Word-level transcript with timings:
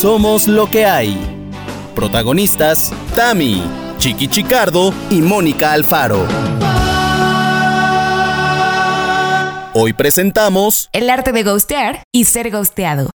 Somos 0.00 0.46
lo 0.46 0.70
que 0.70 0.84
hay. 0.86 1.18
Protagonistas, 1.96 2.92
Tami, 3.16 3.64
Chiqui 3.98 4.28
Chicardo 4.28 4.94
y 5.10 5.20
Mónica 5.20 5.72
Alfaro. 5.72 6.24
Hoy 9.74 9.92
presentamos 9.94 10.88
El 10.92 11.10
arte 11.10 11.32
de 11.32 11.42
ghostear 11.42 12.04
y 12.12 12.26
ser 12.26 12.48
ghosteado. 12.52 13.10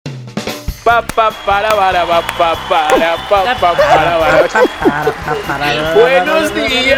Pa, 0.83 0.99
pa, 1.03 1.29
para, 1.45 1.69
para, 1.75 2.05
pa, 2.07 2.21
pa, 2.37 2.55
para, 2.67 3.15
pa, 3.29 3.55
pa, 3.59 3.73
para, 3.75 4.17
para. 4.17 5.93
Buenos 5.93 6.55
días, 6.55 6.97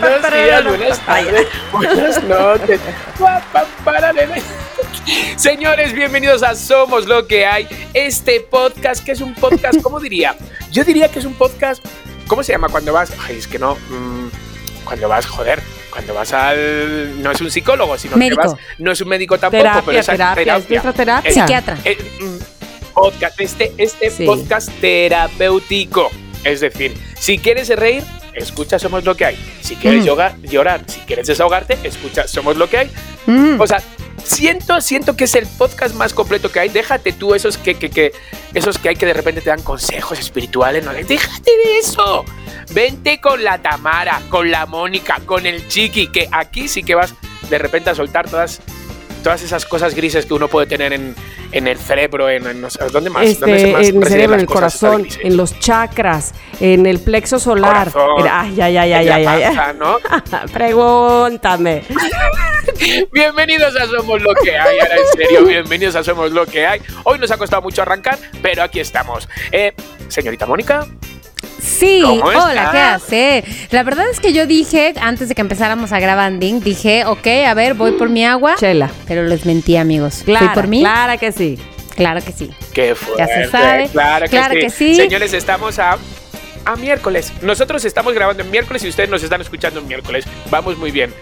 buenos 0.00 0.30
días, 0.30 0.70
buenas 0.70 1.00
tardes, 1.00 1.48
buenas 1.72 2.22
noches. 2.22 2.80
Pa, 3.18 3.42
pa, 3.52 3.64
para, 3.84 4.12
nene. 4.12 4.40
Señores, 5.36 5.92
bienvenidos 5.94 6.44
a 6.44 6.54
Somos 6.54 7.06
lo 7.06 7.26
que 7.26 7.44
hay. 7.44 7.66
Este 7.92 8.38
podcast, 8.40 9.04
que 9.04 9.12
es 9.12 9.20
un 9.20 9.34
podcast, 9.34 9.82
¿cómo 9.82 9.98
diría? 9.98 10.36
Yo 10.70 10.84
diría 10.84 11.08
que 11.08 11.18
es 11.18 11.24
un 11.24 11.34
podcast. 11.34 11.84
¿Cómo 12.28 12.44
se 12.44 12.52
llama 12.52 12.68
cuando 12.68 12.92
vas? 12.92 13.12
Ay, 13.26 13.38
es 13.38 13.48
que 13.48 13.58
no. 13.58 13.74
mm, 13.74 14.28
cuando 14.84 15.08
vas, 15.08 15.26
joder. 15.26 15.60
Cuando 15.90 16.14
vas 16.14 16.32
al. 16.32 17.20
No 17.20 17.32
es 17.32 17.40
un 17.40 17.50
psicólogo, 17.50 17.98
sino 17.98 18.16
Médico. 18.16 18.42
que 18.42 18.48
vas. 18.48 18.56
No 18.78 18.92
es 18.92 19.00
un 19.00 19.08
médico 19.08 19.38
tampoco, 19.38 19.60
Terapia, 19.62 19.82
pero 19.86 19.98
es 19.98 20.08
a- 20.08 20.12
terapia, 20.12 20.56
es 20.58 20.94
terapia. 20.94 21.32
Psiquiatra. 21.32 21.78
eh, 21.84 21.98
mm, 22.20 22.36
podcast, 22.98 23.40
este, 23.40 23.72
este 23.78 24.10
Sí. 24.10 24.24
podcast 24.26 24.70
terapéutico. 24.80 26.10
Es 26.44 26.60
decir, 26.60 26.94
si 27.18 27.38
quieres 27.38 27.68
reír, 27.70 28.04
escucha 28.34 28.78
Somos 28.78 29.04
lo 29.04 29.16
que 29.16 29.24
hay. 29.24 29.38
Si 29.60 29.76
quieres 29.76 30.02
Mm. 30.02 30.06
yoga- 30.06 30.36
llorar, 30.42 30.82
si 30.86 31.00
quieres 31.00 31.26
desahogarte, 31.26 31.78
escucha 31.84 32.28
Somos 32.28 32.56
lo 32.56 32.68
que 32.68 32.78
hay. 32.78 32.90
Mm. 33.26 33.60
O 33.60 33.66
sea, 33.66 33.82
siento, 34.24 34.80
siento 34.80 35.16
que 35.16 35.24
es 35.24 35.34
el 35.34 35.46
podcast 35.46 35.94
más 35.94 36.14
completo 36.14 36.50
que 36.52 36.60
hay. 36.60 36.68
Déjate 36.68 37.12
tú 37.12 37.34
esos 37.34 37.58
que, 37.58 37.74
que, 37.74 37.90
que- 37.90 38.12
esos 38.54 38.78
que 38.78 38.90
hay 38.90 38.96
que 38.96 39.06
de 39.06 39.14
repente 39.14 39.40
te 39.40 39.50
dan 39.50 39.62
consejos 39.62 40.18
espirituales. 40.18 40.84
¿no? 40.84 40.92
Déjate 40.92 41.50
de 41.64 41.78
eso. 41.78 42.24
Vente 42.72 43.20
con 43.20 43.42
la 43.42 43.58
Tamara, 43.60 44.20
con 44.28 44.50
la 44.50 44.66
Mónica, 44.66 45.20
con 45.26 45.46
el 45.46 45.66
Chiqui, 45.68 46.08
que 46.08 46.28
aquí 46.30 46.68
sí 46.68 46.82
que 46.82 46.94
vas 46.94 47.14
de 47.50 47.58
repente 47.58 47.90
a 47.90 47.94
soltar 47.94 48.28
todas, 48.30 48.60
todas 49.18 49.42
esas 49.42 49.64
cosas 49.66 49.94
grises 49.94 50.26
que 50.26 50.34
uno 50.34 50.48
puede 50.48 50.66
tener 50.66 50.92
en, 50.92 51.14
en 51.52 51.66
el 51.68 51.78
cerebro, 51.78 52.28
en, 52.28 52.46
en 52.46 52.62
¿dónde 52.92 53.10
más? 53.10 53.38
¿Dónde 53.38 53.56
Este, 53.56 53.58
se 53.60 53.72
más 53.72 53.88
en 53.88 54.02
el 54.02 54.08
cerebro, 54.08 54.34
en 54.34 54.40
el 54.40 54.46
corazón, 54.46 55.06
en 55.22 55.36
los 55.36 55.58
chakras, 55.60 56.34
en 56.60 56.86
el 56.86 56.98
plexo 57.00 57.38
solar. 57.38 57.90
Corazón, 57.90 58.26
En- 58.26 58.32
ay, 58.32 58.60
ay, 58.60 58.76
ay, 58.92 59.08
ay. 59.08 59.78
Pregúntame. 60.52 61.82
Bienvenidos 63.12 63.74
a 63.76 63.86
Somos 63.86 64.20
lo 64.22 64.34
que 64.34 64.56
hay, 64.56 64.78
ahora 64.78 64.96
en 64.96 65.06
serio, 65.16 65.44
bienvenidos 65.44 65.96
a 65.96 66.04
Somos 66.04 66.32
lo 66.32 66.44
que 66.46 66.66
hay. 66.66 66.80
Hoy 67.04 67.18
nos 67.18 67.30
ha 67.30 67.36
costado 67.38 67.62
mucho 67.62 67.82
arrancar, 67.82 68.18
pero 68.42 68.62
aquí 68.62 68.80
estamos. 68.80 69.28
Eh, 69.50 69.72
señorita 70.08 70.46
Mónica, 70.46 70.86
Sí, 71.60 72.00
¿Cómo 72.04 72.22
hola, 72.22 72.48
estás? 72.48 72.70
¿qué 72.72 72.78
hace? 72.78 73.44
La 73.70 73.82
verdad 73.82 74.08
es 74.10 74.20
que 74.20 74.32
yo 74.32 74.46
dije, 74.46 74.94
antes 75.00 75.28
de 75.28 75.34
que 75.34 75.40
empezáramos 75.40 75.92
a 75.92 76.00
grabar, 76.00 76.38
dije, 76.38 77.04
ok, 77.04 77.26
a 77.46 77.54
ver, 77.54 77.74
voy 77.74 77.92
por 77.92 78.08
mi 78.08 78.24
agua. 78.24 78.54
Chela. 78.58 78.90
Pero 79.06 79.24
les 79.24 79.44
mentí, 79.44 79.76
amigos. 79.76 80.22
Claro, 80.24 80.46
¿Fui 80.46 80.54
por 80.54 80.66
mí? 80.68 80.80
Clara 80.80 81.16
que 81.16 81.32
sí. 81.32 81.58
Claro 81.96 82.20
que 82.24 82.32
sí. 82.32 82.50
qué 82.72 82.94
fuerte. 82.94 83.24
Ya 83.26 83.26
se 83.26 83.50
sabe. 83.50 83.88
Claro 83.88 84.24
que, 84.24 84.30
Claro 84.30 84.54
sí. 84.54 84.60
que 84.60 84.70
sí. 84.70 84.94
Señores, 84.94 85.32
estamos 85.32 85.80
a, 85.80 85.98
a 86.64 86.76
miércoles. 86.76 87.32
Nosotros 87.42 87.84
estamos 87.84 88.14
grabando 88.14 88.42
en 88.44 88.50
miércoles 88.50 88.84
y 88.84 88.88
ustedes 88.88 89.10
nos 89.10 89.22
están 89.22 89.40
escuchando 89.40 89.80
en 89.80 89.88
miércoles. 89.88 90.24
Vamos 90.50 90.78
muy 90.78 90.92
bien. 90.92 91.12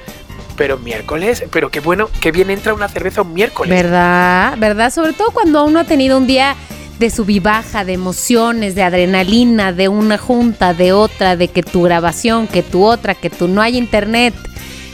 Pero 0.57 0.79
miércoles, 0.79 1.45
pero 1.51 1.71
qué 1.71 1.81
bueno, 1.81 2.09
qué 2.21 2.33
bien 2.33 2.51
entra 2.51 2.73
una 2.75 2.89
cerveza 2.89 3.23
un 3.23 3.33
miércoles. 3.35 3.71
¿Verdad? 3.75 4.55
¿Verdad? 4.59 4.91
Sobre 4.93 5.13
todo 5.13 5.31
cuando 5.31 5.65
uno 5.65 5.81
ha 5.81 5.85
tenido 5.85 6.17
un 6.19 6.27
día 6.27 6.57
de 6.99 7.11
sub 7.11 7.29
y 7.31 7.41
baja, 7.41 7.85
de 7.85 7.93
emociones, 7.93 8.75
de 8.75 8.83
adrenalina, 8.83 9.73
de 9.73 9.89
una 9.89 10.19
junta, 10.19 10.75
de 10.75 10.93
otra, 10.93 11.37
de 11.37 11.49
que 11.49 11.63
tu 11.63 11.83
grabación, 11.83 12.47
que 12.47 12.63
tu 12.63 12.85
otra, 12.85 13.15
que 13.15 13.31
tú 13.31 13.49
no 13.49 13.61
hay 13.63 13.77
internet, 13.77 14.35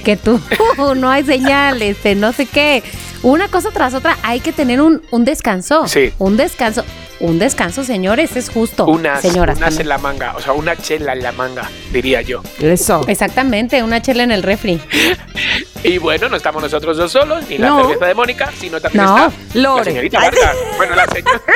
que 0.04 0.16
tú 0.16 0.40
no 0.96 1.10
hay 1.10 1.24
señales, 1.24 2.02
de 2.02 2.14
no 2.14 2.32
sé 2.32 2.46
qué. 2.46 2.82
Una 3.22 3.48
cosa 3.48 3.70
tras 3.70 3.94
otra, 3.94 4.18
hay 4.22 4.40
que 4.40 4.52
tener 4.52 4.80
un, 4.80 5.02
un 5.10 5.24
descanso. 5.24 5.86
Sí. 5.86 6.12
Un 6.18 6.36
descanso. 6.36 6.84
Un 7.22 7.38
descanso, 7.38 7.84
señores, 7.84 8.34
es 8.36 8.50
justo. 8.50 8.84
unas, 8.86 9.22
señoras. 9.22 9.56
unas 9.56 9.78
en 9.78 9.88
la 9.88 9.96
manga, 9.98 10.34
o 10.36 10.40
sea, 10.40 10.54
una 10.54 10.74
chela 10.76 11.12
en 11.12 11.22
la 11.22 11.30
manga, 11.30 11.70
diría 11.92 12.20
yo. 12.20 12.42
Eso. 12.60 13.04
Exactamente, 13.06 13.80
una 13.84 14.02
chela 14.02 14.24
en 14.24 14.32
el 14.32 14.42
refri. 14.42 14.80
Y 15.84 15.98
bueno, 15.98 16.28
no 16.28 16.36
estamos 16.36 16.62
nosotros 16.62 16.96
dos 16.96 17.10
solos, 17.10 17.42
ni 17.48 17.58
la 17.58 17.74
cerveza 17.76 18.06
de 18.06 18.14
Mónica, 18.14 18.52
sino 18.56 18.80
también 18.80 19.04
No, 19.04 19.16
está 19.26 19.32
la 19.54 19.62
Lore. 19.62 19.84
señorita 19.84 20.18
Ay. 20.20 20.30
Vargas. 20.30 20.56
Bueno, 20.76 20.94
la 20.94 21.06
señora. 21.06 21.42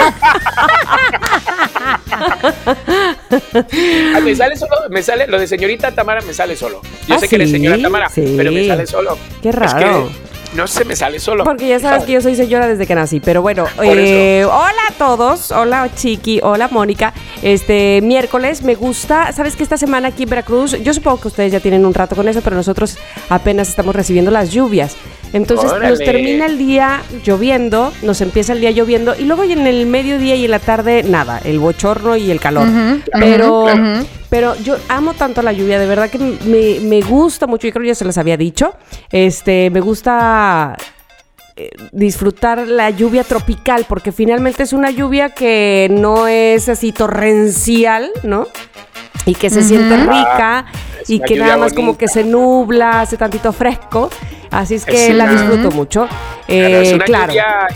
Ah, 4.16 4.20
me 4.20 4.34
sale 4.34 4.56
solo, 4.56 4.72
me 4.90 5.00
sale, 5.02 5.26
lo 5.28 5.38
de 5.38 5.46
señorita 5.46 5.92
Tamara 5.92 6.20
me 6.22 6.32
sale 6.34 6.56
solo. 6.56 6.80
Yo 7.06 7.14
¿Ah, 7.14 7.18
sé 7.18 7.28
que 7.28 7.36
eres 7.36 7.50
señora 7.52 7.80
Tamara, 7.80 8.08
Sí. 8.08 8.34
pero 8.36 8.50
me 8.50 8.66
sale 8.66 8.86
solo. 8.86 9.16
Qué 9.42 9.50
Es 9.50 9.54
raro. 9.54 10.08
que 10.08 10.35
no 10.56 10.66
se 10.66 10.84
me 10.84 10.96
sale 10.96 11.20
solo. 11.20 11.44
Porque 11.44 11.68
ya 11.68 11.78
sabes 11.78 12.04
que 12.04 12.12
yo 12.12 12.20
soy 12.20 12.34
señora 12.34 12.66
desde 12.66 12.86
que 12.86 12.94
nací. 12.94 13.20
Pero 13.20 13.42
bueno, 13.42 13.66
eh, 13.82 14.44
hola 14.44 14.82
a 14.88 14.92
todos. 14.94 15.52
Hola 15.52 15.88
Chiqui, 15.94 16.40
hola 16.42 16.68
Mónica. 16.68 17.12
Este 17.42 18.00
miércoles 18.02 18.62
me 18.62 18.74
gusta. 18.74 19.32
Sabes 19.32 19.54
que 19.54 19.62
esta 19.62 19.76
semana 19.76 20.08
aquí 20.08 20.24
en 20.24 20.30
Veracruz, 20.30 20.72
yo 20.82 20.94
supongo 20.94 21.20
que 21.20 21.28
ustedes 21.28 21.52
ya 21.52 21.60
tienen 21.60 21.84
un 21.84 21.94
rato 21.94 22.16
con 22.16 22.26
eso, 22.26 22.40
pero 22.42 22.56
nosotros 22.56 22.96
apenas 23.28 23.68
estamos 23.68 23.94
recibiendo 23.94 24.30
las 24.30 24.50
lluvias. 24.50 24.96
Entonces 25.32 25.70
nos 25.80 25.98
termina 25.98 26.46
el 26.46 26.56
día 26.56 27.02
lloviendo, 27.24 27.92
nos 28.02 28.20
empieza 28.20 28.52
el 28.52 28.60
día 28.60 28.70
lloviendo 28.70 29.14
y 29.18 29.24
luego 29.24 29.42
en 29.42 29.66
el 29.66 29.86
mediodía 29.86 30.34
y 30.36 30.44
en 30.46 30.50
la 30.50 30.60
tarde 30.60 31.02
nada, 31.02 31.40
el 31.44 31.58
bochorno 31.58 32.16
y 32.16 32.30
el 32.30 32.40
calor. 32.40 32.66
Pero. 33.12 33.66
Pero 34.28 34.54
yo 34.56 34.76
amo 34.88 35.14
tanto 35.14 35.42
la 35.42 35.52
lluvia, 35.52 35.78
de 35.78 35.86
verdad 35.86 36.10
que 36.10 36.18
me, 36.18 36.80
me 36.80 37.00
gusta 37.00 37.46
mucho, 37.46 37.66
yo 37.66 37.72
creo 37.72 37.82
que 37.82 37.88
ya 37.88 37.94
se 37.94 38.04
los 38.04 38.18
había 38.18 38.36
dicho. 38.36 38.74
Este, 39.10 39.70
me 39.70 39.80
gusta 39.80 40.76
eh, 41.58 41.70
disfrutar 41.90 42.68
la 42.68 42.90
lluvia 42.90 43.24
tropical, 43.24 43.86
porque 43.88 44.12
finalmente 44.12 44.62
es 44.62 44.74
una 44.74 44.90
lluvia 44.90 45.30
que 45.30 45.88
no 45.90 46.28
es 46.28 46.68
así 46.68 46.92
torrencial, 46.92 48.10
¿no? 48.22 48.46
Y 49.26 49.34
que 49.34 49.50
se 49.50 49.62
siente 49.62 49.94
Ah, 49.94 50.06
rica 50.06 50.64
es 51.02 51.10
y 51.10 51.20
que 51.20 51.36
nada 51.36 51.56
más 51.58 51.72
como 51.74 51.98
que 51.98 52.08
se 52.08 52.24
nubla, 52.24 53.00
hace 53.02 53.16
tantito 53.18 53.52
fresco. 53.52 54.08
Así 54.50 54.76
es 54.76 54.84
que 54.86 55.08
Es 55.08 55.14
la 55.14 55.26
disfruto 55.28 55.70
mucho. 55.72 56.06
Claro, 56.46 56.76
es 56.80 56.88
Eh, 56.90 56.94
una 56.94 57.04
claro. 57.04 57.26
lluvia 57.32 57.66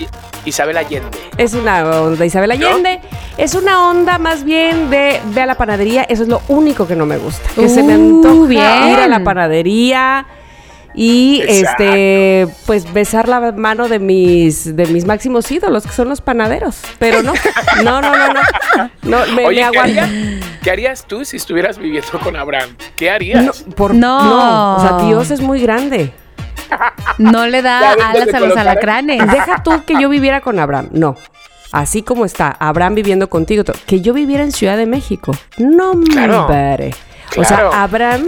Isabel 0.45 0.77
Allende. 0.79 1.19
Es 1.37 1.53
una 1.53 1.85
onda 2.03 2.25
Isabel 2.25 2.51
Allende. 2.53 3.01
Es 3.37 3.55
una 3.55 3.91
onda 3.91 4.19
más 4.19 4.45
bien 4.45 4.89
de 4.89 5.21
ve 5.35 5.43
a 5.43 5.47
la 5.47 5.57
panadería. 5.57 6.05
Eso 6.05 6.23
es 6.23 6.29
lo 6.29 6.41
único 6.49 6.87
que 6.87 6.95
no 6.97 7.05
me 7.05 7.19
gusta. 7.19 7.49
Que 7.55 7.69
se 7.69 7.83
me 7.83 7.97
Uh, 7.99 8.17
antoja 8.19 8.47
bien. 8.49 8.89
ir 8.93 8.99
a 9.01 9.09
la 9.09 9.23
panadería 9.25 10.27
y 10.95 11.43
Exacto. 11.43 11.85
este 11.85 12.49
pues 12.67 12.93
besar 12.93 13.29
la 13.29 13.53
mano 13.53 13.89
de 13.89 13.99
mis 13.99 14.75
de 14.77 14.87
mis 14.87 15.05
máximos 15.05 15.51
ídolos 15.51 15.87
que 15.87 15.93
son 15.93 16.09
los 16.09 16.21
panaderos. 16.21 16.79
Pero 16.99 17.23
no, 17.23 17.33
no, 17.85 18.01
no, 18.01 18.17
no, 18.17 18.29
no. 18.33 18.41
No, 19.03 19.27
me, 19.35 19.47
Oye, 19.47 19.65
me 19.65 19.71
¿qué, 19.71 19.79
aguanto. 19.79 20.01
harías, 20.01 20.11
qué 20.63 20.71
harías 20.71 21.05
tú 21.07 21.25
si 21.25 21.37
estuvieras 21.37 21.79
viviendo 21.79 22.19
con 22.23 22.37
Abraham? 22.37 22.71
¿Qué 22.97 23.11
harías? 23.11 23.45
No, 23.45 23.53
por, 23.75 23.95
No. 23.95 24.23
no. 24.25 24.77
O 24.77 24.81
sea, 24.81 25.07
Dios 25.07 25.31
es 25.31 25.41
muy 25.41 25.61
grande. 25.61 26.13
No 27.19 27.47
le 27.47 27.63
da 27.63 27.93
alas 28.11 28.33
a 28.35 28.41
los 28.41 28.57
alacranes. 28.57 29.21
Deja 29.31 29.63
tú 29.63 29.83
que 29.85 30.01
yo 30.01 30.09
viviera 30.09 30.41
con 30.41 30.59
Abraham. 30.59 30.89
No. 30.93 31.17
Así 31.73 32.03
como 32.03 32.25
está 32.25 32.57
Abraham 32.59 32.97
viviendo 32.97 33.31
contigo, 33.31 33.63
que 33.87 34.01
yo 34.01 34.13
viviera 34.13 34.43
en 34.43 34.51
Ciudad 34.53 34.77
de 34.77 34.87
México. 34.87 35.33
No, 35.59 35.93
Claro. 36.13 36.43
hombre. 36.47 36.91
O 37.37 37.43
Claro. 37.43 37.71
sea, 37.71 37.83
Abraham 37.85 38.25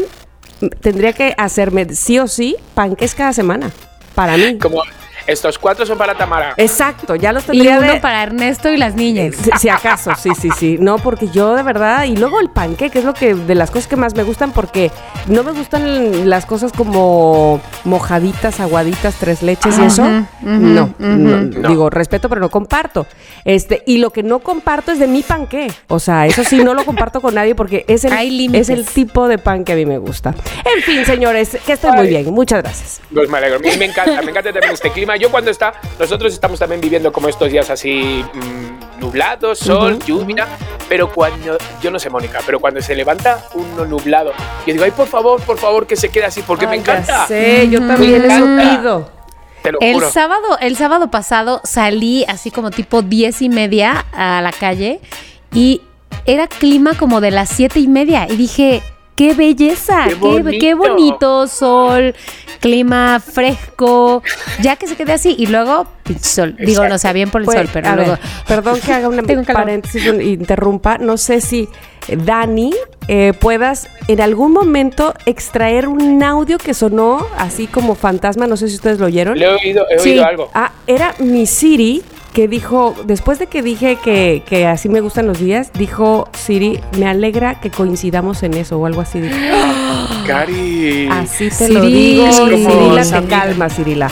tendría 0.80 1.12
que 1.12 1.34
hacerme 1.36 1.86
sí 1.94 2.18
o 2.18 2.26
sí 2.26 2.56
panques 2.74 3.14
cada 3.14 3.32
semana. 3.32 3.70
Para 4.14 4.36
mí. 4.36 4.58
Como 4.58 4.82
estos 5.26 5.58
cuatro 5.58 5.86
son 5.86 5.98
para 5.98 6.14
Tamara. 6.14 6.54
Exacto, 6.56 7.14
ya 7.16 7.32
los 7.32 7.44
Y 7.44 7.46
tendría 7.48 7.78
uno 7.78 7.92
de- 7.92 8.00
para 8.00 8.22
Ernesto 8.22 8.70
y 8.72 8.76
las 8.76 8.94
niñas. 8.94 9.34
si, 9.36 9.50
si 9.60 9.68
acaso, 9.68 10.12
sí, 10.18 10.30
sí, 10.40 10.48
sí. 10.58 10.76
No, 10.80 10.98
porque 10.98 11.28
yo 11.28 11.54
de 11.54 11.62
verdad. 11.62 12.04
Y 12.04 12.16
luego 12.16 12.40
el 12.40 12.50
panque, 12.50 12.90
que 12.90 12.98
es 13.00 13.04
lo 13.04 13.14
que 13.14 13.34
de 13.34 13.54
las 13.54 13.70
cosas 13.70 13.86
que 13.88 13.96
más 13.96 14.14
me 14.14 14.22
gustan, 14.22 14.52
porque 14.52 14.90
no 15.26 15.42
me 15.42 15.52
gustan 15.52 16.28
las 16.28 16.46
cosas 16.46 16.72
como 16.72 17.60
mojaditas, 17.84 18.60
aguaditas, 18.60 19.14
tres 19.16 19.42
leches 19.42 19.78
y 19.78 19.82
eso. 19.84 20.04
No, 20.08 20.84
ujú. 20.84 20.96
no, 20.98 21.42
No. 21.42 21.68
Digo, 21.68 21.90
respeto, 21.90 22.28
pero 22.28 22.40
no 22.40 22.50
comparto. 22.50 23.06
Este, 23.44 23.82
y 23.86 23.98
lo 23.98 24.10
que 24.10 24.22
no 24.22 24.38
comparto 24.40 24.92
es 24.92 24.98
de 24.98 25.06
mi 25.06 25.22
panque. 25.22 25.70
O 25.88 25.98
sea, 25.98 26.26
eso 26.26 26.44
sí, 26.44 26.62
no 26.62 26.74
lo 26.74 26.84
comparto 26.84 27.20
con 27.20 27.34
nadie 27.34 27.54
porque 27.54 27.84
es 27.88 28.04
el, 28.04 28.12
Hay 28.12 28.30
límites. 28.30 28.68
es 28.68 28.78
el 28.78 28.86
tipo 28.86 29.28
de 29.28 29.38
pan 29.38 29.64
que 29.64 29.72
a 29.72 29.76
mí 29.76 29.86
me 29.86 29.98
gusta. 29.98 30.34
En 30.76 30.82
fin, 30.82 31.04
señores, 31.04 31.56
que 31.66 31.72
estén 31.72 31.94
muy 31.94 32.06
bien. 32.08 32.32
Muchas 32.32 32.62
gracias. 32.62 33.00
Pues 33.12 33.28
me 33.28 33.38
alegro. 33.38 33.56
A 33.56 33.60
mí 33.60 33.68
me 33.78 33.84
encanta, 33.86 34.22
me 34.22 34.30
encanta 34.30 34.52
también 34.52 34.72
este 34.72 34.90
clima. 34.90 35.11
Yo 35.16 35.30
cuando 35.30 35.50
está, 35.50 35.74
nosotros 35.98 36.32
estamos 36.32 36.58
también 36.58 36.80
viviendo 36.80 37.12
como 37.12 37.28
estos 37.28 37.50
días 37.50 37.68
así 37.70 38.24
mm, 38.34 39.00
nublados, 39.00 39.58
sol, 39.58 39.98
lluvia, 40.06 40.46
pero 40.88 41.12
cuando, 41.12 41.58
yo 41.80 41.90
no 41.90 41.98
sé 41.98 42.10
Mónica, 42.10 42.40
pero 42.44 42.60
cuando 42.60 42.80
se 42.80 42.94
levanta 42.94 43.44
uno 43.54 43.84
nublado, 43.84 44.32
yo 44.66 44.72
digo, 44.72 44.84
ay, 44.84 44.90
por 44.92 45.06
favor, 45.06 45.40
por 45.42 45.58
favor, 45.58 45.86
que 45.86 45.96
se 45.96 46.08
quede 46.10 46.24
así, 46.26 46.42
porque 46.42 46.66
me 46.66 46.72
Ay, 46.74 46.78
encanta. 46.80 47.26
sé, 47.26 47.68
yo 47.68 47.80
también 47.86 48.24
eso 48.24 48.44
pido. 48.44 49.10
El 49.80 49.94
juro. 49.94 50.10
sábado, 50.10 50.58
el 50.60 50.76
sábado 50.76 51.10
pasado 51.10 51.60
salí 51.62 52.24
así 52.26 52.50
como 52.50 52.70
tipo 52.72 53.02
diez 53.02 53.42
y 53.42 53.48
media 53.48 54.04
a 54.12 54.40
la 54.42 54.50
calle 54.50 55.00
y 55.54 55.82
era 56.26 56.48
clima 56.48 56.94
como 56.98 57.20
de 57.20 57.30
las 57.30 57.48
siete 57.48 57.78
y 57.78 57.86
media 57.86 58.26
y 58.28 58.36
dije, 58.36 58.82
qué 59.16 59.34
belleza, 59.34 60.04
Qué 60.08 60.14
bonito. 60.14 60.50
qué 60.60 60.74
bonito 60.74 61.46
sol, 61.46 62.14
clima 62.60 63.20
fresco, 63.20 64.22
ya 64.60 64.76
que 64.76 64.86
se 64.86 64.96
quede 64.96 65.12
así 65.12 65.34
y 65.38 65.46
luego 65.46 65.86
sol. 66.20 66.54
Digo, 66.58 66.70
Exacto. 66.82 66.88
no 66.88 66.98
sea 66.98 67.12
bien 67.12 67.30
por 67.30 67.40
el 67.40 67.44
Pues, 67.46 67.58
sol, 67.58 67.68
pero 67.72 67.88
a 67.88 67.96
luego 67.96 68.10
ver, 68.12 68.20
perdón 68.46 68.80
que 68.80 68.92
haga 68.92 69.08
una 69.08 69.22
paréntesis, 69.52 70.06
un- 70.08 70.20
interrumpa. 70.22 70.98
No 70.98 71.16
sé 71.16 71.40
si 71.40 71.68
eh, 72.08 72.16
Dani 72.16 72.72
eh, 73.08 73.32
puedas 73.38 73.88
en 74.08 74.20
algún 74.20 74.52
momento 74.52 75.14
extraer 75.26 75.88
un 75.88 76.22
audio 76.22 76.58
que 76.58 76.74
sonó 76.74 77.26
así 77.36 77.66
como 77.66 77.94
fantasma. 77.94 78.46
No 78.46 78.56
sé 78.56 78.68
si 78.68 78.76
ustedes 78.76 78.98
lo 78.98 79.06
oyeron. 79.06 79.38
Le 79.38 79.44
he 79.44 79.48
oído, 79.48 79.86
he 79.90 79.98
Sí. 79.98 80.10
oído 80.10 80.24
algo. 80.24 80.50
Ah, 80.54 80.72
era 80.86 81.14
mi 81.18 81.46
Siri 81.46 82.02
que 82.32 82.48
dijo, 82.48 82.94
después 83.04 83.38
de 83.38 83.46
que 83.46 83.62
dije 83.62 83.96
que, 84.02 84.42
que 84.46 84.66
así 84.66 84.88
me 84.88 85.00
gustan 85.00 85.26
los 85.26 85.38
días, 85.38 85.70
dijo 85.74 86.28
Siri, 86.32 86.80
me 86.98 87.06
alegra 87.06 87.60
que 87.60 87.70
coincidamos 87.70 88.42
en 88.42 88.54
eso 88.54 88.78
o 88.78 88.86
algo 88.86 89.00
así. 89.02 89.20
dijo. 89.20 89.34
Cari. 90.26 91.08
Así 91.10 91.48
te 91.48 91.54
Siri, 91.66 91.72
lo 91.74 91.82
digo, 91.82 92.32
Cirila, 92.32 93.20
te 93.20 93.26
calma, 93.26 93.68
Cirila. 93.68 94.10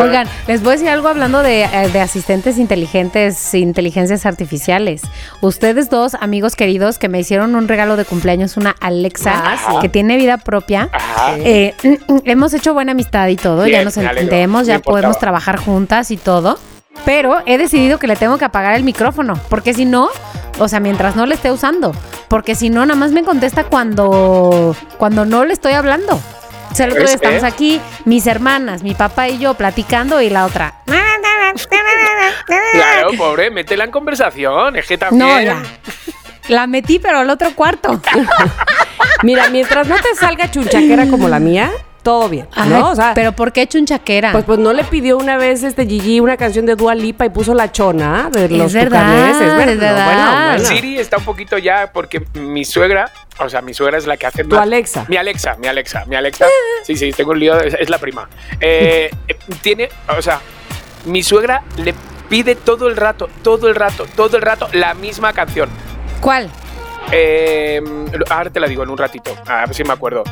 Oigan, 0.00 0.26
les 0.48 0.60
voy 0.62 0.70
a 0.70 0.72
decir 0.72 0.88
algo 0.88 1.06
hablando 1.06 1.40
de, 1.40 1.62
eh, 1.62 1.88
de 1.92 2.00
asistentes 2.00 2.58
inteligentes, 2.58 3.54
inteligencias 3.54 4.26
artificiales. 4.26 5.02
Ustedes 5.40 5.88
dos, 5.88 6.14
amigos 6.14 6.56
queridos, 6.56 6.98
que 6.98 7.08
me 7.08 7.20
hicieron 7.20 7.54
un 7.54 7.68
regalo 7.68 7.96
de 7.96 8.04
cumpleaños, 8.04 8.56
una 8.56 8.74
Alexa, 8.80 9.32
Ah, 9.36 9.56
sí. 9.56 9.76
que 9.80 9.88
tiene 9.88 10.16
vida 10.16 10.38
propia. 10.38 10.88
Eh, 11.36 11.74
hemos 12.24 12.54
hecho 12.54 12.74
buena 12.74 12.90
amistad 12.90 13.28
y 13.28 13.36
todo, 13.36 13.62
Bien, 13.64 13.78
ya 13.80 13.84
nos 13.84 13.96
entendemos, 13.96 14.66
ya 14.66 14.80
podemos 14.80 15.16
trabajar 15.20 15.58
juntas 15.58 16.10
y 16.10 16.16
todo. 16.16 16.58
Pero 17.04 17.42
he 17.46 17.58
decidido 17.58 17.98
que 17.98 18.06
le 18.06 18.16
tengo 18.16 18.38
que 18.38 18.44
apagar 18.44 18.74
el 18.74 18.84
micrófono, 18.84 19.34
porque 19.48 19.74
si 19.74 19.84
no, 19.84 20.08
o 20.58 20.68
sea, 20.68 20.80
mientras 20.80 21.16
no 21.16 21.26
le 21.26 21.34
esté 21.34 21.50
usando, 21.50 21.94
porque 22.28 22.54
si 22.54 22.70
no, 22.70 22.84
nada 22.84 22.98
más 22.98 23.12
me 23.12 23.24
contesta 23.24 23.64
cuando, 23.64 24.76
cuando 24.98 25.24
no 25.24 25.44
le 25.44 25.52
estoy 25.52 25.72
hablando. 25.72 26.20
O 26.70 26.74
sea, 26.74 26.86
el 26.86 26.92
otro 26.92 27.04
día 27.04 27.14
estamos 27.14 27.44
aquí, 27.44 27.80
mis 28.04 28.26
hermanas, 28.26 28.82
mi 28.82 28.94
papá 28.94 29.28
y 29.28 29.38
yo 29.38 29.54
platicando 29.54 30.20
y 30.20 30.28
la 30.28 30.44
otra. 30.44 30.74
Claro, 32.72 33.10
pobre, 33.16 33.50
métela 33.50 33.84
en 33.84 33.90
conversación. 33.90 34.76
Es 34.76 34.86
que 34.86 34.98
también. 34.98 35.28
No, 35.28 35.40
ya. 35.40 35.62
La 36.48 36.66
metí, 36.66 36.98
pero 36.98 37.18
al 37.18 37.30
otro 37.30 37.54
cuarto. 37.54 38.00
Mira, 39.22 39.48
mientras 39.50 39.86
no 39.86 39.96
te 39.96 40.14
salga 40.14 40.50
chunchaquera 40.50 41.06
como 41.08 41.28
la 41.28 41.38
mía, 41.38 41.70
todo 42.08 42.28
bien, 42.30 42.48
Ay, 42.54 42.70
¿no? 42.70 42.88
O 42.88 42.94
sea, 42.96 43.12
pero 43.14 43.32
¿por 43.32 43.52
qué 43.52 43.66
chunchaquera? 43.66 44.32
pues, 44.32 44.44
pues 44.46 44.58
no 44.58 44.72
le 44.72 44.82
pidió 44.84 45.18
una 45.18 45.36
vez 45.36 45.62
este 45.62 45.84
Gigi 45.86 46.20
una 46.20 46.38
canción 46.38 46.64
de 46.64 46.74
Dua 46.74 46.94
Lipa 46.94 47.26
y 47.26 47.28
puso 47.28 47.52
la 47.52 47.70
chona 47.70 48.30
de 48.32 48.48
los 48.48 48.72
verdad. 48.72 49.28
Es 49.30 49.38
verdad, 49.38 49.68
es 49.68 49.78
verdad. 49.78 50.04
Bueno, 50.06 50.46
bueno. 50.54 50.64
Siri 50.64 50.98
está 50.98 51.18
un 51.18 51.24
poquito 51.24 51.58
ya 51.58 51.90
porque 51.92 52.24
mi 52.32 52.64
suegra, 52.64 53.10
o 53.38 53.50
sea, 53.50 53.60
mi 53.60 53.74
suegra 53.74 53.98
es 53.98 54.06
la 54.06 54.16
que 54.16 54.24
hace 54.24 54.42
Tu 54.42 54.54
más- 54.54 54.62
Alexa. 54.62 55.04
Mi 55.06 55.18
Alexa, 55.18 55.56
mi 55.58 55.66
Alexa, 55.66 56.06
mi 56.06 56.16
Alexa. 56.16 56.46
Sí, 56.82 56.96
sí, 56.96 57.12
tengo 57.12 57.32
un 57.32 57.40
lío, 57.40 57.60
es, 57.60 57.74
es 57.78 57.90
la 57.90 57.98
prima. 57.98 58.26
Eh, 58.58 59.10
eh, 59.28 59.36
tiene, 59.60 59.90
o 60.16 60.22
sea, 60.22 60.40
mi 61.04 61.22
suegra 61.22 61.62
le 61.76 61.94
pide 62.30 62.54
todo 62.54 62.88
el 62.88 62.96
rato, 62.96 63.28
todo 63.42 63.68
el 63.68 63.74
rato, 63.74 64.06
todo 64.16 64.38
el 64.38 64.42
rato 64.42 64.66
la 64.72 64.94
misma 64.94 65.34
canción. 65.34 65.68
¿Cuál? 66.22 66.48
Eh, 67.12 67.82
ahora 68.30 68.48
te 68.48 68.60
la 68.60 68.66
digo 68.66 68.82
en 68.82 68.88
un 68.88 68.96
ratito, 68.96 69.30
a 69.46 69.66
ver 69.66 69.74
si 69.74 69.84
me 69.84 69.92
acuerdo. 69.92 70.24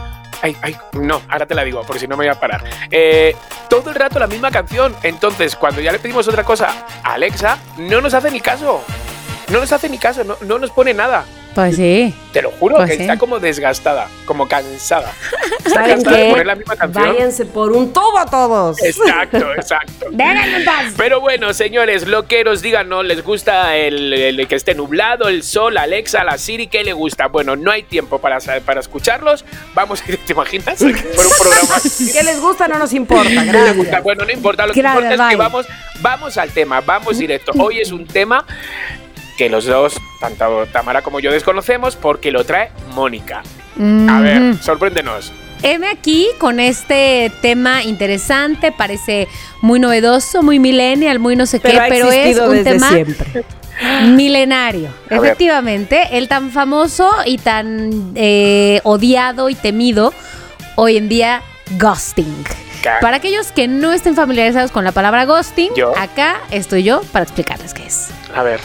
Ay, 0.42 0.56
ay, 0.62 0.76
no, 0.92 1.22
ahora 1.28 1.46
te 1.46 1.54
la 1.54 1.64
digo, 1.64 1.82
por 1.82 1.98
si 1.98 2.06
no 2.06 2.16
me 2.16 2.24
voy 2.24 2.32
a 2.32 2.38
parar. 2.38 2.64
Eh, 2.90 3.34
todo 3.68 3.90
el 3.90 3.96
rato 3.96 4.18
la 4.18 4.26
misma 4.26 4.50
canción. 4.50 4.94
Entonces, 5.02 5.56
cuando 5.56 5.80
ya 5.80 5.92
le 5.92 5.98
pedimos 5.98 6.28
otra 6.28 6.44
cosa 6.44 6.86
a 7.02 7.14
Alexa, 7.14 7.58
no 7.78 8.00
nos 8.00 8.14
hace 8.14 8.30
ni 8.30 8.40
caso. 8.40 8.82
No 9.48 9.60
nos 9.60 9.72
hace 9.72 9.88
ni 9.88 9.98
caso, 9.98 10.24
no, 10.24 10.36
no 10.40 10.58
nos 10.58 10.70
pone 10.70 10.92
nada. 10.92 11.24
Pues 11.56 11.76
sí. 11.76 12.14
Te 12.32 12.42
lo 12.42 12.50
juro, 12.52 12.76
Pues 12.76 12.90
que 12.90 12.96
sí. 12.96 13.02
está 13.02 13.16
como 13.16 13.40
desgastada, 13.40 14.08
como 14.26 14.46
cansada. 14.46 15.10
Está 15.58 15.70
¿Saben 15.74 15.90
cansada 15.90 16.16
de 16.18 16.22
qué? 16.24 16.30
poner 16.30 16.46
la 16.46 16.54
misma 16.54 16.76
canción. 16.76 17.14
Váyanse 17.14 17.44
por 17.46 17.72
un 17.72 17.92
tubo 17.92 18.24
todos. 18.30 18.82
Exacto, 18.84 19.52
exacto. 19.56 20.06
Déjenme 20.10 20.56
en 20.58 20.64
paz. 20.66 20.92
Pero 20.98 21.20
bueno, 21.20 21.54
señores, 21.54 22.06
loqueros, 22.06 22.60
díganos, 22.62 23.04
¿les 23.06 23.24
gusta 23.24 23.74
el, 23.76 24.12
el 24.12 24.46
que 24.48 24.54
esté 24.54 24.74
nublado, 24.74 25.28
el 25.28 25.42
sol, 25.42 25.78
Alexa, 25.78 26.24
la 26.24 26.36
Siri? 26.38 26.66
¿Qué 26.66 26.84
le 26.84 26.92
gusta? 26.92 27.28
Bueno, 27.28 27.56
no 27.56 27.70
hay 27.70 27.82
tiempo 27.84 28.18
para, 28.18 28.38
para 28.64 28.80
escucharlos. 28.80 29.44
Vamos, 29.74 30.02
¿te 30.02 30.32
imaginas? 30.32 30.78
Por 30.78 30.86
un 30.90 30.94
programa. 31.40 31.80
¿Qué 32.12 32.22
les 32.22 32.38
gusta? 32.40 32.68
No 32.68 32.78
nos 32.78 32.92
importa. 32.92 33.28
¿Qué 33.30 33.34
le 33.34 33.44
Gracias. 33.46 33.76
gusta? 33.76 34.00
Bueno, 34.00 34.24
no 34.26 34.30
importa, 34.32 34.66
lo 34.66 34.74
que 34.74 34.82
Gracias, 34.82 35.04
importa 35.04 35.24
es 35.24 35.30
que 35.30 35.36
vamos, 35.36 35.66
vamos 36.00 36.36
al 36.36 36.50
tema, 36.50 36.82
vamos 36.82 37.16
directo. 37.18 37.52
Hoy 37.58 37.80
es 37.80 37.92
un 37.92 38.06
tema 38.06 38.44
que 39.36 39.48
los 39.50 39.66
dos, 39.66 40.00
tanto 40.20 40.66
Tamara 40.72 41.02
como 41.02 41.20
yo, 41.20 41.30
desconocemos 41.30 41.96
porque 41.96 42.30
lo 42.30 42.44
trae 42.44 42.70
Mónica. 42.94 43.42
A 44.08 44.20
ver, 44.20 44.56
sorpréndenos. 44.62 45.32
Heme 45.62 45.88
aquí 45.88 46.28
con 46.38 46.60
este 46.60 47.32
tema 47.40 47.82
interesante, 47.82 48.72
parece 48.72 49.26
muy 49.62 49.78
novedoso, 49.80 50.42
muy 50.42 50.58
millennial, 50.58 51.18
muy 51.18 51.34
no 51.36 51.46
sé 51.46 51.60
Pero 51.60 51.80
qué, 51.82 51.86
pero 51.88 52.06
es 52.08 52.14
existido 52.14 52.46
un 52.50 52.56
desde 52.56 52.70
tema 52.72 52.88
siempre. 52.90 53.44
milenario. 54.14 54.88
A 55.10 55.18
ver. 55.18 55.24
Efectivamente, 55.24 56.08
el 56.12 56.28
tan 56.28 56.50
famoso 56.50 57.10
y 57.24 57.38
tan 57.38 58.12
eh, 58.14 58.80
odiado 58.84 59.48
y 59.48 59.54
temido 59.54 60.12
hoy 60.76 60.96
en 60.98 61.08
día, 61.08 61.42
ghosting. 61.78 62.44
Para 63.00 63.16
aquellos 63.16 63.50
que 63.50 63.66
no 63.66 63.92
estén 63.92 64.14
familiarizados 64.14 64.70
con 64.70 64.84
la 64.84 64.92
palabra 64.92 65.24
ghosting, 65.24 65.70
Yo. 65.74 65.92
acá 65.98 66.36
estoy 66.52 66.84
yo 66.84 67.02
para 67.12 67.24
explicarles 67.24 67.74
qué 67.74 67.86
es. 67.86 68.10
A 68.34 68.42
ver, 68.44 68.60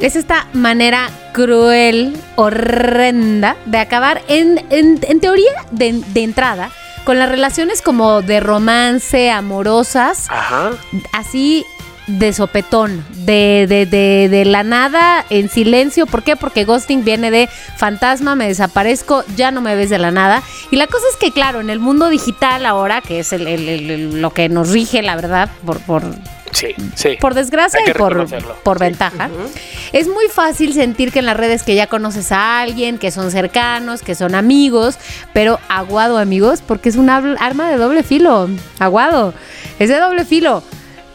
Es 0.00 0.16
esta 0.16 0.46
manera 0.54 1.10
cruel, 1.32 2.16
horrenda, 2.36 3.56
de 3.66 3.78
acabar 3.78 4.22
en, 4.28 4.64
en- 4.70 4.98
en 5.02 5.20
teoría 5.20 5.52
de, 5.70 6.02
de 6.14 6.22
entrada 6.22 6.70
con 7.04 7.18
las 7.18 7.28
relaciones 7.28 7.82
como 7.82 8.22
de 8.22 8.40
romance, 8.40 9.30
amorosas, 9.30 10.26
ajá. 10.30 10.70
así 11.12 11.64
de 12.06 12.32
sopetón, 12.32 13.04
de, 13.10 13.66
de, 13.68 13.86
de, 13.86 14.28
de 14.28 14.44
la 14.44 14.64
nada, 14.64 15.24
en 15.30 15.48
silencio. 15.48 16.06
¿Por 16.06 16.22
qué? 16.22 16.34
Porque 16.34 16.64
ghosting 16.64 17.04
viene 17.04 17.30
de 17.30 17.48
fantasma, 17.76 18.34
me 18.34 18.48
desaparezco, 18.48 19.22
ya 19.36 19.50
no 19.50 19.60
me 19.60 19.76
ves 19.76 19.90
de 19.90 19.98
la 19.98 20.10
nada. 20.10 20.42
Y 20.70 20.76
la 20.76 20.86
cosa 20.88 21.04
es 21.10 21.16
que, 21.16 21.30
claro, 21.30 21.60
en 21.60 21.70
el 21.70 21.78
mundo 21.78 22.08
digital 22.08 22.66
ahora, 22.66 23.00
que 23.00 23.20
es 23.20 23.32
el- 23.32 23.46
el- 23.46 23.68
el- 23.68 23.90
el- 23.90 24.22
lo 24.22 24.30
que 24.32 24.48
nos 24.48 24.70
rige, 24.70 25.02
la 25.02 25.14
verdad, 25.14 25.50
por, 25.64 25.78
por, 25.80 26.02
Sí, 26.52 26.74
sí. 26.94 27.16
por 27.20 27.34
desgracia 27.34 27.80
y 27.86 27.92
por, 27.92 28.26
por 28.62 28.78
Sí. 28.78 28.84
ventaja. 28.84 29.28
Es 29.92 30.08
muy 30.08 30.26
fácil 30.28 30.72
sentir 30.74 31.12
que 31.12 31.20
en 31.20 31.26
las 31.26 31.36
redes 31.36 31.62
que 31.62 31.74
ya 31.74 31.86
conoces 31.86 32.32
a 32.32 32.60
alguien, 32.60 32.98
que 32.98 33.10
son 33.10 33.30
cercanos, 33.30 34.02
que 34.02 34.14
son 34.14 34.34
amigos, 34.34 34.96
pero 35.32 35.58
aguado 35.68 36.18
amigos, 36.18 36.62
porque 36.66 36.88
es 36.88 36.96
un 36.96 37.08
arma 37.10 37.70
de 37.70 37.76
doble 37.76 38.02
filo. 38.02 38.48
Aguado. 38.78 39.34
Es 39.78 39.88
de 39.88 39.98
doble 39.98 40.24
filo. 40.24 40.62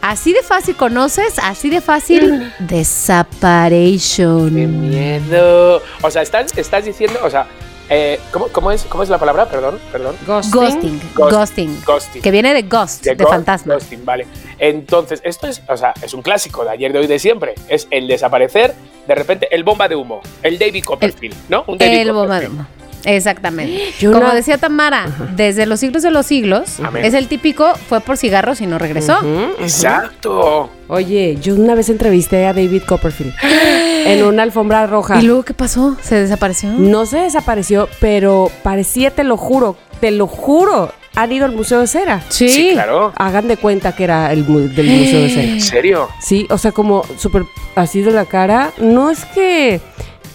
Así 0.02 0.34
de 0.34 0.44
fácil 0.44 0.76
conoces, 0.76 1.40
así 1.42 1.70
de 1.72 1.82
fácil 1.82 2.52
Qué 2.60 2.64
desaparation. 2.76 4.90
miedo. 4.90 5.82
O 6.02 6.12
sea, 6.12 6.22
estás, 6.22 6.56
estás 6.58 6.86
diciendo, 6.86 7.20
o 7.24 7.30
sea, 7.30 7.48
eh, 7.90 8.20
¿cómo, 8.32 8.48
cómo 8.50 8.72
es, 8.72 8.84
¿cómo 8.84 9.04
es 9.04 9.10
la 9.10 9.18
palabra? 9.18 9.48
Perdón, 9.48 9.80
perdón. 9.92 10.16
Ghosting. 10.26 11.00
Ghost- 11.16 11.32
Ghosting. 11.34 11.82
ghosting. 11.86 12.22
Que 12.22 12.32
viene 12.32 12.54
de 12.54 12.64
ghost, 12.64 13.04
de, 13.04 13.16
ghost- 13.16 13.30
fantasma. 13.30 13.74
ghosting, 13.76 14.04
vale. 14.06 14.26
Entonces, 14.60 15.22
esto 15.24 15.48
es, 15.48 15.62
o 15.68 15.78
sea, 15.78 15.94
es 16.02 16.14
un 16.14 16.22
clásico 16.22 16.64
de 16.64 16.72
ayer, 16.72 16.92
de 16.94 17.00
hoy, 17.00 17.08
de 17.08 17.20
siempre. 17.20 17.56
Es 17.68 17.88
el 17.92 18.08
desaparecer, 18.08 18.74
de 19.08 19.16
repente, 19.16 19.48
el 19.52 19.64
bomba 19.64 19.88
de 19.88 19.96
humo, 19.96 20.22
el 20.42 20.58
David 20.58 20.84
Copperfield, 20.84 21.36
¿no? 21.50 21.64
Un 21.68 21.78
David 21.78 21.98
El 22.00 22.12
bomba 22.14 22.40
de 22.40 22.48
humo. 22.48 22.66
Exactamente. 23.06 23.94
Yo 24.00 24.12
Como 24.12 24.26
una- 24.26 24.36
decía 24.36 24.58
Tamara, 24.58 25.08
desde 25.36 25.66
los 25.66 25.80
siglos 25.80 26.04
de 26.04 26.12
los 26.12 26.26
siglos, 26.26 26.80
Amén. 26.84 27.06
es 27.06 27.14
el 27.14 27.28
típico, 27.28 27.74
fue 27.88 28.02
por 28.02 28.18
cigarros 28.18 28.62
y 28.62 28.68
no 28.68 28.78
regresó. 28.80 29.20
Exacto. 29.60 30.70
Oye, 30.88 31.38
yo 31.42 31.56
una 31.56 31.74
vez 31.76 31.90
entrevisté 31.90 32.46
a 32.46 32.54
David 32.54 32.84
Copperfield 32.88 33.34
en 34.06 34.24
una 34.24 34.44
alfombra 34.44 34.86
roja. 34.88 35.20
¿Y 35.22 35.26
luego 35.26 35.44
qué 35.44 35.54
pasó? 35.54 35.98
¿Se 36.02 36.16
desapareció? 36.16 36.70
No 36.70 37.06
se 37.06 37.18
desapareció, 37.20 37.90
pero 38.00 38.52
parecía, 38.64 39.12
te 39.12 39.24
lo 39.24 39.36
juro, 39.38 39.78
te 40.00 40.12
lo 40.12 40.28
juro, 40.28 40.92
han 41.16 41.32
ido 41.32 41.46
al 41.46 41.54
Museo 41.54 41.80
de 41.80 41.88
Cera. 41.88 42.22
Sí. 42.30 42.50
Sí, 42.50 42.70
claro. 42.74 43.14
Hagan 43.16 43.48
de 43.48 43.58
cuenta 43.58 43.96
que 43.96 44.04
era 44.04 44.32
el 44.32 44.44
mu- 44.46 44.60
del 44.68 44.86
Museo 45.00 45.22
de 45.22 45.30
Cera. 45.30 45.44
¿En 45.44 45.62
serio? 45.62 46.10
Sí, 46.22 46.46
o 46.50 46.58
sea, 46.58 46.72
como 46.72 47.04
súper 47.18 47.44
así 47.76 48.02
de 48.02 48.12
la 48.12 48.26
cara. 48.26 48.72
No 48.78 49.10
es 49.10 49.26
que, 49.26 49.82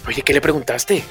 Oye, 0.07 0.21
¿qué 0.23 0.33
le 0.33 0.41
preguntaste? 0.41 1.03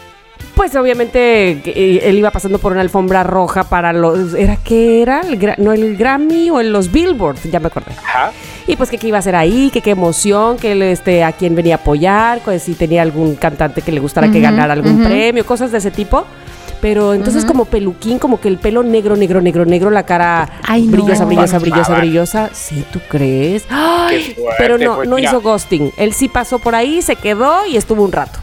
Pues 0.55 0.75
obviamente 0.77 1.51
eh, 1.65 2.01
él 2.05 2.19
iba 2.19 2.31
pasando 2.31 2.59
por 2.59 2.73
una 2.73 2.81
alfombra 2.83 3.23
roja 3.23 3.65
para 3.65 3.93
los... 3.93 4.35
¿Era 4.35 4.57
qué 4.57 5.01
era? 5.03 5.21
El 5.23 5.55
no, 5.59 5.73
el 5.73 5.97
Grammy 5.97 6.51
o 6.51 6.61
el- 6.61 6.73
los 6.73 6.91
Billboard, 6.93 7.39
ya 7.51 7.61
me 7.61 7.69
acordé. 7.69 7.93
Ajá. 8.05 8.33
Y 8.67 8.77
pues 8.77 8.91
que 8.91 8.99
qué 8.99 9.09
iba 9.09 9.17
a 9.19 9.21
hacer 9.21 9.35
ahí, 9.37 9.71
que 9.73 9.81
qué 9.81 9.91
emoción, 9.91 10.57
que 10.59 10.73
él, 10.73 10.83
este, 10.83 11.25
a 11.25 11.33
quién 11.33 11.55
venía 11.55 11.77
a 11.77 11.79
apoyar, 11.79 12.41
pues 12.45 12.63
si 12.63 12.75
tenía 12.75 13.03
algún 13.03 13.35
cantante 13.37 13.83
que 13.83 13.91
le 13.93 14.01
gustara 14.01 14.31
que 14.31 14.41
ganara 14.41 14.73
algún 14.75 15.03
premio, 15.03 15.45
cosas 15.47 15.73
de 15.73 15.79
ese 15.79 15.91
tipo. 15.91 16.25
pero 16.81 17.13
entonces 17.15 17.45
como 17.45 17.65
peluquín, 17.67 18.19
como 18.19 18.41
que 18.41 18.49
el 18.49 18.57
pelo 18.59 18.83
negro, 18.83 19.15
negro, 19.17 19.41
negro, 19.41 19.65
negro, 19.67 19.91
la 19.91 20.05
cara 20.05 20.49
Ay, 20.63 20.87
no. 20.87 20.93
brillosa, 20.93 21.25
brillosa, 21.27 21.59
brillosa, 21.59 21.95
brillosa. 21.99 22.51
Sí, 22.53 22.85
¿tú 22.93 23.01
crees? 23.09 23.65
Ay, 23.69 24.35
fuerte, 24.35 24.55
pero 24.59 24.79
no, 24.79 24.97
pues 24.97 25.09
no 25.09 25.17
mira. 25.17 25.29
hizo 25.31 25.41
ghosting. 25.41 25.91
Él 25.99 26.13
sí 26.15 26.29
pasó 26.29 26.59
por 26.59 26.75
ahí, 26.75 27.03
se 27.03 27.17
quedó 27.17 27.67
y 27.67 27.77
estuvo 27.77 28.03
un 28.03 28.13
rato. 28.13 28.39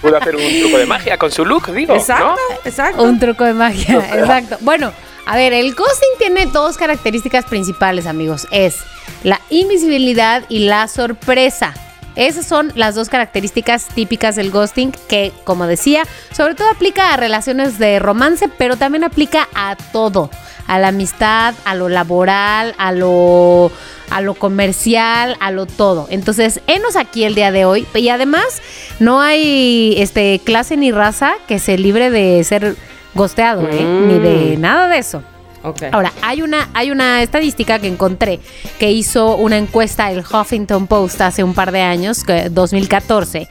Pudo 0.00 0.16
hacer 0.16 0.36
un 0.36 0.60
truco 0.60 0.78
de 0.78 0.86
magia 0.86 1.16
con 1.16 1.30
su 1.30 1.44
look, 1.44 1.72
digo. 1.72 1.94
Exacto, 1.94 2.26
¿no? 2.26 2.56
exacto. 2.64 3.02
Un 3.02 3.18
truco 3.18 3.44
de 3.44 3.54
magia, 3.54 3.98
exacto. 4.18 4.58
Bueno, 4.60 4.92
a 5.26 5.36
ver, 5.36 5.52
el 5.52 5.74
ghosting 5.74 6.18
tiene 6.18 6.46
dos 6.46 6.76
características 6.76 7.44
principales, 7.46 8.06
amigos. 8.06 8.46
Es 8.50 8.78
la 9.22 9.40
invisibilidad 9.50 10.44
y 10.48 10.60
la 10.60 10.88
sorpresa. 10.88 11.74
Esas 12.16 12.46
son 12.46 12.70
las 12.76 12.94
dos 12.94 13.08
características 13.08 13.88
típicas 13.88 14.36
del 14.36 14.50
ghosting 14.50 14.92
que, 15.08 15.32
como 15.42 15.66
decía, 15.66 16.04
sobre 16.32 16.54
todo 16.54 16.68
aplica 16.70 17.12
a 17.12 17.16
relaciones 17.16 17.78
de 17.78 17.98
romance, 17.98 18.48
pero 18.48 18.76
también 18.76 19.02
aplica 19.02 19.48
a 19.54 19.76
todo, 19.92 20.30
a 20.68 20.78
la 20.78 20.88
amistad, 20.88 21.54
a 21.64 21.74
lo 21.74 21.88
laboral, 21.88 22.74
a 22.78 22.92
lo 22.92 23.72
a 24.14 24.20
lo 24.20 24.34
comercial, 24.34 25.36
a 25.40 25.50
lo 25.50 25.66
todo. 25.66 26.06
Entonces, 26.08 26.60
enos 26.68 26.94
aquí 26.96 27.24
el 27.24 27.34
día 27.34 27.50
de 27.50 27.64
hoy 27.64 27.84
y 27.94 28.08
además 28.10 28.62
no 29.00 29.20
hay 29.20 29.94
este 29.98 30.40
clase 30.44 30.76
ni 30.76 30.92
raza 30.92 31.32
que 31.48 31.58
se 31.58 31.76
libre 31.78 32.10
de 32.10 32.42
ser 32.44 32.76
gosteado, 33.14 33.68
¿eh? 33.68 33.80
Mm. 33.84 34.08
ni 34.08 34.18
de 34.20 34.56
nada 34.56 34.88
de 34.88 34.98
eso. 34.98 35.22
Ahora, 35.92 36.12
hay 36.20 36.42
una, 36.42 36.68
hay 36.74 36.90
una 36.90 37.22
estadística 37.22 37.78
que 37.78 37.86
encontré 37.88 38.38
que 38.78 38.92
hizo 38.92 39.34
una 39.36 39.56
encuesta 39.56 40.10
el 40.12 40.18
Huffington 40.20 40.86
Post 40.86 41.22
hace 41.22 41.42
un 41.42 41.54
par 41.54 41.72
de 41.72 41.80
años, 41.80 42.22
que- 42.22 42.50
2014. 42.50 43.48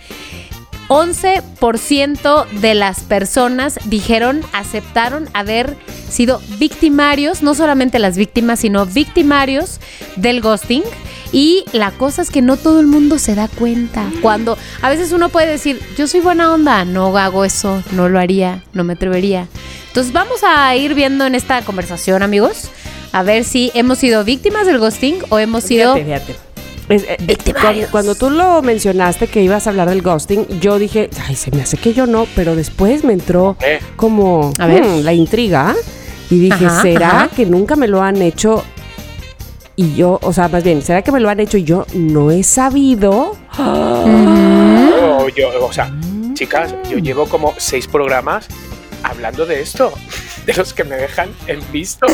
11% 0.87 2.47
de 2.49 2.73
las 2.73 3.01
personas 3.01 3.79
dijeron, 3.85 4.41
aceptaron 4.53 5.29
haber 5.33 5.75
sido 6.09 6.41
victimarios, 6.59 7.41
no 7.41 7.55
solamente 7.55 7.99
las 7.99 8.17
víctimas, 8.17 8.59
sino 8.59 8.85
victimarios 8.85 9.79
del 10.15 10.41
ghosting. 10.41 10.83
Y 11.31 11.65
la 11.73 11.89
cosa 11.89 12.21
es 12.21 12.29
que 12.29 12.43
no 12.43 12.57
todo 12.57 12.79
el 12.79 12.85
mundo 12.85 13.17
se 13.17 13.33
da 13.33 13.47
cuenta. 13.47 14.11
Cuando 14.21 14.55
a 14.81 14.89
veces 14.89 15.11
uno 15.11 15.29
puede 15.29 15.47
decir, 15.47 15.81
yo 15.97 16.07
soy 16.07 16.19
buena 16.19 16.53
onda, 16.53 16.85
no 16.85 17.17
hago 17.17 17.43
eso, 17.43 17.81
no 17.91 18.07
lo 18.07 18.19
haría, 18.19 18.63
no 18.73 18.83
me 18.83 18.93
atrevería. 18.93 19.47
Entonces 19.87 20.13
vamos 20.13 20.43
a 20.43 20.75
ir 20.75 20.93
viendo 20.93 21.25
en 21.25 21.33
esta 21.33 21.63
conversación, 21.63 22.21
amigos, 22.21 22.69
a 23.11 23.23
ver 23.23 23.45
si 23.45 23.71
hemos 23.73 23.97
sido 23.97 24.23
víctimas 24.23 24.67
del 24.67 24.77
ghosting 24.77 25.23
o 25.29 25.39
hemos 25.39 25.63
sido... 25.63 25.95
Fíjate, 25.95 26.33
fíjate. 26.33 26.52
Es, 26.93 27.03
eh, 27.07 27.37
cuando, 27.59 27.87
cuando 27.91 28.15
tú 28.15 28.29
lo 28.29 28.61
mencionaste 28.61 29.27
que 29.27 29.41
ibas 29.41 29.67
a 29.67 29.71
hablar 29.71 29.89
del 29.89 30.01
ghosting, 30.01 30.47
yo 30.59 30.77
dije, 30.79 31.09
ay, 31.27 31.35
se 31.35 31.51
me 31.51 31.61
hace 31.61 31.77
que 31.77 31.93
yo 31.93 32.05
no, 32.07 32.27
pero 32.35 32.55
después 32.55 33.03
me 33.03 33.13
entró 33.13 33.55
Eh. 33.61 33.79
como 33.95 34.51
A 34.59 34.67
ver. 34.67 34.83
hmm, 34.83 34.99
la 35.03 35.13
intriga 35.13 35.73
y 36.29 36.39
dije, 36.39 36.65
Ajá, 36.65 36.81
¿será 36.81 37.07
ajá. 37.09 37.27
que 37.35 37.45
nunca 37.45 37.75
me 37.75 37.87
lo 37.87 38.01
han 38.01 38.21
hecho? 38.21 38.63
Y 39.75 39.95
yo, 39.95 40.19
o 40.21 40.31
sea, 40.33 40.49
más 40.49 40.63
bien, 40.63 40.81
¿será 40.83 41.01
que 41.01 41.11
me 41.11 41.19
lo 41.19 41.29
han 41.29 41.39
hecho 41.39 41.57
y 41.57 41.63
yo 41.63 41.85
no 41.95 42.29
he 42.29 42.43
sabido? 42.43 43.35
O 43.57 45.27
yo, 45.29 45.49
o 45.65 45.73
sea, 45.73 45.91
chicas, 46.33 46.75
yo 46.89 46.97
llevo 46.99 47.25
como 47.25 47.53
seis 47.57 47.87
programas 47.87 48.47
hablando 49.03 49.45
de 49.45 49.61
esto. 49.61 49.91
De 50.45 50.53
los 50.53 50.73
que 50.73 50.83
me 50.83 50.95
dejan 50.97 51.29
en 51.47 51.59
visto, 51.71 52.05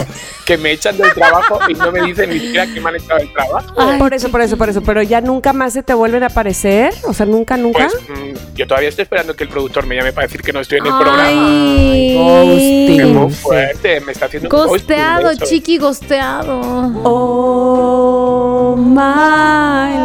que 0.46 0.58
me 0.58 0.72
echan 0.72 0.98
del 0.98 1.12
trabajo 1.14 1.60
y 1.68 1.74
no 1.74 1.92
me 1.92 2.02
dicen 2.04 2.30
ni 2.30 2.40
siquiera 2.40 2.68
que 2.72 2.80
me 2.80 2.90
han 2.90 2.96
echado 2.98 3.20
del 3.20 3.34
trabajo. 3.34 3.74
Ay, 3.76 3.98
por 3.98 4.14
eso, 4.14 4.30
por 4.30 4.42
eso, 4.42 4.58
por 4.58 4.70
eso, 4.70 4.82
pero 4.84 5.02
ya 5.02 5.20
nunca 5.20 5.52
más 5.52 5.74
se 5.74 5.82
te 5.82 5.94
vuelven 5.94 6.22
a 6.24 6.28
aparecer, 6.28 6.94
o 7.06 7.14
sea, 7.14 7.26
nunca, 7.26 7.58
nunca. 7.58 7.88
Pues 7.88 8.20
mm, 8.20 8.56
yo 8.56 8.68
todavía 8.68 8.90
estoy 8.90 9.04
esperando 9.04 9.36
que 9.36 9.46
el 9.46 9.50
productor 9.50 9.86
me 9.88 9.96
llame 9.96 10.14
para 10.14 10.28
decir 10.28 10.42
que 10.42 10.54
no 10.54 10.60
estoy 10.60 10.78
en 10.78 10.86
el 10.86 10.94
programa. 10.94 11.48
Ay, 11.48 12.16
ghosting. 12.16 13.02
Es 13.02 13.08
muy 13.08 13.34
fuerte, 13.34 14.02
me 14.02 14.12
está 14.12 14.26
haciendo 14.26 14.48
un 14.48 14.52
ghosting, 14.52 14.74
Gosteado, 14.74 15.36
chiqui, 15.46 15.78
gosteado. 15.78 16.60
Oh, 17.04 18.76
my 18.78 19.98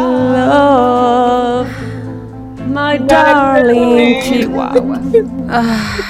love, 0.46 1.66
my 2.74 2.98
darling 2.98 4.20
Chihuahua. 4.22 5.00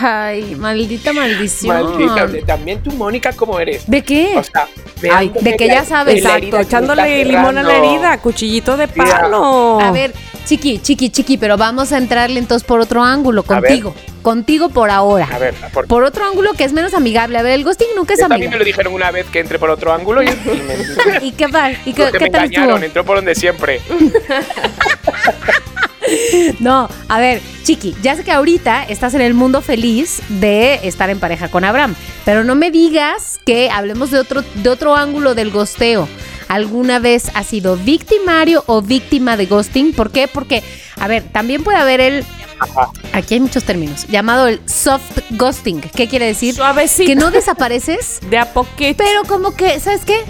Ay, 0.01 0.55
maldita 0.57 1.13
maldición. 1.13 1.99
Maldita, 1.99 2.47
también 2.47 2.83
tú, 2.83 2.91
Mónica, 2.93 3.33
¿cómo 3.33 3.61
eres? 3.61 3.87
¿De 3.87 4.03
qué? 4.03 4.33
O 4.37 4.43
sea, 4.43 4.67
Ay, 5.13 5.31
de 5.41 5.57
que 5.57 5.67
ya 5.67 5.85
sabes, 5.85 6.17
Exacto, 6.17 6.59
echándole 6.59 7.25
limón 7.25 7.59
a 7.59 7.63
la 7.63 7.77
herida, 7.77 8.19
cuchillito 8.19 8.77
de 8.77 8.89
palo. 8.89 9.79
A 9.81 9.91
ver, 9.93 10.15
chiqui, 10.47 10.79
chiqui, 10.79 11.11
chiqui, 11.11 11.37
pero 11.37 11.59
vamos 11.59 11.93
a 11.93 11.99
entrarle 11.99 12.39
entonces 12.41 12.67
por 12.67 12.81
otro 12.81 13.03
ángulo, 13.03 13.43
contigo. 13.43 13.95
Contigo 14.23 14.71
por 14.71 14.89
ahora. 14.89 15.29
A 15.31 15.39
ver, 15.39 15.53
por, 15.75 15.87
Por 15.87 16.03
otro 16.03 16.25
ángulo 16.25 16.55
que 16.55 16.65
es 16.65 16.73
menos 16.73 16.95
amigable. 16.95 17.37
A 17.37 17.43
ver, 17.43 17.53
el 17.53 17.63
ghosting 17.63 17.89
nunca 17.95 18.15
es 18.15 18.21
Esto 18.21 18.33
a 18.33 18.39
mí 18.39 18.49
me 18.49 18.57
lo 18.57 18.65
dijeron 18.65 18.95
una 18.95 19.11
vez 19.11 19.27
que 19.27 19.41
entré 19.41 19.59
por 19.59 19.69
otro 19.69 19.93
ángulo 19.93 20.23
y, 20.23 20.29
y 20.29 20.31
me, 20.31 21.19
¿Y 21.27 21.33
qué 21.33 21.47
tal? 21.49 21.77
¿Y 21.85 21.93
qué, 21.93 22.05
me 22.05 22.11
tal 22.31 22.45
engañaron, 22.45 22.71
estuvo? 22.71 22.85
entró 22.87 23.05
por 23.05 23.17
donde 23.17 23.35
siempre. 23.35 23.83
No, 26.61 26.89
a 27.09 27.19
ver, 27.19 27.41
Chiqui, 27.65 27.95
ya 28.03 28.15
sé 28.17 28.25
que 28.25 28.33
ahorita 28.33 28.85
estás 28.85 29.15
en 29.15 29.21
el 29.21 29.35
mundo 29.35 29.63
feliz 29.63 30.21
de 30.29 30.81
estar 30.87 31.11
en 31.11 31.19
pareja 31.19 31.49
con 31.49 31.65
Abraham, 31.65 31.95
pero 32.25 32.45
no 32.45 32.55
me 32.55 32.71
digas 32.71 33.41
que 33.47 33.71
hablemos 33.71 34.11
de 34.11 34.19
otro, 34.19 34.43
de 34.55 34.69
otro 34.69 34.95
ángulo 34.97 35.35
del 35.35 35.51
gosteo. 35.51 36.09
¿Alguna 36.49 36.99
vez 36.99 37.31
has 37.35 37.47
sido 37.47 37.77
victimario 37.77 38.63
o 38.67 38.83
víctima 38.83 39.37
de 39.37 39.47
ghosting? 39.47 39.93
¿Por 39.95 40.11
qué? 40.13 40.29
Porque, 40.29 40.63
a 41.01 41.09
ver, 41.09 41.23
también 41.33 41.65
puede 41.65 41.79
haber 41.79 42.01
el, 42.01 42.25
Ajá. 42.61 42.91
aquí 43.15 43.35
hay 43.35 43.41
muchos 43.41 43.65
términos, 43.65 44.07
llamado 44.09 44.47
el 44.47 44.61
soft 44.69 45.19
ghosting. 45.31 45.81
¿Qué 45.81 46.07
quiere 46.07 46.27
decir? 46.27 46.55
Suavecito. 46.55 47.07
Que 47.09 47.17
no 47.17 47.31
desapareces, 47.31 48.21
De 48.31 48.37
a 48.39 48.53
poquito. 48.53 49.03
pero 49.03 49.23
como 49.27 49.57
que, 49.57 49.81
¿sabes 49.81 50.05
qué? 50.05 50.21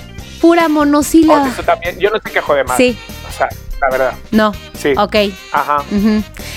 Pura 0.40 0.66
Oh, 0.66 0.69
monosílaba. 0.69 1.49
eso 1.49 1.62
también, 1.64 1.99
yo 1.99 2.11
no 2.11 2.19
sé 2.25 2.31
qué 2.31 2.40
jode 2.40 2.64
más. 2.64 2.76
Sí, 2.76 2.97
O 3.28 3.33
sea, 3.37 3.49
la 3.84 3.90
verdad. 3.90 4.12
no, 4.30 4.52
Sí. 4.78 4.92
ok. 4.96 5.16
Ajá. 5.52 5.78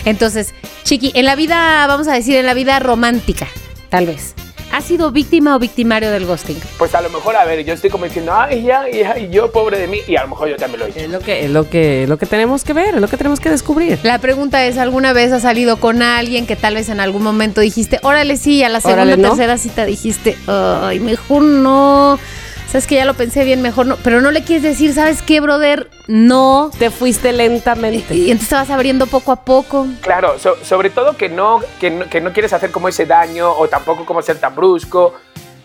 Entonces, 0.06 0.54
Chiqui, 0.84 1.12
en 1.16 1.26
la 1.26 1.36
vida, 1.36 1.86
vamos 1.88 2.08
a 2.08 2.14
decir, 2.14 2.36
en 2.38 2.46
la 2.46 2.54
vida 2.54 2.80
romántica, 2.80 3.48
tal 3.90 4.06
vez, 4.06 4.34
¿has 4.72 4.84
sido 4.86 5.12
víctima 5.12 5.56
o 5.56 5.60
victimario 5.60 6.12
del 6.12 6.26
ghosting? 6.26 6.58
Pues 6.78 6.94
a 6.96 7.02
lo 7.02 7.10
mejor, 7.10 7.36
a 7.36 7.46
ver, 7.46 7.64
yo 7.66 7.74
estoy 7.74 7.90
como 7.90 8.06
diciendo, 8.06 8.34
ay, 8.34 8.64
ya, 8.64 8.84
ya, 8.90 9.18
y 9.18 9.30
yo, 9.30 9.52
pobre 9.52 9.80
de 9.80 9.88
mí, 9.88 10.00
y 10.08 10.16
a 10.16 10.24
lo 10.24 10.30
mejor 10.30 10.50
yo 10.50 10.56
también 10.58 10.80
lo 10.80 10.86
he 10.86 10.90
hecho. 10.90 11.00
Es 11.00 11.10
lo 11.10 11.20
que, 11.20 11.46
es 11.46 11.52
lo 11.52 11.70
que, 11.70 12.06
lo 12.08 12.18
que 12.18 12.26
tenemos 12.26 12.64
que 12.64 12.74
ver, 12.74 12.96
es 12.96 13.02
lo 13.02 13.08
que 13.08 13.18
tenemos 13.18 13.40
que 13.40 13.50
descubrir. 13.50 14.00
La 14.04 14.20
pregunta 14.20 14.66
es, 14.66 14.78
¿alguna 14.78 15.14
vez 15.14 15.32
has 15.32 15.42
salido 15.44 15.78
con 15.78 16.02
alguien 16.02 16.46
que 16.46 16.56
tal 16.56 16.76
vez 16.76 16.90
en 16.90 17.00
algún 17.00 17.24
momento 17.24 17.62
dijiste, 17.62 18.00
órale 18.04 18.38
sí, 18.38 18.64
a 18.64 18.70
la 18.70 18.82
segunda, 18.82 19.18
¿no? 19.18 19.30
tercera 19.30 19.58
cita 19.58 19.86
dijiste, 19.86 20.38
ay, 20.48 21.00
mejor 21.00 21.44
no, 21.44 22.20
sabes 22.68 22.86
que 22.88 22.96
ya 22.96 23.06
lo 23.06 23.14
pensé 23.14 23.44
bien, 23.44 23.62
mejor 23.62 23.86
no, 23.86 23.96
pero 23.98 24.22
no 24.22 24.32
le 24.32 24.44
quieres 24.44 24.64
decir, 24.64 24.94
¿sabes 24.94 25.22
qué, 25.22 25.40
brother? 25.40 25.90
No. 26.08 26.70
Te 26.78 26.92
fuiste 26.92 27.32
lentamente. 27.34 28.14
Y 28.16 28.32
entonces 28.32 28.50
te 28.50 28.56
vas 28.56 28.70
abriendo 28.70 29.08
poco 29.08 29.32
a 29.32 29.44
poco. 29.44 29.88
Claro, 30.02 30.38
so- 30.40 30.58
sobre 30.64 30.90
todo 30.90 31.16
que 31.18 31.30
no, 31.30 31.62
que, 31.80 31.90
no, 31.90 32.10
que 32.10 32.22
no 32.22 32.34
quieres 32.34 32.54
hacer 32.54 32.72
como 32.72 32.88
ese 32.90 33.06
daño 33.06 33.52
o 33.52 33.68
tampoco 33.68 34.06
como 34.06 34.22
ser 34.22 34.38
tan 34.40 34.56
brusco, 34.56 35.14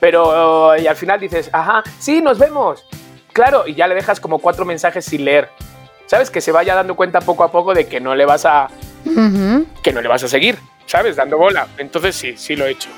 pero 0.01 0.77
y 0.77 0.87
al 0.87 0.97
final 0.97 1.21
dices, 1.21 1.49
ajá, 1.53 1.83
sí, 1.99 2.21
nos 2.21 2.39
vemos. 2.39 2.85
Claro, 3.33 3.67
y 3.67 3.75
ya 3.75 3.87
le 3.87 3.95
dejas 3.95 4.21
como 4.21 4.39
cuatro 4.39 4.65
mensajes 4.65 5.05
sin 5.05 5.25
leer. 5.25 5.49
¿Sabes? 6.07 6.29
Que 6.31 6.41
se 6.43 6.53
vaya 6.53 6.75
dando 6.75 6.95
cuenta 6.95 7.21
poco 7.23 7.43
a 7.45 7.51
poco 7.51 7.73
de 7.73 7.87
que 7.87 7.99
no 7.99 8.15
le 8.15 8.27
vas 8.27 8.45
a, 8.45 8.69
que 9.83 9.93
no 9.93 10.01
le 10.03 10.09
vas 10.09 10.23
a 10.23 10.29
seguir, 10.29 10.59
¿sabes? 10.85 11.17
Dando 11.17 11.39
bola. 11.39 11.69
Entonces 11.79 12.15
sí, 12.15 12.37
sí 12.37 12.55
lo 12.55 12.67
he 12.67 12.73
hecho. 12.73 12.91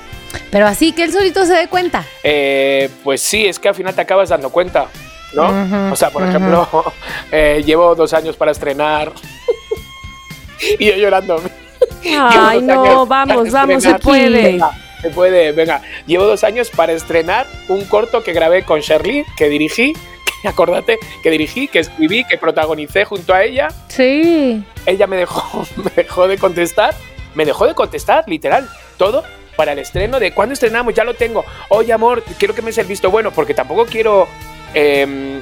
Pero 0.50 0.66
así 0.66 0.92
que 0.92 1.04
él 1.04 1.12
solito 1.12 1.44
se 1.46 1.54
dé 1.54 1.68
cuenta. 1.68 2.04
Eh, 2.22 2.88
pues 3.02 3.20
sí, 3.20 3.46
es 3.46 3.58
que 3.58 3.68
al 3.68 3.74
final 3.74 3.94
te 3.94 4.00
acabas 4.00 4.28
dando 4.28 4.50
cuenta, 4.50 4.86
¿no? 5.32 5.92
O 5.92 5.96
sea, 5.96 6.10
por 6.10 6.22
ejemplo, 6.22 6.68
eh, 7.32 7.62
llevo 7.64 7.94
dos 7.94 8.12
años 8.12 8.36
para 8.36 8.52
estrenar 8.52 9.12
y 10.78 10.86
yo 10.86 10.96
llorando. 10.96 11.42
Ay, 12.18 12.62
no, 12.62 13.06
vamos, 13.06 13.50
vamos, 13.50 13.82
se 13.82 13.94
puede. 13.96 14.42
Venga, 14.42 14.70
se 15.00 15.10
puede, 15.10 15.52
venga. 15.52 15.82
Llevo 16.06 16.24
dos 16.24 16.44
años 16.44 16.70
para 16.70 16.92
estrenar 16.92 17.46
un 17.68 17.84
corto 17.84 18.22
que 18.22 18.32
grabé 18.32 18.64
con 18.64 18.80
Shirley, 18.80 19.24
que 19.36 19.48
dirigí, 19.48 19.94
que 20.42 20.48
acordate, 20.48 20.98
que 21.22 21.30
dirigí, 21.30 21.68
que 21.68 21.80
escribí, 21.80 22.24
que 22.24 22.38
protagonicé 22.38 23.04
junto 23.04 23.34
a 23.34 23.42
ella. 23.42 23.68
Sí. 23.88 24.64
Ella 24.86 25.06
me 25.06 25.16
dejó, 25.16 25.66
me 25.76 25.90
dejó 25.96 26.28
de 26.28 26.38
contestar, 26.38 26.94
me 27.34 27.44
dejó 27.44 27.66
de 27.66 27.74
contestar, 27.74 28.24
literal, 28.28 28.68
todo 28.96 29.24
para 29.56 29.72
el 29.72 29.78
estreno 29.78 30.18
de 30.20 30.32
cuándo 30.32 30.52
estrenamos, 30.52 30.94
ya 30.94 31.04
lo 31.04 31.14
tengo. 31.14 31.44
Oye, 31.68 31.92
amor, 31.92 32.22
quiero 32.38 32.54
que 32.54 32.62
me 32.62 32.66
des 32.66 32.78
el 32.78 32.86
visto 32.86 33.10
bueno, 33.10 33.30
porque 33.32 33.54
tampoco 33.54 33.86
quiero. 33.86 34.28
em, 34.74 35.40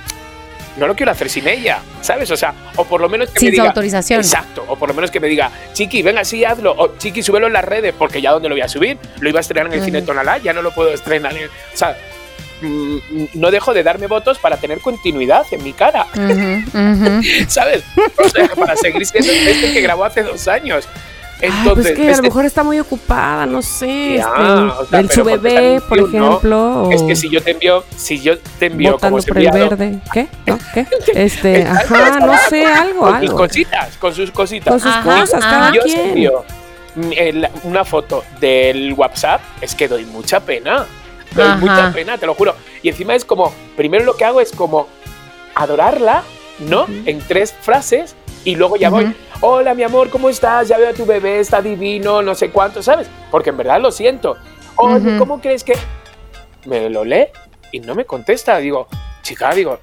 no 0.77 0.87
lo 0.87 0.95
quiero 0.97 1.13
hacer 1.13 1.29
sin 1.29 1.47
ella, 1.49 1.81
¿sabes? 2.01 2.31
O 2.31 2.37
sea, 2.37 2.55
o 2.77 2.85
por 2.87 3.01
lo 3.03 3.09
menos 3.11 3.29
que 3.31 3.41
Sin 3.41 3.49
me 3.51 3.57
su 3.57 3.61
diga. 3.61 3.69
autorización. 3.69 4.21
Exacto, 4.21 4.65
o 4.67 4.77
por 4.77 4.89
lo 4.89 4.95
menos 4.95 5.11
que 5.11 5.21
me 5.21 5.29
diga, 5.29 5.51
Chiqui, 5.75 6.03
venga, 6.03 6.25
sí, 6.25 6.45
hazlo. 6.47 6.75
O 6.79 6.97
Chiqui, 6.97 7.23
súbelo 7.23 7.47
en 7.47 7.53
las 7.53 7.65
redes, 7.65 7.95
porque 7.99 8.23
ya 8.23 8.31
dónde 8.31 8.49
lo 8.49 8.55
voy 8.55 8.63
a 8.63 8.69
subir. 8.69 8.97
Lo 9.21 9.29
iba 9.29 9.39
a 9.39 9.43
estrenar 9.43 9.67
en 9.67 9.73
el 9.75 9.79
Ujú. 9.81 9.85
cine 9.87 10.01
Tonalá, 10.03 10.39
ya 10.39 10.55
no 10.55 10.63
lo 10.63 10.71
puedo 10.73 10.91
estrenar. 10.95 11.37
en- 11.37 11.45
o 11.49 11.77
sea, 11.77 11.95
mm, 12.63 12.97
no 13.35 13.51
dejo 13.51 13.75
de 13.75 13.83
darme 13.83 14.07
votos 14.07 14.39
para 14.39 14.57
tener 14.57 14.81
continuidad 14.81 15.45
en 15.51 15.63
mi 15.63 15.75
cara. 15.75 16.07
¿sabes? 17.49 17.83
O 18.25 18.29
sea, 18.29 18.49
para 18.57 18.75
seguir 18.77 19.05
siendo 19.07 19.31
este 19.33 19.73
que 19.75 19.81
grabó 19.83 20.05
hace 20.05 20.23
dos 20.23 20.49
años. 20.49 20.89
Ay, 21.43 21.51
Entonces, 21.59 21.87
pues 21.87 21.99
que 21.99 22.13
a 22.13 22.17
lo 22.19 22.23
mejor 22.23 22.45
está 22.45 22.63
muy 22.63 22.79
ocupada, 22.79 23.47
no 23.47 23.63
sé. 23.63 24.15
Ya, 24.19 24.23
este, 24.29 24.43
o 24.83 24.87
sea, 24.87 25.01
el 25.01 25.11
su 25.11 25.25
bebé, 25.25 25.81
por 25.89 25.99
no. 25.99 26.07
ejemplo. 26.07 26.89
es 26.93 27.03
que 27.03 27.17
si 27.17 27.29
yo 27.31 27.43
te 27.43 27.51
envío, 27.51 27.83
si 27.97 28.21
yo 28.21 28.39
te 28.59 28.67
envío 28.67 28.93
votando 28.93 29.17
como 29.19 29.27
por 29.27 29.39
el 29.39 29.51
verde. 29.51 29.99
¿Qué? 30.13 30.29
¿No? 30.47 30.59
¿Qué? 30.73 30.87
Este, 31.15 31.65
ajá, 31.67 32.21
no 32.21 32.33
sé, 32.49 32.63
con- 32.65 32.73
algo, 32.73 33.01
con 33.01 33.09
sus 33.11 33.17
algo. 33.29 33.37
cositas, 33.39 33.97
con 33.99 34.15
sus 34.15 34.31
cositas. 34.31 34.71
Con 34.71 34.81
sus 34.81 34.91
Ajá, 34.93 35.03
cosas, 35.21 35.43
ajá. 35.43 35.51
cada 35.51 35.73
yo 35.73 35.81
os 35.81 35.85
quien. 35.87 36.01
envío 36.09 36.45
mm, 36.95 37.11
el- 37.17 37.49
una 37.65 37.85
foto 37.85 38.23
del 38.41 38.93
WhatsApp, 38.95 39.41
es 39.61 39.75
que 39.75 39.89
doy 39.89 40.05
mucha 40.05 40.41
pena. 40.41 40.87
Doy 41.35 41.45
Ajá. 41.47 41.57
mucha 41.57 41.93
pena, 41.93 42.19
te 42.19 42.27
lo 42.27 42.35
juro. 42.35 42.55
Y 42.83 42.89
encima 42.91 43.15
es 43.15 43.25
como, 43.25 43.53
primero 43.77 44.05
lo 44.05 44.17
que 44.17 44.25
hago 44.25 44.41
es 44.41 44.53
como 44.53 44.87
adorarla, 45.55 46.23
¿no? 46.61 46.87
En 47.07 47.19
tres 47.27 47.55
frases 47.61 48.15
y 48.45 48.55
luego 48.57 48.77
ya 48.77 48.91
voy. 48.91 49.15
Hola, 49.45 49.75
mi 49.75 49.83
amor, 49.83 50.09
¿cómo 50.09 50.29
estás? 50.29 50.69
Ya 50.69 50.79
veo 50.79 50.91
a 50.91 50.93
tu 50.93 51.05
bebé, 51.05 51.41
está 51.41 51.61
divino, 51.61 52.23
no 52.23 52.33
sé 52.33 52.51
cuánto, 52.51 52.81
¿sabes? 52.81 53.09
Porque 53.29 53.51
en 53.51 53.57
verdad 53.57 53.81
lo 53.81 53.91
siento. 53.91 54.37
Oye. 54.77 55.19
¿cómo 55.19 55.41
crees 55.41 55.65
que...? 55.65 55.75
Me 56.65 56.89
lo 56.89 57.05
lee 57.05 57.27
y 57.73 57.81
no 57.81 57.97
me 57.97 58.05
contesta. 58.05 58.59
Digo, 58.59 58.87
chica, 59.23 59.53
digo, 59.53 59.81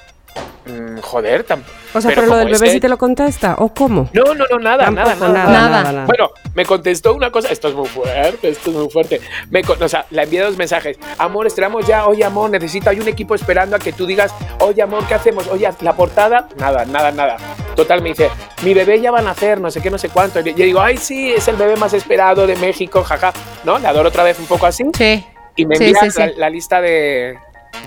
mm, 0.66 1.00
joder, 1.02 1.44
tampoco. 1.44 1.72
O 1.94 2.02
sea, 2.02 2.10
pero, 2.10 2.22
lo 2.22 2.28
como 2.28 2.38
del 2.40 2.48
bebé 2.50 2.66
ese- 2.68 2.74
sí 2.76 2.80
te 2.80 2.88
lo 2.90 2.98
contesta, 2.98 3.56
¿o 3.58 3.74
cómo? 3.74 4.10
No, 4.14 4.36
no, 4.36 4.46
no, 4.50 4.60
nada, 4.60 4.92
nada, 4.92 5.16
nada, 5.16 5.28
nada, 5.30 5.50
nada, 5.70 5.84
nada. 5.92 6.06
Bueno, 6.06 6.30
me 6.54 6.66
contestó 6.66 7.16
una 7.16 7.32
cosa, 7.32 7.50
esto 7.50 7.68
es 7.70 7.74
muy 7.74 7.88
fuerte, 7.88 8.50
esto 8.50 8.70
es 8.70 8.76
muy 8.76 8.90
fuerte. 8.90 9.22
Me, 9.50 9.62
o 9.62 9.90
sea, 9.90 10.06
le 10.12 10.22
envié 10.24 10.42
dos 10.42 10.56
mensajes. 10.58 10.98
Amor, 11.18 11.48
estrenamos 11.48 11.88
ya, 11.88 12.06
oye, 12.06 12.24
amor, 12.24 12.50
necesito, 12.52 12.90
hay 12.92 13.00
un 13.00 13.08
equipo 13.08 13.34
esperando 13.34 13.76
a 13.76 13.80
que 13.80 13.92
tú 13.94 14.06
digas, 14.06 14.32
oye, 14.60 14.82
amor, 14.84 15.06
¿qué 15.08 15.16
hacemos? 15.16 15.48
Oye, 15.48 15.68
la 15.82 15.94
portada, 15.96 16.48
nada, 16.58 16.86
nada, 16.86 17.12
nada. 17.12 17.38
Total, 17.76 18.02
me 18.04 18.10
dice, 18.10 18.30
mi 18.64 18.74
bebé 18.76 19.02
ya 19.02 19.10
va 19.10 19.20
a 19.20 19.24
nacer, 19.24 19.60
no 19.60 19.72
sé 19.72 19.82
qué, 19.82 19.90
no 19.90 19.98
sé 19.98 20.10
cuánto. 20.10 20.40
Y 20.42 20.54
yo 20.54 20.66
digo, 20.66 20.82
ay, 20.82 20.98
sí, 20.98 21.32
es 21.32 21.48
el 21.48 21.56
bebé 21.56 21.76
más 21.78 21.94
esperado 21.94 22.46
de 22.46 22.56
México, 22.58 23.04
jaja. 23.04 23.34
¿No? 23.64 23.80
Le 23.80 23.88
adoro 23.88 24.10
otra 24.10 24.24
vez 24.24 24.38
un 24.40 24.46
poco 24.46 24.66
así. 24.68 24.84
Sí. 24.96 25.26
Y 25.56 25.66
me 25.66 25.76
Sí, 25.78 25.86
envía 25.86 26.02
sí, 26.02 26.12
sí. 26.12 26.20
La, 26.20 26.32
la 26.38 26.50
lista 26.50 26.82
de, 26.82 27.38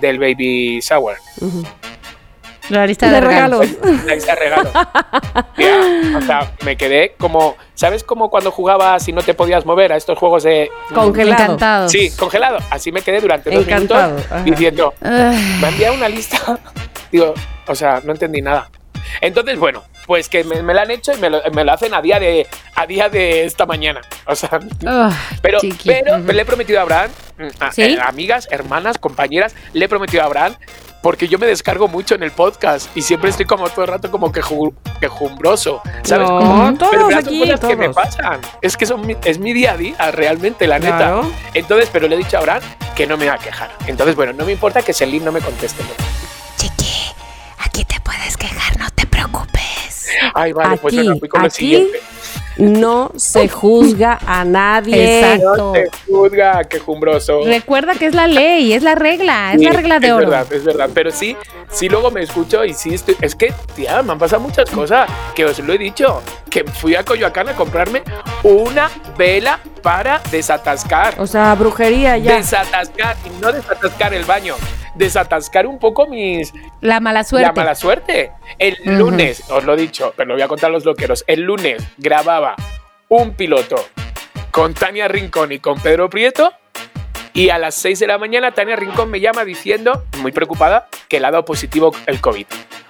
del 0.01 0.19
baby 0.19 0.81
shower. 0.81 1.17
Ujú. 1.41 1.63
La 2.69 2.87
lista 2.87 3.07
De 3.07 3.15
de 3.15 3.21
regalos. 3.21 3.61
regalos. 3.61 4.05
La 4.07 4.15
lista 4.15 4.35
de 4.35 4.39
regalos. 4.41 4.73
Tía, 5.57 5.81
o 6.17 6.21
sea, 6.23 6.53
me 6.65 6.77
quedé 6.77 7.15
como, 7.19 7.57
¿sabes 7.75 8.05
como 8.05 8.31
cuando 8.31 8.51
jugabas 8.51 9.07
y 9.09 9.13
no 9.13 9.23
te 9.23 9.35
podías 9.35 9.67
mover 9.67 9.93
a 9.93 9.97
estos 9.97 10.19
juegos 10.19 10.43
de... 10.45 10.71
Congelado. 10.95 11.43
Encantados. 11.43 11.93
Sí, 11.93 12.11
congelado. 12.19 12.59
Así 12.71 12.93
me 12.93 13.03
quedé 13.03 13.21
durante 13.21 13.51
dos 13.51 13.67
Encantado, 13.67 14.11
minutos 14.11 14.33
ajá. 14.33 14.43
diciendo, 14.45 14.95
me 15.01 15.69
enviado 15.69 15.95
una 15.95 16.09
lista. 16.09 16.59
Digo, 17.11 17.35
o 17.67 17.75
sea, 17.75 18.01
no 18.05 18.13
entendí 18.13 18.41
nada. 18.41 18.71
Entonces, 19.21 19.59
bueno, 19.59 19.83
pues 20.07 20.29
que 20.29 20.43
me, 20.45 20.63
me 20.63 20.73
la 20.73 20.83
han 20.83 20.91
hecho 20.91 21.13
y 21.13 21.17
me 21.19 21.29
lo, 21.29 21.43
me 21.53 21.65
lo 21.65 21.73
hacen 21.73 21.93
a 21.93 22.01
día 22.01 22.19
de 22.19 22.47
a 22.75 22.87
día 22.87 23.09
de 23.11 23.45
esta 23.45 23.67
mañana. 23.67 24.01
O 24.27 24.35
sea, 24.35 24.49
ay, 24.53 25.15
pero, 25.43 25.59
pero 25.85 26.33
le 26.33 26.43
he 26.43 26.45
prometido 26.47 26.79
a 26.79 26.83
Abraham, 26.83 27.11
mm, 27.39 27.47
a- 27.63 27.73
¿Sí? 27.73 27.83
eh, 27.83 27.99
amigas, 28.03 28.49
hermanas, 28.51 28.97
compañeras, 28.99 29.55
le 29.75 29.85
he 29.85 29.89
prometido 29.89 30.23
a 30.23 30.27
Abraham 30.27 30.55
porque 31.03 31.29
yo 31.29 31.39
me 31.39 31.47
descargo 31.47 31.89
mucho 31.89 32.15
en 32.15 32.23
el 32.23 32.31
podcast 32.31 32.89
y 32.97 33.03
siempre 33.03 33.31
estoy 33.31 33.45
como 33.47 33.69
todo 33.69 33.85
el 33.85 33.89
rato 33.91 34.11
como 34.11 34.33
queju- 34.33 34.73
quejumbroso, 35.01 35.83
¿sabes? 36.05 36.29
No, 36.29 36.39
Como- 36.39 36.75
todos 36.79 36.91
pero 36.93 37.03
son 37.11 37.15
aquí, 37.15 37.41
cosas 37.41 37.61
que 37.61 37.77
me 37.77 37.91
pasan. 37.91 38.41
Es 38.61 38.77
que 38.77 38.87
son 38.87 39.07
mi- 39.07 39.17
es 39.25 39.39
mi 39.39 39.53
día 39.53 39.73
a 39.73 39.77
día, 39.77 40.11
realmente, 40.13 40.67
la 40.67 40.79
neta. 40.79 40.97
Claro. 40.97 41.33
Entonces, 41.55 41.89
pero 41.93 42.07
le 42.09 42.15
he 42.15 42.19
dicho 42.19 42.37
a 42.37 42.41
Abraham 42.41 42.63
que 42.95 43.07
no 43.07 43.17
me 43.17 43.27
va 43.27 43.35
a 43.35 43.39
quejar. 43.39 43.71
Entonces, 43.87 44.15
bueno, 44.15 44.33
no 44.33 44.45
me 44.45 44.53
importa 44.53 44.81
que 44.83 44.93
Selim 44.93 45.25
no 45.25 45.33
me 45.33 45.41
conteste. 45.41 45.83
Chiqui, 46.57 47.13
aquí 47.59 47.85
te 47.85 48.01
puedes 48.01 48.37
quejar, 48.37 48.79
no 48.79 48.89
te 48.91 49.07
preocupes. 49.07 50.09
Ay, 50.35 50.53
vale, 50.53 50.77
pues 50.77 50.95
Aquí, 50.95 51.07
venga, 51.07 51.19
fui 51.19 51.29
con 51.29 51.41
lo 51.41 51.47
aquí. 51.49 51.57
siguiente. 51.57 52.01
No 52.57 53.13
se 53.17 53.49
juzga 53.49 54.19
a 54.27 54.45
nadie. 54.45 55.21
Exacto. 55.21 55.57
No 55.57 55.73
te 55.73 55.91
juzga, 56.07 56.65
quejumbroso. 56.65 57.45
Recuerda 57.45 57.95
que 57.95 58.07
es 58.07 58.15
la 58.15 58.27
ley, 58.27 58.73
es 58.73 58.83
la 58.83 58.95
regla, 58.95 59.53
es 59.55 59.61
Sí, 59.61 59.67
la 59.67 59.73
regla 59.73 59.99
de 60.01 60.07
es 60.09 60.13
oro. 60.13 60.29
verdad, 60.31 60.53
es 60.53 60.65
verdad. 60.65 60.91
Pero 60.93 61.11
sí, 61.11 61.37
sí 61.71 61.89
luego 61.89 62.11
me 62.11 62.23
escucho 62.23 62.65
y 62.65 62.75
sí 62.75 62.95
estoy. 62.95 63.17
Es 63.21 63.35
que, 63.35 63.53
tía, 63.75 64.03
me 64.03 64.13
han 64.13 64.19
pasado 64.19 64.43
muchas 64.43 64.71
cosas. 64.71 65.09
Que 65.35 65.45
os 65.45 65.59
lo 65.61 65.73
he 65.73 65.79
dicho. 65.79 66.23
Que 66.51 66.65
fui 66.65 66.95
a 66.95 67.05
Coyoacán 67.05 67.49
a 67.49 67.55
comprarme 67.57 68.03
una 68.43 68.91
vela 69.17 69.59
para 69.83 70.21
desatascar. 70.31 71.15
O 71.19 71.27
sea, 71.27 71.55
brujería 71.55 72.17
ya. 72.17 72.37
Desatascar. 72.37 73.17
Y 73.27 73.41
no 73.41 73.53
desatascar 73.53 74.15
el 74.15 74.25
baño. 74.25 74.55
Desatascar 74.95 75.67
un 75.67 75.79
poco 75.79 76.07
mis. 76.07 76.53
La 76.81 77.01
mala 77.01 77.25
suerte. 77.25 77.47
La 77.47 77.53
mala 77.53 77.75
suerte. 77.75 78.33
El 78.59 78.77
lunes, 78.85 79.43
os 79.51 79.65
lo 79.65 79.75
he 79.75 79.77
dicho, 79.77 80.15
pero 80.17 80.29
lo 80.29 80.35
voy 80.35 80.43
a 80.43 80.49
contar 80.49 80.71
a 80.71 80.73
los 80.73 80.85
loqueros. 80.85 81.25
El 81.27 81.43
lunes 81.43 81.83
grababa 81.99 82.55
un 83.09 83.35
piloto 83.35 83.77
con 84.51 84.75
Tania 84.75 85.09
Rincón 85.09 85.53
y 85.53 85.59
con 85.59 85.81
Pedro 85.81 86.09
Prieto. 86.09 86.53
Y 87.35 87.49
a 87.49 87.59
las 87.59 87.75
6 87.77 87.99
de 87.99 88.07
la 88.07 88.19
mañana 88.19 88.53
Tania 88.53 88.77
Rincón 88.77 89.11
me 89.11 89.19
llama 89.19 89.45
diciendo, 89.45 90.05
muy 90.21 90.33
preocupada, 90.33 90.89
que 91.09 91.19
le 91.19 91.27
ha 91.27 91.31
dado 91.31 91.47
positivo 91.47 91.95
el 92.07 92.21
COVID. 92.21 92.47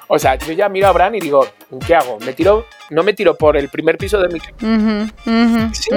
O 0.09 0.19
sea, 0.19 0.35
yo 0.37 0.53
ya 0.53 0.69
miro 0.69 0.89
a 0.89 0.93
Bran 0.93 1.15
y 1.15 1.21
digo, 1.21 1.47
¿qué 1.87 1.95
hago? 1.95 2.19
¿Me 2.21 2.33
tiro? 2.35 2.67
¿No 2.91 3.03
me 3.03 3.13
tiro 3.15 3.37
por 3.37 3.57
el 3.57 3.69
primer 3.69 3.97
piso 3.97 4.21
de 4.21 4.29
mi 4.29 4.41
casa? 4.41 5.73
Sí. 5.73 5.91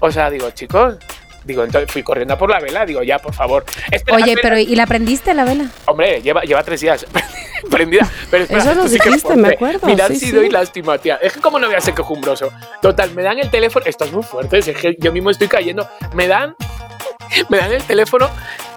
O 0.00 0.10
sea, 0.10 0.28
digo, 0.30 0.50
chicos, 0.50 0.96
digo, 1.44 1.64
entonces 1.64 1.90
fui 1.90 2.02
corriendo 2.02 2.34
a 2.34 2.38
por 2.38 2.50
la 2.50 2.60
vela, 2.60 2.84
digo, 2.84 3.02
ya, 3.02 3.18
por 3.18 3.32
favor. 3.32 3.64
Espera, 3.90 4.16
Oye, 4.16 4.32
espera. 4.32 4.50
pero 4.56 4.58
¿y 4.58 4.76
la 4.76 4.86
prendiste 4.86 5.32
la 5.34 5.44
vela? 5.44 5.66
Hombre, 5.86 6.20
lleva, 6.20 6.42
lleva 6.42 6.62
tres 6.62 6.80
días 6.80 7.06
prendida. 7.70 8.06
Pero 8.30 8.44
espera, 8.44 8.62
Eso 8.62 8.74
lo 8.74 8.88
sí 8.88 8.98
dijiste, 8.98 9.36
me 9.36 9.48
acuerdo, 9.48 9.86
Mirad 9.86 10.08
sí, 10.08 10.16
si 10.16 10.26
sí. 10.26 10.32
doy 10.32 10.50
lástima, 10.50 10.98
tía. 10.98 11.16
Es 11.22 11.32
que 11.32 11.40
como 11.40 11.58
no 11.58 11.66
voy 11.66 11.76
a 11.76 11.80
ser 11.80 11.94
quejumbroso. 11.94 12.50
Total, 12.82 13.10
me 13.14 13.22
dan 13.22 13.38
el 13.38 13.50
teléfono. 13.50 13.86
Esto 13.86 14.04
es 14.04 14.12
muy 14.12 14.22
fuerte, 14.22 14.58
es 14.58 14.66
que 14.76 14.96
yo 14.98 15.12
mismo 15.12 15.30
estoy 15.30 15.48
cayendo. 15.48 15.88
Me 16.14 16.28
dan, 16.28 16.54
me 17.48 17.56
dan 17.58 17.72
el 17.72 17.82
teléfono 17.84 18.28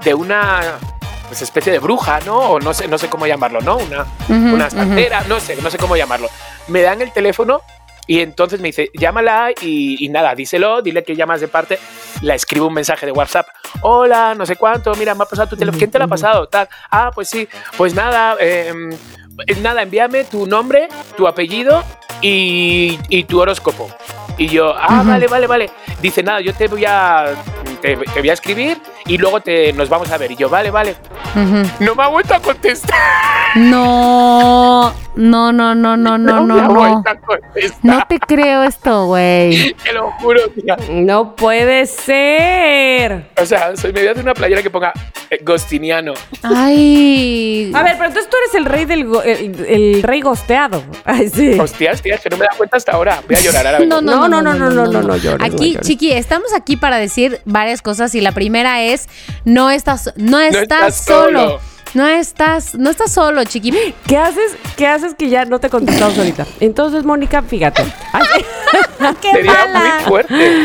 de 0.03 0.13
una 0.13 0.77
pues, 1.27 1.41
especie 1.41 1.71
de 1.71 1.79
bruja, 1.79 2.19
¿no? 2.25 2.37
O 2.37 2.59
no 2.59 2.73
sé, 2.73 2.87
no 2.87 2.97
sé 2.97 3.09
cómo 3.09 3.27
llamarlo, 3.27 3.61
¿no? 3.61 3.77
Una, 4.29 4.69
santera, 4.69 5.21
no 5.27 5.39
sé, 5.39 5.55
no 5.61 5.69
sé 5.69 5.77
cómo 5.77 5.95
llamarlo. 5.95 6.29
Me 6.67 6.81
dan 6.81 7.01
el 7.01 7.11
teléfono 7.11 7.61
y 8.07 8.21
entonces 8.21 8.61
me 8.61 8.69
dice, 8.69 8.89
llámala 8.93 9.51
y, 9.61 10.03
y 10.03 10.09
nada, 10.09 10.33
díselo, 10.33 10.81
dile 10.81 11.03
que 11.03 11.15
llamas 11.15 11.41
de 11.41 11.47
parte. 11.49 11.77
La 12.21 12.35
escribo 12.35 12.67
un 12.67 12.73
mensaje 12.73 13.05
de 13.05 13.11
WhatsApp. 13.11 13.47
Hola, 13.81 14.33
no 14.35 14.45
sé 14.45 14.55
cuánto, 14.55 14.95
mira, 14.95 15.13
me 15.13 15.23
ha 15.23 15.27
pasado 15.27 15.49
tu 15.49 15.57
teléfono. 15.57 15.77
¿Quién 15.77 15.91
te 15.91 15.99
lo 15.99 16.05
ha 16.05 16.07
pasado? 16.07 16.47
Tal. 16.47 16.69
Ah, 16.89 17.11
pues 17.13 17.29
sí, 17.29 17.47
pues 17.75 17.93
nada, 17.93 18.37
eh, 18.39 18.73
nada, 19.61 19.81
envíame 19.81 20.23
tu 20.23 20.47
nombre, 20.47 20.87
tu 21.15 21.27
apellido 21.27 21.83
y, 22.21 22.97
y 23.09 23.25
tu 23.25 23.39
horóscopo. 23.39 23.89
Y 24.37 24.47
yo, 24.47 24.73
ah, 24.77 25.03
vale, 25.05 25.27
vale, 25.27 25.47
vale. 25.47 25.69
Dice, 25.99 26.21
nada, 26.21 26.41
yo 26.41 26.53
te 26.53 26.67
voy 26.67 26.85
a, 26.85 27.33
te, 27.81 27.97
te 27.97 28.19
voy 28.19 28.29
a 28.29 28.33
escribir 28.33 28.77
y 29.05 29.17
luego 29.17 29.41
te, 29.41 29.73
nos 29.73 29.89
vamos 29.89 30.11
a 30.11 30.17
ver. 30.17 30.31
Y 30.31 30.35
yo, 30.35 30.47
vale, 30.47 30.69
vale. 30.69 30.95
No 31.79 31.95
me 31.95 32.03
ha 32.03 32.07
vuelto 32.07 32.33
a 32.33 32.39
contestar. 32.39 32.97
No, 33.55 34.91
no, 35.17 35.51
no, 35.51 35.75
no, 35.75 35.97
no, 35.97 36.17
no, 36.17 36.41
no, 36.41 36.67
no. 36.67 37.03
No 37.83 38.03
te 38.07 38.19
creo 38.19 38.63
esto, 38.63 39.05
güey. 39.07 39.73
Te 39.83 39.93
lo 39.93 40.11
juro, 40.11 40.39
tía. 40.49 40.77
No 40.89 41.35
puede 41.35 41.85
ser. 41.87 43.29
O 43.41 43.45
sea, 43.45 43.75
soy 43.75 43.91
medio 43.93 44.13
de 44.13 44.21
una 44.21 44.33
playera 44.33 44.61
que 44.61 44.69
ponga 44.69 44.93
eh, 45.29 45.39
Gostiniano. 45.43 46.13
Ay. 46.43 47.71
A 47.73 47.83
ver, 47.83 47.93
pero 47.97 48.05
entonces 48.07 48.29
tú 48.29 48.37
eres 48.43 48.55
el 48.55 48.65
rey 48.65 48.85
del 48.85 49.05
go- 49.05 49.23
el, 49.23 49.65
el 49.67 50.03
rey 50.03 50.21
gosteado. 50.21 50.83
Ay, 51.05 51.29
sí. 51.29 51.59
Hostias, 51.59 52.01
tía, 52.01 52.15
es 52.15 52.21
que 52.21 52.29
no 52.29 52.37
me 52.37 52.45
da 52.45 52.51
cuenta 52.57 52.77
hasta 52.77 52.93
ahora. 52.93 53.21
Voy 53.27 53.35
a 53.35 53.39
llorar 53.39 53.67
ahora. 53.67 53.85
No, 53.85 54.01
no, 54.01 54.27
no, 54.27 54.41
no, 54.41 54.53
no, 54.53 54.69
no, 54.69 54.85
no, 54.85 55.01
no 55.01 55.17
llores, 55.17 55.39
no 55.39 55.45
Aquí, 55.55 55.73
llores. 55.73 55.87
Chiqui, 55.87 56.11
estamos 56.11 56.53
aquí 56.53 56.77
para 56.77 56.97
decir 56.97 57.41
varias 57.45 57.81
cosas 57.81 58.13
y 58.15 58.21
la 58.21 58.31
primera 58.31 58.81
es 58.83 59.07
no 59.45 59.69
estás, 59.69 60.13
no 60.15 60.39
estás, 60.39 60.61
estás 60.63 61.05
solo. 61.05 61.39
solo. 61.39 61.59
No 61.93 62.05
estás, 62.07 62.75
no 62.75 62.89
estás 62.89 63.11
solo, 63.11 63.43
Chiqui. 63.43 63.71
¿Qué 64.07 64.17
haces? 64.17 64.55
¿Qué 64.75 64.85
haces 64.87 65.15
que 65.15 65.29
ya 65.29 65.45
no 65.45 65.59
te 65.59 65.69
contestamos 65.69 66.17
ahorita? 66.17 66.45
Entonces, 66.59 67.03
Mónica, 67.05 67.41
fíjate. 67.41 67.83
Ay, 68.13 68.25
¡Qué 69.21 69.31
Sería 69.31 69.51
mala! 69.53 69.95
muy 69.95 70.03
fuerte. 70.07 70.61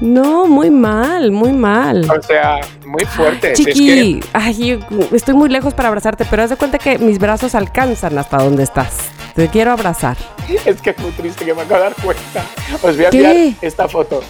no, 0.00 0.46
muy 0.46 0.70
mal, 0.70 1.32
muy 1.32 1.52
mal. 1.52 2.08
O 2.10 2.22
sea, 2.22 2.60
muy 2.86 3.04
fuerte. 3.04 3.54
Si 3.56 3.62
es 3.68 3.76
Chiqui, 3.76 4.20
ay, 4.32 4.54
yo 4.80 5.06
estoy 5.16 5.34
muy 5.34 5.48
lejos 5.48 5.74
para 5.74 5.88
abrazarte, 5.88 6.24
pero 6.30 6.42
haz 6.44 6.50
de 6.50 6.56
cuenta 6.56 6.78
que 6.78 6.98
mis 6.98 7.18
brazos 7.18 7.54
alcanzan 7.54 8.16
hasta 8.18 8.38
donde 8.38 8.62
estás. 8.62 9.10
Te 9.34 9.48
quiero 9.48 9.72
abrazar. 9.72 10.16
es 10.64 10.80
que 10.80 10.90
es 10.90 10.98
muy 10.98 11.10
triste 11.12 11.44
que 11.44 11.52
me 11.54 11.62
acabo 11.62 11.76
de 11.76 11.90
dar 11.90 11.94
cuenta. 11.96 12.44
Os 12.82 12.96
voy 12.96 13.04
a 13.06 13.10
¿Qué? 13.10 13.18
enviar 13.18 13.54
esta 13.62 13.88
foto. 13.88 14.22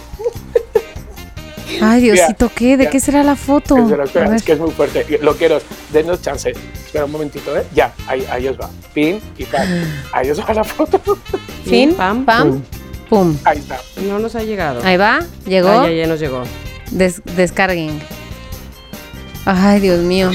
Ay, 1.81 2.01
Diosito, 2.01 2.45
Mira, 2.45 2.55
¿qué? 2.55 2.65
¿De 2.71 2.77
mira. 2.77 2.89
qué 2.89 2.99
será 2.99 3.23
la 3.23 3.35
foto? 3.35 3.77
Espera, 3.77 4.03
A 4.03 4.05
espera, 4.05 4.35
es 4.35 4.43
que 4.43 4.51
es 4.53 4.59
muy 4.59 4.71
fuerte. 4.71 5.19
Lo 5.21 5.35
quiero. 5.35 5.59
Denos 5.91 6.21
chance. 6.21 6.49
Espera 6.51 7.05
un 7.05 7.11
momentito, 7.11 7.55
¿eh? 7.55 7.63
Ya, 7.73 7.93
ahí, 8.07 8.25
ahí 8.29 8.47
os 8.47 8.59
va. 8.59 8.69
Pin 8.93 9.19
y 9.37 9.45
pam. 9.45 9.67
Ahí 10.13 10.29
os 10.31 10.39
va 10.39 10.53
la 10.53 10.63
foto. 10.63 10.99
Fin, 11.65 11.93
Pam, 11.93 12.25
pam, 12.25 12.49
pum. 12.49 12.61
pum. 13.09 13.37
Ahí 13.45 13.59
está. 13.59 13.79
No 14.01 14.19
nos 14.19 14.35
ha 14.35 14.43
llegado. 14.43 14.81
Ahí 14.83 14.97
va, 14.97 15.19
llegó. 15.45 15.69
Ah, 15.69 15.87
ya, 15.87 15.91
ya 15.93 16.07
nos 16.07 16.19
llegó. 16.19 16.43
Des- 16.91 17.21
descarguen. 17.35 18.01
Ay, 19.45 19.79
Dios 19.79 19.99
mío. 20.01 20.29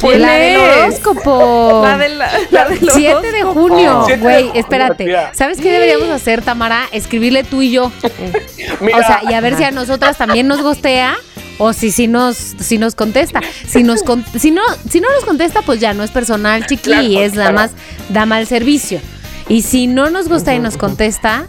¿Quién 0.00 0.20
la 0.22 0.32
del 0.32 0.56
horóscopo. 0.58 1.80
La, 1.84 1.96
de 1.96 2.08
la, 2.10 2.30
la 2.50 2.68
del 2.68 2.90
7 2.92 3.32
de 3.32 3.42
junio. 3.42 4.06
Güey, 4.18 4.50
espérate. 4.54 5.06
¿Sabes 5.32 5.58
qué 5.60 5.72
deberíamos 5.72 6.10
hacer, 6.10 6.42
Tamara? 6.42 6.84
Escribirle 6.92 7.42
tú 7.44 7.62
y 7.62 7.70
yo. 7.72 7.90
Mira, 8.80 8.98
O 8.98 9.02
sea, 9.02 9.22
y 9.28 9.32
a 9.34 9.40
ver 9.40 9.56
si 9.56 9.64
a 9.64 9.70
nosotras 9.70 10.18
también 10.18 10.46
nos 10.46 10.60
gostea 10.62 11.16
o 11.58 11.72
si, 11.72 11.90
si, 11.90 12.06
nos, 12.06 12.36
si 12.36 12.76
nos 12.78 12.94
contesta. 12.94 13.40
Si, 13.66 13.82
nos 13.82 14.02
con- 14.02 14.24
si, 14.38 14.50
no, 14.50 14.62
si 14.90 15.00
no 15.00 15.08
nos 15.14 15.24
contesta, 15.24 15.62
pues 15.62 15.80
ya 15.80 15.94
no 15.94 16.02
es 16.02 16.10
personal, 16.10 16.66
chiqui, 16.66 16.90
Claro, 16.90 17.02
y 17.02 17.18
es 17.18 17.32
nada 17.34 17.50
claro. 17.52 17.54
más 17.54 17.70
da 18.10 18.26
mal 18.26 18.46
servicio. 18.46 19.00
Y 19.48 19.62
si 19.62 19.86
no 19.86 20.10
nos 20.10 20.28
gusta 20.28 20.54
y 20.54 20.58
nos 20.58 20.76
contesta, 20.76 21.46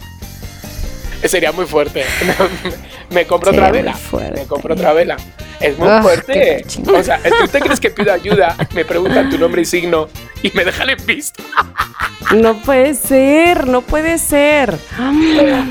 sería 1.25 1.51
muy 1.51 1.65
fuerte. 1.65 2.03
me 3.09 3.27
compro 3.27 3.51
Sería 3.51 3.67
otra 3.67 3.71
vela. 3.77 3.95
Me 4.33 4.45
compro 4.45 4.73
otra 4.73 4.93
vela. 4.93 5.17
Es 5.61 5.77
muy 5.77 5.87
Ah, 5.87 6.01
fuerte. 6.01 6.65
O 6.93 7.03
sea, 7.03 7.19
que 7.19 7.43
usted 7.43 7.59
crees 7.59 7.79
que 7.79 7.89
pido 7.91 8.11
ayuda, 8.11 8.55
me 8.73 8.83
preguntan 8.85 9.29
tu 9.29 9.37
nombre 9.37 9.61
y 9.61 9.65
signo 9.65 10.09
y 10.43 10.51
me 10.55 10.65
dejan 10.65 10.89
en 10.89 11.05
visto. 11.05 11.43
No 12.35 12.55
puede 12.61 12.93
ser, 12.93 13.67
no 13.67 13.81
puede 13.81 14.17
ser. 14.17 14.77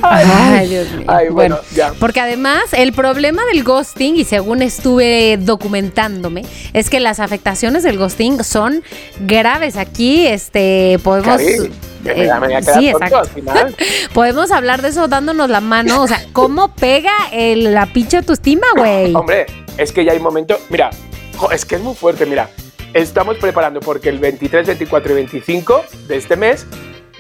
ay, 0.03 0.69
Dios 0.69 0.91
mío. 0.93 1.07
Ay, 1.09 1.29
bueno, 1.29 1.59
ya. 1.75 1.93
Porque 1.99 2.21
además 2.21 2.63
el 2.73 2.93
problema 2.93 3.43
del 3.53 3.65
ghosting, 3.65 4.17
y 4.17 4.25
según 4.25 4.63
estuve 4.63 5.39
documentándome, 5.39 6.45
es 6.73 6.91
que 6.91 7.01
las 7.01 7.21
afectaciones 7.21 7.83
del 7.83 7.99
ghosting 7.99 8.43
son 8.45 8.83
graves. 9.21 9.77
Aquí 9.77 10.27
este 10.27 10.99
podemos... 11.03 11.39
Que 11.39 11.71
me, 12.15 12.25
eh, 12.25 12.31
me 12.41 12.47
voy 12.47 12.55
a 12.55 12.61
quedar 12.61 12.79
sí, 12.81 12.89
exacto. 12.89 13.19
al 13.19 13.27
final. 13.29 13.77
Podemos 14.15 14.51
hablar 14.53 14.81
de 14.81 14.89
eso 14.89 15.07
dándonos 15.07 15.51
la 15.51 15.61
mano. 15.61 16.03
O 16.03 16.09
sea, 16.09 16.25
¿cómo 16.33 16.75
pega 16.75 17.13
el- 17.31 17.75
la 17.75 17.85
pinche 17.93 18.17
autoestima, 18.17 18.67
güey? 18.75 19.15
Hombre, 19.15 19.45
es 19.77 19.93
que 19.93 20.03
ya 20.03 20.13
hay 20.13 20.19
momento. 20.19 20.59
Mira, 20.71 20.89
jo, 21.37 21.51
es 21.51 21.67
que 21.67 21.75
es 21.75 21.83
muy 21.83 21.95
fuerte. 21.95 22.25
Mira, 22.25 22.49
estamos 22.95 23.39
preparando 23.39 23.81
porque 23.81 24.09
el 24.09 24.19
23, 24.19 24.67
24 24.67 25.13
y 25.13 25.15
25 25.15 25.85
de 26.09 26.17
este 26.17 26.37
mes 26.37 26.67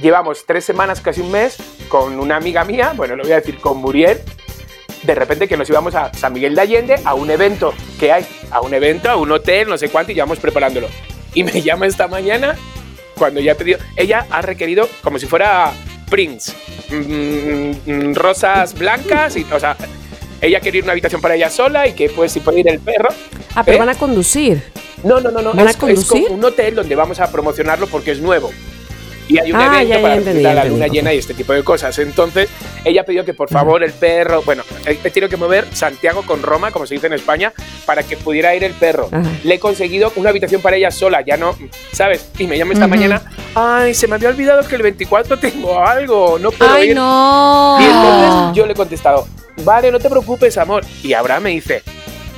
llevamos 0.00 0.44
tres 0.46 0.64
semanas, 0.64 1.00
casi 1.00 1.20
un 1.20 1.30
mes, 1.30 1.56
con 1.88 2.18
una 2.18 2.36
amiga 2.36 2.64
mía, 2.64 2.92
bueno, 2.96 3.16
lo 3.16 3.22
voy 3.22 3.32
a 3.32 3.36
decir, 3.36 3.58
con 3.58 3.78
Muriel. 3.78 4.18
De 5.02 5.14
repente 5.14 5.48
que 5.48 5.56
nos 5.56 5.68
íbamos 5.70 5.94
a 5.94 6.12
San 6.12 6.32
Miguel 6.32 6.54
de 6.54 6.60
Allende 6.60 6.96
a 7.04 7.14
un 7.14 7.30
evento 7.30 7.72
que 7.98 8.12
hay, 8.12 8.26
a 8.50 8.60
un 8.60 8.74
evento, 8.74 9.10
a 9.10 9.16
un 9.16 9.30
hotel, 9.32 9.68
no 9.68 9.78
sé 9.78 9.88
cuánto, 9.88 10.12
y 10.12 10.14
llevamos 10.14 10.38
preparándolo. 10.38 10.88
Y 11.34 11.44
me 11.44 11.62
llama 11.62 11.86
esta 11.86 12.06
mañana 12.06 12.56
cuando 13.16 13.40
ya 13.40 13.52
he 13.52 13.54
pedido. 13.54 13.78
Ella 13.96 14.26
ha 14.30 14.42
requerido 14.42 14.88
como 15.02 15.18
si 15.18 15.26
fuera 15.26 15.72
Prince, 16.10 16.52
mm, 16.90 17.90
mm, 17.90 18.14
rosas 18.14 18.74
blancas, 18.74 19.36
y, 19.36 19.46
o 19.50 19.60
sea, 19.60 19.76
ella 20.40 20.60
quería 20.60 20.78
ir 20.78 20.84
a 20.84 20.86
una 20.86 20.92
habitación 20.92 21.20
para 21.20 21.34
ella 21.34 21.50
sola 21.50 21.86
y 21.86 21.92
que 21.92 22.08
pues 22.10 22.32
si 22.32 22.40
puede 22.40 22.60
ir 22.60 22.68
el 22.68 22.80
perro. 22.80 23.08
Ah, 23.54 23.62
pero 23.64 23.76
¿Eh? 23.76 23.80
van 23.80 23.90
a 23.90 23.94
conducir. 23.94 24.62
No, 25.04 25.20
no, 25.20 25.30
no, 25.30 25.40
no. 25.42 25.52
¿Van 25.54 25.66
a 25.66 25.70
es, 25.70 25.82
es 25.82 26.04
como 26.06 26.26
un 26.26 26.44
hotel 26.44 26.74
donde 26.74 26.94
vamos 26.94 27.20
a 27.20 27.30
promocionarlo 27.30 27.86
porque 27.86 28.10
es 28.12 28.20
nuevo. 28.20 28.50
Y 29.28 29.38
hay 29.38 29.52
un 29.52 29.60
Ah, 29.60 29.66
evento 29.80 29.88
ya, 29.88 29.94
ya 29.96 30.02
para 30.02 30.14
entendí, 30.16 30.42
la 30.42 30.54
luna 30.64 30.64
entendí, 30.86 30.90
llena 30.96 31.14
y 31.14 31.18
este 31.18 31.34
tipo 31.34 31.52
de 31.52 31.62
cosas. 31.62 31.96
Entonces, 32.00 32.48
ella 32.84 33.04
pidió 33.04 33.24
que 33.24 33.32
por 33.32 33.48
favor 33.48 33.84
el 33.84 33.92
perro, 33.92 34.42
bueno, 34.42 34.64
he, 34.84 34.96
tenido 34.96 35.28
que 35.28 35.36
mover 35.36 35.68
Santiago 35.72 36.22
con 36.26 36.42
Roma, 36.42 36.72
como 36.72 36.84
se 36.84 36.94
dice 36.94 37.06
en 37.06 37.12
España, 37.12 37.52
para 37.86 38.02
que 38.02 38.16
pudiera 38.16 38.56
ir 38.56 38.64
el 38.64 38.72
perro. 38.72 39.08
Ajá. 39.12 39.30
Le 39.44 39.54
he 39.54 39.60
conseguido 39.60 40.12
una 40.16 40.30
habitación 40.30 40.60
para 40.60 40.74
ella 40.76 40.90
sola, 40.90 41.20
ya 41.24 41.36
no, 41.36 41.56
¿sabes? 41.92 42.28
Y 42.38 42.48
me 42.48 42.58
llama 42.58 42.72
esta 42.72 42.88
mañana, 42.88 43.22
ay, 43.54 43.94
se 43.94 44.08
me 44.08 44.16
había 44.16 44.30
olvidado 44.30 44.66
que 44.66 44.74
el 44.74 44.82
24 44.82 45.38
tengo 45.38 45.78
algo, 45.78 46.36
no 46.40 46.50
puedo 46.50 46.72
Ay, 46.72 46.88
ir. 46.90 46.96
no. 46.96 47.78
Y 47.80 47.84
entonces 47.84 48.56
yo 48.56 48.66
le 48.66 48.72
he 48.72 48.76
contestado, 48.76 49.28
vale, 49.62 49.92
no 49.92 50.00
te 50.00 50.10
preocupes, 50.10 50.58
amor. 50.58 50.84
Y 51.04 51.12
Abraham 51.12 51.44
me 51.44 51.50
dice, 51.50 51.84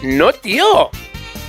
no, 0.02 0.30
tío. 0.34 0.90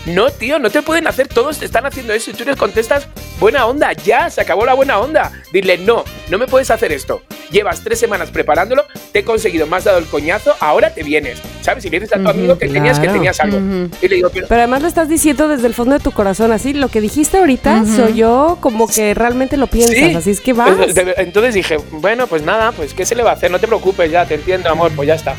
No, 0.05 0.29
tío, 0.31 0.59
no 0.59 0.69
te 0.69 0.81
pueden 0.81 1.07
hacer, 1.07 1.29
todos 1.29 1.59
te 1.59 1.65
están 1.65 1.85
haciendo 1.85 2.11
eso 2.13 2.29
y 2.31 2.33
tú 2.33 2.43
les 2.43 2.57
contestas, 2.57 3.07
buena 3.39 3.65
onda, 3.65 3.93
ya, 3.93 4.29
se 4.29 4.41
acabó 4.41 4.65
la 4.65 4.73
buena 4.73 4.99
onda. 4.99 5.31
Dile, 5.53 5.77
no, 5.77 6.03
no 6.29 6.37
me 6.37 6.45
puedes 6.45 6.69
hacer 6.71 6.91
esto. 6.91 7.21
Llevas 7.51 7.81
tres 7.83 7.99
semanas 7.99 8.29
preparándolo, 8.29 8.83
te 9.13 9.19
he 9.19 9.23
conseguido, 9.23 9.65
me 9.65 9.77
has 9.77 9.85
dado 9.85 9.99
el 9.99 10.05
coñazo, 10.05 10.55
ahora 10.59 10.93
te 10.93 11.03
vienes. 11.03 11.39
¿Sabes? 11.61 11.85
Y 11.85 11.89
le 11.89 12.01
dices 12.01 12.17
a 12.17 12.21
tu 12.21 12.27
amigo 12.29 12.57
que 12.57 12.67
tenías 12.67 12.99
que 12.99 13.07
tenías 13.07 13.39
algo. 13.39 13.57
Ujú. 13.57 13.89
Y 14.01 14.07
le 14.09 14.15
digo, 14.17 14.29
pero, 14.33 14.47
Pero 14.49 14.59
además 14.61 14.81
lo 14.81 14.89
estás 14.89 15.07
diciendo 15.07 15.47
desde 15.47 15.67
el 15.67 15.73
fondo 15.73 15.93
de 15.93 16.01
tu 16.01 16.11
corazón, 16.11 16.51
así. 16.51 16.73
Lo 16.73 16.89
que 16.89 16.99
dijiste 16.99 17.37
ahorita 17.37 17.83
Ujú. 17.83 17.95
se 17.95 18.03
oyó 18.03 18.57
como 18.59 18.87
que 18.89 19.13
realmente 19.13 19.55
lo 19.55 19.67
piensas, 19.67 19.95
Sí. 19.95 20.13
así 20.15 20.31
es 20.31 20.41
que 20.41 20.51
vas. 20.51 20.75
Entonces 21.17 21.53
dije, 21.53 21.77
bueno, 21.91 22.27
pues 22.27 22.41
nada, 22.43 22.73
pues 22.73 22.93
¿qué 22.93 23.05
se 23.05 23.15
le 23.15 23.23
va 23.23 23.29
a 23.29 23.33
hacer? 23.35 23.49
No 23.51 23.59
te 23.59 23.67
preocupes, 23.67 24.11
ya, 24.11 24.25
te 24.25 24.33
entiendo, 24.35 24.69
amor, 24.69 24.91
pues 24.93 25.07
ya 25.07 25.15
está. 25.15 25.35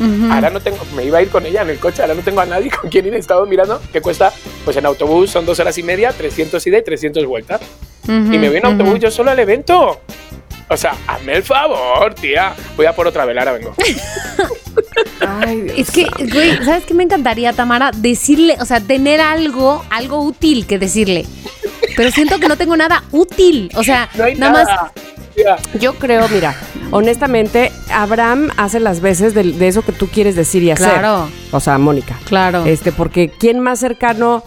Ujú. 0.00 0.32
Ahora 0.32 0.48
no 0.50 0.60
tengo, 0.60 0.78
me 0.96 1.04
iba 1.04 1.18
a 1.18 1.22
ir 1.22 1.28
con 1.28 1.44
ella 1.44 1.62
en 1.62 1.70
el 1.70 1.78
coche, 1.78 2.00
ahora 2.02 2.14
no 2.14 2.22
tengo 2.22 2.40
a 2.40 2.46
nadie 2.46 2.70
con 2.70 2.88
quien 2.90 3.06
ir, 3.06 3.14
he 3.14 3.18
estado 3.18 3.44
mirando, 3.46 3.80
que 3.92 4.00
cuesta, 4.00 4.32
pues 4.64 4.76
en 4.76 4.86
autobús 4.86 5.30
son 5.30 5.44
dos 5.44 5.60
horas 5.60 5.76
y 5.78 5.82
media, 5.82 6.12
300 6.12 6.66
ida 6.66 6.78
y 6.78 6.82
300 6.84 7.24
vuelta. 7.26 7.60
Ujú, 8.04 8.32
Y 8.32 8.38
me 8.38 8.48
voy 8.48 8.56
en 8.58 8.66
autobús 8.66 8.92
ujú. 8.94 9.02
yo 9.02 9.10
solo 9.10 9.30
al 9.30 9.38
evento. 9.38 10.00
O 10.72 10.76
sea, 10.76 10.94
hazme 11.08 11.34
el 11.34 11.42
favor, 11.42 12.14
tía. 12.14 12.54
Voy 12.76 12.86
a 12.86 12.94
por 12.94 13.06
otra 13.08 13.24
vela, 13.24 13.40
ahora 13.42 13.52
vengo. 13.52 13.74
Ay. 15.20 15.66
Es 15.76 15.90
que, 15.90 16.06
güey, 16.32 16.64
¿sabes 16.64 16.84
qué 16.84 16.94
me 16.94 17.02
encantaría, 17.02 17.52
Tamara? 17.52 17.90
Decirle, 17.94 18.56
o 18.60 18.64
sea, 18.64 18.80
tener 18.80 19.20
algo, 19.20 19.84
algo 19.90 20.20
útil 20.22 20.66
que 20.66 20.78
decirle. 20.78 21.26
Pero 21.96 22.10
siento 22.10 22.38
que 22.38 22.48
no 22.48 22.56
tengo 22.56 22.76
nada 22.76 23.02
útil. 23.10 23.70
O 23.74 23.82
sea, 23.82 24.08
No 24.14 24.24
hay 24.24 24.34
nada, 24.36 24.64
nada. 24.64 24.82
más. 24.82 24.92
Tía, 25.34 25.56
Yo 25.78 25.94
creo, 25.94 26.28
mira, 26.28 26.54
honestamente, 26.90 27.72
Abraham 27.92 28.50
hace 28.56 28.80
las 28.80 29.00
veces 29.00 29.34
de, 29.34 29.44
de 29.44 29.68
eso 29.68 29.82
que 29.82 29.92
tú 29.92 30.08
quieres 30.08 30.36
decir 30.36 30.62
y 30.62 30.70
hacer. 30.70 30.88
Claro. 30.88 31.28
O 31.52 31.60
sea, 31.60 31.78
Mónica. 31.78 32.18
Claro. 32.24 32.64
Este, 32.64 32.92
porque 32.92 33.30
¿quién 33.30 33.60
más 33.60 33.80
cercano 33.80 34.42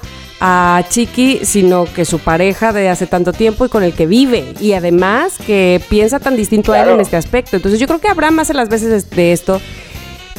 a 0.46 0.84
Chiqui 0.90 1.42
sino 1.44 1.86
que 1.86 2.04
su 2.06 2.20
pareja 2.20 2.74
de 2.74 2.90
hace 2.90 3.08
tanto 3.08 3.32
tiempo 3.34 3.66
y 3.66 3.70
con 3.70 3.84
el 3.84 3.94
que 3.94 4.06
vive? 4.06 4.54
Y 4.60 4.74
además 4.74 5.34
que 5.46 5.82
piensa 5.90 6.20
tan 6.20 6.36
distinto 6.36 6.74
a 6.74 6.82
él 6.82 6.90
en 6.90 7.00
este 7.02 7.18
aspecto. 7.18 7.56
Entonces 7.56 7.80
yo 7.80 7.88
creo 7.88 8.00
que 8.00 8.10
Abraham 8.10 8.40
hace 8.40 8.54
las 8.54 8.70
veces 8.70 9.10
de 9.10 9.32
esto. 9.32 9.62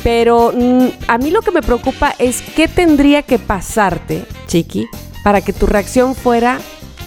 Pero 0.03 0.53
mm, 0.55 0.87
a 1.09 1.17
mí 1.19 1.31
lo 1.31 1.41
que 1.41 1.51
me 1.51 1.63
preocupa 1.63 2.15
es 2.19 2.43
qué 2.55 2.69
tendría 2.69 3.23
que 3.23 3.39
pasarte, 3.39 4.25
Chiqui, 4.47 4.87
para 5.23 5.41
que 5.41 5.55
tu 5.55 5.67
reacción 5.67 6.15
fuera 6.15 6.59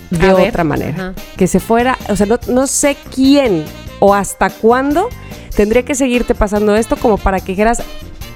de 0.09 0.29
A 0.29 0.33
ver, 0.33 0.49
otra 0.49 0.63
manera. 0.63 0.93
ajá. 0.93 1.13
Que 1.37 1.45
se 1.45 1.59
fuera, 1.59 1.95
o 2.09 2.15
sea, 2.15 2.25
no, 2.25 2.39
no 2.47 2.65
sé 2.65 2.97
quién 3.13 3.65
o 3.99 4.13
hasta 4.13 4.49
cuándo 4.49 5.09
tendría 5.55 5.83
que 5.83 5.95
seguirte 5.95 6.35
pasando 6.35 6.75
esto 6.75 6.95
como 6.97 7.17
para 7.17 7.39
que 7.39 7.53
dijeras, 7.53 7.81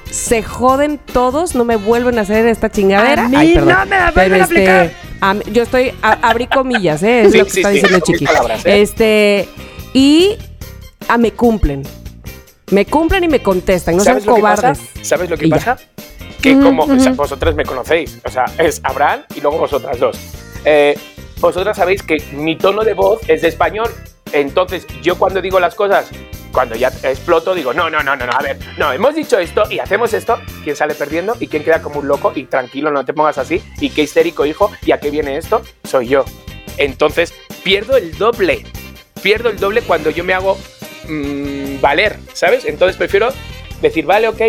se 0.09 0.43
joden 0.43 0.99
todos, 1.13 1.55
no 1.55 1.63
me 1.65 1.75
vuelven 1.77 2.17
a 2.17 2.21
hacer 2.21 2.45
esta 2.47 2.69
chingadera. 2.69 3.25
A 3.25 3.29
mí 3.29 3.35
Ay, 3.37 3.53
perdón. 3.53 3.73
no 3.79 3.85
me 3.85 3.97
la 3.97 4.11
vuelven 4.11 4.41
a 4.41 4.45
aplicar. 4.45 4.91
a 5.21 5.35
yo 5.51 5.63
estoy, 5.63 5.93
a- 6.01 6.27
abrí 6.29 6.47
comillas, 6.47 7.01
¿eh? 7.03 7.21
Es 7.23 7.31
Sí, 7.31 7.37
lo 7.37 7.45
que 7.45 7.51
sí, 7.51 7.59
está 7.59 7.69
sí, 7.69 7.75
diciendo 7.75 7.99
Chiqui. 8.05 8.25
palabras, 8.25 8.65
¿eh? 8.65 8.81
Este, 8.81 9.47
y 9.93 10.37
a 11.07 11.17
me 11.17 11.31
cumplen. 11.31 11.83
Me 12.71 12.85
cumplen 12.85 13.23
y 13.23 13.27
me 13.27 13.41
contestan, 13.43 13.95
no 13.97 14.03
sean 14.03 14.15
¿Sabes 14.15 14.25
lo 14.25 14.35
que 14.35 14.41
cobardes. 14.41 14.79
pasa? 14.79 14.99
¿Sabes 15.03 15.29
lo 15.29 15.37
que 15.37 15.45
Y 15.45 15.49
ya. 15.49 15.55
pasa? 15.57 15.77
Que 16.41 16.55
Ujú, 16.55 16.63
como 16.63 16.83
o 16.83 16.99
sea, 16.99 17.11
ujú. 17.11 17.15
vosotras 17.15 17.53
me 17.55 17.63
conocéis, 17.65 18.17
o 18.25 18.29
sea, 18.31 18.45
es 18.57 18.81
Abraham 18.83 19.21
y 19.35 19.41
luego 19.41 19.59
vosotras 19.59 19.99
dos. 19.99 20.17
Eh, 20.65 20.97
vosotras 21.39 21.77
sabéis 21.77 22.01
que 22.01 22.17
mi 22.33 22.57
tono 22.57 22.83
de 22.83 22.93
voz 22.95 23.19
es 23.27 23.41
de 23.43 23.47
español, 23.49 23.89
entonces 24.33 24.85
yo 25.01 25.17
cuando 25.17 25.41
digo 25.41 25.59
las 25.59 25.75
cosas, 25.75 26.09
cuando 26.51 26.75
ya 26.75 26.89
exploto, 27.03 27.55
digo, 27.55 27.73
no, 27.73 27.89
no, 27.89 28.03
no, 28.03 28.15
no, 28.15 28.25
no, 28.25 28.31
a 28.33 28.41
ver, 28.41 28.57
no, 28.77 28.91
hemos 28.91 29.15
dicho 29.15 29.39
esto 29.39 29.63
y 29.69 29.79
hacemos 29.79 30.13
esto, 30.13 30.39
¿quién 30.63 30.75
sale 30.75 30.95
perdiendo 30.95 31.35
y 31.39 31.47
quién 31.47 31.63
queda 31.63 31.81
como 31.81 31.99
un 31.99 32.07
loco? 32.07 32.33
Y 32.35 32.43
tranquilo, 32.45 32.91
no 32.91 33.05
te 33.05 33.13
pongas 33.13 33.37
así, 33.37 33.63
y 33.79 33.89
qué 33.89 34.01
histérico, 34.03 34.45
hijo, 34.45 34.69
¿y 34.85 34.91
a 34.91 34.99
qué 34.99 35.09
viene 35.11 35.37
esto? 35.37 35.61
Soy 35.83 36.09
yo. 36.09 36.25
Entonces, 36.77 37.33
pierdo 37.63 37.95
el 37.95 38.17
doble, 38.17 38.65
pierdo 39.21 39.49
el 39.49 39.59
doble 39.59 39.81
cuando 39.81 40.09
yo 40.09 40.23
me 40.23 40.33
hago 40.33 40.57
mm, 41.07 41.79
valer, 41.81 42.17
¿sabes? 42.33 42.65
Entonces 42.65 42.97
prefiero 42.97 43.29
decir, 43.81 44.05
vale, 44.05 44.27
ok, 44.27 44.41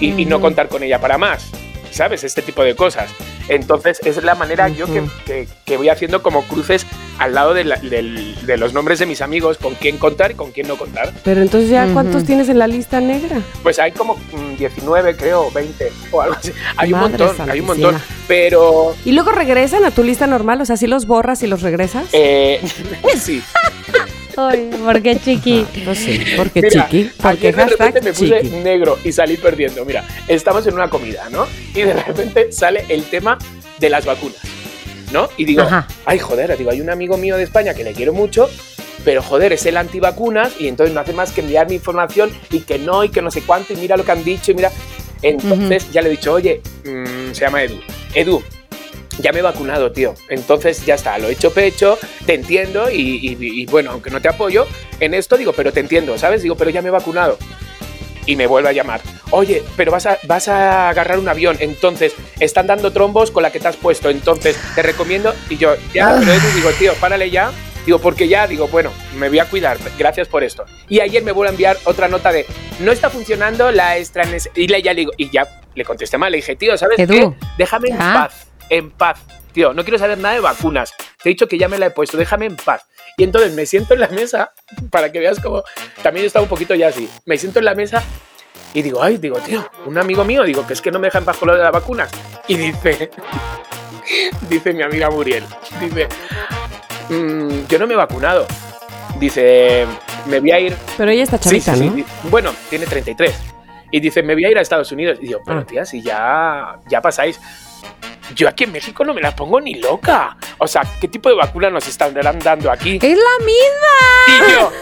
y, 0.00 0.20
y 0.20 0.24
no 0.24 0.40
contar 0.40 0.68
con 0.68 0.82
ella 0.82 1.00
para 1.00 1.18
más, 1.18 1.50
¿sabes? 1.90 2.24
Este 2.24 2.42
tipo 2.42 2.62
de 2.64 2.74
cosas. 2.74 3.10
Entonces, 3.48 4.00
es 4.04 4.22
la 4.24 4.34
manera 4.34 4.68
yo 4.68 4.86
que- 5.26 5.46
que 5.66 5.76
voy 5.76 5.88
haciendo 5.90 6.22
como 6.22 6.42
cruces 6.44 6.86
al 7.18 7.34
lado 7.34 7.54
de, 7.54 7.64
la- 7.64 7.76
del- 7.76 8.34
de 8.46 8.56
los 8.56 8.72
nombres 8.72 8.98
de 8.98 9.06
mis 9.06 9.20
amigos, 9.22 9.58
con 9.58 9.74
quién 9.74 9.98
contar 9.98 10.32
y 10.32 10.34
con 10.34 10.50
quién 10.52 10.66
no 10.68 10.76
contar. 10.76 11.12
Pero 11.24 11.42
entonces 11.42 11.70
ya, 11.70 11.88
¿cuántos 11.92 12.24
tienes 12.24 12.48
en 12.48 12.58
la 12.58 12.66
lista 12.66 13.00
negra? 13.00 13.40
Pues 13.62 13.78
hay 13.78 13.92
como 13.92 14.14
mm, 14.16 14.56
19, 14.58 15.16
creo, 15.16 15.50
20 15.50 15.92
o 16.12 16.20
algo 16.22 16.36
así. 16.36 16.52
Hay 16.76 16.92
un 16.92 17.00
montón, 17.00 17.50
hay 17.50 17.60
un 17.60 17.66
montón. 17.66 17.96
Pero, 18.28 18.94
¿Y 19.04 19.12
luego 19.12 19.32
regresan 19.32 19.84
a 19.84 19.90
tu 19.90 20.02
lista 20.02 20.26
normal? 20.26 20.60
O 20.60 20.64
sea, 20.64 20.76
si 20.76 20.86
los 20.86 21.06
borras 21.06 21.42
y 21.42 21.46
los 21.46 21.62
regresas? 21.62 22.06
eh, 22.12 22.60
sí. 23.18 23.42
Ay, 24.36 24.68
¿por 24.84 25.00
qué, 25.00 25.16
chiqui? 25.16 25.64
No 25.86 25.94
sé, 25.94 26.20
porque 26.36 26.62
Mira, 26.62 26.88
chiqui, 26.88 27.10
porque 27.22 27.52
de 27.52 27.66
repente 27.66 28.00
me 28.02 28.12
puse 28.12 28.40
chiqui. 28.42 28.56
negro 28.56 28.98
y 29.04 29.12
salí 29.12 29.36
perdiendo. 29.36 29.84
Mira, 29.84 30.04
estamos 30.26 30.66
en 30.66 30.74
una 30.74 30.90
comida, 30.90 31.28
¿no? 31.30 31.46
Y 31.72 31.82
de 31.82 31.92
repente 31.92 32.50
sale 32.50 32.84
el 32.88 33.04
tema 33.04 33.38
de 33.78 33.90
las 33.90 34.04
vacunas, 34.04 34.38
¿no? 35.14 35.30
Y 35.38 35.46
digo, 35.46 35.62
Ajá. 35.62 35.86
ay, 36.04 36.18
joder, 36.18 36.54
digo, 36.58 36.70
hay 36.70 36.82
un 36.82 36.90
amigo 36.90 37.16
mío 37.16 37.36
de 37.38 37.44
España 37.44 37.72
que 37.72 37.84
le 37.84 37.92
quiero 37.94 38.12
mucho, 38.12 38.50
pero 39.04 39.22
joder, 39.22 39.52
es 39.54 39.64
el 39.64 39.76
antivacunas 39.78 40.52
y 40.58 40.66
entonces 40.68 40.92
no 40.94 41.00
hace 41.00 41.12
más 41.14 41.30
que 41.32 41.40
enviarme 41.40 41.74
información 41.74 42.30
y 42.50 42.60
que 42.60 42.78
no, 42.78 43.04
y 43.04 43.08
que 43.08 43.22
no 43.22 43.30
sé 43.30 43.40
cuánto, 43.42 43.72
y 43.72 43.76
mira 43.76 43.96
lo 43.96 44.04
que 44.04 44.12
han 44.12 44.24
dicho, 44.24 44.50
y 44.50 44.54
mira. 44.54 44.70
Entonces 45.22 45.90
ya 45.92 46.02
le 46.02 46.08
he 46.08 46.10
dicho, 46.12 46.34
oye, 46.34 46.60
mm, 46.84 47.32
se 47.32 47.40
llama 47.40 47.62
Edu, 47.62 47.80
Edu, 48.14 48.42
ya 49.20 49.32
me 49.32 49.38
he 49.38 49.42
vacunado, 49.42 49.90
tío. 49.92 50.14
Entonces 50.28 50.84
ya 50.84 50.96
está, 50.96 51.16
lo 51.18 51.28
he 51.28 51.32
hecho 51.32 51.50
pecho, 51.52 51.98
te 52.26 52.34
entiendo 52.34 52.90
y, 52.90 52.96
y- 53.00 53.36
y, 53.62 53.66
bueno, 53.66 53.92
aunque 53.92 54.10
no 54.10 54.20
te 54.20 54.28
apoyo 54.28 54.66
en 55.00 55.14
esto, 55.14 55.36
digo, 55.36 55.52
pero 55.52 55.72
te 55.72 55.80
entiendo, 55.80 56.18
¿sabes? 56.18 56.42
Digo, 56.42 56.56
pero 56.56 56.70
ya 56.70 56.82
me 56.82 56.88
he 56.88 56.92
vacunado. 56.92 57.38
Y 58.26 58.36
me 58.36 58.46
vuelve 58.46 58.70
a 58.70 58.72
llamar. 58.72 59.00
Oye, 59.30 59.62
pero 59.76 59.92
vas 59.92 60.06
a, 60.06 60.18
vas 60.24 60.48
a 60.48 60.88
agarrar 60.88 61.18
un 61.18 61.28
avión, 61.28 61.56
entonces 61.60 62.14
están 62.40 62.66
dando 62.66 62.92
trombos 62.92 63.30
con 63.30 63.42
la 63.42 63.52
que 63.52 63.60
te 63.60 63.68
has 63.68 63.76
puesto, 63.76 64.10
entonces 64.10 64.58
te 64.74 64.82
recomiendo. 64.82 65.34
Y 65.50 65.56
yo, 65.56 65.74
ya, 65.92 66.16
pero 66.18 66.32
eso 66.32 66.46
digo, 66.54 66.70
tío, 66.78 66.94
párale 66.94 67.30
ya. 67.30 67.50
Digo, 67.84 67.98
porque 67.98 68.28
ya, 68.28 68.46
digo, 68.46 68.66
bueno, 68.68 68.90
me 69.18 69.28
voy 69.28 69.40
a 69.40 69.44
cuidar, 69.44 69.76
gracias 69.98 70.26
por 70.26 70.42
esto. 70.42 70.64
Y 70.88 71.00
ayer 71.00 71.22
me 71.22 71.32
vuelve 71.32 71.50
a 71.50 71.52
enviar 71.52 71.76
otra 71.84 72.08
nota 72.08 72.32
de, 72.32 72.46
no 72.80 72.92
está 72.92 73.10
funcionando 73.10 73.70
la 73.72 73.98
extra... 73.98 74.24
Y 74.54 74.68
le, 74.68 74.80
ya 74.80 74.94
le 74.94 75.00
digo, 75.00 75.12
y 75.18 75.28
ya 75.28 75.46
le 75.74 75.84
contesté 75.84 76.16
mal, 76.16 76.32
le 76.32 76.36
dije, 76.36 76.56
tío, 76.56 76.78
¿sabes 76.78 76.96
qué? 76.96 77.30
Déjame 77.58 77.90
en 77.90 77.98
paz, 77.98 78.46
en 78.70 78.90
paz. 78.90 79.20
Tío, 79.52 79.74
no 79.74 79.84
quiero 79.84 79.98
saber 79.98 80.16
nada 80.16 80.34
de 80.34 80.40
vacunas. 80.40 80.94
Te 81.22 81.28
he 81.28 81.32
dicho 81.32 81.46
que 81.46 81.58
ya 81.58 81.68
me 81.68 81.78
la 81.78 81.86
he 81.86 81.90
puesto, 81.90 82.16
déjame 82.16 82.46
en 82.46 82.56
paz. 82.56 82.86
Y 83.16 83.24
entonces 83.24 83.52
me 83.54 83.64
siento 83.66 83.94
en 83.94 84.00
la 84.00 84.08
mesa, 84.08 84.52
para 84.90 85.10
que 85.12 85.20
veas 85.20 85.38
como... 85.40 85.62
También 86.02 86.26
estaba 86.26 86.42
un 86.42 86.48
poquito 86.48 86.74
ya 86.74 86.88
así. 86.88 87.08
Me 87.26 87.38
siento 87.38 87.60
en 87.60 87.64
la 87.66 87.74
mesa 87.74 88.02
y 88.72 88.82
digo, 88.82 89.02
ay, 89.02 89.18
digo, 89.18 89.38
tío, 89.38 89.68
un 89.86 89.96
amigo 89.98 90.24
mío, 90.24 90.42
digo, 90.42 90.66
que 90.66 90.72
es 90.72 90.80
que 90.82 90.90
no 90.90 90.98
me 90.98 91.06
deja 91.06 91.18
en 91.18 91.24
paz 91.24 91.36
con 91.36 91.48
lo 91.48 91.56
de 91.56 91.62
las 91.62 91.72
vacunas. 91.72 92.10
Y 92.48 92.56
dice, 92.56 93.10
dice 94.48 94.72
mi 94.72 94.82
amiga 94.82 95.10
Muriel, 95.10 95.44
dice, 95.80 96.08
"Mm, 97.08 97.66
yo 97.68 97.78
no 97.78 97.86
me 97.86 97.94
he 97.94 97.96
vacunado. 97.96 98.46
Dice, 99.18 99.86
me 100.26 100.40
voy 100.40 100.50
a 100.50 100.58
ir 100.58 100.76
Pero 100.96 101.10
ella 101.12 101.22
está 101.22 101.38
Sí, 101.38 101.44
chavita, 101.60 101.74
sí, 101.74 101.80
sí, 101.80 101.86
¿no? 101.86 101.94
di- 101.94 102.04
Bueno, 102.24 102.52
tiene 102.68 102.84
33. 102.86 103.32
Y 103.92 104.00
dice, 104.00 104.24
me 104.24 104.34
voy 104.34 104.44
a 104.44 104.50
ir 104.50 104.58
a 104.58 104.60
Estados 104.60 104.90
Unidos. 104.90 105.18
Y 105.22 105.28
digo, 105.28 105.40
pero 105.46 105.60
Ah. 105.60 105.64
tía, 105.64 105.84
si 105.84 106.02
ya, 106.02 106.80
ya 106.88 107.00
pasáis. 107.00 107.38
Yo 108.34 108.48
aquí 108.48 108.64
en 108.64 108.72
México 108.72 109.04
no 109.04 109.14
me 109.14 109.20
la 109.20 109.34
pongo 109.34 109.60
ni 109.60 109.74
loca. 109.74 110.36
O 110.58 110.66
sea, 110.66 110.82
¿qué 111.00 111.08
tipo 111.08 111.28
de 111.28 111.34
vacuna 111.36 111.70
nos 111.70 111.86
están 111.86 112.14
dando 112.42 112.70
aquí? 112.70 112.98
Es 113.02 113.18
la 113.18 113.44
misma. 113.44 113.92
Y 114.26 114.52
yo, 114.52 114.72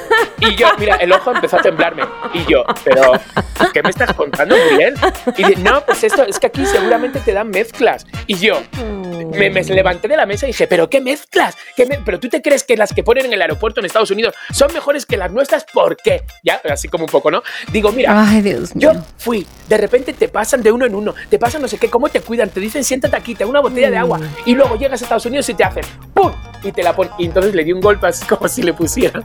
y 0.50 0.56
yo, 0.56 0.68
mira, 0.78 0.96
el 0.96 1.12
ojo 1.12 1.32
empezó 1.32 1.56
a 1.58 1.62
temblarme. 1.62 2.04
Y 2.34 2.44
yo, 2.50 2.64
pero, 2.84 3.12
¿qué 3.72 3.82
me 3.82 3.90
estás 3.90 4.12
contando, 4.14 4.56
Muriel? 4.56 4.94
Y 5.36 5.44
dice, 5.44 5.60
no, 5.60 5.84
pues 5.84 6.04
esto, 6.04 6.24
es 6.24 6.38
que 6.38 6.46
aquí 6.46 6.64
seguramente 6.66 7.20
te 7.20 7.32
dan 7.32 7.50
mezclas. 7.50 8.06
Y 8.26 8.36
yo, 8.36 8.62
me, 9.34 9.50
me 9.50 9.62
levanté 9.64 10.08
de 10.08 10.16
la 10.16 10.26
mesa 10.26 10.46
y 10.46 10.48
dije, 10.50 10.66
¿pero 10.66 10.88
qué 10.88 11.00
mezclas? 11.00 11.56
¿Qué 11.76 11.86
me- 11.86 11.98
¿Pero 12.04 12.20
tú 12.20 12.28
te 12.28 12.42
crees 12.42 12.64
que 12.64 12.76
las 12.76 12.92
que 12.92 13.02
ponen 13.02 13.26
en 13.26 13.32
el 13.32 13.42
aeropuerto 13.42 13.80
en 13.80 13.86
Estados 13.86 14.10
Unidos 14.10 14.34
son 14.52 14.72
mejores 14.72 15.06
que 15.06 15.16
las 15.16 15.30
nuestras? 15.32 15.64
¿Por 15.72 15.96
qué? 15.96 16.22
Ya, 16.42 16.60
así 16.70 16.88
como 16.88 17.04
un 17.04 17.10
poco, 17.10 17.30
¿no? 17.30 17.42
Digo, 17.72 17.90
mira, 17.92 18.12
Ay, 18.28 18.42
Dios 18.42 18.74
mío. 18.76 18.92
yo 18.92 19.00
fui, 19.18 19.46
de 19.68 19.76
repente 19.78 20.12
te 20.12 20.28
pasan 20.28 20.62
de 20.62 20.70
uno 20.72 20.86
en 20.86 20.94
uno, 20.94 21.14
te 21.30 21.38
pasan 21.38 21.62
no 21.62 21.68
sé 21.68 21.78
qué, 21.78 21.88
cómo 21.90 22.08
te 22.08 22.20
cuidan, 22.20 22.50
te 22.50 22.60
dicen 22.60 22.84
siéntate 22.84 23.16
aquí, 23.16 23.31
dan 23.34 23.48
una 23.48 23.60
botella 23.60 23.90
de 23.90 23.98
agua 23.98 24.20
y 24.44 24.54
luego 24.54 24.76
llegas 24.76 25.00
a 25.02 25.04
Estados 25.04 25.26
Unidos 25.26 25.48
y 25.48 25.54
te 25.54 25.64
hacen 25.64 25.84
¡pum! 26.14 26.32
y 26.62 26.72
te 26.72 26.82
la 26.82 26.94
ponen. 26.94 27.12
Y 27.18 27.26
entonces 27.26 27.54
le 27.54 27.64
di 27.64 27.72
un 27.72 27.80
golpe 27.80 28.06
así 28.06 28.26
como 28.26 28.48
si 28.48 28.62
le 28.62 28.72
pusieran 28.72 29.24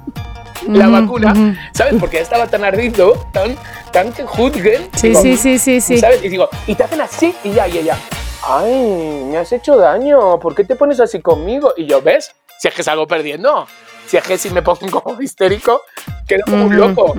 la 0.68 0.88
vacuna. 0.88 1.70
¿sabes? 1.74 1.96
Porque 2.00 2.18
ya 2.18 2.24
estaba 2.24 2.48
tan 2.48 2.64
ardido, 2.64 3.28
tan, 3.32 3.56
tan 3.92 4.12
que 4.12 4.24
juzguen. 4.24 4.90
Sí, 4.96 5.14
sí, 5.16 5.38
sí, 5.38 5.60
sí, 5.60 5.82
sí. 5.82 5.98
¿Sabes? 5.98 6.24
Y 6.24 6.30
digo, 6.30 6.50
y 6.66 6.76
te 6.76 6.84
hacen 6.84 7.02
así 7.02 7.36
y 7.44 7.52
ya, 7.52 7.68
y 7.68 7.80
ella, 7.80 7.98
ay, 8.44 9.24
me 9.30 9.38
has 9.38 9.52
hecho 9.52 9.78
daño, 9.78 10.40
¿por 10.40 10.56
qué 10.56 10.64
te 10.64 10.76
pones 10.76 11.00
así 11.00 11.22
conmigo? 11.22 11.74
Y 11.78 11.86
yo, 11.86 12.02
¿ves? 12.02 12.32
Si 12.60 12.68
es 12.68 12.74
que 12.74 12.84
salgo 12.84 13.08
perdiendo. 13.08 13.68
Si 14.08 14.18
es 14.18 14.24
que 14.24 14.38
si 14.38 14.50
me 14.50 14.62
pongo 14.62 15.18
histérico, 15.22 15.82
quedo 16.28 16.44
como 16.46 16.66
un 16.66 16.78
loco. 16.78 17.16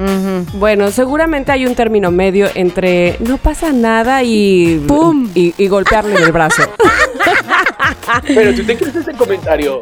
Bueno, 0.54 0.90
seguramente 0.90 1.50
hay 1.52 1.66
un 1.66 1.74
término 1.74 2.10
medio 2.10 2.48
entre 2.54 3.16
no 3.20 3.38
pasa 3.38 3.72
nada 3.72 4.22
y 4.22 4.78
¡Pum! 4.86 5.30
y, 5.34 5.54
y 5.56 5.68
golpearle 5.68 6.16
en 6.16 6.22
el 6.24 6.32
brazo. 6.32 6.62
Pero 8.26 8.54
tú 8.54 8.64
te 8.64 8.76
crees 8.76 8.94
ese 8.94 9.12
comentario. 9.12 9.80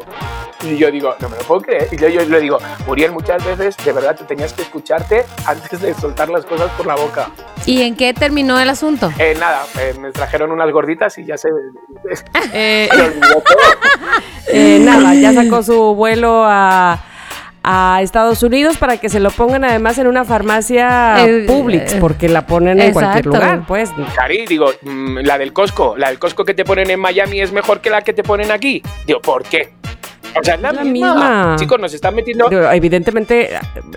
Y 0.63 0.75
yo 0.77 0.89
digo, 0.89 1.13
no 1.19 1.29
me 1.29 1.37
lo 1.37 1.43
puedo 1.43 1.61
creer. 1.61 1.87
Y 1.91 1.97
yo, 1.97 2.07
yo 2.07 2.25
le 2.25 2.39
digo, 2.41 2.57
Muriel, 2.87 3.11
muchas 3.11 3.45
veces 3.45 3.77
de 3.83 3.93
verdad 3.93 4.15
tú 4.17 4.23
tenías 4.23 4.53
que 4.53 4.63
escucharte 4.63 5.23
antes 5.45 5.79
de 5.79 5.93
soltar 5.93 6.29
las 6.29 6.45
cosas 6.45 6.71
por 6.71 6.87
la 6.87 6.95
boca. 6.95 7.29
¿Y 7.65 7.83
en 7.83 7.95
qué 7.95 8.13
terminó 8.13 8.59
el 8.59 8.69
asunto? 8.69 9.11
Eh, 9.19 9.35
nada, 9.39 9.65
eh, 9.79 9.93
me 9.99 10.11
trajeron 10.11 10.51
unas 10.51 10.71
gorditas 10.71 11.17
y 11.19 11.25
ya 11.25 11.37
se, 11.37 11.49
Eh, 12.53 12.89
se 12.91 13.01
olvidó 13.01 13.41
todo. 13.41 13.57
eh, 14.47 14.79
nada, 14.81 15.13
ya 15.13 15.33
sacó 15.33 15.61
su 15.61 15.93
vuelo 15.95 16.43
a, 16.43 16.99
a 17.69 17.99
Estados 18.01 18.41
Unidos 18.43 18.77
para 18.77 18.95
que 18.95 19.09
se 19.09 19.19
lo 19.19 19.29
pongan 19.29 19.65
además 19.65 19.97
en 19.97 20.07
una 20.07 20.23
farmacia 20.23 21.17
Eh, 21.25 21.43
Publix, 21.45 21.95
porque 21.95 22.29
la 22.29 22.47
ponen 22.47 22.79
en 22.79 22.93
cualquier 22.93 23.27
exacto. 23.27 23.37
lugar, 23.45 23.63
pues. 23.67 23.91
Cari, 24.15 24.45
digo, 24.45 24.67
mm, 24.83 25.17
la 25.17 25.37
del 25.37 25.51
Costco, 25.51 25.97
la 25.97 26.07
del 26.07 26.17
Costco 26.17 26.45
que 26.45 26.53
te 26.53 26.63
ponen 26.63 26.89
en 26.89 26.99
Miami 27.01 27.41
es 27.41 27.51
mejor 27.51 27.81
que 27.81 27.89
la 27.89 28.01
que 28.03 28.13
te 28.13 28.23
ponen 28.23 28.51
aquí. 28.51 28.81
Digo, 29.05 29.19
¿por 29.19 29.43
qué? 29.43 29.73
O 30.39 30.43
sea, 30.43 30.55
es 30.55 30.61
la, 30.61 30.71
la 30.71 30.83
misma. 30.85 31.13
misma. 31.13 31.55
Chicos, 31.57 31.79
nos 31.79 31.93
están 31.93 32.15
metiendo 32.15 32.47
Digo, 32.47 32.71
Evidentemente 32.71 33.49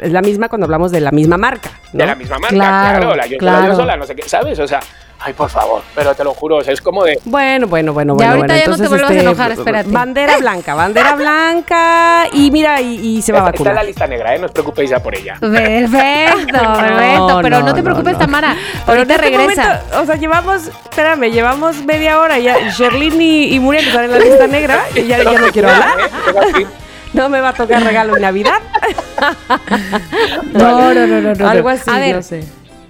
es 0.02 0.10
la 0.12 0.20
misma 0.22 0.48
cuando 0.48 0.64
hablamos 0.64 0.90
de 0.90 1.00
la 1.00 1.12
misma 1.12 1.36
marca, 1.36 1.70
¿no? 1.92 2.00
de 2.00 2.06
la 2.06 2.14
misma 2.16 2.38
marca, 2.38 2.54
Claro, 2.56 2.98
claro, 3.00 3.14
la 3.16 3.26
yo 3.26 3.38
claro. 3.38 3.68
yo 3.68 3.76
sola, 3.76 3.96
no 3.96 4.04
sé 4.04 4.16
qué, 4.16 4.28
¿sabes? 4.28 4.58
O 4.58 4.66
sea, 4.66 4.80
ay, 5.22 5.32
por 5.34 5.50
favor, 5.50 5.82
pero 5.94 6.14
te 6.14 6.24
lo 6.24 6.32
juro, 6.34 6.56
o 6.56 6.62
sea, 6.64 6.72
es 6.72 6.80
como 6.80 7.04
de, 7.04 7.18
Bueno, 7.24 7.66
bueno, 7.66 7.92
bueno, 7.92 8.16
Ya 8.18 8.34
bueno. 8.34 8.42
ahorita 8.42 8.54
bueno. 8.54 8.64
ya 8.64 8.70
no 8.70 8.76
te 8.76 8.88
vuelvas 8.88 9.10
a 9.10 9.14
este, 9.14 9.24
enojar, 9.26 9.52
espérate. 9.52 9.90
Bandera 9.90 10.36
blanca, 10.38 10.74
bandera 10.74 11.14
blanca 11.16 12.26
y 12.32 12.50
mira, 12.50 12.80
y, 12.80 13.16
y 13.18 13.22
se 13.22 13.32
va 13.32 13.38
a 13.46 13.50
está, 13.50 13.50
está 13.56 13.62
en 13.62 13.64
la 13.64 13.70
vacunar. 13.72 13.86
lista 13.86 14.06
negra, 14.06 14.34
¿eh? 14.34 14.38
No 14.38 14.46
os 14.46 14.52
preocupéis 14.52 14.90
ya 14.90 14.98
por 15.02 15.14
ella. 15.16 15.36
Perfecto, 15.40 16.58
perfecto. 16.78 17.38
Pero 17.42 17.60
no, 17.62 17.74
te 17.74 17.82
preocupes, 17.82 18.12
no. 18.14 18.18
Tamara. 18.18 18.56
Ahorita 18.86 19.14
este 19.14 19.28
regresa. 19.30 19.62
momento, 19.62 20.00
o 20.00 20.06
sea, 20.06 20.16
llevamos, 20.16 20.66
espérame, 20.66 21.30
llevamos 21.30 21.76
media 21.84 22.18
hora 22.20 22.38
ya. 22.38 22.68
Sherlyn 22.70 23.20
y, 23.20 23.54
y 23.54 23.60
Muriel 23.60 23.86
están 23.88 24.04
en 24.04 24.10
la 24.12 24.18
lista 24.18 24.46
negra 24.46 24.80
y 24.94 25.06
ya, 25.06 25.22
ya 25.22 25.38
no 25.38 25.48
quiero 25.52 25.68
hablar. 25.72 25.98
¿Eh? 26.58 26.66
No 27.12 27.28
me 27.28 27.40
va 27.40 27.48
a 27.48 27.52
tocar 27.52 27.82
regalo 27.82 28.14
en 28.16 28.22
Navidad. 28.22 28.60
No, 30.52 30.94
no, 30.94 31.06
no, 31.06 31.20
no, 31.20 31.34
no. 31.34 31.48
Algo 31.48 31.68
así, 31.68 31.90
A 31.90 31.98
ver, 31.98 32.16
no 32.16 32.22
sé. 32.22 32.44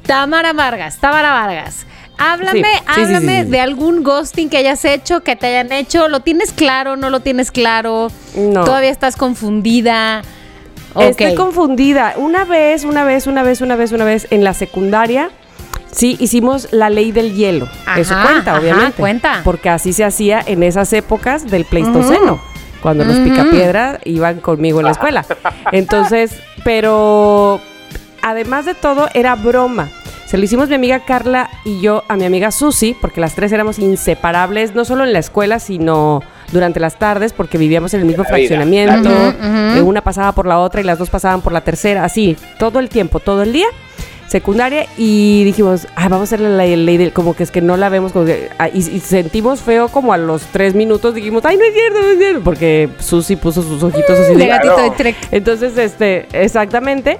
Tamara 0.06 0.52
Vargas, 0.52 0.98
Tamara 0.98 1.32
Vargas. 1.32 1.86
Háblame, 2.20 2.62
Sí, 2.62 2.82
háblame 2.86 3.38
sí, 3.40 3.44
sí. 3.46 3.50
de 3.50 3.60
algún 3.60 4.02
ghosting 4.02 4.48
que 4.50 4.58
hayas 4.58 4.84
hecho, 4.84 5.22
que 5.22 5.36
te 5.36 5.46
hayan 5.46 5.72
hecho. 5.72 6.08
¿Lo 6.08 6.20
tienes 6.20 6.52
claro? 6.52 6.96
¿No 6.96 7.10
lo 7.10 7.20
tienes 7.20 7.50
claro? 7.50 8.12
No. 8.36 8.64
¿Todavía 8.64 8.90
estás 8.90 9.16
confundida? 9.16 10.22
Estoy 10.98 11.34
confundida. 11.34 12.14
Una 12.16 12.44
vez, 12.44 12.84
una 12.84 13.04
vez, 13.04 13.26
una 13.26 13.42
vez, 13.42 13.60
una 13.60 13.76
vez, 13.76 13.92
una 13.92 14.04
vez 14.04 14.26
en 14.30 14.44
la 14.44 14.54
secundaria. 14.54 15.30
Sí, 15.92 16.16
hicimos 16.20 16.68
la 16.72 16.88
ley 16.90 17.10
del 17.10 17.34
hielo. 17.34 17.68
Eso 17.96 18.14
Ajá, 18.14 18.22
cuenta, 18.30 18.50
ajá, 18.52 18.60
obviamente. 18.60 18.92
cuenta. 19.00 19.40
Porque 19.42 19.68
así 19.70 19.92
se 19.92 20.04
hacía 20.04 20.40
en 20.44 20.62
esas 20.62 20.92
épocas 20.92 21.50
del 21.50 21.64
Pleistoceno, 21.64 22.40
cuando 22.80 23.04
los 23.04 23.16
Ujú. 23.16 23.24
picapiedra 23.30 23.98
iban 24.04 24.40
conmigo 24.40 24.78
en 24.80 24.86
la 24.86 24.92
escuela. 24.98 25.24
Entonces, 25.72 26.40
pero 26.64 27.60
además 28.22 28.64
de 28.66 28.74
todo, 28.74 29.08
era 29.14 29.34
broma. 29.34 29.88
Se 30.26 30.38
lo 30.38 30.44
hicimos 30.44 30.68
mi 30.68 30.76
amiga 30.76 31.00
Carla 31.04 31.50
y 31.64 31.80
yo 31.80 32.04
a 32.08 32.16
mi 32.16 32.24
amiga 32.24 32.52
Susi, 32.52 32.96
porque 33.00 33.20
las 33.20 33.34
tres 33.34 33.50
éramos 33.50 33.80
inseparables, 33.80 34.76
no 34.76 34.84
solo 34.84 35.02
en 35.04 35.12
la 35.12 35.18
escuela, 35.18 35.58
sino 35.58 36.22
durante 36.52 36.78
las 36.78 36.96
tardes, 37.00 37.32
porque 37.32 37.58
vivíamos 37.58 37.94
en 37.94 38.00
el 38.00 38.06
mismo 38.06 38.22
fraccionamiento. 38.24 39.10
Una 39.84 40.02
pasaba 40.02 40.30
por 40.32 40.46
la 40.46 40.60
otra 40.60 40.80
y 40.80 40.84
las 40.84 40.98
dos 40.98 41.10
pasaban 41.10 41.40
por 41.40 41.52
la 41.52 41.62
tercera, 41.62 42.04
así, 42.04 42.36
todo 42.60 42.78
el 42.78 42.88
tiempo, 42.88 43.18
todo 43.18 43.42
el 43.42 43.52
día. 43.52 43.66
Secundaria 44.28 44.86
y 44.96 45.42
dijimos, 45.42 45.88
ah, 45.96 46.08
vamos 46.08 46.20
a 46.20 46.24
hacerle 46.36 46.50
la 46.56 46.64
ley 46.64 46.96
del, 46.96 47.12
como 47.12 47.34
que 47.34 47.42
es 47.42 47.50
que 47.50 47.60
no 47.60 47.76
la 47.76 47.88
vemos, 47.88 48.12
como 48.12 48.26
que- 48.26 48.48
ah, 48.60 48.68
y, 48.68 48.78
y 48.78 49.00
sentimos 49.00 49.60
feo 49.60 49.88
como 49.88 50.12
a 50.12 50.16
los 50.18 50.42
tres 50.52 50.76
minutos, 50.76 51.16
dijimos, 51.16 51.44
ay, 51.44 51.56
no 51.56 51.64
es 51.64 51.72
cierto, 51.74 52.00
no 52.00 52.08
es 52.10 52.18
cierto, 52.18 52.40
porque 52.44 52.88
Susi 53.00 53.34
puso 53.34 53.60
sus 53.64 53.82
ojitos 53.82 54.16
así 54.16 54.34
De 54.34 54.38
de, 54.38 54.46
gatito 54.46 54.76
de. 54.82 54.90
Trek. 54.92 55.16
entonces, 55.32 55.76
este, 55.76 56.28
exactamente. 56.32 57.18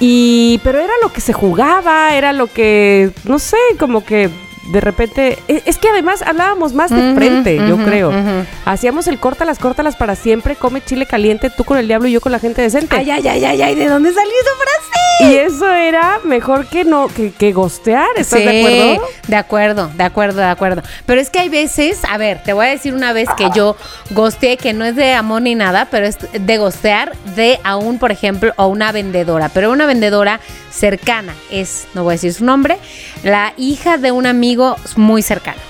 Y, 0.00 0.60
pero 0.64 0.80
era 0.80 0.92
lo 1.02 1.12
que 1.12 1.20
se 1.20 1.32
jugaba, 1.32 2.14
era 2.14 2.32
lo 2.32 2.46
que, 2.46 3.10
no 3.24 3.38
sé, 3.38 3.56
como 3.78 4.04
que 4.04 4.28
de 4.66 4.80
repente, 4.80 5.38
e- 5.48 5.62
es 5.66 5.78
que 5.78 5.88
además 5.88 6.22
hablábamos 6.22 6.72
más 6.72 6.90
de 6.90 7.14
frente, 7.14 7.56
yo 7.68 7.76
creo. 7.78 8.08
ujú. 8.10 8.46
Hacíamos 8.64 9.06
el 9.06 9.18
córtalas, 9.18 9.58
córtalas 9.58 9.96
para 9.96 10.16
siempre, 10.16 10.56
come 10.56 10.82
chile 10.82 11.06
caliente, 11.06 11.50
tú 11.50 11.64
con 11.64 11.78
el 11.78 11.86
diablo 11.86 12.08
y 12.08 12.12
yo 12.12 12.20
con 12.20 12.32
la 12.32 12.38
gente 12.38 12.62
decente. 12.62 12.96
Ay, 12.96 13.10
ay, 13.10 13.26
ay, 13.28 13.44
ay, 13.44 13.62
ay, 13.62 13.74
¿de 13.74 13.88
dónde 13.88 14.12
salió 14.12 14.32
esa 14.32 14.50
frase? 14.56 15.30
Y 15.30 15.36
eso 15.36 15.70
era 15.72 16.18
mejor 16.24 16.66
que 16.66 16.84
no, 16.84 17.06
que, 17.08 17.30
que 17.32 17.52
gostear, 17.52 18.08
¿estás 18.16 18.40
Sí, 18.40 18.44
de 18.46 18.58
acuerdo? 18.60 19.08
De 19.28 19.36
acuerdo, 19.36 19.90
de 19.94 20.02
acuerdo, 20.04 20.40
de 20.40 20.46
acuerdo. 20.46 20.82
Pero 21.06 21.20
es 21.20 21.30
que 21.30 21.38
hay 21.38 21.48
veces, 21.48 22.00
a 22.10 22.18
ver, 22.18 22.42
te 22.42 22.52
voy 22.52 22.66
a 22.66 22.70
decir 22.70 22.94
una 22.94 23.12
vez 23.12 23.28
que 23.36 23.48
yo 23.54 23.76
gosteé, 24.10 24.56
que 24.56 24.72
no 24.72 24.84
es 24.84 24.96
de 24.96 25.12
amor 25.14 25.42
ni 25.42 25.54
nada, 25.54 25.86
pero 25.90 26.06
es 26.06 26.18
de 26.32 26.58
gostear 26.58 27.12
de 27.36 27.60
a 27.62 27.76
un, 27.76 27.98
por 27.98 28.10
ejemplo, 28.10 28.52
a 28.56 28.66
una 28.66 28.90
vendedora, 28.90 29.50
pero 29.54 29.70
una 29.70 29.86
vendedora 29.86 30.40
cercana, 30.74 31.34
es, 31.50 31.86
no 31.94 32.02
voy 32.02 32.12
a 32.12 32.16
decir 32.16 32.34
su 32.34 32.44
nombre, 32.44 32.78
la 33.22 33.54
hija 33.56 33.96
de 33.96 34.12
un 34.12 34.26
amigo 34.26 34.76
muy 34.96 35.22
cercano. 35.22 35.60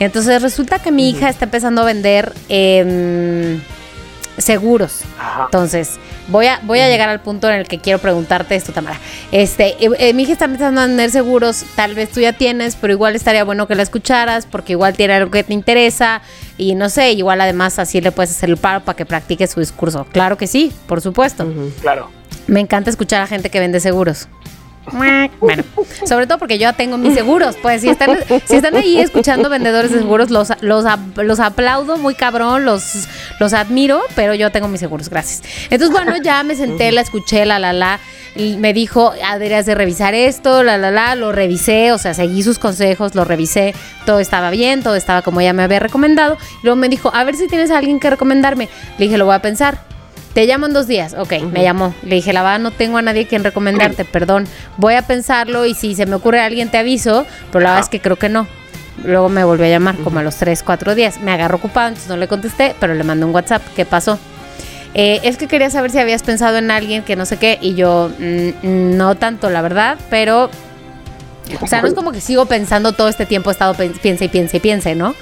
Entonces 0.00 0.42
resulta 0.42 0.78
que 0.80 0.90
mi 0.90 1.10
hija 1.10 1.28
está 1.28 1.44
empezando 1.44 1.82
a 1.82 1.84
vender 1.84 2.32
em, 2.48 3.60
seguros. 4.36 5.02
Ajá. 5.18 5.44
Entonces, 5.46 5.98
voy 6.28 6.46
a, 6.46 6.60
voy 6.62 6.80
a 6.80 6.88
llegar 6.88 7.08
al 7.08 7.20
punto 7.20 7.48
en 7.48 7.56
el 7.56 7.68
que 7.68 7.78
quiero 7.78 7.98
preguntarte 7.98 8.54
esto, 8.54 8.72
Tamara. 8.72 8.98
Este, 9.32 9.76
eh, 9.84 9.90
eh, 9.98 10.14
mi 10.14 10.22
hija 10.22 10.32
está 10.32 10.44
empezando 10.44 10.80
a 10.80 10.86
tener 10.86 11.10
seguros, 11.10 11.64
tal 11.74 11.94
vez 11.94 12.10
tú 12.10 12.20
ya 12.20 12.32
tienes, 12.32 12.76
pero 12.76 12.92
igual 12.92 13.16
estaría 13.16 13.44
bueno 13.44 13.66
que 13.66 13.74
la 13.74 13.82
escucharas, 13.82 14.46
porque 14.46 14.72
igual 14.72 14.94
tiene 14.94 15.14
algo 15.14 15.30
que 15.30 15.44
te 15.44 15.52
interesa, 15.52 16.22
y 16.56 16.74
no 16.74 16.88
sé, 16.88 17.12
igual 17.12 17.40
además 17.40 17.78
así 17.78 18.00
le 18.00 18.12
puedes 18.12 18.30
hacer 18.30 18.50
el 18.50 18.56
paro 18.56 18.84
para 18.84 18.96
que 18.96 19.06
practique 19.06 19.46
su 19.46 19.60
discurso. 19.60 20.06
Claro 20.12 20.36
que 20.36 20.46
sí, 20.46 20.72
por 20.86 21.00
supuesto. 21.00 21.46
Claro. 21.80 22.10
Me 22.46 22.60
encanta 22.60 22.90
escuchar 22.90 23.22
a 23.22 23.26
gente 23.26 23.50
que 23.50 23.60
vende 23.60 23.80
seguros. 23.80 24.28
Bueno, 25.40 25.62
sobre 26.06 26.26
todo 26.26 26.38
porque 26.38 26.58
yo 26.58 26.72
tengo 26.72 26.98
mis 26.98 27.14
seguros. 27.14 27.56
Pues 27.62 27.82
si 27.82 27.88
están, 27.88 28.18
si 28.46 28.56
están 28.56 28.74
ahí 28.76 28.98
escuchando 28.98 29.48
vendedores 29.48 29.92
de 29.92 29.98
seguros, 29.98 30.30
los, 30.30 30.48
los, 30.60 30.84
los 31.16 31.40
aplaudo 31.40 31.96
muy 31.96 32.14
cabrón, 32.14 32.64
los, 32.64 33.06
los 33.38 33.52
admiro, 33.52 34.02
pero 34.16 34.34
yo 34.34 34.50
tengo 34.50 34.68
mis 34.68 34.80
seguros, 34.80 35.08
gracias. 35.08 35.42
Entonces, 35.70 35.90
bueno, 35.90 36.16
ya 36.22 36.42
me 36.42 36.54
senté, 36.56 36.90
la 36.92 37.00
escuché, 37.02 37.44
la, 37.46 37.58
la, 37.58 37.72
la. 37.72 38.00
me 38.36 38.72
dijo, 38.72 39.12
"Ah, 39.24 39.34
deberías 39.34 39.66
de 39.66 39.74
revisar 39.74 40.14
esto, 40.14 40.62
la, 40.62 40.76
la, 40.78 40.90
la. 40.90 41.14
Lo 41.14 41.32
revisé, 41.32 41.92
o 41.92 41.98
sea, 41.98 42.14
seguí 42.14 42.42
sus 42.42 42.58
consejos, 42.58 43.14
lo 43.14 43.24
revisé. 43.24 43.74
Todo 44.06 44.18
estaba 44.20 44.50
bien, 44.50 44.82
todo 44.82 44.96
estaba 44.96 45.22
como 45.22 45.40
ella 45.40 45.52
me 45.52 45.62
había 45.62 45.78
recomendado. 45.80 46.36
Y 46.62 46.66
luego 46.66 46.76
me 46.76 46.88
dijo, 46.88 47.10
a 47.14 47.24
ver 47.24 47.36
si 47.36 47.46
tienes 47.46 47.70
alguien 47.70 48.00
que 48.00 48.10
recomendarme. 48.10 48.68
Le 48.98 49.04
dije, 49.04 49.18
lo 49.18 49.26
voy 49.26 49.34
a 49.34 49.42
pensar. 49.42 49.78
Te 50.38 50.46
llamo 50.46 50.66
en 50.66 50.72
dos 50.72 50.86
días. 50.86 51.16
Ok, 51.18 51.32
me 51.50 51.64
llamó. 51.64 51.92
Le 52.04 52.14
dije, 52.14 52.32
la 52.32 52.44
verdad 52.44 52.60
no 52.60 52.70
tengo 52.70 52.96
a 52.96 53.02
nadie 53.02 53.26
quien 53.26 53.42
recomendarte, 53.42 54.04
perdón. 54.12 54.46
Voy 54.76 54.94
a 54.94 55.02
pensarlo 55.02 55.66
y 55.66 55.74
si 55.74 55.96
se 55.96 56.06
me 56.06 56.14
ocurre 56.14 56.38
alguien 56.38 56.70
te 56.70 56.78
aviso, 56.78 57.26
pero 57.50 57.64
la 57.64 57.70
verdad 57.70 57.84
es 57.84 57.88
que 57.88 58.00
creo 58.00 58.14
que 58.14 58.28
no. 58.28 58.46
Luego 59.02 59.30
me 59.30 59.42
volvió 59.42 59.66
a 59.66 59.68
llamar 59.68 59.96
como 59.96 60.20
a 60.20 60.22
los 60.22 60.36
tres, 60.36 60.62
cuatro 60.62 60.94
días. 60.94 61.20
Me 61.20 61.32
agarró 61.32 61.56
ocupado, 61.56 61.88
entonces 61.88 62.08
no 62.08 62.16
le 62.16 62.28
contesté, 62.28 62.76
pero 62.78 62.94
le 62.94 63.02
mandé 63.02 63.24
un 63.24 63.34
WhatsApp. 63.34 63.62
¿Qué 63.74 63.84
pasó? 63.84 64.16
Eh, 64.94 65.18
es 65.24 65.38
que 65.38 65.48
quería 65.48 65.70
saber 65.70 65.90
si 65.90 65.98
habías 65.98 66.22
pensado 66.22 66.56
en 66.58 66.70
alguien 66.70 67.02
que 67.02 67.16
no 67.16 67.26
sé 67.26 67.38
qué. 67.38 67.58
Y 67.60 67.74
yo, 67.74 68.08
mm, 68.16 68.96
no 68.96 69.16
tanto, 69.16 69.50
la 69.50 69.60
verdad, 69.60 69.98
pero... 70.08 70.50
O 71.60 71.66
sea, 71.66 71.82
no 71.82 71.88
es 71.88 71.94
como 71.94 72.12
que 72.12 72.20
sigo 72.20 72.46
pensando 72.46 72.92
todo 72.92 73.08
este 73.08 73.26
tiempo, 73.26 73.50
he 73.50 73.54
estado 73.54 73.74
piense 73.74 74.26
y 74.26 74.28
piense 74.28 74.58
y 74.58 74.60
piense, 74.60 74.94
¿no? 74.94 75.16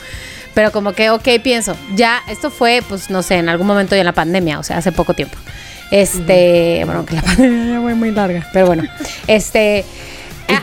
Pero 0.56 0.72
como 0.72 0.94
que, 0.94 1.10
ok, 1.10 1.28
pienso, 1.44 1.76
ya, 1.96 2.22
esto 2.28 2.50
fue, 2.50 2.82
pues, 2.88 3.10
no 3.10 3.22
sé, 3.22 3.34
en 3.34 3.50
algún 3.50 3.66
momento 3.66 3.94
ya 3.94 4.00
en 4.00 4.06
la 4.06 4.14
pandemia, 4.14 4.58
o 4.58 4.62
sea, 4.62 4.78
hace 4.78 4.90
poco 4.90 5.12
tiempo. 5.12 5.36
Este, 5.90 6.80
bueno, 6.86 7.04
que 7.04 7.14
la 7.14 7.20
pandemia 7.20 7.74
ya 7.74 7.80
fue 7.82 7.94
muy 7.94 8.10
larga, 8.10 8.48
pero 8.54 8.64
bueno, 8.64 8.84
este, 9.26 9.84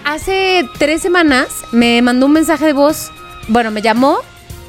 hace 0.04 0.66
tres 0.80 1.04
semanas 1.04 1.50
me 1.72 2.02
mandó 2.02 2.26
un 2.26 2.32
mensaje 2.32 2.66
de 2.66 2.74
voz, 2.74 3.12
bueno, 3.50 3.70
me 3.70 3.84
llamó, 3.84 4.18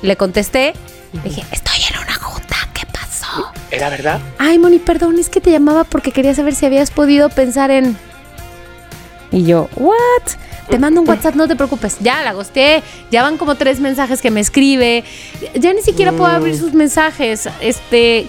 le 0.02 0.14
contesté, 0.16 0.74
le 1.14 1.22
dije, 1.22 1.42
estoy 1.52 1.78
en 1.90 2.02
una 2.02 2.16
junta, 2.16 2.56
¿qué 2.74 2.84
pasó? 2.84 3.50
¿Era 3.70 3.88
verdad? 3.88 4.20
Ay, 4.36 4.58
Moni, 4.58 4.78
perdón, 4.78 5.18
es 5.18 5.30
que 5.30 5.40
te 5.40 5.50
llamaba 5.50 5.84
porque 5.84 6.12
quería 6.12 6.34
saber 6.34 6.54
si 6.54 6.66
habías 6.66 6.90
podido 6.90 7.30
pensar 7.30 7.70
en... 7.70 7.96
Y 9.30 9.44
yo, 9.44 9.70
¿what? 9.76 10.34
Te 10.68 10.78
mando 10.78 11.00
un 11.00 11.08
WhatsApp, 11.08 11.34
no 11.34 11.46
te 11.46 11.56
preocupes. 11.56 11.98
Ya 12.00 12.22
la 12.22 12.32
gosteé, 12.32 12.82
ya 13.10 13.22
van 13.22 13.36
como 13.36 13.54
tres 13.54 13.80
mensajes 13.80 14.22
que 14.22 14.30
me 14.30 14.40
escribe. 14.40 15.04
Ya 15.54 15.72
ni 15.72 15.82
siquiera 15.82 16.12
puedo 16.12 16.26
abrir 16.26 16.56
sus 16.56 16.72
mensajes. 16.72 17.48
Este. 17.60 18.26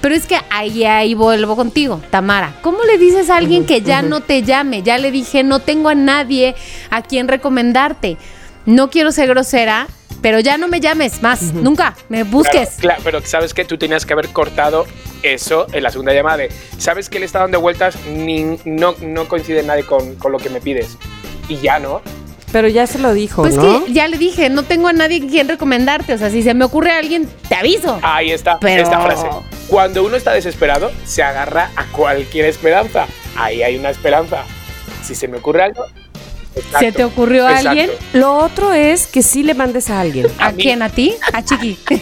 Pero 0.00 0.14
es 0.14 0.26
que 0.26 0.36
ahí, 0.50 0.84
ahí 0.84 1.14
vuelvo 1.14 1.56
contigo, 1.56 2.00
Tamara. 2.10 2.54
¿Cómo 2.60 2.84
le 2.84 2.98
dices 2.98 3.30
a 3.30 3.38
alguien 3.38 3.64
que 3.64 3.80
ya 3.80 4.02
no 4.02 4.20
te 4.20 4.42
llame? 4.42 4.82
Ya 4.82 4.98
le 4.98 5.10
dije, 5.10 5.42
no 5.42 5.60
tengo 5.60 5.88
a 5.88 5.94
nadie 5.94 6.54
a 6.90 7.02
quien 7.02 7.28
recomendarte. 7.28 8.18
No 8.66 8.90
quiero 8.90 9.10
ser 9.10 9.28
grosera, 9.28 9.86
pero 10.20 10.38
ya 10.40 10.58
no 10.58 10.68
me 10.68 10.80
llames 10.80 11.22
más, 11.22 11.54
nunca, 11.54 11.96
me 12.08 12.24
busques. 12.24 12.76
Claro, 12.76 13.00
claro, 13.00 13.00
pero 13.04 13.26
sabes 13.26 13.54
que 13.54 13.64
tú 13.64 13.78
tenías 13.78 14.04
que 14.04 14.12
haber 14.12 14.28
cortado 14.28 14.86
eso 15.22 15.66
en 15.72 15.82
la 15.82 15.90
segunda 15.90 16.12
llamada 16.12 16.38
de, 16.38 16.50
sabes 16.78 17.08
que 17.08 17.18
le 17.18 17.26
está 17.26 17.40
dando 17.40 17.60
vueltas, 17.60 17.96
ni, 18.06 18.58
no, 18.64 18.94
no 19.00 19.28
coincide 19.28 19.62
nadie 19.62 19.84
con, 19.84 20.16
con 20.16 20.32
lo 20.32 20.38
que 20.38 20.50
me 20.50 20.60
pides. 20.60 20.98
Y 21.50 21.58
ya, 21.60 21.78
¿no? 21.80 22.00
Pero 22.52 22.68
ya 22.68 22.86
se 22.86 22.98
lo 22.98 23.12
dijo, 23.12 23.42
Pues 23.42 23.56
¿no? 23.56 23.84
que 23.84 23.92
ya 23.92 24.08
le 24.08 24.18
dije, 24.18 24.48
no 24.50 24.62
tengo 24.62 24.88
a 24.88 24.92
nadie 24.92 25.24
quien 25.26 25.48
recomendarte. 25.48 26.14
O 26.14 26.18
sea, 26.18 26.30
si 26.30 26.42
se 26.42 26.54
me 26.54 26.64
ocurre 26.64 26.92
alguien, 26.92 27.28
te 27.48 27.54
aviso. 27.56 27.98
Ahí 28.02 28.30
está, 28.30 28.58
Pero- 28.60 28.82
esta 28.84 29.00
frase. 29.00 29.26
Cuando 29.68 30.04
uno 30.04 30.16
está 30.16 30.32
desesperado, 30.32 30.90
se 31.04 31.22
agarra 31.22 31.70
a 31.76 31.84
cualquier 31.86 32.46
esperanza. 32.46 33.06
Ahí 33.36 33.62
hay 33.62 33.76
una 33.76 33.90
esperanza. 33.90 34.44
Si 35.04 35.14
se 35.14 35.28
me 35.28 35.38
ocurre 35.38 35.62
algo... 35.64 35.84
¿Se 36.54 36.60
exacto, 36.60 36.92
te 36.96 37.04
ocurrió 37.04 37.46
a 37.46 37.50
exacto. 37.52 37.68
alguien? 37.70 37.90
Lo 38.12 38.34
otro 38.34 38.72
es 38.72 39.06
que 39.06 39.22
sí 39.22 39.44
le 39.44 39.54
mandes 39.54 39.88
a 39.90 40.00
alguien. 40.00 40.26
¿A, 40.38 40.52
quién? 40.52 40.82
¿A 40.82 40.88
ti? 40.88 41.14
¿A 41.32 41.44
Chiqui? 41.44 41.78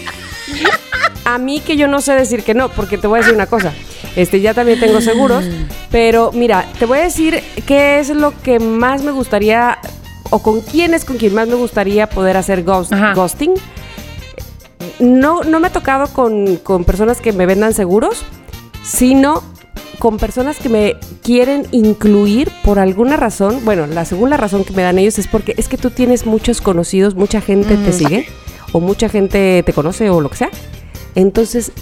A 1.34 1.36
mí 1.38 1.60
que 1.60 1.76
yo 1.76 1.88
no 1.88 2.00
sé 2.00 2.14
decir 2.14 2.42
que 2.42 2.54
no, 2.54 2.70
porque 2.70 2.96
te 2.96 3.06
voy 3.06 3.18
a 3.18 3.20
decir 3.20 3.34
una 3.34 3.46
cosa. 3.46 3.72
Este, 4.16 4.40
ya 4.40 4.54
también 4.54 4.80
tengo 4.80 5.00
seguros, 5.02 5.44
pero 5.90 6.30
mira, 6.32 6.64
te 6.78 6.86
voy 6.86 6.98
a 6.98 7.02
decir 7.02 7.42
qué 7.66 7.98
es 8.00 8.08
lo 8.08 8.32
que 8.42 8.58
más 8.58 9.02
me 9.02 9.10
gustaría 9.12 9.78
o 10.30 10.38
con 10.40 10.60
quién 10.62 10.94
es 10.94 11.04
con 11.04 11.18
quien 11.18 11.34
más 11.34 11.46
me 11.46 11.54
gustaría 11.54 12.08
poder 12.08 12.36
hacer 12.38 12.64
ghost- 12.64 12.92
ghosting. 13.14 13.52
No, 15.00 15.42
no 15.44 15.60
me 15.60 15.68
ha 15.68 15.72
tocado 15.72 16.06
con, 16.08 16.56
con 16.56 16.84
personas 16.84 17.20
que 17.20 17.32
me 17.32 17.46
vendan 17.46 17.74
seguros, 17.74 18.22
sino 18.82 19.42
con 19.98 20.16
personas 20.16 20.56
que 20.58 20.68
me 20.68 20.96
quieren 21.22 21.66
incluir 21.72 22.50
por 22.64 22.78
alguna 22.78 23.16
razón. 23.16 23.60
Bueno, 23.64 23.86
la 23.86 24.04
segunda 24.04 24.36
razón 24.36 24.64
que 24.64 24.72
me 24.72 24.82
dan 24.82 24.98
ellos 24.98 25.18
es 25.18 25.26
porque 25.26 25.54
es 25.56 25.68
que 25.68 25.76
tú 25.76 25.90
tienes 25.90 26.24
muchos 26.26 26.60
conocidos, 26.60 27.14
mucha 27.14 27.40
gente 27.40 27.76
te 27.76 27.92
sigue, 27.92 28.28
o 28.72 28.80
mucha 28.80 29.08
gente 29.08 29.62
te 29.64 29.72
conoce 29.72 30.08
o 30.10 30.20
lo 30.20 30.30
que 30.30 30.36
sea. 30.36 30.50
Entonces, 31.18 31.72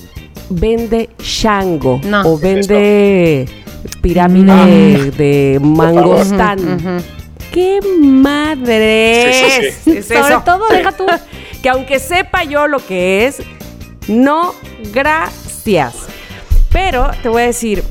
vende 0.48 1.10
Shango 1.18 2.00
No. 2.04 2.22
o 2.22 2.40
¿Qué 2.40 2.58
es 2.58 2.66
vende 2.68 3.46
pirámide 4.00 5.10
de 5.10 5.60
mangostán. 5.60 7.02
¡Qué 7.52 7.80
madre! 8.00 9.32
Sí, 9.32 9.50
sí, 9.84 9.90
sí. 9.92 9.98
es 9.98 10.06
Sobre 10.06 10.20
eso? 10.20 10.42
todo, 10.44 10.66
deja 10.70 10.92
tú. 10.92 11.06
que 11.62 11.68
aunque 11.68 11.98
sepa 11.98 12.44
yo 12.44 12.66
lo 12.66 12.78
que 12.78 13.26
es, 13.26 13.42
no, 14.08 14.54
gracias. 14.92 15.94
Pero 16.72 17.10
te 17.22 17.28
voy 17.28 17.42
a 17.42 17.46
decir, 17.46 17.82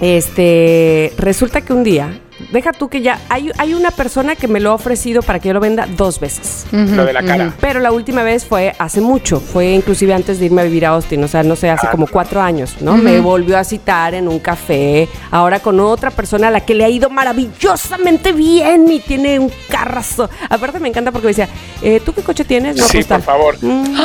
este, 0.00 1.12
resulta 1.18 1.60
que 1.60 1.72
un 1.72 1.82
día, 1.82 2.20
deja 2.52 2.72
tú 2.72 2.88
que 2.88 3.00
ya, 3.00 3.18
hay, 3.28 3.50
hay 3.58 3.74
una 3.74 3.90
persona 3.90 4.36
que 4.36 4.46
me 4.48 4.60
lo 4.60 4.70
ha 4.70 4.74
ofrecido 4.74 5.22
para 5.22 5.38
que 5.40 5.48
yo 5.48 5.54
lo 5.54 5.60
venda 5.60 5.86
dos 5.96 6.20
veces. 6.20 6.66
Lo 6.70 7.04
de 7.04 7.12
la 7.12 7.22
cara. 7.22 7.52
Pero 7.60 7.80
la 7.80 7.90
última 7.92 8.22
vez 8.22 8.44
fue 8.44 8.74
hace 8.78 9.00
mucho, 9.00 9.40
fue 9.40 9.72
inclusive 9.72 10.14
antes 10.14 10.38
de 10.38 10.46
irme 10.46 10.60
a 10.62 10.64
vivir 10.64 10.86
a 10.86 10.90
Austin, 10.90 11.22
o 11.24 11.28
sea, 11.28 11.42
no 11.42 11.56
sé, 11.56 11.70
hace 11.70 11.88
como 11.88 12.06
cuatro 12.06 12.40
años, 12.40 12.76
¿no? 12.80 12.96
Me 12.96 13.18
volvió 13.20 13.58
a 13.58 13.64
citar 13.64 14.14
en 14.14 14.28
un 14.28 14.38
café, 14.38 15.08
ahora 15.30 15.58
con 15.60 15.80
otra 15.80 16.10
persona 16.10 16.48
a 16.48 16.50
la 16.50 16.60
que 16.60 16.74
le 16.74 16.84
ha 16.84 16.88
ido 16.88 17.10
maravillosamente 17.10 18.32
bien 18.32 18.90
y 18.90 19.00
tiene 19.00 19.38
un 19.38 19.50
carrazo. 19.68 20.28
Aparte 20.48 20.78
me 20.80 20.88
encanta 20.88 21.10
porque 21.12 21.26
me 21.26 21.30
decía, 21.34 21.48
eh, 21.82 22.00
¿tú 22.04 22.12
qué 22.12 22.22
coche 22.22 22.44
tienes? 22.44 22.76
No, 22.76 22.84
Sí, 22.84 22.98
pues 22.98 23.06
tal. 23.06 23.20
por 23.22 23.26
favor. 23.26 23.56
Mm, 23.60 23.96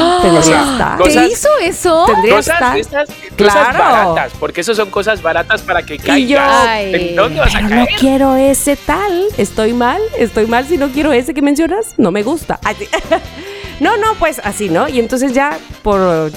cosas- 0.97 0.97
¿Te 1.13 1.27
hizo 1.27 1.49
eso? 1.61 2.05
Tendría 2.07 2.35
Cosas, 2.35 2.55
esta. 2.55 2.77
estas, 2.77 3.09
cosas 3.37 3.53
Claro. 3.75 3.79
baratas, 4.13 4.31
porque 4.39 4.61
eso 4.61 4.73
son 4.75 4.89
cosas 4.89 5.21
baratas 5.21 5.61
para 5.61 5.83
que 5.83 5.97
caigas. 5.97 6.67
¿En 6.79 7.15
dónde 7.15 7.39
vas 7.39 7.55
a 7.55 7.59
Pero 7.59 7.69
no 7.75 7.85
caer? 7.85 7.99
quiero 7.99 8.35
ese 8.37 8.75
tal. 8.75 9.25
Estoy 9.37 9.73
mal, 9.73 10.01
estoy 10.17 10.47
mal 10.47 10.65
si 10.67 10.77
no 10.77 10.89
quiero 10.89 11.11
ese 11.13 11.33
que 11.33 11.41
mencionas. 11.41 11.95
No 11.97 12.11
me 12.11 12.23
gusta. 12.23 12.59
No, 13.79 13.95
no, 13.95 14.15
pues 14.17 14.41
así, 14.43 14.69
¿no? 14.69 14.89
Y 14.89 14.97
entonces 14.99 15.33
ya 15.33 15.59
por 15.83 16.31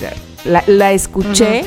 la, 0.44 0.62
la 0.66 0.92
escuché 0.92 1.64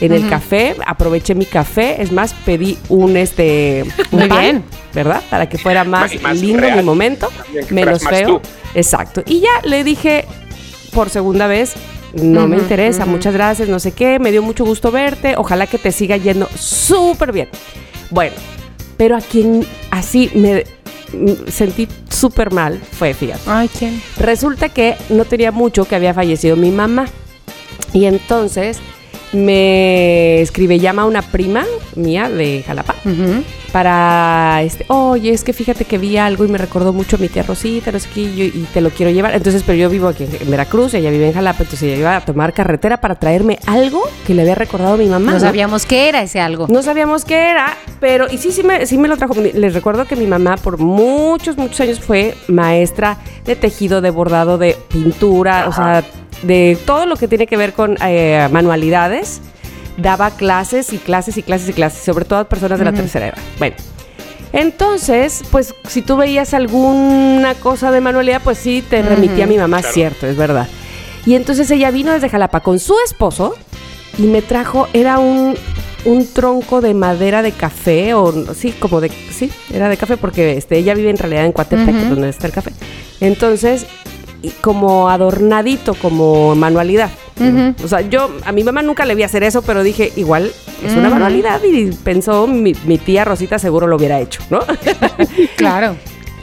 en 0.00 0.12
el 0.12 0.28
café, 0.28 0.74
aproveché 0.86 1.34
mi 1.34 1.44
café, 1.44 2.00
es 2.02 2.10
más, 2.10 2.32
pedí 2.46 2.78
un 2.88 3.16
este 3.16 3.84
un 4.10 4.20
Muy 4.20 4.28
pan, 4.28 4.40
bien. 4.40 4.64
¿verdad? 4.94 5.22
Para 5.30 5.48
que 5.48 5.58
fuera 5.58 5.84
más, 5.84 6.12
lindo 6.34 6.60
real. 6.62 6.78
mi 6.78 6.82
momento, 6.82 7.28
menos 7.70 8.02
feo. 8.02 8.40
tú. 8.40 8.48
Exacto. 8.74 9.22
Y 9.26 9.40
ya 9.40 9.50
le 9.64 9.84
dije 9.84 10.24
por 10.94 11.10
segunda 11.10 11.46
vez, 11.46 11.74
no 12.14 12.48
me 12.48 12.56
interesa, 12.56 13.04
muchas 13.06 13.34
gracias, 13.34 13.68
no 13.68 13.78
sé 13.80 13.92
qué, 13.92 14.18
me 14.18 14.30
dio 14.32 14.42
mucho 14.42 14.64
gusto 14.64 14.90
verte, 14.90 15.34
ojalá 15.36 15.66
que 15.66 15.78
te 15.78 15.92
siga 15.92 16.16
yendo 16.16 16.48
súper 16.56 17.32
bien. 17.32 17.48
Bueno, 18.10 18.34
pero 18.96 19.16
a 19.16 19.20
quien 19.20 19.66
así 19.90 20.30
me 20.34 20.64
sentí 21.48 21.88
súper 22.08 22.52
mal 22.52 22.80
fue, 22.92 23.14
fíjate. 23.14 23.42
Ay, 23.46 23.68
¿quién? 23.68 24.02
Resulta 24.18 24.68
que 24.68 24.96
no 25.10 25.24
tenía 25.24 25.52
mucho 25.52 25.84
que 25.84 25.94
había 25.94 26.14
fallecido 26.14 26.56
mi 26.56 26.70
mamá. 26.70 27.06
Y 27.92 28.06
entonces 28.06 28.78
me 29.32 30.40
escribe, 30.40 30.78
llama 30.78 31.04
una 31.06 31.22
prima 31.22 31.64
mía 31.96 32.28
de 32.28 32.62
Jalapa 32.66 32.94
para, 33.72 34.60
este, 34.62 34.84
oye, 34.88 35.30
es 35.32 35.44
que 35.44 35.54
fíjate 35.54 35.86
que 35.86 35.96
vi 35.96 36.18
algo 36.18 36.44
y 36.44 36.48
me 36.48 36.58
recordó 36.58 36.92
mucho 36.92 37.16
a 37.16 37.18
mi 37.18 37.28
tía 37.28 37.42
Rosita, 37.42 37.90
no 37.90 37.98
sé 37.98 38.06
qué, 38.14 38.20
y, 38.20 38.36
yo- 38.36 38.44
y 38.44 38.66
te 38.74 38.82
lo 38.82 38.90
quiero 38.90 39.10
llevar. 39.10 39.34
Entonces, 39.34 39.62
pero 39.64 39.78
yo 39.78 39.88
vivo 39.88 40.08
aquí 40.08 40.24
en 40.24 40.50
Veracruz, 40.50 40.92
ella 40.92 41.08
vive 41.10 41.28
en 41.28 41.32
Jalapa, 41.32 41.62
entonces 41.62 41.84
ella 41.88 41.96
iba 41.98 42.16
a 42.16 42.20
tomar 42.22 42.52
carretera 42.52 43.00
para 43.00 43.14
traerme 43.14 43.58
algo 43.66 44.02
que 44.26 44.34
le 44.34 44.42
había 44.42 44.54
recordado 44.56 44.92
a 44.94 44.96
mi 44.98 45.06
mamá. 45.06 45.32
No 45.32 45.38
¿no? 45.38 45.40
sabíamos 45.40 45.86
qué 45.86 46.10
era 46.10 46.20
ese 46.22 46.38
algo. 46.38 46.66
No 46.68 46.82
sabíamos 46.82 47.24
qué 47.24 47.48
era, 47.50 47.74
pero 47.98 48.26
y 48.30 48.36
sí, 48.36 48.52
sí 48.52 48.62
me, 48.62 48.84
sí 48.84 48.98
me 48.98 49.08
lo 49.08 49.16
trajo. 49.16 49.32
Les 49.36 49.72
recuerdo 49.72 50.04
que 50.04 50.16
mi 50.16 50.26
mamá 50.26 50.56
por 50.58 50.76
muchos, 50.78 51.56
muchos 51.56 51.80
años 51.80 51.98
fue 51.98 52.34
maestra 52.48 53.16
de 53.46 53.56
tejido, 53.56 54.02
de 54.02 54.10
bordado, 54.10 54.58
de 54.58 54.76
pintura, 54.88 55.66
o 55.68 55.72
sea, 55.72 56.04
de 56.42 56.78
todo 56.84 57.06
lo 57.06 57.16
que 57.16 57.28
tiene 57.28 57.46
que 57.46 57.56
ver 57.56 57.72
con 57.72 57.96
eh, 58.02 58.48
manualidades. 58.50 59.40
daba 59.96 60.30
clases 60.30 60.92
y 60.92 60.98
clases 60.98 61.36
y 61.36 61.42
clases 61.42 61.68
y 61.68 61.72
clases, 61.72 62.02
sobre 62.02 62.24
todo 62.24 62.38
a 62.38 62.44
personas 62.44 62.78
de 62.78 62.84
la 62.84 62.92
tercera 62.92 63.28
edad. 63.28 63.38
Bueno. 63.58 63.76
Entonces, 64.52 65.44
pues 65.50 65.74
si 65.88 66.02
tú 66.02 66.16
veías 66.16 66.52
alguna 66.52 67.54
cosa 67.54 67.90
de 67.90 68.02
manualidad, 68.02 68.42
pues 68.44 68.58
sí 68.58 68.84
te 68.88 69.00
remitía 69.00 69.44
a 69.44 69.46
mi 69.46 69.56
mamá, 69.56 69.82
cierto, 69.82 70.26
es 70.26 70.36
verdad. 70.36 70.68
Y 71.24 71.34
entonces 71.34 71.70
ella 71.70 71.90
vino 71.90 72.12
desde 72.12 72.28
Jalapa 72.28 72.60
con 72.60 72.78
su 72.78 72.94
esposo 73.04 73.54
y 74.18 74.22
me 74.22 74.42
trajo, 74.42 74.88
era 74.92 75.18
un, 75.18 75.56
un 76.04 76.26
tronco 76.26 76.82
de 76.82 76.92
madera 76.92 77.40
de 77.40 77.52
café, 77.52 78.12
o 78.12 78.54
sí, 78.54 78.72
como 78.72 79.00
de, 79.00 79.08
sí, 79.08 79.50
era 79.72 79.88
de 79.88 79.96
café, 79.96 80.18
porque 80.18 80.58
este, 80.58 80.76
ella 80.76 80.94
vive 80.94 81.08
en 81.08 81.18
realidad 81.18 81.46
en 81.46 81.52
Coatepec, 81.52 81.94
donde 81.94 82.28
está 82.28 82.46
el 82.46 82.52
café. 82.52 82.72
Entonces, 83.20 83.86
como 84.60 85.08
adornadito, 85.08 85.94
como 85.94 86.54
manualidad. 86.54 87.10
O 87.82 87.88
sea, 87.88 88.02
yo 88.02 88.30
a 88.44 88.52
mi 88.52 88.62
mamá 88.62 88.82
nunca 88.82 89.04
le 89.04 89.14
vi 89.14 89.22
hacer 89.22 89.42
eso, 89.42 89.62
pero 89.62 89.82
dije, 89.82 90.12
igual 90.16 90.52
es 90.84 90.92
una 90.94 91.10
manualidad 91.10 91.60
y 91.64 91.90
pensó 91.92 92.46
mi, 92.46 92.72
mi 92.84 92.98
tía 92.98 93.24
Rosita 93.24 93.58
seguro 93.58 93.86
lo 93.86 93.96
hubiera 93.96 94.20
hecho, 94.20 94.42
¿no? 94.50 94.60
Claro. 95.56 95.96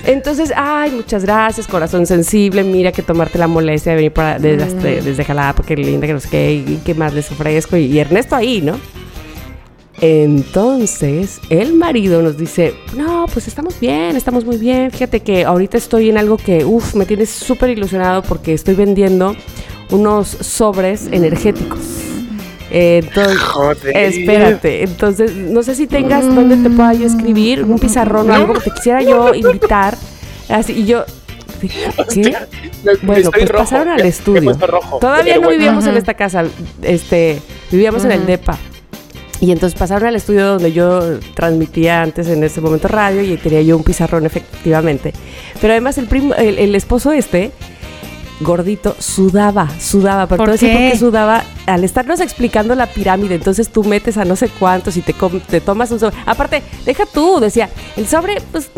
Entonces, 0.06 0.54
ay, 0.56 0.91
muchas 0.91 1.24
gracias, 1.24 1.68
corazón 1.68 2.06
sensible, 2.06 2.64
mira 2.64 2.91
que 2.91 3.02
tomarte 3.02 3.38
la 3.38 3.47
molestia 3.47 3.91
de 3.91 3.95
venir 3.97 4.14
para, 4.14 4.39
desde, 4.39 5.02
desde 5.02 5.26
Jalapa, 5.26 5.64
qué 5.64 5.76
linda, 5.76 6.08
que 6.08 6.14
no 6.14 6.22
sé 6.22 6.30
qué, 6.30 6.54
y 6.54 6.82
qué 6.86 6.93
más 6.95 7.14
les 7.14 7.30
ofrezco, 7.32 7.76
y, 7.76 7.86
y 7.86 8.00
Ernesto 8.00 8.36
ahí, 8.36 8.62
¿no? 8.62 8.80
Entonces, 10.02 11.39
el 11.50 11.74
marido 11.74 12.22
nos 12.22 12.38
dice, 12.38 12.74
no, 12.95 13.26
pues 13.34 13.47
estamos 13.47 13.80
bien, 13.80 14.16
estamos 14.16 14.45
muy 14.45 14.58
bien, 14.58 14.91
fíjate 14.91 15.20
que 15.22 15.43
ahorita 15.45 15.78
estoy 15.78 16.10
en 16.10 16.18
algo 16.18 16.38
que, 16.38 16.64
uff, 16.66 16.95
me 16.95 17.06
tiene 17.06 17.26
súper 17.26 17.70
ilusionado 17.72 18.22
porque 18.24 18.54
estoy 18.54 18.76
vendiendo 18.76 19.36
unos 19.91 20.28
sobres 20.30 21.08
energéticos. 21.12 21.80
Entonces, 22.72 23.39
Joder. 23.39 23.97
espérate, 23.97 24.84
entonces, 24.84 25.36
no 25.36 25.64
sé 25.64 25.76
si 25.76 25.88
tengas 25.88 26.24
donde 26.34 26.56
te 26.58 26.70
pueda 26.70 26.93
yo 26.93 27.08
escribir, 27.08 27.64
un 27.64 27.80
pizarrón 27.80 28.30
o 28.30 28.34
algo, 28.34 28.54
porque 28.54 28.70
quisiera 28.72 29.02
yo 29.02 29.34
invitar, 29.34 29.97
así, 30.47 30.74
y 30.74 30.86
yo, 30.86 31.04
¿de 31.62 31.68
qué? 31.68 32.36
Me- 32.84 32.95
Bueno, 33.02 33.32
pues 33.32 33.50
rojo, 33.50 33.64
pasaron 33.64 33.89
al 33.89 34.02
estudio. 34.06 34.54
rojo. 34.68 35.00
Todavía 35.00 35.36
no 35.36 35.41
bueno. 35.41 35.58
vivíamos 35.58 35.86
en 35.88 35.97
esta 35.97 36.14
casa, 36.14 36.45
este, 36.84 37.39
vivíamos 37.72 38.06
en 38.06 38.12
el 38.12 38.26
DEPA. 38.26 38.58
Y 39.42 39.52
entonces 39.54 39.80
pasaron 39.80 40.08
al 40.10 40.16
estudio 40.16 40.46
donde 40.48 40.74
yo 40.74 41.20
transmitía 41.34 42.02
antes 42.02 42.28
en 42.28 42.44
ese 42.44 42.60
momento 42.60 42.88
radio 42.90 43.22
y 43.24 43.38
tenía 43.38 43.62
yo 43.62 43.78
un 43.78 43.84
pizarrón 43.84 44.26
efectivamente. 44.26 45.14
Pero 45.62 45.72
además 45.74 45.98
el 45.98 46.08
primo, 46.08 46.34
el, 46.36 46.60
el 46.60 46.76
esposo 46.76 47.14
este, 47.14 47.52
gordito, 48.42 48.98
sudaba, 49.00 49.70
sudaba. 49.80 50.28
Pero 50.28 50.38
¿Por 50.40 50.48
todo 50.48 50.58
qué? 50.60 50.68
por 50.74 50.78
qué 50.92 50.98
sudaba 50.98 51.44
al 51.68 51.86
estarnos 51.86 52.20
explicando 52.20 52.76
la 52.76 52.88
pirámide. 52.88 53.36
Entonces 53.36 53.70
tú 53.70 53.86
metes 53.86 54.18
a 54.18 54.26
no 54.26 54.36
sé 54.36 54.50
cuántos 54.50 54.98
y 54.98 55.02
te, 55.02 55.14
com- 55.14 55.40
te 55.40 55.62
tomas 55.62 55.90
un 55.92 56.02
sobre. 56.02 56.18
Aparte, 56.26 56.62
deja 56.86 57.06
tú, 57.06 57.40
decía, 57.40 57.70
el 57.96 58.08
sobre, 58.08 58.42
pues, 58.52 58.70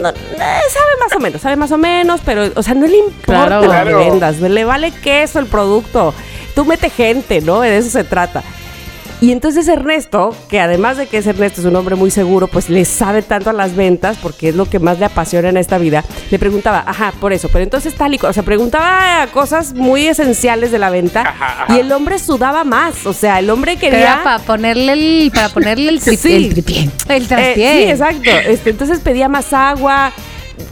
no, 0.00 0.08
eh, 0.10 0.12
sabe 0.38 0.92
más 1.00 1.12
o 1.16 1.18
menos, 1.20 1.40
sabe 1.40 1.56
más 1.56 1.72
o 1.72 1.78
menos, 1.78 2.20
pero, 2.24 2.52
o 2.54 2.62
sea, 2.62 2.74
no 2.74 2.86
le 2.86 2.98
importa 2.98 3.46
Claro. 3.46 3.60
que 3.62 3.66
Claro. 3.66 3.98
vendas, 3.98 4.40
le 4.40 4.64
vale 4.64 4.92
queso 4.92 5.40
el 5.40 5.46
producto. 5.46 6.14
Tú 6.54 6.64
mete 6.64 6.88
gente, 6.88 7.40
¿no? 7.40 7.60
De 7.60 7.76
eso 7.78 7.90
se 7.90 8.04
trata. 8.04 8.44
Y 9.24 9.32
entonces 9.32 9.66
Ernesto, 9.68 10.36
que 10.50 10.60
además 10.60 10.98
de 10.98 11.06
que 11.06 11.16
es 11.16 11.26
Ernesto, 11.26 11.62
es 11.62 11.66
un 11.66 11.74
hombre 11.76 11.94
muy 11.94 12.10
seguro, 12.10 12.46
pues 12.46 12.68
le 12.68 12.84
sabe 12.84 13.22
tanto 13.22 13.48
a 13.48 13.52
las 13.54 13.74
ventas, 13.74 14.18
porque 14.20 14.50
es 14.50 14.54
lo 14.54 14.66
que 14.68 14.78
más 14.78 14.98
le 14.98 15.06
apasiona 15.06 15.48
en 15.48 15.56
esta 15.56 15.78
vida, 15.78 16.04
le 16.30 16.38
preguntaba, 16.38 16.84
ajá, 16.86 17.14
por 17.20 17.32
eso, 17.32 17.48
pero 17.48 17.64
entonces 17.64 17.94
tal 17.94 18.12
y 18.12 18.18
co- 18.18 18.26
o 18.28 18.32
sea, 18.34 18.42
preguntaba 18.42 19.26
cosas 19.32 19.72
muy 19.72 20.06
esenciales 20.06 20.70
de 20.72 20.78
la 20.78 20.90
venta 20.90 21.22
Ajá, 21.22 21.62
ajá. 21.64 21.74
y 21.74 21.80
el 21.80 21.90
hombre 21.92 22.18
sudaba 22.18 22.64
más, 22.64 23.06
o 23.06 23.14
sea, 23.14 23.38
el 23.38 23.48
hombre 23.48 23.76
quería... 23.78 23.98
era 24.00 24.22
para 24.24 24.38
ponerle 24.40 24.92
el, 24.92 25.30
para 25.34 25.48
ponerle 25.48 25.88
el, 25.88 26.00
tri- 26.02 26.18
Sí. 26.18 26.34
el 26.34 26.48
tripié. 26.52 26.90
El 27.08 27.22
Eh, 27.22 27.26
traspié. 27.26 27.72
sí, 27.84 27.90
exacto. 27.92 28.30
Este, 28.46 28.70
entonces 28.70 29.00
pedía 29.00 29.28
más 29.30 29.54
agua. 29.54 30.12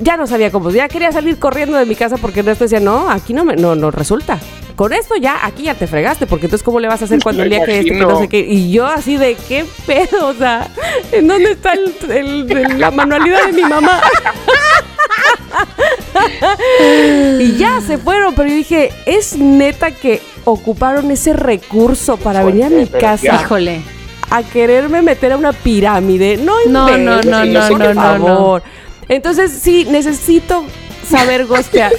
Ya 0.01 0.16
no 0.16 0.26
sabía 0.26 0.51
cómo. 0.51 0.70
Ya 0.70 0.89
quería 0.89 1.12
salir 1.12 1.39
corriendo 1.39 1.76
de 1.76 1.87
mi 1.87 1.95
casa 1.95 2.16
porque 2.16 2.41
Ernesto 2.41 2.64
decía, 2.64 2.80
no, 2.80 3.11
aquí 3.11 3.35
no 3.35 3.45
me, 3.45 3.57
no, 3.57 3.74
no 3.74 3.91
resulta. 3.91 4.39
Con 4.76 4.93
esto 4.93 5.16
ya, 5.16 5.45
aquí 5.45 5.64
ya 5.64 5.74
te 5.74 5.87
fregaste, 5.87 6.26
porque 6.26 6.47
entonces 6.47 6.64
cómo 6.64 6.80
le 6.80 6.89
vas 6.89 7.03
a 7.03 7.05
hacer 7.05 7.20
cuando 7.22 7.41
Me 7.41 7.45
el 7.45 7.51
día 7.51 7.64
que 7.64 7.78
este, 7.80 7.91
que 7.93 7.99
no 8.01 8.18
sé 8.18 8.28
qué. 8.28 8.41
Y 8.41 8.72
yo 8.72 8.87
así 8.87 9.16
de 9.16 9.35
qué 9.49 9.64
pedo, 9.87 10.28
o 10.28 10.35
sea, 10.35 10.68
¿en 11.12 11.26
dónde 11.28 11.53
está 11.53 11.72
el- 11.74 11.95
el- 12.11 12.51
el- 12.57 12.80
la 12.80 12.91
manualidad 12.91 13.47
de 13.47 13.53
mi 13.53 13.62
mamá? 13.62 14.01
y 17.41 17.57
ya 17.57 17.80
se 17.80 17.99
fueron, 17.99 18.35
pero 18.35 18.49
yo 18.49 18.55
dije, 18.55 18.91
es 19.07 19.37
neta 19.37 19.91
que 19.91 20.20
ocuparon 20.45 21.11
ese 21.11 21.33
recurso 21.33 22.16
para 22.16 22.43
venir 22.45 22.64
a 22.64 22.70
mi 22.70 22.87
casa. 22.87 23.41
Híjole. 23.43 23.83
a 24.30 24.43
quererme 24.43 25.03
meter 25.03 25.33
a 25.33 25.37
una 25.37 25.53
pirámide. 25.53 26.39
No, 26.39 26.55
No, 26.66 26.89
no, 26.97 27.20
no, 27.22 27.45
no, 27.45 27.68
por 27.68 27.78
no, 27.78 27.95
no, 27.95 28.01
favor. 28.03 28.62
Entonces, 29.12 29.52
sí, 29.52 29.84
necesito 29.90 30.64
saber 31.06 31.44
gostear. 31.44 31.92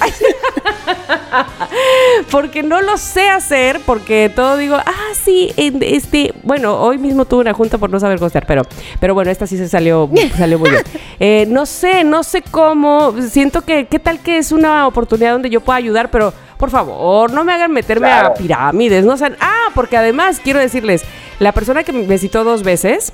porque 2.32 2.64
no 2.64 2.82
lo 2.82 2.98
sé 2.98 3.30
hacer, 3.30 3.80
porque 3.86 4.32
todo 4.36 4.58
digo, 4.58 4.78
ah, 4.78 5.12
sí, 5.14 5.54
este, 5.56 6.34
bueno, 6.42 6.80
hoy 6.82 6.98
mismo 6.98 7.26
tuve 7.26 7.42
una 7.42 7.54
junta 7.54 7.78
por 7.78 7.92
no 7.92 8.00
saber 8.00 8.18
gostear, 8.18 8.48
pero, 8.48 8.64
pero 9.00 9.14
bueno, 9.14 9.30
esta 9.30 9.46
sí 9.46 9.58
se 9.58 9.70
salió, 9.70 10.10
salió 10.36 10.58
muy 10.58 10.72
bien. 10.72 10.84
Eh, 11.20 11.46
no 11.48 11.66
sé, 11.68 12.04
no 12.04 12.24
sé 12.24 12.42
cómo, 12.42 13.14
siento 13.30 13.62
que, 13.62 13.86
¿qué 13.86 14.00
tal 14.00 14.20
que 14.20 14.40
es 14.40 14.52
una 14.52 14.88
oportunidad 14.88 15.34
donde 15.34 15.50
yo 15.50 15.62
pueda 15.62 15.78
ayudar, 15.78 16.10
pero 16.10 16.34
por 16.58 16.70
favor, 16.70 17.32
no 17.32 17.46
me 17.46 17.54
hagan 17.54 17.72
meterme 17.72 18.12
a 18.12 18.34
pirámides, 18.34 19.06
no 19.06 19.16
sean, 19.16 19.38
ah, 19.40 19.68
porque 19.76 19.96
además 19.96 20.42
quiero 20.44 20.60
decirles, 20.60 21.04
la 21.40 21.52
persona 21.52 21.84
que 21.84 21.94
me 21.94 22.18
citó 22.18 22.44
dos 22.44 22.64
veces, 22.64 23.14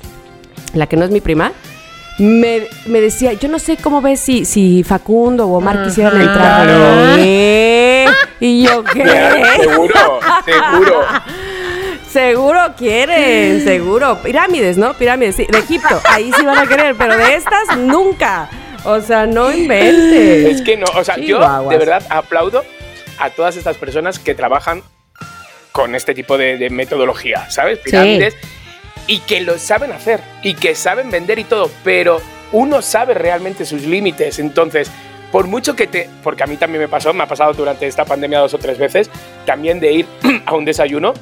la 0.73 0.87
que 0.87 0.95
no 0.95 1.05
es 1.05 1.11
mi 1.11 1.19
prima, 1.19 1.51
me, 2.19 2.67
me 2.85 3.01
decía, 3.01 3.33
yo 3.33 3.47
no 3.47 3.59
sé 3.59 3.77
cómo 3.77 4.01
ves 4.01 4.19
si, 4.19 4.45
si 4.45 4.83
Facundo 4.83 5.47
o 5.47 5.57
Omar 5.57 5.83
quisieran 5.85 6.21
entrar. 6.21 6.65
Claro. 6.65 7.15
¿Qué? 7.15 8.05
Y 8.39 8.63
yo, 8.63 8.83
¿qué? 8.93 9.05
Seguro, 9.63 10.19
seguro. 10.45 11.01
Seguro 12.11 12.59
quieren, 12.75 13.63
seguro. 13.63 14.19
Pirámides, 14.23 14.79
¿no? 14.79 14.95
Pirámides, 14.95 15.35
sí, 15.35 15.45
de 15.47 15.59
Egipto. 15.59 16.01
Ahí 16.05 16.31
sí 16.35 16.43
van 16.43 16.57
a 16.57 16.65
querer, 16.65 16.95
pero 16.97 17.15
de 17.15 17.35
estas 17.35 17.77
nunca. 17.77 18.49
O 18.83 18.99
sea, 18.99 19.27
no 19.27 19.51
inventes. 19.51 20.55
Es 20.55 20.61
que 20.63 20.75
no, 20.75 20.87
o 20.95 21.03
sea, 21.03 21.17
yo 21.17 21.39
de 21.69 21.77
verdad 21.77 22.01
aplaudo 22.09 22.63
a 23.19 23.29
todas 23.29 23.57
estas 23.57 23.77
personas 23.77 24.17
que 24.17 24.33
trabajan 24.33 24.81
con 25.71 25.93
este 25.93 26.15
tipo 26.15 26.35
de, 26.35 26.57
de 26.57 26.71
metodología, 26.71 27.47
¿sabes? 27.51 27.77
Pirámides. 27.77 28.35
Y 29.09 29.19
que 29.21 29.41
lo 29.41 29.57
saben 29.57 29.91
hacer 29.91 30.21
y 30.43 30.53
que 30.53 30.75
saben 30.75 31.09
vender 31.09 31.39
y 31.39 31.43
todo, 31.43 31.69
pero 31.83 32.21
uno 32.51 32.81
sabe 32.81 33.13
realmente 33.15 33.65
sus 33.65 33.81
límites. 33.81 34.37
Entonces, 34.39 34.91
por 35.31 35.47
mucho 35.47 35.75
que 35.75 35.87
te. 35.87 36.09
Porque 36.23 36.43
a 36.43 36.47
mí 36.47 36.57
también 36.57 36.81
me 36.81 36.87
pasó, 36.87 37.11
me 37.13 37.23
ha 37.23 37.27
pasado 37.27 37.53
durante 37.53 37.87
esta 37.87 38.05
pandemia 38.05 38.39
dos 38.39 38.53
o 38.53 38.59
tres 38.59 38.77
veces, 38.77 39.09
también 39.45 39.79
de 39.79 39.91
ir 39.93 40.05
a 40.45 40.53
un 40.53 40.63
desayuno 40.63 41.13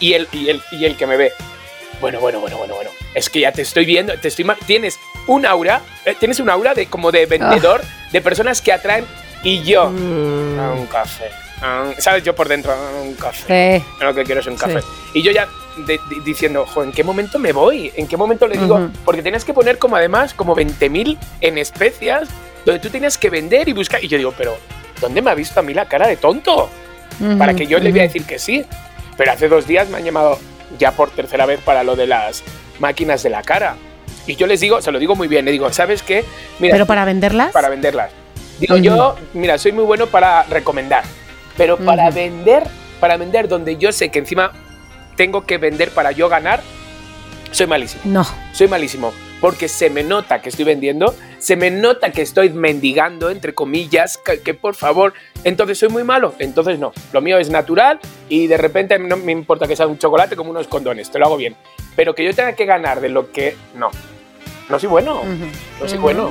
y 0.00 0.14
el, 0.14 0.28
y 0.32 0.48
el, 0.50 0.60
y 0.72 0.84
el 0.84 0.96
que 0.96 1.06
me 1.06 1.16
ve. 1.16 1.32
Bueno, 2.00 2.18
bueno, 2.20 2.40
bueno, 2.40 2.58
bueno, 2.58 2.74
bueno. 2.74 2.90
Es 3.14 3.30
que 3.30 3.40
ya 3.40 3.52
te 3.52 3.62
estoy 3.62 3.84
viendo, 3.86 4.18
te 4.18 4.28
estoy 4.28 4.44
tienes 4.66 4.98
un 5.28 5.46
aura, 5.46 5.80
eh, 6.04 6.14
tienes 6.18 6.40
un 6.40 6.50
aura 6.50 6.74
de 6.74 6.86
como 6.86 7.10
de 7.12 7.24
vendedor, 7.26 7.82
de 8.12 8.20
personas 8.20 8.60
que 8.60 8.72
atraen 8.72 9.04
y 9.42 9.62
yo 9.62 9.88
Mm, 9.90 10.58
a 10.60 10.72
un 10.72 10.86
café. 10.86 11.30
a 11.62 11.84
un- 11.84 11.94
¿Sabes? 12.00 12.22
Yo 12.24 12.34
por 12.34 12.48
dentro, 12.48 12.72
a 12.72 13.00
un 13.00 13.14
café. 13.14 13.80
Sí. 13.80 14.04
Lo 14.04 14.12
que 14.14 14.24
quiero 14.24 14.40
es 14.42 14.46
un 14.46 14.56
café. 14.56 14.80
Sí. 14.82 14.86
Y 15.14 15.22
yo 15.22 15.30
ya 15.32 15.48
de- 15.86 16.00
diciendo, 16.24 16.62
ojo, 16.62 16.82
¿en 16.82 16.92
qué 16.92 17.04
momento 17.04 17.38
me 17.38 17.52
voy? 17.52 17.92
¿En 17.96 18.06
qué 18.06 18.16
momento 18.16 18.46
le 18.46 18.56
digo? 18.58 18.76
Porque 19.04 19.22
tenías 19.22 19.44
que 19.44 19.52
poner 19.54 19.78
como 19.78 19.96
además 19.96 20.32
como 20.34 20.54
20.000 20.56 21.18
en 21.40 21.58
especias, 21.58 22.28
donde 22.64 22.80
tú 22.80 22.88
tenías 22.90 23.18
que 23.18 23.30
vender 23.30 23.68
y 23.68 23.72
buscar. 23.72 24.02
Y 24.02 24.08
yo 24.08 24.16
digo, 24.18 24.32
pero 24.36 24.56
¿dónde 25.00 25.22
me 25.22 25.30
ha 25.30 25.34
visto 25.34 25.60
a 25.60 25.62
mí 25.62 25.74
la 25.74 25.86
cara 25.86 26.06
de 26.06 26.16
tonto? 26.16 26.68
Para 27.38 27.54
que 27.54 27.66
yo 27.66 27.78
le 27.78 27.90
voy 27.90 28.00
a 28.00 28.02
decir 28.04 28.24
que 28.24 28.38
sí. 28.38 28.64
Pero 29.16 29.32
hace 29.32 29.48
dos 29.48 29.66
días 29.66 29.88
me 29.88 29.96
han 29.98 30.04
llamado 30.04 30.38
ya 30.78 30.92
por 30.92 31.10
tercera 31.10 31.46
vez 31.46 31.60
para 31.60 31.82
lo 31.82 31.96
de 31.96 32.06
las 32.06 32.42
máquinas 32.78 33.22
de 33.22 33.30
la 33.30 33.42
cara. 33.42 33.76
Y 34.26 34.36
yo 34.36 34.46
les 34.46 34.60
digo, 34.60 34.82
se 34.82 34.92
lo 34.92 34.98
digo 34.98 35.14
muy 35.16 35.28
bien, 35.28 35.44
le 35.44 35.52
digo, 35.52 35.72
¿sabes 35.72 36.02
qué? 36.02 36.24
Mira, 36.58 36.74
Pero 36.74 36.86
para 36.86 37.04
venderlas. 37.04 37.52
para 37.52 37.68
venderlas. 37.68 38.10
Digo, 38.58 38.76
yo, 38.76 39.16
mira, 39.34 39.56
soy 39.58 39.72
muy 39.72 39.84
bueno 39.84 40.06
para 40.06 40.42
recomendar, 40.44 41.04
pero 41.56 41.76
para 41.78 42.10
vender, 42.10 42.64
para 43.00 43.16
vender 43.16 43.48
donde 43.48 43.76
yo 43.76 43.92
sé 43.92 44.10
que 44.10 44.18
encima 44.18 44.50
tengo 45.16 45.44
que 45.44 45.58
vender 45.58 45.90
para 45.90 46.12
yo 46.12 46.28
ganar, 46.28 46.62
soy 47.50 47.66
malísimo. 47.66 48.02
No. 48.04 48.26
Soy 48.52 48.68
malísimo. 48.68 49.12
Porque 49.40 49.68
se 49.68 49.90
me 49.90 50.02
nota 50.02 50.40
que 50.40 50.48
estoy 50.48 50.64
vendiendo, 50.64 51.14
se 51.38 51.56
me 51.56 51.70
nota 51.70 52.10
que 52.10 52.22
estoy 52.22 52.50
mendigando, 52.50 53.30
entre 53.30 53.54
comillas, 53.54 54.18
que, 54.18 54.40
que 54.40 54.54
por 54.54 54.74
favor. 54.74 55.14
Entonces 55.44 55.78
soy 55.78 55.88
muy 55.88 56.04
malo. 56.04 56.34
Entonces 56.38 56.78
no. 56.78 56.92
Lo 57.12 57.20
mío 57.20 57.38
es 57.38 57.50
natural 57.50 58.00
y 58.28 58.46
de 58.46 58.56
repente 58.56 58.98
no 58.98 59.16
me 59.16 59.32
importa 59.32 59.66
que 59.66 59.76
sea 59.76 59.86
un 59.86 59.98
chocolate 59.98 60.36
como 60.36 60.50
unos 60.50 60.68
condones, 60.68 61.10
te 61.10 61.18
lo 61.18 61.26
hago 61.26 61.36
bien. 61.36 61.56
Pero 61.94 62.14
que 62.14 62.24
yo 62.24 62.34
tenga 62.34 62.54
que 62.54 62.66
ganar 62.66 63.00
de 63.00 63.08
lo 63.08 63.30
que. 63.30 63.56
No. 63.74 63.90
No 64.68 64.78
soy 64.78 64.88
bueno. 64.88 65.22
No 65.80 65.88
soy 65.88 65.98
bueno. 65.98 66.30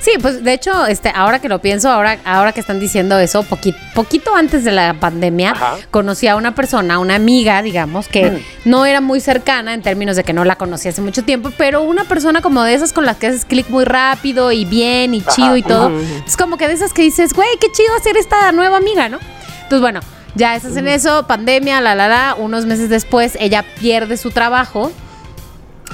Sí, 0.00 0.12
pues 0.22 0.44
de 0.44 0.52
hecho, 0.52 0.86
este, 0.86 1.10
ahora 1.14 1.40
que 1.40 1.48
lo 1.48 1.58
pienso, 1.60 1.90
ahora, 1.90 2.18
ahora 2.24 2.52
que 2.52 2.60
están 2.60 2.78
diciendo 2.78 3.18
eso, 3.18 3.42
poqui- 3.44 3.74
poquito 3.94 4.34
antes 4.36 4.62
de 4.64 4.70
la 4.70 4.94
pandemia, 4.94 5.50
Ajá. 5.50 5.76
conocí 5.90 6.28
a 6.28 6.36
una 6.36 6.54
persona, 6.54 7.00
una 7.00 7.16
amiga, 7.16 7.60
digamos, 7.62 8.06
que 8.08 8.42
no 8.64 8.86
era 8.86 9.00
muy 9.00 9.20
cercana 9.20 9.74
en 9.74 9.82
términos 9.82 10.14
de 10.16 10.22
que 10.22 10.32
no 10.32 10.44
la 10.44 10.54
conocí 10.56 10.88
hace 10.88 11.02
mucho 11.02 11.24
tiempo, 11.24 11.50
pero 11.58 11.82
una 11.82 12.04
persona 12.04 12.40
como 12.40 12.62
de 12.62 12.74
esas 12.74 12.92
con 12.92 13.04
las 13.04 13.16
que 13.16 13.26
haces 13.26 13.44
clic 13.44 13.68
muy 13.68 13.84
rápido 13.84 14.52
y 14.52 14.64
bien 14.64 15.12
y 15.14 15.22
chido 15.22 15.56
y 15.56 15.62
todo. 15.62 15.90
Es 16.26 16.36
como 16.36 16.56
que 16.56 16.68
de 16.68 16.74
esas 16.74 16.92
que 16.92 17.02
dices, 17.02 17.34
güey, 17.34 17.48
qué 17.60 17.66
chido 17.72 17.94
hacer 17.96 18.16
esta 18.16 18.52
nueva 18.52 18.76
amiga, 18.76 19.08
¿no? 19.08 19.18
Entonces, 19.64 19.80
bueno, 19.80 20.00
ya 20.36 20.54
estás 20.54 20.76
en 20.76 20.86
eso, 20.86 21.26
pandemia, 21.26 21.80
la, 21.80 21.96
la, 21.96 22.06
la. 22.08 22.34
Unos 22.38 22.64
meses 22.66 22.88
después, 22.88 23.36
ella 23.40 23.64
pierde 23.80 24.16
su 24.16 24.30
trabajo. 24.30 24.92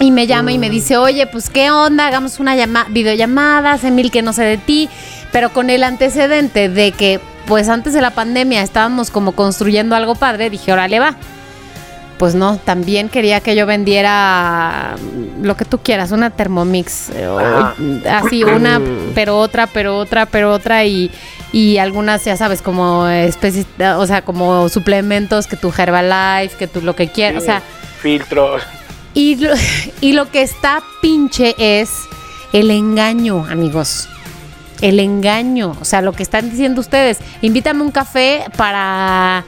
Y 0.01 0.11
me 0.11 0.27
llama 0.27 0.51
y 0.53 0.59
me 0.59 0.71
dice, 0.71 0.97
oye, 0.97 1.27
pues 1.27 1.49
qué 1.51 1.71
onda, 1.71 2.07
hagamos 2.09 2.41
una 2.41 2.57
llama 2.57 2.87
videollamada, 2.91 3.73
hace 3.73 3.91
mil 3.91 4.11
que 4.11 4.23
no 4.23 4.33
sé 4.33 4.43
de 4.43 4.59
ti, 4.59 4.89
pero 5.33 5.51
con 5.53 5.71
el 5.71 5.85
antecedente 5.85 6.69
de 6.69 6.91
que, 6.93 7.21
pues 7.47 7.69
antes 7.69 7.93
de 7.93 8.01
la 8.01 8.11
pandemia 8.11 8.63
estábamos 8.63 9.11
como 9.11 9.33
construyendo 9.33 9.95
algo 9.95 10.15
padre, 10.17 10.51
dije, 10.51 10.73
órale 10.73 10.99
va. 10.99 11.15
Pues 12.19 12.35
no, 12.35 12.57
también 12.59 13.09
quería 13.09 13.41
que 13.41 13.55
yo 13.57 13.67
vendiera 13.67 14.95
lo 15.43 15.57
que 15.57 15.65
tú 15.65 15.79
quieras, 15.79 16.11
una 16.13 16.31
Thermomix, 16.31 17.11
eh, 17.11 17.27
o- 17.27 17.39
así 18.09 18.45
una, 18.45 18.81
pero 19.15 19.39
otra, 19.39 19.67
pero 19.67 19.97
otra, 19.99 20.27
pero 20.27 20.53
otra 20.53 20.85
y, 20.85 21.11
y 21.53 21.79
algunas, 21.79 22.25
ya 22.25 22.37
sabes, 22.37 22.63
como 22.63 23.09
especies, 23.09 23.67
o 23.97 24.07
sea, 24.07 24.23
como 24.23 24.69
suplementos, 24.69 25.47
que 25.49 25.57
tu 25.57 25.73
Herbalife, 25.77 26.57
que 26.57 26.67
tú 26.69 26.81
lo 26.83 26.95
que 26.97 27.09
quieras, 27.09 27.43
o 27.43 27.45
sea, 27.47 27.63
Filtros. 28.01 28.63
Y 29.15 29.37
lo, 29.37 29.55
y 30.01 30.13
lo 30.13 30.31
que 30.31 30.43
está 30.43 30.83
pinche 31.01 31.55
es 31.59 31.91
el 32.53 32.71
engaño, 32.71 33.47
amigos. 33.51 34.09
El 34.81 35.01
engaño. 35.01 35.77
O 35.81 35.85
sea, 35.85 36.03
lo 36.03 36.13
que 36.13 36.23
están 36.23 36.51
diciendo 36.51 36.81
ustedes. 36.81 37.19
Invítame 37.41 37.83
un 37.83 37.91
café 37.91 38.45
para. 38.57 39.45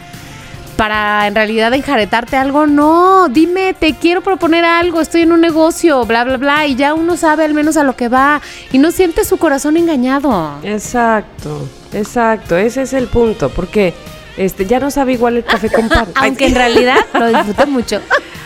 Para 0.77 1.27
en 1.27 1.35
realidad 1.35 1.73
enjaretarte 1.73 2.37
algo. 2.37 2.67
No, 2.67 3.29
dime, 3.29 3.75
te 3.75 3.95
quiero 3.95 4.21
proponer 4.21 4.65
algo. 4.65 5.01
Estoy 5.01 5.23
en 5.23 5.33
un 5.33 5.41
negocio, 5.41 6.05
bla, 6.05 6.25
bla, 6.25 6.37
bla. 6.37 6.67
Y 6.67 6.77
ya 6.77 6.93
uno 6.95 7.17
sabe 7.17 7.45
al 7.45 7.55
menos 7.55 7.77
a 7.77 7.83
lo 7.83 7.97
que 7.97 8.09
va. 8.09 8.43
Y 8.73 8.79
no 8.79 8.91
siente 8.91 9.25
su 9.25 9.39
corazón 9.39 9.77
engañado. 9.77 10.59
Exacto, 10.63 11.67
exacto, 11.95 12.59
ese 12.59 12.83
es 12.83 12.93
el 12.93 13.07
punto, 13.07 13.49
porque 13.49 13.95
este 14.37 14.67
ya 14.67 14.81
no 14.81 14.91
sabe 14.91 15.13
igual 15.15 15.37
el 15.37 15.45
café 15.45 15.71
con 15.71 15.89
pan. 15.89 16.07
Aunque 16.17 16.47
en 16.47 16.55
realidad 16.55 16.99
lo 17.15 17.27
disfruté 17.29 17.67
mucho. 17.67 18.01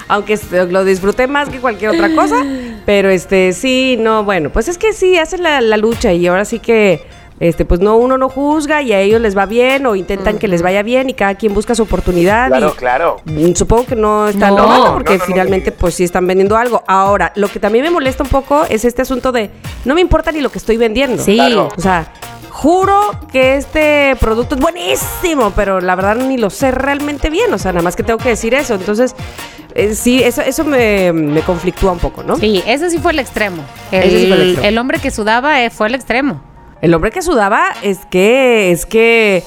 aunque 0.08 0.38
lo 0.70 0.84
disfruté 0.84 1.26
más 1.28 1.48
que 1.48 1.58
cualquier 1.60 1.90
otra 1.92 2.12
cosa, 2.14 2.44
pero 2.84 3.10
este 3.10 3.52
sí, 3.52 3.96
no, 3.98 4.24
bueno, 4.24 4.50
pues 4.50 4.66
es 4.68 4.76
que 4.76 4.92
sí 4.92 5.16
hacen 5.18 5.42
la, 5.44 5.60
la 5.60 5.76
lucha 5.76 6.12
y 6.12 6.26
ahora 6.26 6.44
sí 6.44 6.58
que 6.58 7.00
este 7.38 7.64
pues 7.64 7.80
no 7.80 7.96
uno 7.96 8.18
no 8.18 8.28
juzga 8.28 8.82
y 8.82 8.92
a 8.92 9.00
ellos 9.00 9.20
les 9.20 9.34
va 9.38 9.46
bien 9.46 9.86
o 9.86 9.94
intentan 9.96 10.38
que 10.38 10.46
les 10.48 10.60
vaya 10.62 10.82
bien 10.82 11.08
y 11.08 11.14
cada 11.14 11.36
quien 11.36 11.54
busca 11.54 11.74
su 11.74 11.84
oportunidad 11.84 12.48
Claro, 12.48 12.72
y 12.74 12.76
claro. 12.76 13.16
Mm, 13.24 13.54
Supongo 13.54 13.86
que 13.86 13.96
no 13.96 14.26
están 14.28 14.50
No. 14.56 14.62
robando 14.64 14.92
porque 14.94 15.12
No, 15.12 15.18
no, 15.18 15.24
no, 15.24 15.26
finalmente 15.32 15.70
no. 15.70 15.76
pues 15.78 15.94
sí 15.94 16.04
están 16.04 16.26
vendiendo 16.26 16.56
algo. 16.56 16.82
Ahora, 16.86 17.32
lo 17.36 17.48
que 17.48 17.58
también 17.60 17.84
me 17.84 17.90
molesta 17.90 18.24
un 18.24 18.28
poco 18.30 18.64
es 18.68 18.84
este 18.84 19.02
asunto 19.02 19.32
de 19.32 19.48
no 19.86 19.94
me 19.94 20.00
importa 20.02 20.32
ni 20.32 20.40
lo 20.40 20.50
que 20.50 20.58
estoy 20.58 20.76
vendiendo. 20.76 21.22
Sí. 21.22 21.36
Claro. 21.36 21.68
O 21.74 21.80
sea, 21.80 22.12
juro 22.50 23.12
que 23.32 23.56
este 23.56 24.16
producto 24.20 24.54
es 24.54 24.60
buenísimo, 24.60 25.52
pero 25.56 25.80
la 25.80 25.94
verdad 25.94 26.16
ni 26.16 26.36
lo 26.36 26.50
sé 26.50 26.70
realmente 26.70 27.30
bien. 27.30 27.52
O 27.52 27.58
sea, 27.58 27.72
nada 27.72 27.82
más 27.82 27.96
que 27.96 28.02
tengo 28.02 28.18
que 28.18 28.30
decir 28.30 28.54
eso. 28.54 28.74
Entonces, 28.74 29.14
eh, 29.74 29.94
sí, 29.94 30.22
eso, 30.22 30.42
eso 30.42 30.64
me, 30.64 31.12
me 31.12 31.40
conflictúa 31.42 31.92
un 31.92 31.98
poco, 31.98 32.22
¿no? 32.22 32.36
Sí, 32.36 32.62
ese 32.66 32.90
sí 32.90 32.98
fue 32.98 33.12
el 33.12 33.18
extremo. 33.18 33.64
El, 33.90 34.02
Ese 34.02 34.18
sí 34.20 34.26
fue 34.26 34.36
el 34.36 34.42
extremo. 34.42 34.68
el 34.68 34.78
hombre 34.78 34.98
que 34.98 35.10
sudaba 35.10 35.62
eh, 35.62 35.70
fue 35.70 35.88
el 35.88 35.94
extremo. 35.94 36.42
El 36.82 36.94
hombre 36.94 37.10
que 37.10 37.22
sudaba 37.22 37.68
es 37.82 37.98
que, 38.06 38.72
es 38.72 38.86
que 38.86 39.44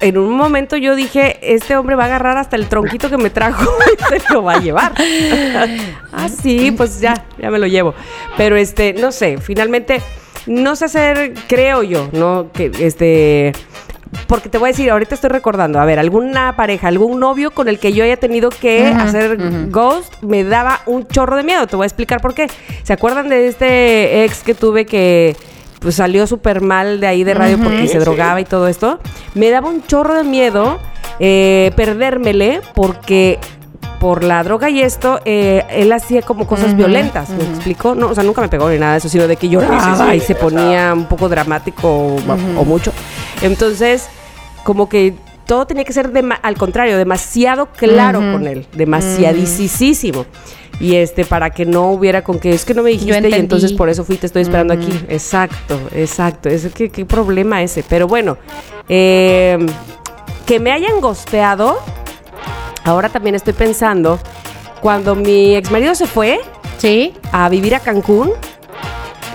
en 0.00 0.16
un 0.16 0.32
momento 0.32 0.76
yo 0.76 0.94
dije, 0.94 1.38
este 1.42 1.76
hombre 1.76 1.96
va 1.96 2.04
a 2.04 2.06
agarrar 2.06 2.38
hasta 2.38 2.56
el 2.56 2.68
tronquito 2.68 3.10
que 3.10 3.18
me 3.18 3.30
trajo 3.30 3.70
y 4.16 4.20
se 4.20 4.32
lo 4.32 4.42
va 4.42 4.54
a 4.54 4.60
llevar. 4.60 4.92
ah, 6.12 6.28
sí, 6.28 6.70
pues 6.70 7.00
ya, 7.00 7.24
ya 7.38 7.50
me 7.50 7.58
lo 7.58 7.66
llevo. 7.66 7.94
Pero 8.36 8.56
este, 8.56 8.94
no 8.94 9.12
sé, 9.12 9.38
finalmente 9.38 10.00
no 10.46 10.76
sé 10.76 10.86
hacer, 10.86 11.34
creo 11.48 11.82
yo, 11.82 12.08
¿no? 12.12 12.48
Que 12.52 12.70
este. 12.80 13.52
Porque 14.26 14.48
te 14.48 14.58
voy 14.58 14.68
a 14.70 14.72
decir, 14.72 14.90
ahorita 14.90 15.14
estoy 15.14 15.30
recordando, 15.30 15.78
a 15.78 15.84
ver, 15.84 16.00
alguna 16.00 16.56
pareja, 16.56 16.88
algún 16.88 17.20
novio 17.20 17.52
con 17.52 17.68
el 17.68 17.78
que 17.78 17.92
yo 17.92 18.02
haya 18.02 18.16
tenido 18.16 18.50
que 18.50 18.86
hacer 18.86 19.38
ghost, 19.70 20.12
me 20.22 20.42
daba 20.42 20.80
un 20.86 21.06
chorro 21.06 21.36
de 21.36 21.44
miedo. 21.44 21.66
Te 21.68 21.76
voy 21.76 21.84
a 21.84 21.86
explicar 21.86 22.20
por 22.20 22.34
qué. 22.34 22.48
¿Se 22.82 22.92
acuerdan 22.92 23.28
de 23.28 23.46
este 23.46 24.24
ex 24.24 24.42
que 24.42 24.54
tuve 24.54 24.84
que 24.84 25.36
pues 25.78 25.94
salió 25.94 26.26
súper 26.26 26.60
mal 26.60 26.98
de 27.00 27.06
ahí 27.06 27.22
de 27.24 27.34
radio 27.34 27.56
porque 27.58 27.86
se 27.86 27.94
Sí. 27.94 27.98
drogaba 27.98 28.40
y 28.40 28.44
todo 28.44 28.66
esto? 28.66 28.98
Me 29.34 29.48
daba 29.50 29.68
un 29.68 29.86
chorro 29.86 30.14
de 30.14 30.24
miedo 30.24 30.78
eh, 31.20 31.70
perdérmele 31.76 32.60
porque 32.74 33.38
por 34.00 34.24
la 34.24 34.42
droga 34.42 34.70
y 34.70 34.80
esto, 34.80 35.20
eh, 35.26 35.62
él 35.70 35.92
hacía 35.92 36.22
como 36.22 36.46
cosas 36.46 36.74
violentas, 36.74 37.28
¿me 37.28 37.44
explico? 37.44 37.94
No, 37.94 38.08
o 38.08 38.14
sea, 38.14 38.24
nunca 38.24 38.40
me 38.40 38.48
pegó 38.48 38.68
ni 38.70 38.78
nada 38.78 38.92
de 38.92 38.98
eso, 38.98 39.10
sino 39.10 39.28
de 39.28 39.36
que 39.36 39.48
lloraba 39.48 39.78
Sí, 39.78 40.02
sí, 40.02 40.10
sí, 40.10 40.16
y 40.16 40.20
se 40.20 40.34
ponía 40.34 40.92
un 40.94 41.04
poco 41.04 41.28
dramático 41.28 41.86
o, 41.86 42.16
o 42.16 42.64
mucho. 42.64 42.92
Entonces, 43.42 44.08
como 44.64 44.88
que 44.88 45.14
todo 45.44 45.66
tenía 45.66 45.84
que 45.84 45.92
ser 45.92 46.10
al 46.42 46.56
contrario, 46.56 46.96
demasiado 46.96 47.66
claro 47.66 48.20
con 48.20 48.46
él, 48.46 48.66
demasiadísimo. 48.72 50.24
Y 50.78 50.94
este, 50.94 51.26
para 51.26 51.50
que 51.50 51.66
no 51.66 51.90
hubiera 51.90 52.22
con 52.22 52.38
que 52.38 52.52
es 52.52 52.64
que 52.64 52.72
no 52.72 52.82
me 52.82 52.90
dijiste 52.90 53.28
y 53.28 53.34
entonces 53.34 53.74
por 53.74 53.90
eso 53.90 54.02
fui, 54.02 54.16
te 54.16 54.26
estoy 54.26 54.42
esperando 54.42 54.72
aquí. 54.72 54.90
Exacto, 55.08 55.78
exacto. 55.92 56.48
Es 56.48 56.72
que 56.72 56.88
qué 56.88 57.04
problema 57.04 57.62
ese. 57.62 57.82
Pero 57.86 58.06
bueno, 58.06 58.38
eh, 58.88 59.58
que 60.46 60.58
me 60.58 60.72
hayan 60.72 61.00
gosteado, 61.00 61.78
ahora 62.84 63.08
también 63.08 63.34
estoy 63.34 63.52
pensando, 63.52 64.18
cuando 64.80 65.14
mi 65.14 65.54
ex 65.56 65.70
marido 65.70 65.94
se 65.94 66.06
fue 66.06 66.40
Sí. 66.78 67.12
a 67.32 67.48
vivir 67.50 67.74
a 67.74 67.80
Cancún, 67.80 68.30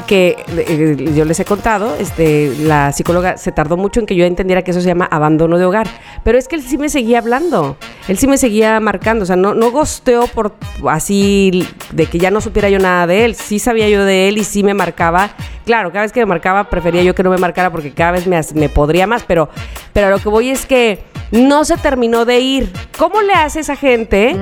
que 0.08 0.36
eh, 0.48 1.14
yo 1.16 1.26
les 1.26 1.40
he 1.40 1.46
contado, 1.46 1.96
este, 2.00 2.54
la 2.60 2.92
psicóloga 2.92 3.38
se 3.38 3.52
tardó 3.52 3.76
mucho 3.78 4.00
en 4.00 4.06
que 4.06 4.16
yo 4.16 4.26
entendiera 4.26 4.62
que 4.62 4.72
eso 4.72 4.82
se 4.82 4.88
llama 4.88 5.06
abandono 5.06 5.58
de 5.58 5.66
hogar. 5.66 5.88
Pero 6.24 6.38
es 6.38 6.48
que 6.48 6.56
él 6.56 6.64
sí 6.64 6.78
me 6.78 6.90
seguía 6.90 7.20
hablando, 7.20 7.78
él 8.08 8.18
sí 8.18 8.28
me 8.28 8.38
seguía 8.38 8.80
marcando, 8.80 9.24
o 9.24 9.26
sea, 9.26 9.36
no, 9.36 9.54
no 9.54 9.72
gosteó 9.72 10.28
por 10.28 10.54
así 10.90 11.68
de 11.92 12.06
que 12.06 12.20
ya 12.20 12.32
no 12.32 12.42
supiera 12.42 12.70
yo 12.70 12.80
nada 12.80 13.08
de 13.08 13.26
él, 13.26 13.36
sí 13.36 13.60
sabía 13.60 13.90
yo 13.90 14.06
de 14.06 14.28
él 14.28 14.38
y 14.38 14.44
sí 14.44 14.64
me 14.64 14.74
marcaba. 14.74 15.32
Claro, 15.66 15.92
cada 15.92 16.04
vez 16.04 16.12
que 16.12 16.20
me 16.20 16.28
marcaba 16.28 16.70
prefería 16.70 17.02
yo 17.02 17.16
que 17.16 17.24
no 17.24 17.32
me 17.32 17.38
marcara 17.38 17.72
porque 17.72 17.92
cada 17.92 18.12
vez 18.12 18.28
me, 18.28 18.40
me 18.54 18.70
podría 18.70 19.08
más, 19.08 19.24
pero, 19.24 19.50
pero 19.94 20.08
a 20.08 20.10
lo 20.12 20.20
que 20.20 20.30
voy 20.30 20.50
es 20.50 20.66
que 20.68 21.04
no 21.32 21.66
se 21.66 21.78
terminó 21.78 22.26
de 22.26 22.40
ir. 22.40 22.74
¿Cómo 22.98 23.22
le 23.22 23.34
hace 23.34 23.60
esa 23.60 23.76
gente 23.76 24.36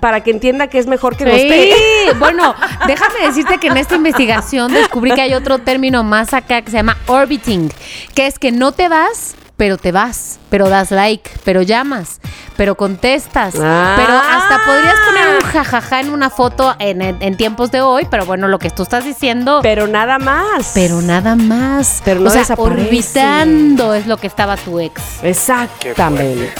para 0.00 0.22
que 0.22 0.30
entienda 0.30 0.66
que 0.66 0.78
es 0.78 0.86
mejor 0.86 1.16
que? 1.16 1.24
Sí, 1.24 2.12
bueno, 2.18 2.54
déjame 2.86 3.26
decirte 3.26 3.58
que 3.58 3.68
en 3.68 3.76
esta 3.76 3.96
investigación 3.96 4.72
descubrí 4.72 5.12
que 5.12 5.22
hay 5.22 5.34
otro 5.34 5.58
término 5.58 6.04
más 6.04 6.34
acá 6.34 6.62
que 6.62 6.70
se 6.70 6.76
llama 6.76 6.96
orbiting, 7.06 7.70
que 8.14 8.26
es 8.26 8.38
que 8.38 8.52
no 8.52 8.72
te 8.72 8.88
vas, 8.88 9.34
pero 9.56 9.76
te 9.78 9.92
vas, 9.92 10.38
pero 10.50 10.68
das 10.68 10.90
like, 10.90 11.30
pero 11.44 11.62
llamas, 11.62 12.20
pero 12.56 12.74
contestas, 12.76 13.54
Ah. 13.60 13.94
pero 13.96 14.12
hasta 14.12 14.64
podrías 14.66 14.96
poner 15.06 15.36
un 15.38 15.42
jajaja 15.50 16.00
en 16.00 16.10
una 16.10 16.28
foto 16.30 16.74
en, 16.80 17.02
en- 17.02 17.22
en 17.22 17.36
tiempos 17.36 17.70
de 17.70 17.80
hoy, 17.80 18.06
pero 18.10 18.26
bueno, 18.26 18.48
lo 18.48 18.58
que 18.58 18.70
tú 18.70 18.82
estás 18.82 19.04
diciendo, 19.04 19.60
pero, 19.62 19.82
Pero 19.84 19.92
nada 19.92 20.18
más. 20.18 20.72
nada 21.02 21.34
más. 21.36 22.02
Pero 22.04 22.20
no 22.20 22.26
o 22.28 22.30
sea, 22.30 22.40
desaparece. 22.40 22.82
orbitando 22.88 23.94
es 23.94 24.06
lo 24.06 24.16
que 24.16 24.26
estaba 24.26 24.56
tu 24.56 24.80
ex. 24.80 25.00
Exactamente. 25.22 26.52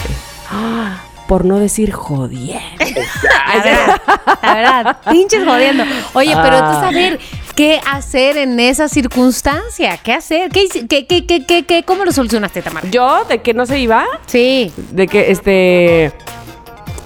Ah, 0.50 0.96
por 1.28 1.44
no 1.44 1.58
decir 1.58 1.92
jodiendo. 1.92 2.62
La 3.22 3.62
verdad, 3.62 4.00
la 4.42 4.54
verdad, 4.54 4.96
pinches 5.10 5.44
jodiendo. 5.44 5.84
Oye, 6.14 6.34
pero 6.42 6.56
a 6.56 6.88
Ah. 6.88 6.90
ver, 6.90 7.18
¿qué 7.54 7.80
hacer 7.90 8.36
en 8.36 8.58
esa 8.60 8.88
circunstancia? 8.88 9.96
¿Qué 9.98 10.12
hacer? 10.12 10.50
¿Qué, 10.50 10.64
hici- 10.64 10.88
qué, 10.88 11.06
qué, 11.06 11.24
qué, 11.26 11.44
qué, 11.46 11.62
qué- 11.64 11.82
cómo 11.84 12.04
lo 12.04 12.12
solucionaste, 12.12 12.62
Tamara? 12.62 12.88
Yo, 12.90 13.24
de 13.28 13.40
que 13.42 13.54
no 13.54 13.64
se 13.66 13.78
iba, 13.78 14.04
Sí. 14.26 14.72
de 14.90 15.06
que 15.06 15.30
este. 15.30 16.12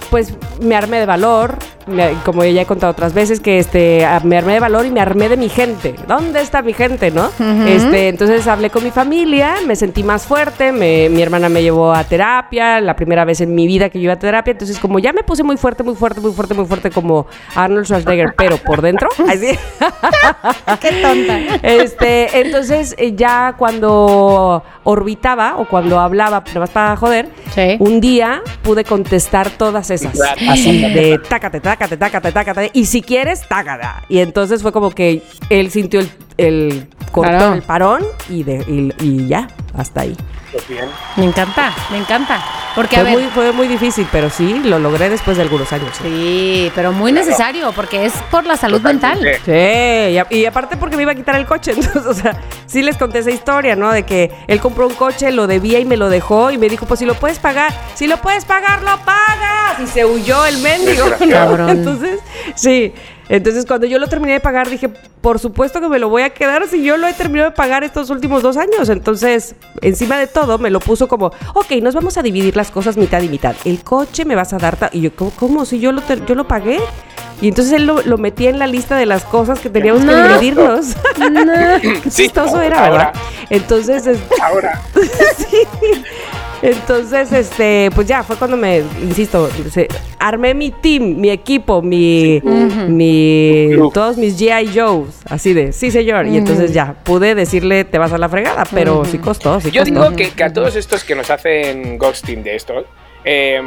Pues 0.09 0.33
me 0.59 0.75
armé 0.75 0.99
de 0.99 1.05
valor, 1.05 1.57
me- 1.89 2.13
como 2.25 2.43
ya 2.45 2.61
he 2.61 2.65
contado 2.65 2.91
otras 2.91 3.13
veces, 3.13 3.39
que 3.39 3.59
este 3.59 4.05
me 4.23 4.37
armé 4.37 4.53
de 4.53 4.59
valor 4.59 4.85
y 4.85 4.91
me 4.91 5.01
armé 5.01 5.29
de 5.29 5.37
mi 5.37 5.49
gente. 5.49 5.95
¿Dónde 6.07 6.41
está 6.41 6.61
mi 6.61 6.73
gente, 6.73 7.11
no? 7.11 7.29
Este, 7.67 8.09
entonces 8.09 8.47
hablé 8.47 8.69
con 8.69 8.83
mi 8.83 8.91
familia, 8.91 9.55
me 9.65 9.75
sentí 9.75 10.03
más 10.03 10.25
fuerte, 10.25 10.71
me- 10.71 11.09
mi 11.09 11.21
hermana 11.21 11.49
me 11.49 11.61
llevó 11.61 11.93
a 11.93 12.03
terapia, 12.03 12.79
la 12.81 12.95
primera 12.95 13.25
vez 13.25 13.41
en 13.41 13.53
mi 13.55 13.67
vida 13.67 13.89
que 13.89 13.99
yo 13.99 14.05
iba 14.05 14.13
a 14.13 14.19
terapia, 14.19 14.51
entonces 14.51 14.79
como 14.79 14.99
ya 14.99 15.13
me 15.13 15.23
puse 15.23 15.43
muy 15.43 15.57
fuerte, 15.57 15.83
muy 15.83 15.95
fuerte, 15.95 16.21
muy 16.21 16.31
fuerte, 16.31 16.53
muy 16.53 16.65
fuerte 16.65 16.89
como 16.91 17.27
Arnold 17.55 17.85
Schwarzenegger, 17.85 18.33
pero 18.37 18.57
por 18.57 18.81
dentro, 18.81 19.09
así. 19.27 19.57
Qué 20.81 20.91
tonta. 21.01 21.39
Este, 21.61 22.41
entonces 22.41 22.95
eh, 22.97 23.13
ya 23.15 23.55
cuando 23.57 24.63
orbitaba 24.83 25.55
o 25.57 25.65
cuando 25.65 25.99
hablaba, 25.99 26.43
nada 26.47 26.59
más 26.59 26.69
para 26.69 26.95
joder, 26.95 27.29
Sí. 27.53 27.77
un 27.79 27.99
día 27.99 28.41
pude 28.61 28.83
contestar 28.83 29.49
todas 29.49 29.89
esas. 29.89 30.19
Así, 30.47 30.81
de 30.81 31.17
tácate, 31.27 31.59
tac, 31.59 31.78
tácate, 31.97 32.31
tácate, 32.31 32.71
y 32.73 32.85
si 32.85 33.01
quieres, 33.01 33.47
tácata. 33.47 34.03
Y 34.09 34.19
entonces 34.19 34.61
fue 34.61 34.71
como 34.71 34.91
que 34.91 35.23
él 35.49 35.71
sintió 35.71 35.99
el, 35.99 36.11
el 36.47 36.87
cortó 37.11 37.31
Claro. 37.31 37.53
el 37.53 37.61
parón 37.63 38.03
y, 38.29 38.43
de, 38.43 38.57
y, 38.67 38.93
y 39.03 39.27
ya, 39.27 39.47
hasta 39.77 40.01
ahí. 40.01 40.15
Pues 40.51 40.67
bien. 40.67 40.85
Me 41.15 41.25
encanta, 41.25 41.71
me 41.91 41.97
encanta. 41.97 42.43
Porque, 42.75 42.97
a 42.97 43.01
Fue 43.01 43.09
ver, 43.15 43.19
muy, 43.23 43.29
fue 43.31 43.51
muy 43.51 43.67
difícil, 43.67 44.07
pero 44.11 44.29
sí, 44.29 44.61
lo 44.63 44.79
logré 44.79 45.09
después 45.09 45.37
de 45.37 45.43
algunos 45.43 45.71
años. 45.73 45.89
Sí, 46.01 46.03
sí, 46.07 46.71
pero 46.75 46.91
muy 46.91 47.11
necesario, 47.11 47.71
porque 47.75 48.05
es 48.05 48.13
por 48.31 48.45
la 48.45 48.57
salud 48.57 48.79
mental. 48.81 49.17
Totalmente. 49.17 50.11
y, 50.11 50.17
a- 50.17 50.27
y 50.29 50.45
aparte 50.45 50.77
porque 50.77 50.95
me 50.95 51.01
iba 51.03 51.11
a 51.11 51.15
quitar 51.15 51.35
el 51.35 51.45
coche, 51.45 51.71
entonces, 51.75 52.05
o 52.05 52.13
sea, 52.13 52.39
sí 52.67 52.81
les 52.83 52.95
conté 52.97 53.19
esa 53.19 53.31
historia, 53.31 53.75
¿no? 53.75 53.91
De 53.91 54.03
que 54.03 54.31
él 54.47 54.59
compró 54.59 54.87
un 54.87 54.93
coche, 54.93 55.31
lo 55.31 55.45
debía 55.47 55.79
y 55.79 55.85
me 55.85 55.97
lo 55.97 56.09
dejó 56.09 56.51
y 56.51 56.57
me 56.57 56.69
dijo, 56.69 56.85
pues 56.85 56.99
si 56.99 57.05
lo 57.05 57.15
puedes 57.15 57.39
pagar, 57.39 57.73
si 57.95 58.07
lo 58.07 58.17
puedes 58.17 58.45
pagar, 58.45 58.81
lo 58.83 58.97
pagas. 59.03 59.79
Y 59.83 59.87
se 59.87 60.05
huyó 60.05 60.45
el 60.45 60.59
mendigo, 60.59 61.05
¿no? 61.57 61.69
Entonces, 61.69 62.19
sí. 62.55 62.93
Entonces, 63.29 63.65
cuando 63.65 63.85
yo 63.85 63.99
lo 63.99 64.07
terminé 64.07 64.33
de 64.33 64.39
pagar, 64.39 64.67
dije, 64.69 64.89
por 65.21 65.37
supuesto 65.39 65.79
que 65.79 65.87
me 65.87 65.99
lo 65.99 66.09
voy 66.09 66.23
a 66.23 66.31
quedar 66.31 66.67
si 66.67 66.83
yo 66.83 66.97
lo 66.97 67.07
he 67.07 67.13
terminado 67.13 67.51
de 67.51 67.55
pagar 67.55 67.83
estos 67.83 68.09
últimos 68.09 68.41
dos 68.41 68.57
años. 68.57 68.89
Entonces, 68.89 69.55
encima 69.81 70.17
de 70.17 70.25
todo, 70.27 70.57
me 70.57 70.71
lo 70.71 70.79
puso 70.79 71.07
como, 71.07 71.27
ok, 71.53 71.71
nos 71.83 71.93
vamos 71.93 72.17
a 72.17 72.23
dividir 72.23 72.55
las 72.57 72.71
cosas 72.71 72.97
mitad 72.97 73.21
y 73.21 73.29
mitad. 73.29 73.55
El 73.65 73.83
coche 73.83 74.25
me 74.25 74.35
vas 74.35 74.51
a 74.53 74.57
dar... 74.57 74.75
ta-". 74.77 74.89
Y 74.91 75.01
yo, 75.01 75.15
¿cómo? 75.15 75.31
cómo? 75.37 75.65
Si 75.65 75.79
yo 75.79 75.91
lo, 75.91 76.01
yo 76.25 76.33
lo 76.35 76.47
pagué. 76.47 76.79
Y 77.41 77.47
entonces 77.49 77.71
él 77.73 77.85
lo, 77.85 78.01
lo 78.01 78.17
metía 78.17 78.49
en 78.49 78.59
la 78.59 78.67
lista 78.67 78.97
de 78.97 79.05
las 79.05 79.23
cosas 79.23 79.59
que 79.59 79.69
teníamos 79.69 80.01
que 80.01 80.07
No. 80.07 80.27
dividirnos. 80.27 80.87
Qué 81.81 82.01
Sí, 82.09 82.23
chistoso 82.23 82.59
era, 82.61 82.87
ahora. 82.87 83.05
¿verdad? 83.05 83.21
Entonces, 83.51 84.07
es- 84.07 84.19
Ahora, 84.41 84.81
sí. 85.37 85.57
Entonces, 86.61 87.31
este, 87.31 87.89
pues 87.95 88.05
ya 88.07 88.21
fue 88.23 88.35
cuando 88.35 88.57
me, 88.57 88.79
insisto, 89.01 89.49
se- 89.71 89.87
armé 90.19 90.53
mi 90.53 90.71
team, 90.71 91.15
mi 91.17 91.29
equipo, 91.29 91.81
mi, 91.81 92.41
mi, 92.87 93.69
todos 93.93 94.17
mis 94.17 94.37
GI 94.37 94.69
Joes, 94.75 95.21
así 95.29 95.53
de, 95.53 95.71
sí 95.71 95.89
señor. 95.91 96.27
Y 96.27 96.37
entonces 96.37 96.73
ya 96.73 96.93
pude 97.03 97.33
decirle, 97.35 97.85
te 97.85 97.97
vas 97.97 98.11
a 98.11 98.17
la 98.17 98.27
fregada, 98.27 98.63
pero 98.73 99.05
sí 99.05 99.17
costó, 99.19 99.59
sí 99.61 99.71
yo 99.71 99.81
costó. 99.83 99.93
digo 100.09 100.15
que, 100.15 100.31
que 100.31 100.43
a 100.43 100.51
todos 100.51 100.75
estos 100.75 101.03
que 101.03 101.15
nos 101.15 101.29
hacen 101.29 101.97
ghosting 101.97 102.43
de 102.43 102.55
estos, 102.57 102.85
eh, 103.23 103.61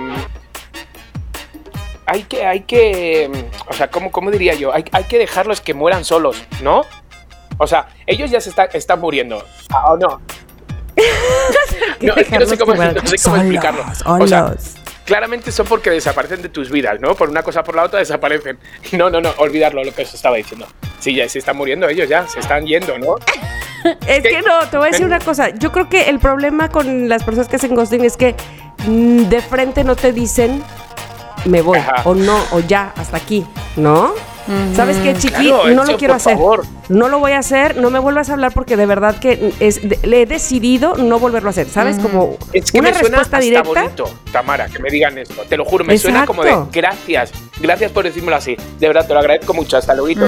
hay 2.06 2.24
que, 2.24 2.44
hay 2.44 2.60
que, 2.60 3.30
o 3.68 3.72
sea, 3.72 3.88
¿cómo, 3.90 4.10
cómo 4.10 4.30
diría 4.30 4.54
yo? 4.54 4.74
Hay, 4.74 4.84
hay 4.92 5.04
que 5.04 5.18
dejarlos 5.18 5.60
que 5.60 5.72
mueran 5.72 6.04
solos, 6.04 6.42
¿no? 6.62 6.82
O 7.58 7.66
sea, 7.66 7.88
ellos 8.06 8.30
ya 8.30 8.40
se 8.40 8.50
está- 8.50 8.64
están 8.64 9.00
muriendo. 9.00 9.42
¿O 9.88 9.96
no? 9.96 10.20
No, 12.00 12.14
es 12.16 12.26
que 12.26 12.38
no 12.38 12.46
sé 12.46 12.58
cómo, 12.58 12.74
no 12.74 13.06
sé 13.06 13.16
cómo 13.22 13.36
explicarlo. 13.36 13.84
O 14.04 14.26
sea, 14.26 14.54
claramente 15.04 15.52
son 15.52 15.66
porque 15.66 15.90
desaparecen 15.90 16.42
de 16.42 16.48
tus 16.48 16.70
vidas, 16.70 17.00
¿no? 17.00 17.14
Por 17.14 17.28
una 17.28 17.42
cosa 17.42 17.60
o 17.60 17.64
por 17.64 17.76
la 17.76 17.84
otra 17.84 18.00
desaparecen. 18.00 18.58
No, 18.92 19.08
no, 19.08 19.20
no, 19.20 19.30
olvidarlo, 19.38 19.84
lo 19.84 19.94
que 19.94 20.02
os 20.02 20.14
estaba 20.14 20.36
diciendo. 20.36 20.66
Sí, 20.98 21.14
ya 21.14 21.28
se 21.28 21.38
están 21.38 21.56
muriendo 21.56 21.88
ellos, 21.88 22.08
ya, 22.08 22.26
se 22.26 22.40
están 22.40 22.66
yendo, 22.66 22.98
¿no? 22.98 23.16
Es 24.06 24.22
que 24.22 24.42
no, 24.42 24.60
te 24.68 24.76
voy 24.76 24.88
a 24.88 24.90
decir 24.92 25.04
una 25.04 25.18
cosa. 25.18 25.48
Yo 25.50 25.72
creo 25.72 25.88
que 25.88 26.08
el 26.08 26.20
problema 26.20 26.68
con 26.68 27.08
las 27.08 27.24
personas 27.24 27.48
que 27.48 27.56
hacen 27.56 27.74
ghosting 27.74 28.04
es 28.04 28.16
que 28.16 28.36
mm, 28.86 29.24
de 29.24 29.40
frente 29.40 29.82
no 29.82 29.96
te 29.96 30.12
dicen 30.12 30.62
me 31.46 31.62
voy 31.62 31.78
Ajá. 31.78 32.02
o 32.04 32.14
no 32.14 32.38
o 32.52 32.60
ya 32.60 32.92
hasta 32.96 33.16
aquí, 33.16 33.44
¿no? 33.76 34.14
¿Sabes 34.74 34.96
qué, 34.98 35.14
chiqui? 35.14 35.46
Claro, 35.48 35.68
no 35.68 35.82
eso, 35.82 35.92
lo 35.92 35.98
quiero 35.98 36.14
por 36.14 36.20
hacer. 36.20 36.32
favor. 36.34 36.64
No 36.88 37.08
lo 37.08 37.20
voy 37.20 37.32
a 37.32 37.38
hacer, 37.38 37.76
no 37.76 37.90
me 37.90 37.98
vuelvas 37.98 38.28
a 38.28 38.34
hablar 38.34 38.52
porque 38.52 38.76
de 38.76 38.84
verdad 38.86 39.16
que 39.18 39.52
es, 39.60 39.88
de- 39.88 39.98
le 40.02 40.22
he 40.22 40.26
decidido 40.26 40.94
no 40.96 41.18
volverlo 41.18 41.48
a 41.48 41.50
hacer, 41.50 41.68
¿sabes? 41.68 41.98
Como 41.98 42.36
Es 42.52 42.70
que 42.70 42.80
una 42.80 42.90
me 42.90 42.94
suena 42.98 43.18
respuesta 43.18 43.36
hasta 43.36 43.38
directa. 43.40 43.82
bonito, 43.82 44.10
Tamara, 44.32 44.66
que 44.66 44.78
me 44.78 44.90
digan 44.90 45.16
esto. 45.16 45.42
Te 45.48 45.56
lo 45.56 45.64
juro, 45.64 45.84
me 45.84 45.96
suena 45.96 46.26
como 46.26 46.42
de 46.44 46.54
gracias. 46.72 47.32
Gracias 47.60 47.92
por 47.92 48.04
decírmelo 48.04 48.36
así. 48.36 48.56
De 48.80 48.88
verdad, 48.88 49.06
te 49.06 49.14
lo 49.14 49.20
agradezco 49.20 49.54
mucho. 49.54 49.76
Hasta 49.76 49.94
luego. 49.94 50.26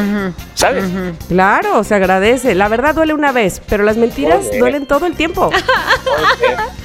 ¿Sabes? 0.54 0.84
Claro, 1.28 1.82
se 1.82 1.94
agradece. 1.96 2.54
La 2.54 2.68
verdad 2.68 2.94
duele 2.94 3.12
una 3.12 3.32
vez, 3.32 3.60
pero 3.68 3.82
las 3.82 3.96
mentiras 3.96 4.46
duelen 4.58 4.86
todo 4.86 5.06
el 5.06 5.14
tiempo. 5.16 5.50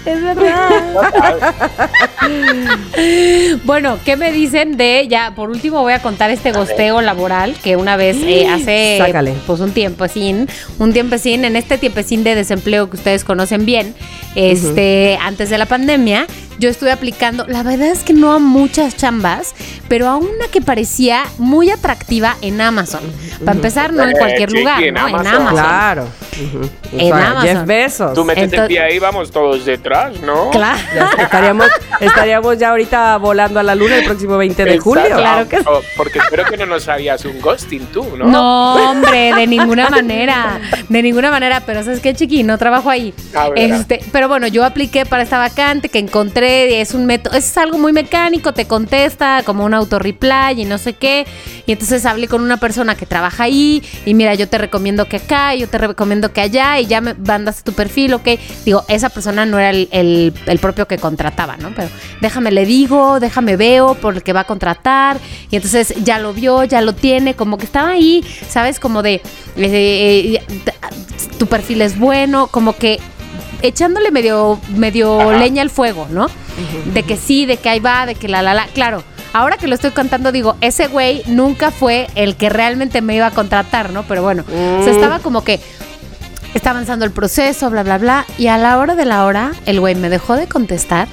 Es 0.05 0.23
verdad. 0.23 1.53
Bueno, 3.63 3.97
¿qué 4.05 4.15
me 4.15 4.31
dicen 4.31 4.77
de 4.77 5.07
ya? 5.07 5.33
Por 5.35 5.49
último 5.49 5.81
voy 5.81 5.93
a 5.93 6.01
contar 6.01 6.29
este 6.31 6.51
gosteo 6.51 7.01
laboral 7.19 7.55
que 7.61 7.75
una 7.75 7.97
vez 7.97 8.17
eh, 8.23 8.47
hace 8.49 8.97
Sácale. 8.97 9.33
pues 9.45 9.59
un 9.59 9.71
tiempecín, 9.71 10.47
un 10.79 10.93
tiempecín, 10.93 11.43
en 11.43 11.55
este 11.57 11.77
tiempecín 11.77 12.23
de 12.23 12.33
desempleo 12.35 12.89
que 12.89 12.95
ustedes 12.95 13.23
conocen 13.25 13.65
bien, 13.65 13.93
este, 14.35 15.17
antes 15.21 15.49
de 15.49 15.57
la 15.57 15.65
pandemia, 15.65 16.25
yo 16.59 16.69
estuve 16.69 16.91
aplicando, 16.91 17.45
la 17.47 17.63
verdad 17.63 17.87
es 17.87 18.03
que 18.03 18.13
no 18.13 18.31
a 18.33 18.39
muchas 18.39 18.95
chambas, 18.95 19.53
pero 19.87 20.07
a 20.07 20.15
una 20.17 20.47
que 20.51 20.61
parecía 20.61 21.23
muy 21.37 21.69
atractiva 21.71 22.35
en 22.41 22.59
Amazon. 22.61 23.01
Para 23.45 23.53
empezar, 23.55 23.93
no 23.93 24.03
en 24.03 24.09
Eh, 24.11 24.13
cualquier 24.17 24.51
sí, 24.51 24.57
lugar, 24.59 24.83
en 24.83 24.93
¿no? 24.93 25.07
En 25.07 25.15
Amazon. 25.15 25.47
Claro. 25.53 26.07
En 26.91 27.11
O 27.13 27.17
sea, 27.17 27.31
Amazon. 27.31 27.41
Jeff 27.47 27.65
Bezos. 27.65 28.13
Tú 28.13 28.23
metes 28.25 28.51
el 28.53 28.67
pie 28.67 28.79
ahí, 28.81 28.99
vamos 28.99 29.31
todos 29.31 29.65
detrás, 29.65 30.19
¿no? 30.21 30.49
Claro. 30.51 30.77
Ya 30.95 31.23
estaríamos, 31.23 31.67
estaríamos 32.01 32.57
ya 32.57 32.69
ahorita 32.69 33.17
volando 33.17 33.59
a 33.59 33.63
la 33.63 33.75
luna 33.75 33.97
el 33.97 34.05
próximo 34.05 34.37
20 34.37 34.65
de 34.65 34.77
julio. 34.79 35.03
Claro 35.15 35.47
que 35.49 35.57
sí. 35.59 35.63
Oh, 35.67 35.81
Porque 35.97 36.19
espero 36.19 36.43
que 36.45 36.57
no 36.57 36.65
nos 36.65 36.87
harías 37.09 37.25
un 37.25 37.41
ghosting 37.41 37.85
tú, 37.87 38.05
¿no? 38.17 38.25
No, 38.25 38.91
hombre, 38.91 39.33
de 39.33 39.47
ninguna 39.47 39.89
manera. 39.89 40.59
De 40.87 41.01
ninguna 41.01 41.31
manera. 41.31 41.63
Pero 41.65 41.83
¿sabes 41.83 41.99
qué, 41.99 42.13
chiqui? 42.13 42.43
No 42.43 42.57
trabajo 42.57 42.89
ahí. 42.89 43.13
Ah. 43.35 43.49
Este, 43.55 44.01
pero 44.11 44.27
bueno, 44.27 44.47
yo 44.47 44.63
apliqué 44.63 45.05
para 45.05 45.23
esta 45.23 45.37
vacante 45.37 45.89
que 45.89 45.99
encontré. 45.99 46.81
Es 46.81 46.93
un 46.93 47.05
método, 47.05 47.35
es 47.37 47.57
algo 47.57 47.77
muy 47.77 47.93
mecánico, 47.93 48.53
te 48.53 48.65
contesta 48.65 49.43
como 49.43 49.65
un 49.65 49.73
auto-reply 49.73 50.61
y 50.61 50.65
no 50.65 50.77
sé 50.77 50.93
qué. 50.93 51.25
Y 51.69 51.73
entonces 51.73 52.03
hablé 52.07 52.27
con 52.27 52.41
una 52.41 52.57
persona 52.57 52.95
que 52.95 53.05
trabaja 53.05 53.43
ahí. 53.43 53.83
Y 54.03 54.15
mira, 54.15 54.33
yo 54.33 54.49
te 54.49 54.57
recomiendo 54.57 55.05
que 55.07 55.17
acá, 55.17 55.53
yo 55.53 55.69
te 55.69 55.77
recomiendo 55.77 56.33
que 56.33 56.41
allá. 56.41 56.79
Y 56.79 56.87
ya 56.87 56.99
me 56.99 57.13
mandaste 57.13 57.61
tu 57.61 57.73
perfil, 57.73 58.15
ok. 58.15 58.27
Digo, 58.65 58.83
esa 58.87 59.09
persona 59.09 59.45
no 59.45 59.59
era 59.59 59.69
el, 59.69 59.87
el- 59.91 60.33
el 60.47 60.57
propio 60.57 60.87
que 60.87 60.97
contrataba, 60.97 61.57
¿no? 61.57 61.71
Pero 61.75 61.89
déjame 62.21 62.51
le 62.51 62.65
digo, 62.65 63.19
déjame 63.19 63.55
veo 63.55 63.93
por 63.93 64.15
el 64.15 64.23
que 64.23 64.33
va 64.33 64.39
a 64.39 64.43
contratar. 64.45 65.19
Y 65.51 65.57
entonces 65.57 65.93
ya 66.03 66.17
lo 66.17 66.33
vio, 66.33 66.63
ya 66.63 66.81
lo 66.81 66.95
tiene, 66.95 67.35
como 67.35 67.59
que 67.59 67.65
estaba 67.65 67.89
ahí, 67.89 68.25
¿sabes? 68.49 68.79
Como 68.79 69.03
de, 69.03 69.21
eh, 69.55 70.41
eh, 70.41 70.41
tu 71.37 71.45
perfil 71.45 71.83
es 71.83 71.99
bueno, 71.99 72.47
como 72.47 72.73
que 72.77 72.97
echándole 73.61 74.09
medio, 74.09 74.59
medio 74.75 75.21
Ajá. 75.21 75.37
leña 75.37 75.61
al 75.61 75.69
fuego, 75.69 76.07
¿no? 76.09 76.25
De 76.95 77.03
que 77.03 77.15
sí, 77.15 77.45
de 77.45 77.57
que 77.57 77.69
ahí 77.69 77.79
va, 77.79 78.07
de 78.07 78.15
que 78.15 78.27
la, 78.27 78.41
la, 78.41 78.55
la. 78.55 78.65
Claro, 78.73 79.03
ahora 79.33 79.57
que 79.57 79.67
lo 79.67 79.75
estoy 79.75 79.91
contando, 79.91 80.31
digo, 80.31 80.55
ese 80.61 80.87
güey 80.87 81.23
nunca 81.27 81.71
fue 81.71 82.07
el 82.15 82.35
que 82.35 82.49
realmente 82.49 83.01
me 83.01 83.15
iba 83.15 83.27
a 83.27 83.31
contratar, 83.31 83.91
¿no? 83.91 84.03
Pero 84.03 84.23
bueno, 84.23 84.43
o 84.47 84.83
sea, 84.83 84.93
estaba 84.93 85.19
como 85.19 85.43
que 85.43 85.59
está 86.53 86.71
avanzando 86.71 87.05
el 87.05 87.11
proceso, 87.11 87.69
bla, 87.69 87.83
bla, 87.83 87.97
bla. 87.97 88.25
Y 88.37 88.47
a 88.47 88.57
la 88.57 88.77
hora 88.77 88.95
de 88.95 89.05
la 89.05 89.25
hora, 89.25 89.51
el 89.65 89.79
güey 89.79 89.95
me 89.95 90.09
dejó 90.09 90.35
de 90.35 90.47
contestar. 90.47 91.07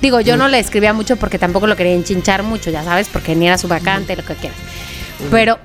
Digo, 0.00 0.20
yo 0.20 0.36
no 0.36 0.48
le 0.48 0.58
escribía 0.58 0.92
mucho 0.92 1.16
porque 1.16 1.38
tampoco 1.38 1.66
lo 1.66 1.76
quería 1.76 1.94
enchinchar 1.94 2.42
mucho, 2.42 2.70
ya 2.70 2.82
sabes, 2.82 3.08
porque 3.08 3.36
ni 3.36 3.46
era 3.46 3.58
su 3.58 3.68
vacante, 3.68 4.16
lo 4.16 4.24
que 4.24 4.34
quieras. 4.34 4.58
Pero 5.30 5.58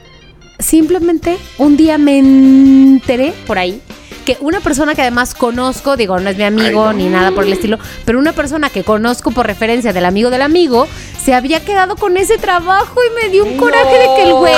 simplemente 0.59 1.37
un 1.57 1.77
día 1.77 1.97
me 1.97 2.19
enteré 2.19 3.33
por 3.47 3.57
ahí 3.57 3.81
que 4.27 4.35
una 4.41 4.59
persona 4.59 4.93
que 4.93 5.01
además 5.03 5.33
conozco, 5.33 5.95
digo, 5.95 6.19
no 6.19 6.29
es 6.29 6.35
mi 6.35 6.43
amigo 6.43 6.85
Ay, 6.85 6.87
no. 6.87 6.93
ni 6.93 7.05
nada 7.07 7.31
por 7.31 7.45
el 7.45 7.53
estilo, 7.53 7.79
pero 8.03 8.19
una 8.19 8.33
persona 8.33 8.69
que 8.69 8.83
conozco 8.83 9.31
por 9.31 9.47
referencia 9.47 9.93
del 9.93 10.03
amigo 10.03 10.29
del 10.29 10.41
amigo, 10.41 10.85
se 11.23 11.33
había 11.33 11.63
quedado 11.63 11.95
con 11.95 12.17
ese 12.17 12.37
trabajo 12.37 12.99
y 13.09 13.23
me 13.23 13.29
dio 13.29 13.45
un 13.45 13.55
coraje 13.55 13.85
de 13.99 14.05
que 14.17 14.23
el 14.23 14.33
güey 14.33 14.53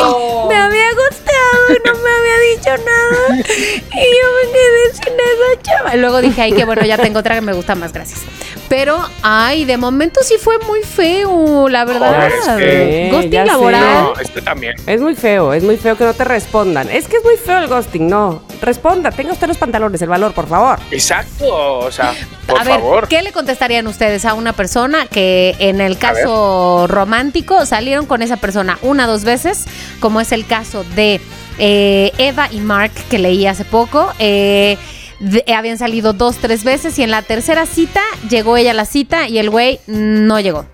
me 0.50 0.56
había 0.56 0.90
gustado 0.94 1.70
y 1.70 1.88
no 1.88 1.94
me 1.94 2.10
había 2.10 2.56
dicho 2.56 2.84
nada. 2.84 3.38
Y 3.38 4.02
yo 4.02 4.28
me 4.36 4.52
quedé 4.52 4.94
sin 4.94 5.14
esa 5.14 5.62
chava. 5.62 5.96
Y 5.96 6.00
luego 6.00 6.20
dije, 6.22 6.42
ay, 6.42 6.54
que 6.54 6.66
bueno, 6.66 6.84
ya 6.84 6.98
tengo 6.98 7.20
otra 7.20 7.36
que 7.36 7.42
me 7.42 7.54
gusta 7.54 7.76
más, 7.76 7.94
gracias. 7.94 8.22
Pero, 8.70 9.00
ay, 9.22 9.66
de 9.66 9.78
momento 9.78 10.22
sí 10.24 10.36
fue 10.42 10.58
muy 10.68 10.82
feo, 10.82 11.70
la 11.70 11.86
verdad. 11.86 12.10
Joder, 12.10 12.32
es 12.32 12.48
que- 12.58 13.10
Ghosting 13.12 13.46
laboral. 13.46 13.82
No, 14.04 14.14
esto 14.20 14.42
también. 14.42 14.76
Es 14.88 15.00
muy 15.00 15.14
feo, 15.16 15.54
es 15.54 15.64
muy 15.64 15.78
feo 15.78 15.96
que 15.96 16.06
no 16.06 16.14
te 16.16 16.24
respondan. 16.24 16.90
Es 16.90 17.08
que 17.08 17.18
es 17.18 17.24
muy 17.24 17.38
feo 17.38 17.60
el 17.60 17.68
ghosting, 17.68 18.08
no. 18.08 18.42
Responda, 18.62 19.12
tenga 19.12 19.32
usted 19.32 19.48
los 19.48 19.58
pantalones, 19.58 20.02
el 20.02 20.10
valor, 20.10 20.34
por 20.34 20.48
favor. 20.48 20.80
Exacto, 20.92 21.80
o 21.80 21.92
sea, 21.92 22.14
por 22.46 22.60
a 22.60 22.64
ver, 22.64 22.74
favor. 22.80 23.08
¿qué 23.08 23.22
le 23.22 23.32
contestarían 23.32 23.88
ustedes 23.88 24.26
a 24.26 24.34
una 24.34 24.54
persona 24.54 25.06
que 25.06 25.56
en 25.60 25.80
el 25.82 25.98
caso 25.98 26.86
romántico 26.88 27.66
salieron 27.66 28.06
con 28.06 28.22
esa 28.22 28.38
persona 28.38 28.78
una 28.82 29.08
dos 29.08 29.24
veces, 29.24 29.66
como 30.02 30.20
es 30.20 30.32
el 30.34 30.46
caso 30.46 30.84
de 30.96 31.22
eh, 31.58 32.12
Eva 32.18 32.50
y 32.52 32.60
Mark 32.60 32.92
que 33.10 33.18
leí 33.20 33.46
hace 33.48 33.64
poco? 33.66 34.12
eh, 34.20 34.78
de- 35.22 35.44
habían 35.54 35.78
salido 35.78 36.14
dos, 36.14 36.38
tres 36.38 36.64
veces 36.64 36.98
y 37.00 37.04
en 37.04 37.12
la 37.12 37.22
tercera 37.22 37.66
cita 37.66 38.02
llegó 38.30 38.56
ella 38.58 38.72
a 38.72 38.74
la 38.74 38.86
cita 38.86 39.28
y 39.28 39.38
el 39.38 39.50
güey 39.50 39.80
no 39.88 40.40
llegó. 40.40 40.66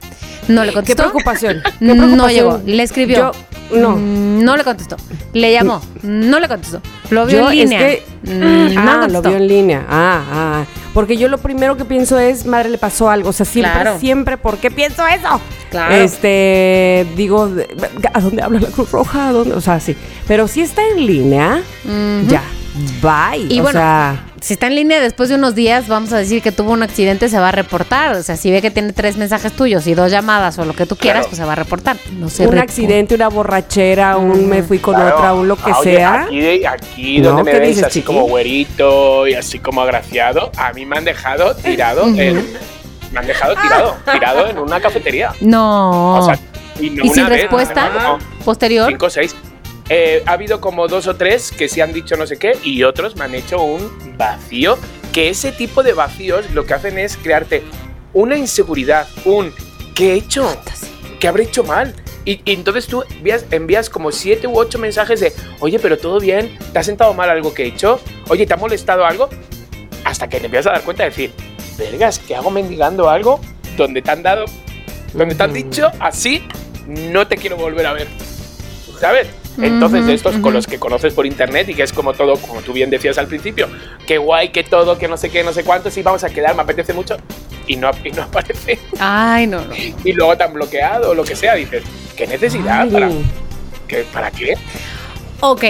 No 0.47 0.63
le 0.63 0.69
Qué 0.69 0.75
contestó. 0.75 1.01
preocupación. 1.03 1.63
qué 1.79 1.85
No 1.85 1.93
preocupación. 1.95 2.29
llegó. 2.29 2.61
Le 2.65 2.83
escribió. 2.83 3.17
Yo, 3.17 3.31
no. 3.73 3.95
Mm, 3.97 4.43
No 4.43 4.55
le 4.57 4.63
contestó. 4.63 4.95
Le 5.33 5.51
llamó. 5.51 5.81
No 6.03 6.39
le 6.39 6.47
contestó. 6.47 6.81
Lo 7.09 7.25
vio 7.25 7.37
Yo 7.39 7.51
en 7.51 7.57
es 7.59 7.63
línea. 7.69 7.79
que- 7.79 8.03
Mm, 8.25 8.73
no 8.73 8.91
ah, 9.03 9.07
lo 9.07 9.21
vio 9.21 9.35
en 9.37 9.47
línea. 9.47 9.85
Ah, 9.87 10.23
ah. 10.31 10.65
porque 10.95 11.15
yo 11.17 11.27
lo 11.27 11.37
primero 11.37 11.77
que 11.77 11.85
pienso 11.85 12.17
es, 12.17 12.45
madre, 12.45 12.69
le 12.69 12.77
pasó 12.79 13.09
algo. 13.09 13.29
O 13.29 13.33
sea, 13.33 13.45
siempre, 13.45 13.73
Claro. 13.81 13.99
siempre, 13.99 14.37
¿por 14.37 14.57
qué 14.57 14.71
pienso 14.71 15.05
eso? 15.05 15.39
Claro. 15.69 15.93
Este, 15.95 17.05
digo, 17.15 17.49
¿a 18.13 18.19
dónde 18.21 18.41
habla 18.41 18.59
la 18.61 18.67
Cruz 18.69 18.91
Roja? 18.91 19.27
¿A 19.27 19.31
dónde? 19.31 19.53
O 19.55 19.61
sea, 19.61 19.79
sí. 19.79 19.95
Pero 20.27 20.47
si 20.47 20.61
está 20.61 20.81
en 20.95 21.05
línea, 21.05 21.61
ya, 22.27 22.41
bye. 23.01 23.45
Y 23.49 23.59
o 23.59 23.63
bueno, 23.63 23.79
sea, 23.79 24.23
si 24.45 24.53
está 24.53 24.67
en 24.67 24.75
línea 24.75 25.01
después 25.01 25.27
de 25.29 25.35
unos 25.35 25.55
días, 25.55 25.87
vamos 25.87 26.13
a 26.13 26.17
decir 26.17 26.41
que 26.43 26.51
tuvo 26.51 26.71
un 26.71 26.83
accidente, 26.83 27.29
se 27.29 27.39
va 27.39 27.49
a 27.49 27.51
reportar. 27.51 28.15
O 28.15 28.21
sea, 28.21 28.37
si 28.37 28.51
ve 28.51 28.61
que 28.61 28.69
tiene 28.69 28.93
tres 28.93 29.17
mensajes 29.17 29.51
tuyos 29.53 29.87
y 29.87 29.95
dos 29.95 30.11
llamadas 30.11 30.59
o 30.59 30.65
lo 30.65 30.73
que 30.73 30.85
tú 30.85 30.95
quieras, 30.95 31.21
Claro. 31.21 31.29
pues 31.29 31.37
se 31.39 31.45
va 31.45 31.53
a 31.53 31.55
reportar. 31.55 31.97
No 32.13 32.29
se 32.29 32.45
un 32.47 32.57
accidente, 32.59 33.15
una 33.15 33.27
borrachera, 33.29 34.17
un 34.17 34.47
me 34.47 34.61
fui 34.61 34.77
con 34.77 34.93
Claro. 34.93 35.15
otra, 35.17 35.33
un 35.33 35.47
lo 35.47 35.55
que 35.55 35.71
Ah, 35.71 35.79
oye, 35.79 35.95
sea. 35.95 36.21
Aquí, 36.25 36.63
aquí 36.65 37.17
No, 37.21 37.29
donde 37.29 37.43
me 37.45 37.51
¿qué 37.53 37.57
veis 37.59 37.69
dices, 37.77 37.85
así 37.85 37.93
chiqui? 38.01 38.05
como 38.05 38.27
güerito 38.27 39.27
y 39.27 39.33
así 39.33 39.57
como 39.57 39.81
agraciado, 39.81 40.51
a 40.57 40.71
mí 40.73 40.85
me 40.85 40.97
han 40.97 41.05
dejado 41.05 41.55
tirado 41.55 42.03
en, 42.15 42.45
me 43.11 43.19
han 43.19 43.25
dejado 43.25 43.55
tirado, 43.55 43.95
tirado 44.11 44.47
en 44.47 44.59
una 44.59 44.79
cafetería. 44.79 45.31
No. 45.41 46.19
O 46.19 46.25
sea, 46.25 46.37
y, 46.79 46.91
no 46.91 47.03
¿Y 47.03 47.09
sin 47.09 47.27
vez, 47.27 47.41
respuesta 47.41 47.89
no, 47.89 48.19
posterior? 48.45 48.89
cinco 48.89 49.07
o 49.07 49.09
seis. 49.09 49.35
Eh, 49.89 50.23
ha 50.25 50.31
habido 50.31 50.59
como 50.61 50.87
dos 50.87 51.05
o 51.07 51.15
tres 51.15 51.51
que 51.51 51.69
sí 51.69 51.79
han 51.79 51.93
dicho 51.93 52.17
no 52.17 52.25
sé 52.25 52.37
qué 52.37 52.57
y 52.63 52.83
otros 52.83 53.15
me 53.15 53.25
han 53.25 53.35
hecho 53.35 53.61
un 53.61 54.17
vacío. 54.17 54.77
Que 55.13 55.29
ese 55.29 55.51
tipo 55.51 55.83
de 55.83 55.93
vacíos 55.93 56.49
lo 56.51 56.65
que 56.65 56.73
hacen 56.73 56.97
es 56.97 57.17
crearte 57.17 57.63
una 58.13 58.37
inseguridad, 58.37 59.07
un 59.23 59.53
¿qué 59.93 60.13
he 60.13 60.15
hecho? 60.15 60.57
¿Qué 61.19 61.27
habré 61.27 61.43
hecho 61.43 61.63
mal? 61.63 61.95
Y, 62.25 62.41
y 62.43 62.53
entonces 62.53 62.87
tú 62.87 63.03
envías, 63.09 63.45
envías 63.51 63.89
como 63.89 64.11
siete 64.11 64.47
u 64.47 64.57
ocho 64.57 64.79
mensajes 64.79 65.19
de, 65.19 65.31
oye, 65.59 65.79
pero 65.79 65.97
todo 65.97 66.19
bien, 66.19 66.57
¿te 66.73 66.79
ha 66.79 66.83
sentado 66.83 67.13
mal 67.13 67.29
algo 67.29 67.53
que 67.53 67.63
he 67.63 67.67
hecho? 67.67 68.01
Oye, 68.29 68.45
¿te 68.45 68.53
ha 68.53 68.57
molestado 68.57 69.05
algo? 69.05 69.29
Hasta 70.03 70.27
que 70.27 70.39
te 70.39 70.45
empiezas 70.45 70.67
a 70.67 70.73
dar 70.73 70.81
cuenta 70.81 71.03
de 71.03 71.09
decir, 71.09 71.31
vergas, 71.77 72.19
¿qué 72.19 72.35
hago 72.35 72.49
mendigando 72.49 73.09
algo 73.09 73.39
donde 73.77 74.01
te 74.01 74.11
han 74.11 74.23
dado, 74.23 74.45
donde 75.13 75.35
te 75.35 75.43
han 75.43 75.53
dicho 75.53 75.91
así, 75.99 76.47
no 76.87 77.27
te 77.27 77.37
quiero 77.37 77.57
volver 77.57 77.85
a 77.85 77.93
ver? 77.93 78.07
¿Sabes? 78.99 79.27
Entonces, 79.61 80.07
estos 80.07 80.35
con 80.37 80.53
los 80.53 80.67
que 80.67 80.77
conoces 80.79 81.13
por 81.13 81.25
internet 81.25 81.69
y 81.69 81.73
que 81.75 81.83
es 81.83 81.93
como 81.93 82.13
todo, 82.13 82.35
como 82.37 82.61
tú 82.61 82.73
bien 82.73 82.89
decías 82.89 83.17
al 83.17 83.27
principio, 83.27 83.67
qué 84.05 84.17
guay, 84.17 84.49
que 84.49 84.63
todo, 84.63 84.97
que 84.97 85.07
no 85.07 85.17
sé 85.17 85.29
qué, 85.29 85.43
no 85.43 85.53
sé 85.53 85.63
cuánto, 85.63 85.89
sí, 85.89 86.01
vamos 86.01 86.23
a 86.23 86.29
quedar, 86.29 86.55
me 86.55 86.61
apetece 86.63 86.93
mucho, 86.93 87.17
y 87.67 87.75
no, 87.77 87.89
y 88.03 88.11
no 88.11 88.23
aparece. 88.23 88.79
Ay, 88.99 89.47
no, 89.47 89.61
no. 89.61 89.73
Y 90.03 90.11
luego 90.13 90.35
te 90.37 90.43
han 90.43 90.53
bloqueado 90.53 91.11
o 91.11 91.15
lo 91.15 91.23
que 91.23 91.35
sea, 91.35 91.55
dices, 91.55 91.83
¿qué 92.17 92.27
necesidad? 92.27 92.81
Ay. 92.81 92.89
¿Para 92.91 93.09
qué? 93.87 94.05
¿Para 94.13 94.31
qué? 94.31 94.53
Ok, 95.41 95.63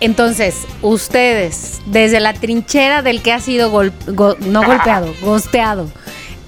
entonces, 0.00 0.66
ustedes, 0.82 1.80
desde 1.86 2.20
la 2.20 2.32
trinchera 2.34 3.02
del 3.02 3.22
que 3.22 3.32
ha 3.32 3.40
sido 3.40 3.70
gol- 3.70 3.92
go- 4.08 4.36
no 4.40 4.62
golpeado, 4.64 5.12
gosteado, 5.22 5.90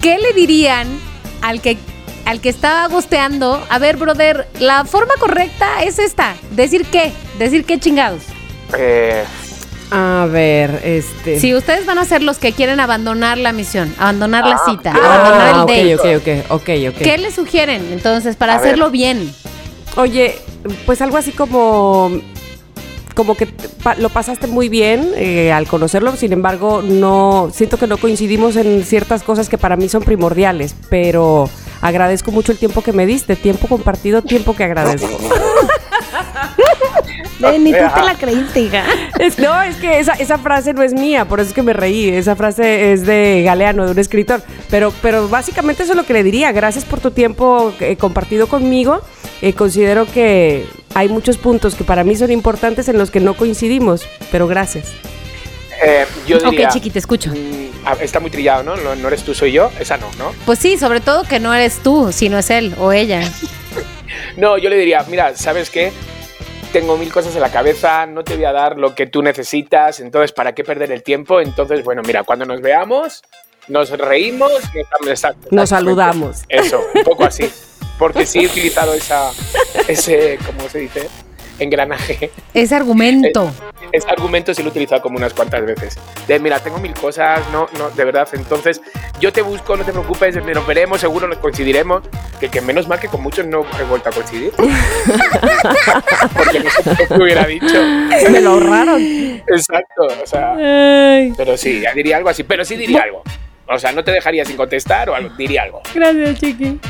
¿qué 0.01 0.19
le 0.19 0.33
dirían 0.33 0.87
al 1.41 1.61
que, 1.61 1.77
al 2.25 2.41
que 2.41 2.49
estaba 2.49 2.87
gosteando? 2.89 3.65
A 3.69 3.79
ver, 3.79 3.97
brother, 3.97 4.49
la 4.59 4.85
forma 4.85 5.15
correcta 5.19 5.83
es 5.83 5.99
esta. 5.99 6.35
¿Decir 6.53 6.85
qué? 6.87 7.13
¿Decir 7.39 7.65
qué 7.65 7.79
chingados? 7.79 8.23
Eh, 8.79 9.25
A 9.91 10.27
ver, 10.31 10.81
este. 10.85 11.39
Si 11.39 11.55
ustedes 11.55 11.87
van 11.87 11.99
a 11.99 12.05
ser 12.05 12.23
los 12.23 12.39
que 12.39 12.53
quieren 12.53 12.81
abandonar 12.81 13.39
la 13.39 13.53
misión, 13.53 13.95
abandonar 13.99 14.47
la 14.47 14.57
Ah, 14.57 14.63
cita, 14.69 14.93
ah, 14.97 15.15
abandonar 15.15 15.49
el 15.55 15.61
ok, 15.95 15.99
date, 16.03 16.17
ok, 16.17 16.51
ok, 16.51 16.51
ok, 16.51 16.95
ok. 16.97 17.03
¿qué 17.03 17.19
le 17.19 17.31
sugieren 17.31 17.93
entonces 17.93 18.35
para 18.37 18.55
A 18.55 18.59
ver. 18.59 18.67
hacerlo 18.69 18.91
bien? 18.91 19.33
Oye, 19.97 20.37
pues 20.87 21.01
algo 21.03 21.17
así 21.19 21.31
como 21.33 22.11
como 23.15 23.37
que 23.37 23.47
pa- 23.47 23.95
lo 23.95 24.09
pasaste 24.11 24.47
muy 24.47 24.69
bien 24.69 25.11
eh, 25.17 25.53
al 25.53 25.67
conocerlo, 25.67 26.15
sin 26.17 26.33
embargo, 26.33 26.83
no 26.83 27.51
siento 27.53 27.77
que 27.79 27.87
no 27.87 27.97
coincidimos 27.97 28.57
en 28.57 28.85
ciertas 28.85 29.23
cosas 29.23 29.49
que 29.49 29.57
para 29.59 29.77
mí 29.77 29.89
son 29.89 30.03
primordiales, 30.03 30.75
pero 30.91 31.49
agradezco 31.81 32.31
mucho 32.33 32.53
el 32.53 32.59
tiempo 32.59 32.83
que 32.83 32.93
me 32.93 33.07
diste, 33.07 33.37
tiempo 33.37 33.67
compartido, 33.69 34.23
tiempo 34.23 34.55
que 34.57 34.65
agradezco. 34.65 35.09
Ni 37.59 37.73
tú 37.73 37.79
te 37.95 38.03
la 38.03 38.15
creíste, 38.19 38.61
hija. 38.61 38.85
Es- 39.19 39.39
no, 39.39 39.61
es 39.63 39.77
que 39.77 39.99
esa, 39.99 40.15
esa 40.15 40.39
frase 40.39 40.73
no 40.73 40.83
es 40.83 40.95
mía, 40.95 41.27
por 41.27 41.41
eso 41.41 41.49
es 41.51 41.55
que 41.55 41.63
me 41.63 41.73
reí. 41.75 42.09
Esa 42.09 42.37
frase 42.37 42.93
es 42.93 43.05
de 43.05 43.43
Galeano, 43.45 43.85
de 43.85 43.93
un 43.93 43.99
escritor. 43.99 44.41
Pero, 44.71 44.93
pero 45.03 45.29
básicamente 45.29 45.83
eso 45.83 45.93
es 45.93 45.97
lo 45.97 46.05
que 46.07 46.15
le 46.15 46.23
diría. 46.23 46.53
Gracias 46.53 46.85
por 46.85 47.01
tu 47.01 47.11
tiempo 47.11 47.73
eh, 47.81 47.97
compartido 47.97 48.47
conmigo. 48.47 49.01
Eh, 49.43 49.53
considero 49.53 50.07
que 50.07 50.65
hay 50.95 51.09
muchos 51.09 51.37
puntos 51.39 51.75
que 51.75 51.85
para 51.85 52.05
mí 52.05 52.17
son 52.17 52.31
importantes 52.31 52.89
en 52.89 52.99
los 52.99 53.11
que 53.11 53.21
no 53.21 53.35
coincidimos, 53.35 54.07
pero 54.31 54.47
gracias. 54.47 54.87
eh, 55.85 56.07
yo 56.27 56.39
diría, 56.39 56.69
Ok, 56.69 56.73
chiqui, 56.75 56.91
te 56.91 56.99
escucho. 57.01 57.31
mm, 57.31 57.71
ah, 57.85 57.97
está 58.01 58.21
muy 58.21 58.31
trillado, 58.31 58.63
¿no? 58.63 58.77
¿no? 58.77 58.95
No 58.95 59.09
eres 59.09 59.23
tú, 59.25 59.35
soy 59.35 59.53
yo. 59.53 59.71
Esa 59.81 59.97
no, 59.97 60.09
¿no? 60.19 60.33
Pues 60.47 60.59
sí, 60.59 60.79
sobre 60.79 61.01
todo 61.01 61.25
que 61.25 61.41
no 61.41 61.53
eres 61.53 61.79
tú, 61.83 62.13
sino 62.13 62.39
es 62.39 62.51
él 62.51 62.75
o 62.79 62.93
ella. 62.93 63.21
No, 64.37 64.59
yo 64.59 64.69
le 64.71 64.77
diría, 64.77 65.05
mira, 65.09 65.35
¿sabes 65.37 65.71
qué? 65.71 65.93
Tengo 66.73 66.97
mil 66.97 67.13
cosas 67.13 67.35
en 67.35 67.41
la 67.41 67.51
cabeza, 67.51 68.07
no 68.07 68.23
te 68.25 68.35
voy 68.37 68.45
a 68.45 68.53
dar 68.53 68.77
lo 68.79 68.95
que 68.95 69.07
tú 69.07 69.23
necesitas, 69.23 70.01
entonces, 70.01 70.33
¿para 70.33 70.55
qué 70.55 70.65
perder 70.65 70.91
el 70.93 71.03
tiempo? 71.03 71.41
Entonces, 71.41 71.85
bueno, 71.85 72.03
mira, 72.05 72.23
cuando 72.25 72.45
nos 72.45 72.61
veamos, 72.61 73.23
nos 73.69 73.91
reímos, 73.91 74.53
nos, 75.01 75.09
exacto, 75.11 75.49
Nos 75.51 75.69
saludamos. 75.71 76.43
Eso, 76.49 76.81
un 76.95 77.03
poco 77.05 77.25
así. 77.25 77.45
Porque 77.99 78.27
sí 78.27 78.41
he 78.41 78.47
utilizado 78.47 78.95
esa, 78.95 79.31
ese, 79.89 80.39
¿cómo 80.45 80.69
se 80.69 80.81
dice? 80.81 81.09
Engranaje. 81.59 82.33
Ese 82.53 82.75
argumento. 82.75 83.53
Ese 83.93 84.11
argumento 84.11 84.53
sí 84.53 84.63
lo 84.63 84.69
he 84.69 84.73
utilizado 84.73 85.01
como 85.03 85.19
unas 85.19 85.33
cuantas 85.33 85.65
veces. 85.65 85.97
De, 86.27 86.41
mira, 86.41 86.59
tengo 86.59 86.79
mil 86.79 86.93
cosas, 86.95 87.41
no, 87.53 87.69
no, 87.79 87.91
de 87.91 88.05
verdad. 88.05 88.29
Entonces, 88.33 88.81
yo 89.21 89.33
te 89.33 89.41
busco, 89.41 89.77
no 89.77 89.85
te 89.85 89.93
preocupes, 89.93 90.35
nos 90.35 90.67
veremos, 90.67 91.01
seguro 91.01 91.29
nos 91.29 91.39
coincidiremos. 91.39 92.03
Que, 92.41 92.49
que 92.49 92.61
menos 92.61 92.89
mal 92.89 92.99
que 92.99 93.07
con 93.07 93.23
muchos 93.23 93.47
no 93.47 93.65
he 93.79 93.85
vuelto 93.85 94.09
a 94.09 94.13
coincidir. 94.13 94.53
Porque 96.37 96.61
no 96.61 96.71
sé 96.71 97.07
qué 97.07 97.15
hubiera 97.15 97.47
dicho. 97.47 97.81
Me 98.31 98.41
lo 98.41 98.51
ahorraron. 98.51 99.01
Exacto, 99.01 100.09
o 100.23 100.27
sea. 100.27 100.55
Pero 101.37 101.57
sí, 101.57 101.81
ya 101.81 101.95
diría 101.95 102.17
algo 102.17 102.31
así. 102.31 102.43
Pero 102.43 102.65
sí 102.65 102.75
diría 102.75 103.03
algo. 103.03 103.23
O 103.69 103.79
sea, 103.79 103.93
no 103.93 104.03
te 104.03 104.11
dejaría 104.11 104.45
sin 104.45 104.57
contestar 104.57 105.09
o 105.09 105.15
algo, 105.15 105.31
diría 105.37 105.63
algo. 105.63 105.83
Gracias, 105.95 106.41
chiqui. 106.41 106.81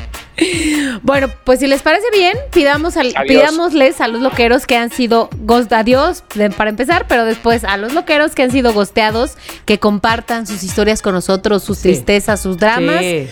Bueno, 1.03 1.29
pues 1.45 1.61
si 1.61 1.67
les 1.67 1.83
parece 1.83 2.07
bien, 2.13 2.37
pidamos 2.53 2.97
al, 2.97 3.15
pidámosles 3.29 4.01
a 4.01 4.09
los 4.09 4.21
loqueros 4.21 4.67
que 4.67 4.77
han 4.77 4.91
sido 4.91 5.29
ghost 5.41 5.73
adiós 5.73 6.25
de- 6.35 6.51
para 6.51 6.71
empezar, 6.71 7.07
pero 7.09 7.25
después 7.25 7.63
a 7.65 7.77
los 7.77 7.93
loqueros 7.93 8.35
que 8.35 8.43
han 8.43 8.51
sido 8.51 8.73
gosteados 8.73 9.33
que 9.65 9.79
compartan 9.79 10.47
sus 10.47 10.63
historias 10.63 11.03
con 11.03 11.15
nosotros, 11.15 11.63
sus 11.63 11.79
Sí. 11.79 11.85
tristezas, 11.89 12.41
sus 12.41 12.57
dramas. 12.59 13.01
Sí. 13.01 13.29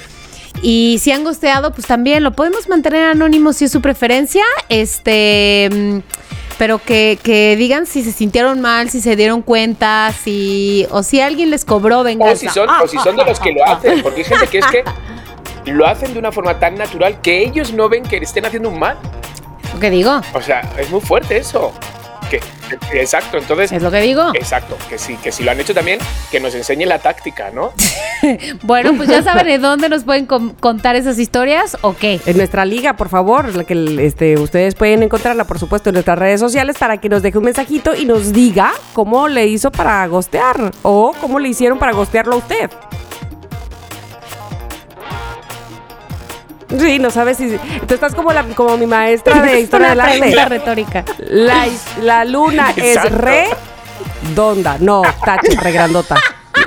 Y 0.63 0.99
si 1.01 1.11
han 1.13 1.25
gosteado, 1.25 1.73
pues 1.73 1.87
también 1.87 2.23
lo 2.23 2.33
podemos 2.33 2.69
mantener 2.69 3.05
anónimo 3.07 3.53
si 3.53 3.65
es 3.65 3.73
su 3.73 3.81
preferencia. 3.81 4.45
Este. 4.69 5.69
mm, 5.73 5.99
Pero 6.59 6.79
que, 6.79 7.19
que 7.23 7.57
digan 7.57 7.87
si 7.87 8.05
se 8.05 8.13
sintieron 8.13 8.61
mal, 8.61 8.89
si 8.91 9.01
se 9.01 9.17
dieron 9.17 9.43
cuenta, 9.43 10.13
si. 10.23 10.87
O 10.91 11.03
si 11.03 11.21
alguien 11.21 11.51
les 11.51 11.65
cobró 11.65 12.01
O 12.01 12.05
venganza. 12.05 12.37
si, 12.37 12.49
son, 12.51 12.69
o 12.69 12.87
si 12.87 12.99
son 12.99 13.17
de 13.17 13.25
los 13.25 13.41
que 13.41 13.53
lo 13.53 13.65
hacen. 13.67 14.03
Porque 14.03 14.21
hay 14.21 14.25
gente 14.27 14.47
que 14.47 14.59
es 14.59 14.67
que 14.67 14.85
lo 15.67 15.87
hacen 15.87 16.13
de 16.13 16.19
una 16.19 16.33
forma 16.33 16.59
tan 16.59 16.75
natural 16.77 17.21
que 17.21 17.43
ellos 17.43 17.73
no 17.73 17.89
ven 17.89 18.03
que 18.03 18.19
le 18.19 18.25
estén 18.25 18.45
haciendo 18.45 18.69
un 18.69 18.79
mal. 18.79 18.97
¿Qué 19.81 19.91
digo? 19.91 20.21
O 20.35 20.41
sea, 20.43 20.61
es 20.79 20.91
muy 20.91 21.01
fuerte 21.01 21.37
eso. 21.39 21.73
Que, 22.31 22.41
que- 22.91 23.01
exacto, 23.01 23.37
entonces. 23.37 23.73
Es 23.73 23.83
lo 23.83 23.91
que 23.91 24.01
digo. 24.01 24.31
Exacto, 24.35 24.77
que 24.89 24.97
sí, 24.99 25.17
que 25.23 25.31
si 25.33 25.43
lo 25.45 25.51
han 25.51 25.61
hecho 25.61 25.75
también, 25.75 25.99
que 26.31 26.41
nos 26.41 26.55
enseñen 26.55 26.89
la 26.89 26.99
táctica, 26.99 27.51
¿no? 27.53 27.73
Bueno, 28.63 28.93
pues 28.97 29.09
ya 29.09 29.21
saben 29.23 29.47
de 29.49 29.59
dónde 29.59 29.89
nos 29.89 30.05
pueden 30.05 30.27
com- 30.27 30.55
contar 30.61 30.95
esas 30.95 31.19
historias 31.19 31.77
o 31.83 31.95
qué. 31.97 32.21
En 32.25 32.37
nuestra 32.37 32.65
liga, 32.65 32.93
por 32.97 33.09
favor, 33.09 33.53
la 33.57 33.65
que 33.65 33.97
este, 34.07 34.39
ustedes 34.39 34.77
pueden 34.77 35.03
encontrarla, 35.03 35.43
por 35.45 35.59
supuesto, 35.59 35.91
en 35.91 35.95
nuestras 35.95 36.17
redes 36.19 36.39
sociales 36.39 36.77
para 36.79 36.99
que 36.99 37.09
nos 37.09 37.23
deje 37.23 37.39
un 37.39 37.45
mensajito 37.45 37.97
y 37.97 38.05
nos 38.05 38.33
diga 38.33 38.73
cómo 38.93 39.27
le 39.27 39.49
hizo 39.49 39.73
para 39.73 40.07
gostear 40.07 40.71
o 40.83 41.13
cómo 41.21 41.41
le 41.41 41.49
hicieron 41.49 41.81
para 41.81 41.93
gostearlo 41.93 42.35
a 42.35 42.39
usted. 42.39 42.71
Sí, 46.79 46.99
no 46.99 47.11
sabes 47.11 47.37
si... 47.37 47.57
Tú 47.87 47.95
estás 47.95 48.15
como, 48.15 48.33
la, 48.33 48.43
como 48.55 48.77
mi 48.77 48.87
maestra 48.87 49.41
de 49.43 49.61
historia 49.61 49.91
del 49.91 50.01
arte. 50.01 50.45
retórica. 50.49 51.05
La, 51.19 51.67
la 52.03 52.25
luna 52.25 52.71
es 52.77 52.97
Exacto. 52.97 53.19
re 53.19 53.47
donda, 54.35 54.77
no, 54.81 55.03
tache, 55.25 55.57
re 55.61 55.73
grandota. 55.73 56.17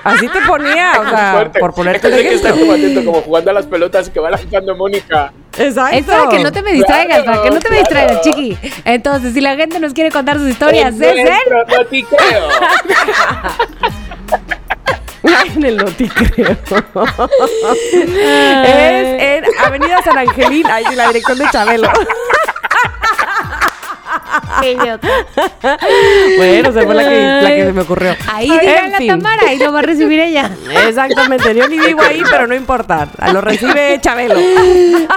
Así 0.03 0.27
te 0.27 0.41
ponía, 0.41 0.93
o 0.99 1.09
sea, 1.09 1.31
fuerte. 1.33 1.59
por 1.59 1.73
ponerte 1.73 2.07
Es 2.09 2.15
de 2.15 2.21
que 2.23 2.33
está 2.35 2.51
como 2.51 2.73
atento, 2.73 3.03
como 3.05 3.21
jugando 3.21 3.51
a 3.51 3.53
las 3.53 3.65
pelotas 3.65 4.09
que 4.09 4.19
va 4.19 4.29
lanzando 4.31 4.75
Mónica. 4.75 5.31
Exacto. 5.57 5.97
Es 5.97 6.05
para 6.05 6.29
que 6.29 6.39
no 6.39 6.51
te 6.51 6.61
me 6.61 6.73
distraigas, 6.73 7.23
Claro, 7.23 7.41
para 7.41 7.43
que 7.43 7.49
no 7.55 7.59
te 7.61 7.69
me 7.71 7.77
distraigas, 7.79 8.21
chiqui. 8.21 8.57
Entonces, 8.83 9.33
si 9.33 9.41
la 9.41 9.55
gente 9.55 9.79
nos 9.79 9.93
quiere 9.93 10.11
contar 10.11 10.37
sus 10.37 10.49
historias, 10.49 10.93
En 10.95 11.03
es 11.03 11.29
él. 11.29 11.29
en 15.55 15.65
el 15.65 15.77
noti 15.77 16.09
creo. 16.09 16.57
es 18.63 19.21
en 19.21 19.43
Avenida 19.65 20.01
San 20.03 20.17
Angelín, 20.17 20.65
ahí 20.67 20.85
en 20.85 20.97
la 20.97 21.07
dirección 21.07 21.37
de 21.37 21.45
Chabelo. 21.51 21.89
Qué 24.61 24.71
idiota. 24.73 25.07
Bueno, 26.37 26.73
se 26.73 26.83
fue 26.83 26.95
la 26.95 27.03
que, 27.09 27.21
la 27.41 27.49
que 27.49 27.65
se 27.65 27.73
me 27.73 27.81
ocurrió. 27.81 28.15
Ahí 28.31 28.49
En 28.51 28.59
diga 28.59 28.87
la 28.87 28.97
fin. 28.97 29.07
Tamara, 29.07 29.47
ahí 29.47 29.57
lo 29.59 29.71
va 29.73 29.79
a 29.79 29.81
recibir 29.81 30.19
ella. 30.19 30.49
Exactamente, 30.87 31.55
yo 31.55 31.67
ni 31.67 31.79
vivo 31.79 32.01
ahí, 32.01 32.21
pero 32.29 32.47
no 32.47 32.55
importa. 32.55 33.07
Lo 33.33 33.41
recibe 33.41 33.99
Chabelo. 34.01 34.35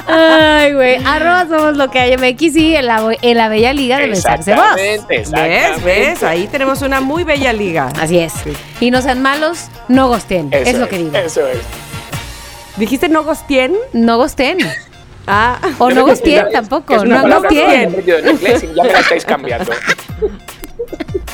Ay, 0.06 0.72
güey. 0.74 0.96
Arroba 1.04 1.46
somos 1.48 1.76
lo 1.76 1.90
que 1.90 1.98
hay 1.98 2.16
MX 2.16 2.56
y 2.56 2.76
en 2.76 2.86
la, 2.86 3.16
en 3.20 3.36
la 3.36 3.48
bella 3.48 3.72
liga 3.72 3.98
de 3.98 4.08
voz. 4.08 4.18
Exactamente, 4.18 5.24
¿Ves? 5.30 5.84
¿Ves? 5.84 6.22
Ahí 6.22 6.46
tenemos 6.48 6.82
una 6.82 7.00
muy 7.00 7.24
bella 7.24 7.52
liga. 7.52 7.88
Así 8.00 8.18
es. 8.18 8.32
Y 8.80 8.90
no 8.90 9.02
sean 9.02 9.22
malos, 9.22 9.66
no 9.88 10.08
gosten. 10.08 10.48
Eso 10.52 10.70
es 10.70 10.78
lo 10.78 10.88
que 10.88 10.98
digo. 10.98 11.16
Eso 11.16 11.46
es. 11.46 11.58
¿Dijiste 12.76 13.08
no 13.08 13.24
gostien? 13.24 13.74
No 13.92 14.18
gosten. 14.18 14.58
Ah. 15.28 15.58
O 15.78 15.90
no 15.90 16.06
gostien 16.06 16.46
tampoco. 16.52 16.94
es 16.94 17.02
una 17.02 17.22
No 17.22 17.40
gostien. 17.40 17.88
aprendido 17.90 18.18
en 18.18 18.28
inglés 18.30 18.64
y 18.64 18.74
ya 18.74 18.82
me 18.82 18.92
la 18.92 19.00
estáis 19.00 19.24
cambiando. 19.24 19.72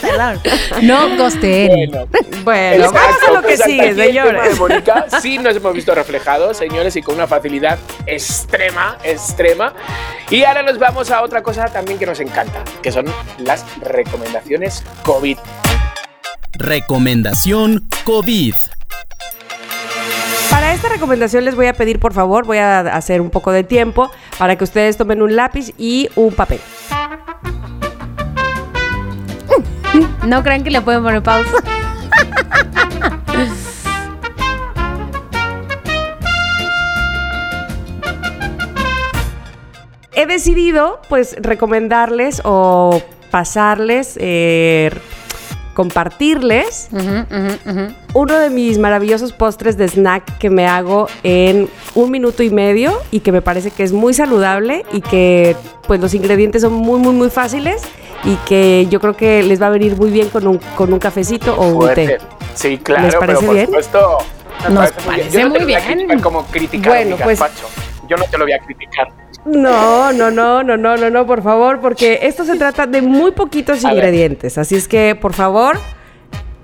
Perdón. 0.01 0.41
No 0.83 1.17
gosten. 1.17 1.69
Bueno, 1.91 2.07
Bueno, 2.45 2.93
vamos 2.93 3.17
a 3.27 3.33
lo 3.33 3.43
que 3.43 3.57
sigue, 3.57 3.95
señores. 3.95 4.51
de 4.53 4.55
Mónica, 4.57 5.07
sí 5.23 5.39
nos 5.39 5.57
hemos 5.57 5.73
visto 5.73 5.95
reflejados, 5.95 6.57
señores, 6.59 6.95
y 6.97 7.03
con 7.03 7.15
una 7.15 7.27
facilidad 7.27 7.79
extrema, 8.07 8.99
extrema. 9.03 9.73
Y 10.31 10.45
ahora 10.45 10.63
nos 10.63 10.79
vamos 10.79 11.11
a 11.11 11.23
otra 11.23 11.43
cosa 11.43 11.67
también 11.67 11.99
que 11.99 12.07
nos 12.07 12.21
encanta, 12.21 12.63
que 12.83 12.93
son 12.93 13.07
las 13.39 13.65
recomendaciones 13.81 14.83
COVID. 15.05 15.39
Recomendación 16.53 17.89
COVID. 18.05 18.55
Para 20.51 20.73
esta 20.73 20.89
recomendación 20.89 21.45
les 21.45 21.55
voy 21.55 21.67
a 21.67 21.75
pedir, 21.75 21.99
por 21.99 22.13
favor, 22.13 22.45
voy 22.47 22.59
a 22.59 22.81
hacer 22.81 23.21
un 23.21 23.31
poco 23.31 23.53
de 23.53 23.65
tiempo 23.65 24.11
para 24.39 24.57
que 24.57 24.65
ustedes 24.65 24.97
tomen 24.97 25.23
un 25.23 25.37
lápiz 25.37 25.73
y 25.79 26.09
un 26.17 26.33
papel. 26.33 26.61
No 30.27 30.43
crean 30.43 30.65
que 30.65 30.71
le 30.71 30.81
pueden 30.81 31.03
poner 31.03 31.23
pausa. 31.23 31.51
He 40.17 40.27
decidido, 40.27 41.01
pues, 41.09 41.37
recomendarles 41.41 42.41
o 42.45 43.03
pasarles, 43.31 44.17
eh, 44.21 44.91
compartirles 45.75 46.89
uno 48.15 48.35
de 48.39 48.51
mis 48.51 48.79
maravillosos 48.79 49.33
postres 49.33 49.77
de 49.77 49.89
snack 49.89 50.39
que 50.39 50.51
me 50.51 50.67
hago 50.67 51.09
en 51.23 51.69
un 51.95 52.11
minuto 52.11 52.43
y 52.43 52.51
medio 52.51 52.93
y 53.11 53.21
que 53.21 53.33
me 53.33 53.43
parece 53.43 53.71
que 53.71 53.83
es 53.83 53.93
muy 53.93 54.15
saludable 54.15 54.85
y 54.93 55.01
que 55.01 55.57
pues 55.87 56.01
los 56.01 56.15
ingredientes 56.15 56.63
son 56.63 56.73
muy 56.73 56.99
muy 57.01 57.13
muy 57.13 57.31
fáciles 57.31 57.83
y 58.25 58.37
que 58.47 58.87
yo 58.91 59.01
creo 59.01 59.15
que 59.17 59.43
les 59.43 59.61
va 59.61 59.67
a 59.67 59.71
venir 59.71 59.97
muy 59.97 60.11
bien 60.11 60.29
con 60.31 60.47
un, 60.47 60.59
con 60.77 60.93
un 60.93 60.99
cafecito 60.99 61.55
o 61.55 61.67
un 61.67 61.95
té. 61.95 62.17
Sí, 62.55 62.79
claro, 62.79 63.05
¿Les 63.05 63.15
parece 63.17 63.27
pero 63.39 63.47
por 63.47 63.55
bien? 63.55 63.67
supuesto. 63.67 64.19
Nos 64.71 64.93
muy 64.95 65.05
parece 65.05 65.31
Yo 65.39 65.41
no 65.43 65.49
muy 65.51 65.53
te 65.55 65.59
lo 65.61 65.65
voy 65.67 65.75
a 65.75 65.79
bien. 65.81 65.93
criticar 65.99 66.21
como 66.23 66.47
criticar 66.47 66.93
Bueno, 66.95 67.17
mi 67.17 67.23
pues- 67.23 67.39
gazpacho. 67.41 67.67
Yo 68.09 68.17
no 68.17 68.25
te 68.25 68.39
lo 68.39 68.45
voy 68.45 68.53
a 68.53 68.59
criticar. 68.61 69.09
No, 69.47 70.13
no, 70.13 70.31
no, 70.31 70.63
no, 70.63 70.77
no, 70.77 70.97
no, 70.97 71.11
no, 71.11 71.27
por 71.27 71.43
favor, 71.43 71.81
porque 71.81 72.21
esto 72.23 72.45
se 72.45 72.57
trata 72.57 72.87
de 72.87 73.03
muy 73.03 73.33
poquitos 73.33 73.85
A 73.85 73.89
ver. 73.89 73.99
ingredientes, 73.99 74.57
así 74.59 74.75
es 74.75 74.89
que 74.89 75.15
por 75.21 75.35
favor 75.35 75.79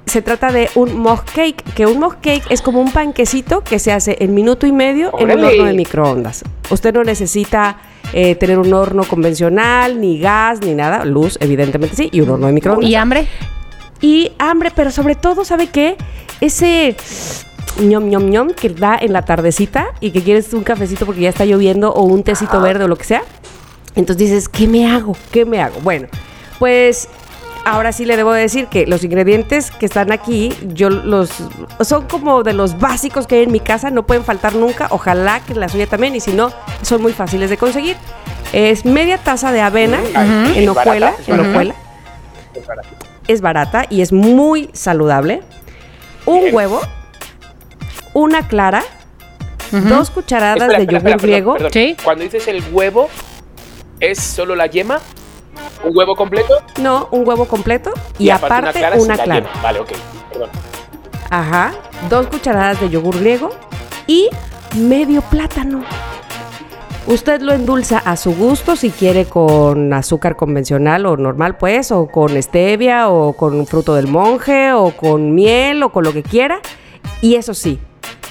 se 0.07 0.22
trata 0.22 0.51
de 0.51 0.68
un 0.74 0.99
mug 0.99 1.22
cake, 1.24 1.62
que 1.74 1.87
un 1.87 2.01
mug 2.01 2.16
cake 2.20 2.45
es 2.51 2.62
como 2.62 2.81
un 2.81 2.91
panquecito 2.91 3.62
que 3.62 3.78
se 3.78 3.93
hace 3.93 4.16
en 4.20 4.35
minuto 4.35 4.66
y 4.66 4.72
medio 4.72 5.12
en 5.18 5.31
un 5.31 5.45
horno 5.45 5.64
de 5.64 5.72
microondas. 5.74 6.43
Usted 6.70 6.93
no 6.93 7.05
necesita 7.05 7.76
eh, 8.12 8.35
tener 8.35 8.59
un 8.59 8.72
horno 8.74 9.05
convencional, 9.05 10.01
ni 10.01 10.18
gas, 10.18 10.61
ni 10.62 10.74
nada, 10.74 11.05
luz, 11.05 11.39
evidentemente 11.41 11.95
sí, 11.95 12.09
y 12.11 12.22
un 12.22 12.31
horno 12.31 12.49
de 12.49 12.53
microondas. 12.55 12.91
¿Y 12.91 12.95
hambre? 12.97 13.28
Y 14.01 14.33
hambre, 14.39 14.72
pero 14.74 14.91
sobre 14.91 15.14
todo, 15.14 15.45
¿sabe 15.45 15.68
qué? 15.68 15.97
Ese 16.41 16.97
ñom 17.79 18.09
ñom 18.09 18.31
ñom 18.31 18.51
que 18.51 18.68
da 18.71 18.99
en 19.01 19.12
la 19.12 19.23
tardecita 19.23 19.89
y 20.01 20.11
que 20.11 20.23
quieres 20.23 20.53
un 20.53 20.62
cafecito 20.64 21.07
porque 21.07 21.23
ya 21.23 21.29
está 21.29 21.45
lloviendo 21.45 21.93
o 21.93 22.03
un 22.03 22.23
tecito 22.23 22.61
verde 22.61 22.85
o 22.85 22.89
lo 22.89 22.97
que 22.97 23.05
sea. 23.05 23.23
Entonces 23.95 24.29
dices, 24.29 24.49
¿qué 24.49 24.66
me 24.66 24.91
hago? 24.91 25.16
¿Qué 25.31 25.45
me 25.45 25.61
hago? 25.61 25.81
Bueno, 25.81 26.09
pues 26.59 27.09
ahora 27.64 27.93
sí 27.93 28.05
le 28.05 28.16
debo 28.16 28.33
decir 28.33 28.66
que 28.66 28.87
los 28.87 29.05
ingredientes 29.05 29.71
que 29.71 29.87
están 29.87 30.12
aquí, 30.12 30.53
yo 30.75 30.91
los 30.91 31.31
son 31.81 32.07
como 32.07 32.43
de 32.43 32.53
los 32.53 32.79
básicos 32.79 33.27
que 33.27 33.37
hay 33.37 33.43
en 33.45 33.53
mi 33.53 33.61
casa, 33.61 33.91
no 33.91 34.07
pueden 34.07 34.25
faltar 34.25 34.55
nunca. 34.55 34.89
Ojalá 34.91 35.41
que 35.41 35.53
en 35.53 35.61
la 35.61 35.68
suya 35.68 35.87
también, 35.87 36.14
y 36.14 36.21
si 36.21 36.33
no, 36.33 36.51
son 36.83 37.03
muy 37.03 37.12
fáciles 37.12 37.51
de 37.51 37.57
conseguir. 37.57 37.97
Es 38.53 38.85
media 38.85 39.18
taza 39.18 39.53
de 39.53 39.61
avena 39.61 39.99
en 40.55 40.62
es 40.64 40.68
hojuela, 40.68 41.07
barata, 41.07 41.23
es 41.23 41.29
en 41.29 41.37
barata. 41.37 41.51
hojuela 41.51 41.75
Es 43.29 43.41
barata 43.41 43.87
y 43.91 44.01
es 44.01 44.12
muy 44.12 44.71
saludable. 44.73 45.43
Un 46.27 46.41
Bien. 46.41 46.55
huevo, 46.55 46.81
una 48.15 48.47
clara, 48.49 48.83
dos 49.71 50.11
cucharadas 50.11 50.63
Espera, 50.63 50.79
de 50.79 50.85
espera, 50.85 50.99
yogur 50.99 51.11
espera, 51.11 51.17
griego. 51.23 51.53
perdón, 51.55 51.71
perdón. 51.73 51.97
Sí. 51.97 52.05
Cuando 52.05 52.25
dices 52.25 52.49
el 52.49 52.63
huevo, 52.73 53.09
¿es 54.01 54.19
solo 54.21 54.57
la 54.57 54.67
yema? 54.67 54.99
¿Un 55.85 55.97
huevo 55.97 56.15
completo? 56.17 56.55
No, 56.81 57.09
un 57.11 57.27
huevo 57.27 57.47
completo 57.47 57.93
y, 58.19 58.31
aparte 58.31 58.81
una 58.99 59.17
la 59.17 59.25
clara. 59.25 59.41
yema. 59.41 59.63
Vale, 59.63 59.81
ok. 59.81 59.93
Perdón. 60.33 60.51
Ajá, 61.31 61.73
dos 62.09 62.27
cucharadas 62.27 62.81
de 62.81 62.91
yogur 62.91 63.19
griego 63.21 63.51
y 64.07 64.29
medio 64.77 65.23
plátano. 65.23 65.85
Usted 67.07 67.41
lo 67.41 67.53
endulza 67.53 67.99
a 67.99 68.17
su 68.17 68.35
gusto, 68.37 68.77
si 68.77 68.91
quiere 68.91 69.25
con 69.25 69.93
azúcar 69.93 70.37
convencional 70.37 71.07
o 71.07 71.17
normal, 71.17 71.57
pues, 71.57 71.91
o 71.93 72.07
con 72.07 72.41
stevia, 72.43 73.09
o 73.09 73.33
con 73.33 73.67
fruto 73.67 73.95
del 73.95 74.07
monje, 74.07 74.73
o 74.73 74.91
con 74.91 75.35
miel, 75.35 75.83
o 75.83 75.91
con 75.91 76.05
lo 76.05 76.13
que 76.13 76.23
quiera. 76.23 76.61
Y 77.23 77.37
eso 77.37 77.55
sí, 77.55 77.81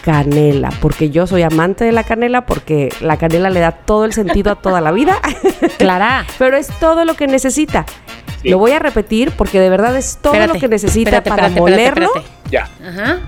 canela, 0.04 0.70
porque 0.82 1.10
yo 1.10 1.28
soy 1.28 1.41
amante 1.43 1.84
de 1.86 1.91
la 1.91 2.04
canela, 2.04 2.45
porque 2.45 2.89
la 3.02 3.18
canela 3.18 3.50
le 3.50 3.60
da 3.60 3.72
todo 3.72 4.06
el 4.06 4.14
sentido 4.14 4.52
a 4.52 4.56
toda 4.56 4.82
la 4.82 4.91
vida, 4.91 5.20
Clara. 5.78 6.26
pero 6.38 6.58
es 6.58 6.68
todo 6.80 7.06
lo 7.06 7.16
que 7.16 7.28
necesita. 7.28 7.86
Sí. 8.41 8.50
Lo 8.50 8.58
voy 8.58 8.72
a 8.72 8.80
repetir 8.80 9.32
porque 9.32 9.60
de 9.60 9.70
verdad 9.70 9.97
es 9.97 10.18
todo 10.22 10.34
Espérate, 10.34 10.54
lo 10.54 10.60
que 10.62 10.68
necesita 10.70 11.18
espérate, 11.18 11.30
para 11.30 11.47
espérate, 11.47 11.72
espérate, 11.72 12.02
molerlo 12.02 12.22
espérate. 12.22 12.50
Ya. 12.50 12.70
Ajá. 12.88 13.20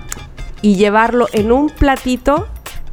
y 0.62 0.76
llevarlo 0.76 1.26
en 1.32 1.52
un 1.52 1.68
platito, 1.68 2.48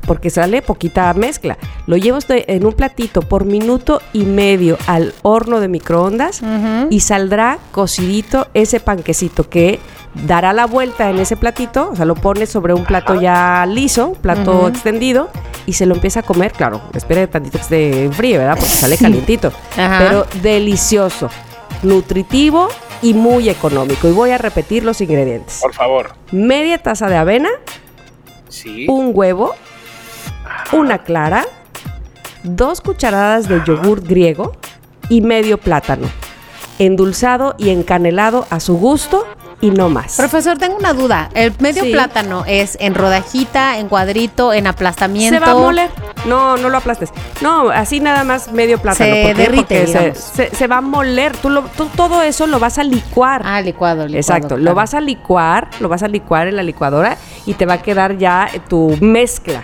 porque 0.09 0.31
sale 0.31 0.63
poquita 0.63 1.13
mezcla. 1.13 1.59
Lo 1.85 1.95
llevo 1.95 2.17
usted 2.17 2.43
en 2.47 2.65
un 2.65 2.73
platito 2.73 3.21
por 3.21 3.45
minuto 3.45 4.01
y 4.11 4.23
medio 4.23 4.75
al 4.87 5.13
horno 5.21 5.59
de 5.59 5.67
microondas 5.67 6.41
y 6.89 7.01
saldrá 7.01 7.59
cocidito 7.71 8.47
ese 8.55 8.79
panquecito 8.79 9.47
que 9.51 9.79
dará 10.25 10.51
la 10.51 10.65
vuelta 10.65 11.11
en 11.11 11.19
ese 11.19 11.37
platito, 11.37 11.91
o 11.91 11.95
sea, 11.95 12.05
lo 12.05 12.15
pone 12.15 12.47
sobre 12.47 12.73
un 12.73 12.85
plato 12.85 13.21
ya 13.21 13.63
liso, 13.67 14.13
plato 14.13 14.67
extendido 14.67 15.29
y 15.67 15.73
se 15.73 15.85
lo 15.85 15.93
empieza 15.93 16.21
a 16.21 16.23
comer, 16.23 16.53
claro, 16.53 16.81
espere 16.95 17.27
tantito 17.27 17.59
que 17.59 17.61
esté 17.61 18.09
frío, 18.11 18.39
¿verdad? 18.39 18.55
Porque 18.55 18.73
sale 18.73 18.97
calientito, 18.97 19.53
Ajá. 19.77 19.99
pero 19.99 20.25
delicioso, 20.41 21.29
nutritivo 21.83 22.67
y 23.03 23.13
muy 23.13 23.47
económico. 23.47 24.07
Y 24.07 24.11
voy 24.11 24.31
a 24.31 24.39
repetir 24.39 24.83
los 24.83 25.01
ingredientes. 25.01 25.59
Por 25.61 25.75
favor. 25.75 26.15
Media 26.31 26.79
taza 26.79 27.07
de 27.09 27.15
avena, 27.15 27.49
Sí. 28.47 28.87
un 28.89 29.11
huevo, 29.13 29.53
una 30.71 30.99
clara, 30.99 31.45
dos 32.43 32.81
cucharadas 32.81 33.47
de 33.47 33.61
yogur 33.65 34.01
griego 34.01 34.53
y 35.09 35.21
medio 35.21 35.57
plátano. 35.57 36.07
Endulzado 36.77 37.55
y 37.57 37.69
encanelado 37.69 38.45
a 38.49 38.59
su 38.59 38.77
gusto 38.77 39.25
y 39.61 39.71
no 39.71 39.89
más. 39.89 40.15
Profesor, 40.17 40.57
tengo 40.57 40.77
una 40.77 40.93
duda. 40.93 41.29
¿El 41.33 41.53
medio 41.59 41.83
Sí. 41.83 41.91
plátano 41.91 42.43
es 42.47 42.77
en 42.79 42.95
rodajita, 42.95 43.77
en 43.77 43.87
cuadrito, 43.89 44.53
en 44.53 44.67
aplastamiento? 44.67 45.37
Se 45.37 45.39
va 45.45 45.51
a 45.51 45.55
moler. 45.55 45.89
No, 46.25 46.57
no 46.57 46.69
lo 46.69 46.77
aplastes. 46.77 47.09
No, 47.41 47.69
así 47.69 47.99
nada 47.99 48.23
más 48.23 48.51
medio 48.51 48.77
plátano. 48.77 49.13
Se 49.13 49.33
derrite, 49.33 49.81
Porque 49.85 50.13
se, 50.15 50.15
se- 50.49 50.55
se 50.55 50.67
va 50.67 50.77
a 50.77 50.81
moler. 50.81 51.35
Tú, 51.37 51.49
lo- 51.49 51.63
tú 51.75 51.87
todo 51.95 52.21
eso 52.21 52.47
lo 52.47 52.59
vas 52.59 52.77
a 52.77 52.83
licuar. 52.83 53.41
Ah, 53.45 53.61
licuado, 53.61 54.05
licuado. 54.05 54.17
Exacto, 54.17 54.57
lo 54.57 54.73
vas 54.75 54.93
a 54.93 55.01
licuar, 55.01 55.69
lo 55.79 55.89
vas 55.89 56.03
a 56.03 56.07
licuar 56.07 56.47
en 56.47 56.55
la 56.55 56.63
licuadora 56.63 57.17
y 57.45 57.53
te 57.53 57.65
va 57.65 57.73
a 57.75 57.81
quedar 57.81 58.17
ya 58.17 58.49
tu 58.69 58.97
mezcla 59.01 59.63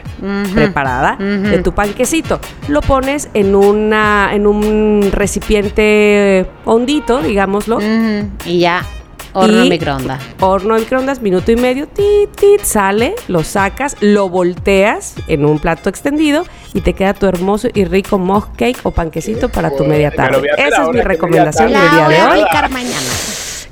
preparada 0.54 1.16
de 1.18 1.60
tu 1.60 1.74
panquecito. 1.74 2.40
Lo 2.68 2.82
pones 2.82 3.30
en 3.34 3.56
una 3.56 4.30
en 4.34 4.48
un 4.48 5.10
recipiente 5.12 6.50
hondito, 6.66 7.22
digámoslo. 7.22 7.80
Y 8.46 8.60
ya, 8.60 8.84
horno 9.36 9.66
Y- 9.66 9.70
microondas. 9.70 10.22
Horno 10.40 10.74
de 10.76 10.80
microondas, 10.82 11.22
minuto 11.22 11.52
y 11.52 11.56
medio, 11.56 11.88
tit, 11.88 12.30
tit, 12.36 12.62
sale, 12.62 13.14
lo 13.28 13.44
sacas, 13.44 13.96
lo 14.02 14.30
volteas 14.30 15.14
en 15.28 15.46
un 15.46 15.60
plato 15.60 15.90
extendido 15.90 16.46
y 16.74 16.82
te 16.82 16.94
queda 16.94 17.14
tu 17.14 17.26
hermoso 17.28 17.68
y 17.74 17.86
rico 17.86 18.18
mug 18.18 18.48
cake 18.58 18.80
o 18.84 18.92
panquecito 18.92 19.50
para 19.50 19.70
tu 19.76 19.84
media 19.86 20.12
tarde. 20.12 20.48
Esa 20.58 20.84
es 20.84 20.90
mi 20.90 21.02
recomendación 21.02 21.72
del 21.72 21.82
día 21.92 22.08
de 22.10 22.22
hoy. 22.24 22.44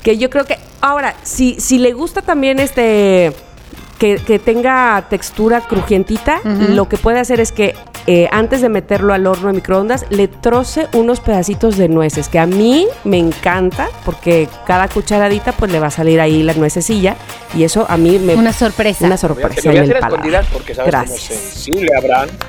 Que 0.01 0.17
yo 0.17 0.29
creo 0.29 0.45
que. 0.45 0.57
Ahora, 0.81 1.15
si, 1.23 1.55
si 1.59 1.79
le 1.79 1.93
gusta 1.93 2.21
también 2.21 2.59
este. 2.59 3.33
Que, 3.99 4.17
que 4.17 4.37
tenga 4.37 5.05
textura 5.09 5.61
crujientita, 5.61 6.41
lo 6.43 6.89
que 6.89 6.97
puede 6.97 7.19
hacer 7.19 7.39
es 7.39 7.53
que 7.53 7.73
eh, 8.07 8.27
antes 8.31 8.61
de 8.61 8.69
meterlo 8.69 9.13
al 9.13 9.25
horno 9.27 9.47
de 9.47 9.53
microondas, 9.53 10.05
le 10.09 10.27
troce 10.27 10.87
unos 10.93 11.19
pedacitos 11.19 11.77
de 11.77 11.87
nueces, 11.89 12.27
que 12.29 12.39
a 12.39 12.45
mí 12.45 12.87
me 13.03 13.17
encanta, 13.17 13.89
porque 14.05 14.47
cada 14.65 14.87
cucharadita 14.87 15.51
pues 15.53 15.71
le 15.71 15.79
va 15.79 15.87
a 15.87 15.91
salir 15.91 16.19
ahí 16.19 16.43
la 16.43 16.53
nuececilla, 16.53 17.15
y 17.55 17.63
eso 17.63 17.85
a 17.89 17.97
mí 17.97 18.19
me... 18.19 18.35
Una 18.35 18.53
sorpresa. 18.53 19.05
Una 19.05 19.17
Te 19.17 19.27
lo 19.27 19.33
sorpresa 19.35 19.69
voy 19.69 19.77
a 19.77 19.83
en 19.83 19.83
hacer 19.85 19.97
el 19.97 20.03
a 20.03 20.07
escondidas 20.07 20.45
paladar. 20.45 20.53
porque 20.53 20.75
sabes 20.75 20.91
cómo 20.93 21.05
Gracias. 21.05 21.21
sensible, 21.39 21.89
Abraham. 21.97 22.29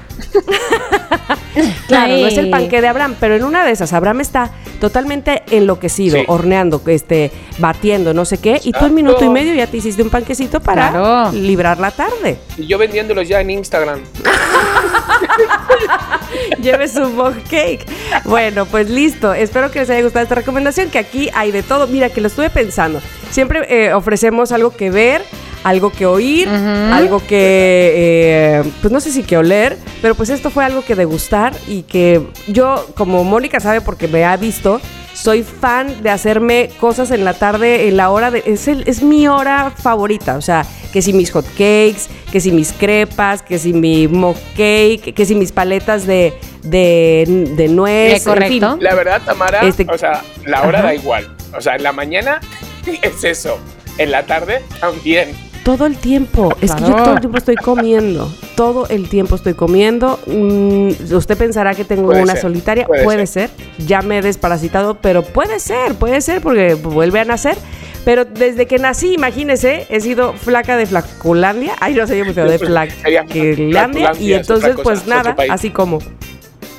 Claro, 1.86 2.16
no 2.16 2.26
es 2.26 2.36
el 2.36 2.50
panque 2.50 2.80
de 2.80 2.88
Abraham, 2.88 3.14
pero 3.20 3.36
en 3.36 3.44
una 3.44 3.64
de 3.64 3.70
esas, 3.70 3.92
Abraham 3.92 4.20
está 4.22 4.50
totalmente 4.80 5.42
enloquecido, 5.50 6.18
Sí. 6.18 6.24
horneando, 6.26 6.80
este, 6.86 7.30
batiendo, 7.58 8.12
no 8.12 8.24
sé 8.24 8.38
qué, 8.38 8.60
y 8.64 8.72
tú 8.72 8.86
en 8.86 8.94
minuto 8.94 9.24
y 9.24 9.28
medio 9.28 9.54
ya 9.54 9.66
te 9.68 9.76
hiciste 9.76 10.02
un 10.02 10.10
panquecito 10.10 10.60
para 10.60 10.90
Claro. 10.90 11.32
librar 11.32 11.78
la 11.78 11.92
tarde. 11.92 12.38
Y 12.56 12.66
yo 12.66 12.76
vendiéndolos 12.78 13.28
ya 13.28 13.40
en 13.40 13.50
Instagram. 13.50 14.00
Lleve 16.62 16.88
su 16.88 17.08
mug 17.08 17.34
cake. 17.50 17.86
Bueno, 18.24 18.66
pues 18.66 18.88
listo. 18.90 19.34
Espero 19.34 19.70
que 19.70 19.80
les 19.80 19.90
haya 19.90 20.02
gustado 20.02 20.22
esta 20.22 20.34
recomendación, 20.34 20.90
que 20.90 20.98
aquí 20.98 21.30
hay 21.34 21.52
de 21.52 21.62
todo. 21.62 21.86
Mira, 21.86 22.10
que 22.10 22.20
lo 22.20 22.28
estuve 22.28 22.50
pensando. 22.50 23.00
Siempre 23.30 23.66
eh, 23.68 23.92
ofrecemos 23.92 24.52
algo 24.52 24.70
que 24.70 24.90
ver, 24.90 25.22
algo 25.64 25.90
que 25.90 26.06
oír, 26.06 26.48
algo 26.48 27.20
que, 27.20 27.92
eh, 27.96 28.62
pues 28.80 28.92
no 28.92 29.00
sé 29.00 29.10
si 29.10 29.22
que 29.22 29.36
oler, 29.36 29.76
pero 30.02 30.14
pues 30.14 30.30
esto 30.30 30.50
fue 30.50 30.64
algo 30.64 30.84
que 30.84 30.94
degustar 30.94 31.54
y 31.66 31.82
que 31.82 32.22
yo, 32.46 32.86
como 32.94 33.24
Mónica 33.24 33.60
sabe 33.60 33.80
porque 33.80 34.06
me 34.06 34.24
ha 34.24 34.36
visto, 34.36 34.80
soy 35.14 35.42
fan 35.44 36.02
de 36.02 36.10
hacerme 36.10 36.70
cosas 36.80 37.10
en 37.10 37.24
la 37.24 37.32
tarde, 37.34 37.88
en 37.88 37.96
la 37.96 38.10
hora 38.10 38.30
de... 38.30 38.42
Es, 38.46 38.68
el- 38.68 38.82
es 38.86 39.02
mi 39.02 39.26
hora 39.28 39.70
favorita, 39.70 40.36
o 40.36 40.42
sea, 40.42 40.66
que 40.92 41.00
si 41.02 41.12
mis 41.12 41.30
hot 41.30 41.46
cakes, 41.52 42.02
que 42.30 42.40
si 42.40 42.50
mis 42.52 42.72
crepas, 42.72 43.40
que 43.42 43.58
si 43.58 43.72
mi 43.72 44.08
mock 44.08 44.36
cake, 44.56 45.14
que 45.14 45.24
si 45.24 45.34
mis 45.34 45.52
paletas 45.52 46.06
de, 46.06 46.34
de, 46.62 47.46
de 47.56 47.68
nuez. 47.68 48.20
Eh, 48.20 48.24
correcto. 48.24 48.66
en 48.66 48.72
fin. 48.74 48.82
La 48.84 48.94
verdad, 48.94 49.22
Tamara, 49.24 49.60
Este- 49.62 49.86
o 49.88 49.96
sea, 49.96 50.22
la 50.44 50.62
hora 50.62 50.80
Ajá. 50.80 50.88
da 50.88 50.94
igual. 50.94 51.36
O 51.56 51.60
sea, 51.60 51.76
en 51.76 51.82
la 51.84 51.92
mañana 51.92 52.40
es 53.02 53.22
eso. 53.24 53.58
En 53.98 54.10
la 54.10 54.26
tarde 54.26 54.60
también. 54.80 55.30
Todo 55.64 55.86
el 55.86 55.96
tiempo. 55.96 56.54
Es 56.60 56.74
que 56.74 56.82
yo 56.82 56.94
todo 56.94 57.14
el 57.14 57.20
tiempo 57.20 57.38
estoy 57.38 57.56
comiendo. 57.56 58.30
Todo 58.54 58.86
el 58.88 59.08
tiempo 59.08 59.34
estoy 59.34 59.54
comiendo. 59.54 60.20
Mm, 60.26 60.90
usted 61.12 61.38
pensará 61.38 61.74
que 61.74 61.84
tengo 61.84 62.06
Puede 62.06 62.22
una 62.22 62.32
ser, 62.34 62.42
solitaria. 62.42 62.86
puede 62.86 63.04
Puede, 63.04 63.26
ser. 63.26 63.50
Ya 63.78 64.02
me 64.02 64.18
he 64.18 64.22
desparasitado, 64.22 64.96
pero 65.00 65.22
puede 65.22 65.58
ser, 65.58 65.94
puede 65.94 66.20
ser 66.20 66.42
porque 66.42 66.74
vuelve 66.74 67.20
a 67.20 67.24
nacer. 67.24 67.56
Pero 68.04 68.26
desde 68.26 68.66
que 68.66 68.78
nací, 68.78 69.14
imagínese, 69.14 69.86
he 69.88 70.00
sido 70.00 70.34
flaca 70.34 70.76
de 70.76 70.84
Flaculandia. 70.84 71.74
Ay, 71.80 71.94
no 71.94 72.06
sería 72.06 72.24
muy 72.24 72.34
feo, 72.34 72.46
de. 72.46 72.58
Flaculandia, 72.64 74.12
Y 74.20 74.34
entonces, 74.34 74.76
pues 74.82 75.06
nada, 75.06 75.34
así 75.48 75.70
como. 75.70 75.98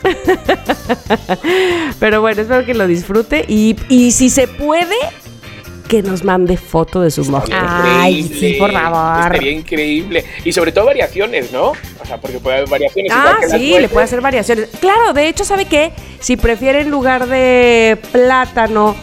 Pero 1.99 2.21
bueno, 2.21 2.41
espero 2.43 2.63
que 2.65 2.75
lo 2.75 2.85
disfrute. 2.85 3.45
Y, 3.47 3.75
y 3.89 4.11
si 4.11 4.29
se 4.29 4.47
puede, 4.47 4.95
que 5.87 6.01
nos 6.03 6.23
mande 6.23 6.57
foto 6.57 7.01
de 7.01 7.11
su 7.11 7.23
mojito. 7.25 7.55
Ay, 7.59 8.23
sí, 8.23 8.55
por 8.59 8.71
favor. 8.71 9.33
Estaría 9.33 9.51
increíble. 9.51 10.25
Y 10.43 10.51
sobre 10.51 10.71
todo 10.71 10.85
variaciones, 10.85 11.51
¿no? 11.51 11.69
O 11.69 12.05
sea, 12.05 12.17
porque 12.19 12.39
puede 12.39 12.57
haber 12.57 12.69
variaciones. 12.69 13.11
Ah, 13.13 13.17
igual 13.23 13.35
que 13.39 13.47
las 13.47 13.59
sí, 13.61 13.79
le 13.79 13.89
puede 13.89 14.03
hacer 14.05 14.21
variaciones. 14.21 14.69
Claro, 14.79 15.13
de 15.13 15.27
hecho, 15.27 15.45
¿sabe 15.45 15.65
qué? 15.65 15.91
Si 16.19 16.37
prefiere 16.37 16.81
en 16.81 16.89
lugar 16.89 17.27
de 17.27 17.97
plátano 18.11 18.95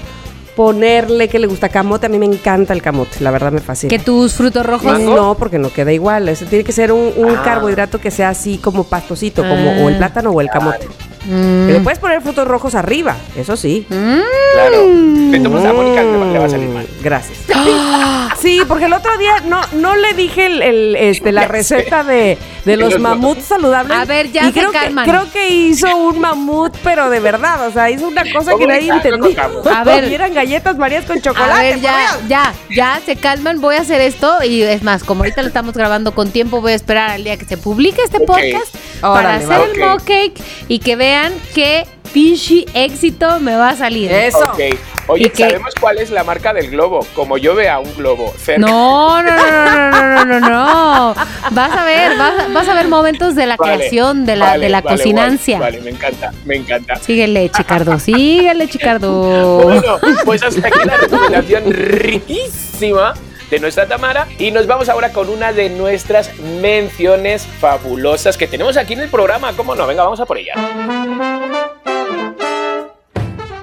ponerle 0.56 1.28
que 1.28 1.38
le 1.38 1.46
gusta 1.46 1.68
camote, 1.70 2.06
a 2.06 2.08
mí 2.10 2.18
me 2.18 2.26
encanta 2.26 2.74
el 2.74 2.82
camote, 2.82 3.20
la 3.20 3.30
verdad 3.30 3.52
me 3.52 3.60
fascina. 3.60 3.88
Que 3.88 3.98
tus 3.98 4.34
frutos 4.34 4.66
rojos. 4.66 4.84
¿Mango? 4.92 5.16
No, 5.16 5.34
porque 5.34 5.58
no 5.58 5.72
queda 5.72 5.92
igual. 5.92 6.28
Eso 6.28 6.44
tiene 6.44 6.62
que 6.64 6.72
ser 6.72 6.92
un, 6.92 7.12
un 7.16 7.36
Ah. 7.36 7.42
carbohidrato 7.42 7.98
que 7.98 8.10
sea 8.10 8.28
así 8.28 8.58
como 8.58 8.84
pastosito, 8.84 9.42
como 9.42 9.84
o 9.84 9.88
el 9.88 9.94
Ah. 9.94 9.98
plátano 9.98 10.30
o 10.30 10.40
el 10.40 10.48
camote. 10.48 10.86
Mm. 11.24 11.68
Le 11.68 11.80
puedes 11.80 11.98
poner 11.98 12.20
frutos 12.20 12.46
rojos 12.48 12.74
arriba, 12.74 13.16
eso 13.36 13.56
sí. 13.56 13.86
Claro. 13.88 14.82
De 14.86 15.38
todos 15.38 15.50
modos, 15.52 15.64
a 15.66 15.72
Mónica 15.72 16.02
le 16.02 16.16
va- 16.16 16.24
le 16.32 16.38
va 16.38 16.44
a 16.46 16.48
salir 16.48 16.68
mal. 16.68 16.84
Mm, 16.84 17.02
Gracias. 17.02 17.38
Sí, 18.40 18.60
porque 18.66 18.86
el 18.86 18.92
otro 18.92 19.16
día 19.18 19.34
no, 19.46 19.60
no 19.74 19.94
le 19.94 20.14
dije 20.14 20.46
el, 20.46 20.62
el, 20.62 20.96
este, 20.96 21.30
la 21.30 21.46
receta 21.48 22.02
de, 22.02 22.36
de 22.64 22.76
los 22.76 22.98
mamuts 22.98 23.44
saludables. 23.44 23.96
A 23.96 24.04
ver, 24.04 24.32
ya 24.32 24.42
y 24.48 24.52
se 24.52 24.58
creo 24.58 24.72
calman. 24.72 25.04
Que, 25.04 25.10
creo 25.12 25.30
que 25.32 25.48
hizo 25.50 25.96
un 25.96 26.18
mamut, 26.18 26.74
pero 26.82 27.08
de 27.08 27.20
verdad. 27.20 27.68
O 27.68 27.70
sea, 27.72 27.88
hizo 27.90 28.08
una 28.08 28.22
cosa 28.32 28.52
que 28.52 28.64
¿Cómo 28.64 28.66
nadie 28.66 28.88
contamos. 28.90 29.64
A 29.68 29.84
ver. 29.84 30.08
Y 30.10 30.14
eran 30.14 30.34
galletas 30.34 30.76
marías 30.76 31.04
con 31.04 31.20
chocolate. 31.20 31.52
A 31.52 31.62
ver, 31.62 31.80
ya, 31.80 32.18
ya, 32.28 32.52
ya, 32.74 33.00
se 33.06 33.14
calman, 33.14 33.60
voy 33.60 33.76
a 33.76 33.82
hacer 33.82 34.00
esto 34.00 34.42
y 34.42 34.62
es 34.62 34.82
más, 34.82 35.04
como 35.04 35.20
ahorita 35.22 35.42
lo 35.42 35.48
estamos 35.48 35.74
grabando 35.74 36.12
con 36.12 36.30
tiempo, 36.32 36.60
voy 36.60 36.72
a 36.72 36.76
esperar 36.76 37.10
al 37.10 37.22
día 37.22 37.36
que 37.36 37.44
se 37.44 37.56
publique 37.58 38.02
este 38.02 38.16
Ok. 38.16 38.26
podcast 38.26 38.74
para 39.00 39.12
Órale, 39.38 39.44
hacer 39.44 39.50
va. 39.50 39.64
el 39.64 39.70
Ok. 39.70 39.78
mock 39.78 39.98
cake 40.04 40.34
y 40.66 40.78
que 40.80 40.96
vean 41.12 41.34
qué 41.54 41.84
pinche 42.14 42.64
éxito 42.72 43.38
me 43.38 43.54
va 43.54 43.70
a 43.70 43.76
salir. 43.76 44.10
Eso. 44.10 44.38
Ok. 44.38 44.60
Oye, 45.08 45.26
¿Y 45.26 45.30
qué? 45.30 45.44
¿sabemos 45.44 45.74
cuál 45.78 45.98
es 45.98 46.10
la 46.10 46.24
marca 46.24 46.54
del 46.54 46.70
globo? 46.70 47.06
Como 47.14 47.36
yo 47.36 47.54
vea 47.54 47.80
un 47.80 47.94
globo 47.96 48.32
cerca. 48.38 48.60
No, 48.60 49.20
no, 49.22 49.30
no, 49.30 49.46
no, 49.46 49.90
no, 49.90 50.24
no, 50.24 50.40
no, 50.40 50.48
no. 50.48 51.14
Vas 51.50 51.72
a 51.76 51.84
ver, 51.84 52.16
vas 52.16 52.38
a, 52.38 52.48
vas 52.48 52.68
a 52.68 52.74
ver 52.74 52.88
momentos 52.88 53.34
de 53.34 53.44
la 53.44 53.56
Vale, 53.56 53.76
creación, 53.76 54.24
de 54.24 54.36
la, 54.36 54.46
vale, 54.46 54.64
de 54.64 54.68
la 54.70 54.80
vale, 54.80 54.96
cocinancia. 54.96 55.58
Vale, 55.58 55.78
vale, 55.78 55.90
me 55.90 55.96
encanta, 55.96 56.32
me 56.46 56.56
encanta. 56.56 56.96
Síguele, 56.96 57.50
Chicardo, 57.50 57.98
síguele, 57.98 58.68
Chicardo. 58.68 59.12
Bueno, 59.62 59.98
pues 60.24 60.42
hasta 60.42 60.66
aquí 60.68 60.78
la 60.86 60.96
recomendación 60.96 61.64
riquísima 61.72 63.12
de 63.52 63.60
nuestra 63.60 63.86
Tamara. 63.86 64.26
Y 64.38 64.50
nos 64.50 64.66
vamos 64.66 64.88
ahora 64.88 65.12
con 65.12 65.28
una 65.28 65.52
de 65.52 65.68
nuestras 65.68 66.36
menciones 66.60 67.46
fabulosas 67.46 68.36
que 68.36 68.48
tenemos 68.48 68.76
aquí 68.78 68.94
en 68.94 69.00
el 69.00 69.10
programa. 69.10 69.52
¿Cómo 69.52 69.74
no? 69.74 69.86
Venga, 69.86 70.02
vamos 70.02 70.18
a 70.20 70.26
por 70.26 70.38
ella. 70.38 70.54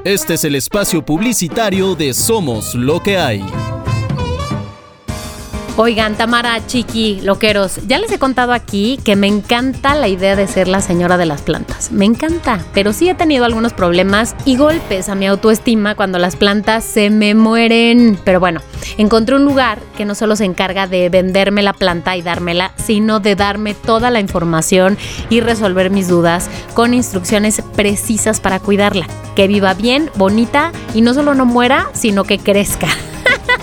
Este 0.04 0.36
es 0.36 0.46
el 0.46 0.56
espacio 0.56 1.04
publicitario 1.04 1.96
de 1.96 2.14
Somos 2.14 2.76
lo 2.76 3.02
que 3.02 3.18
hay. 3.18 3.44
Oigan, 5.82 6.18
Tamara, 6.18 6.60
Chiqui, 6.68 7.22
loqueros, 7.22 7.80
ya 7.88 8.00
les 8.00 8.12
he 8.12 8.20
contado 8.20 8.52
aquí 8.52 9.00
que 9.06 9.16
me 9.16 9.28
encanta 9.28 9.96
la 9.96 10.10
idea 10.10 10.36
de 10.36 10.46
ser 10.46 10.68
la 10.68 10.82
señora 10.82 11.18
de 11.18 11.26
las 11.26 11.42
plantas. 11.42 11.94
Me 11.94 12.04
encanta, 12.04 12.60
pero 12.74 12.92
sí 12.92 13.08
he 13.08 13.16
tenido 13.16 13.46
algunos 13.46 13.72
problemas 13.72 14.36
y 14.44 14.58
golpes 14.58 15.08
a 15.08 15.16
mi 15.16 15.26
autoestima 15.26 15.96
cuando 15.96 16.20
las 16.20 16.36
plantas 16.36 16.84
se 16.84 17.10
me 17.10 17.34
mueren. 17.34 18.20
Pero 18.26 18.42
bueno, 18.42 18.60
encontré 18.98 19.38
un 19.38 19.46
lugar 19.46 19.80
que 19.96 20.04
no 20.04 20.16
solo 20.16 20.36
se 20.36 20.44
encarga 20.44 20.86
de 20.86 21.08
venderme 21.08 21.64
la 21.64 21.72
planta 21.72 22.18
y 22.18 22.24
dármela, 22.24 22.74
sino 22.76 23.22
de 23.22 23.36
darme 23.36 23.74
toda 23.74 24.12
la 24.12 24.20
información 24.20 24.98
y 25.30 25.40
resolver 25.40 25.92
mis 25.92 26.10
dudas 26.10 26.50
con 26.74 26.94
instrucciones 26.94 27.64
precisas 27.78 28.42
para 28.42 28.60
cuidarla. 28.60 29.08
Que 29.34 29.48
viva 29.48 29.76
bien, 29.76 30.12
bonita 30.16 30.74
y 30.94 31.00
no 31.00 31.14
solo 31.14 31.36
no 31.36 31.46
muera, 31.46 31.88
sino 31.94 32.26
que 32.26 32.38
crezca. 32.38 32.90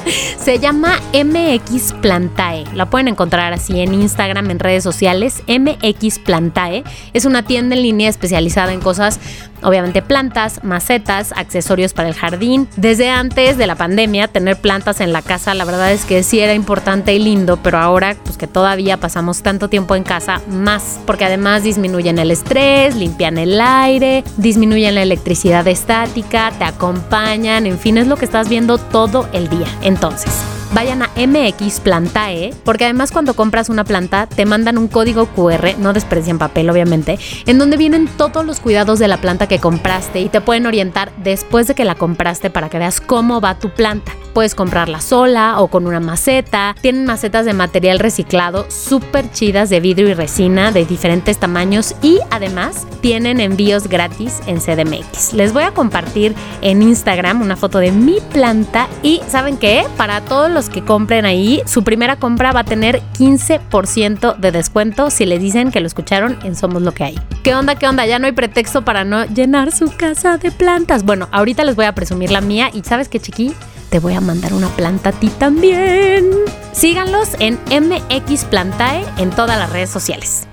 Se 0.39 0.59
llama 0.59 1.01
MX 1.13 1.95
Plantae. 2.01 2.65
La 2.75 2.87
pueden 2.87 3.09
encontrar 3.09 3.53
así 3.53 3.81
en 3.81 3.95
Instagram, 3.95 4.51
en 4.51 4.59
redes 4.59 4.85
sociales. 4.85 5.43
MX 5.47 6.19
Plantae 6.21 6.85
es 7.13 7.25
una 7.25 7.43
tienda 7.43 7.77
en 7.77 7.83
línea 7.83 8.09
especializada 8.09 8.73
en 8.73 8.81
cosas, 8.81 9.19
obviamente 9.63 10.03
plantas, 10.03 10.63
macetas, 10.63 11.33
accesorios 11.33 11.93
para 11.93 12.09
el 12.09 12.15
jardín. 12.15 12.69
Desde 12.77 13.11
antes 13.11 13.59
de 13.59 13.67
la 13.67 13.75
pandemia, 13.75 14.29
tener 14.29 14.61
plantas 14.61 15.01
en 15.01 15.13
la 15.13 15.23
casa, 15.23 15.55
la 15.55 15.65
verdad 15.65 15.93
es 15.93 16.05
que 16.05 16.23
sí 16.23 16.41
era 16.41 16.55
importante 16.55 17.15
y 17.15 17.19
lindo, 17.19 17.59
pero 17.63 17.79
ahora, 17.79 18.17
pues 18.25 18.37
que 18.37 18.47
todavía 18.47 18.99
pasamos 18.99 19.43
tanto 19.43 19.69
tiempo 19.69 19.95
en 19.97 20.05
casa, 20.05 20.41
más, 20.49 21.01
porque 21.07 21.25
además 21.25 21.63
disminuyen 21.63 22.19
el 22.19 22.31
estrés, 22.31 22.95
limpian 22.95 23.39
el 23.39 23.61
aire, 23.61 24.25
disminuyen 24.37 24.95
la 24.95 25.03
electricidad 25.03 25.67
estática, 25.67 26.53
te 26.59 26.65
acompañan, 26.65 27.67
en 27.67 27.79
fin, 27.79 27.99
es 27.99 28.07
lo 28.07 28.17
que 28.17 28.25
estás 28.25 28.49
viendo 28.49 28.79
todo 28.79 29.29
el 29.33 29.49
día. 29.49 29.67
Entonces, 29.97 30.31
vayan 30.75 31.03
a 31.03 31.11
MX 31.17 31.81
Plantae, 31.81 32.53
porque 32.65 32.85
además 32.85 33.13
cuando 33.13 33.33
compras 33.33 33.71
una 33.71 33.83
planta 33.83 34.27
te 34.27 34.45
mandan 34.45 34.77
un 34.77 34.89
código 34.89 35.25
QR, 35.25 35.79
no 35.79 35.95
desperdician 35.95 36.39
papel 36.39 36.69
obviamente, 36.69 37.19
en 37.47 37.57
donde 37.57 37.79
vienen 37.79 38.07
todos 38.07 38.45
los 38.45 38.61
cuidados 38.61 38.99
de 38.99 39.09
la 39.09 39.17
planta 39.17 39.47
que 39.47 39.59
compraste 39.59 40.21
y 40.21 40.29
te 40.29 40.43
pueden 40.43 40.67
orientar 40.67 41.13
después 41.25 41.67
de 41.67 41.75
que 41.75 41.87
la 41.87 41.95
compraste 41.95 42.51
para 42.51 42.69
que 42.69 42.79
veas 42.79 43.01
cómo 43.01 43.41
va 43.41 43.59
tu 43.59 43.71
planta. 43.71 44.13
Puedes 44.37 44.55
comprarla 44.55 45.01
sola 45.01 45.63
o 45.63 45.69
con 45.69 45.87
una 45.87 45.99
maceta. 45.99 46.77
Tienen 46.83 47.07
macetas 47.07 47.47
de 47.47 47.55
material 47.55 47.99
reciclado 47.99 48.67
súper 48.71 49.33
chidas 49.33 49.71
de 49.71 49.81
vidrio 49.81 50.11
y 50.11 50.13
resina 50.13 50.73
de 50.73 50.85
diferentes 50.85 51.39
tamaños 51.39 51.95
y 52.03 52.19
además 52.31 52.87
tienen 53.01 53.41
envíos 53.41 53.89
gratis 53.89 54.43
en 54.47 54.59
CDMX. 54.59 55.33
Les 55.33 55.55
voy 55.55 55.63
a 55.63 55.71
compartir 55.71 56.35
en 56.61 56.83
Instagram 56.83 57.41
una 57.41 57.57
foto 57.57 57.79
de 57.79 57.93
mi 57.93 58.19
planta 58.31 58.89
y 59.03 59.23
¿saben 59.27 59.57
qué? 59.57 59.87
Para 59.97 60.21
todos 60.21 60.51
los 60.51 60.69
que 60.69 60.85
compren 60.85 61.25
ahí, 61.25 61.63
su 61.65 61.83
primera 61.83 62.17
compra 62.17 62.53
va 62.53 62.61
a 62.61 62.65
tener 62.65 63.01
15% 63.19 64.37
de 64.37 64.53
descuento 64.53 65.09
si 65.09 65.25
les 65.25 65.41
dicen 65.41 65.71
que 65.71 65.81
lo 65.81 65.87
escucharon 65.87 66.39
en 66.45 66.57
Somos 66.57 66.83
lo 66.83 66.93
que 66.93 67.05
hay. 67.05 67.19
¿Qué 67.43 67.55
onda? 67.55 67.77
¿Qué 67.77 67.89
onda? 67.89 68.05
Ya 68.05 68.19
no 68.19 68.27
hay 68.27 68.33
pretexto 68.33 68.85
para 68.85 69.03
no 69.03 69.25
llenar 69.25 69.73
su 69.73 69.91
casa 69.97 70.37
de 70.37 70.51
plantas. 70.51 71.05
Bueno, 71.05 71.27
ahorita 71.33 71.65
les 71.65 71.75
voy 71.75 71.87
a 71.87 71.95
presumir 71.95 72.31
la 72.31 72.43
mía 72.43 72.69
y 72.71 72.83
¿sabes 72.83 73.09
qué, 73.09 73.19
chiqui? 73.19 73.55
Te 73.91 73.99
voy 73.99 74.15
a 74.15 74.21
mandar 74.21 74.53
una 74.53 74.69
planta 74.69 75.11
a 75.11 75.13
ti 75.13 75.29
también. 75.29 76.31
Síganlos 76.73 77.31
en 77.39 77.59
MX 77.71 78.45
Plantae 78.45 79.05
en 79.19 79.31
todas 79.31 79.59
las 79.59 79.71
redes 79.71 79.91
sociales. 79.91 80.47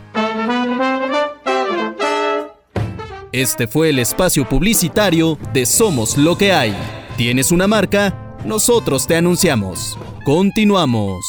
Este 3.31 3.67
fue 3.67 3.89
el 3.89 3.97
espacio 3.97 4.47
publicitario 4.47 5.39
de 5.53 5.65
Somos 5.65 6.17
lo 6.17 6.37
que 6.37 6.53
hay. 6.53 6.75
¿Tienes 7.17 7.51
una 7.51 7.67
marca? 7.67 8.35
Nosotros 8.45 9.07
te 9.07 9.15
anunciamos. 9.15 9.97
Continuamos. 10.23 11.25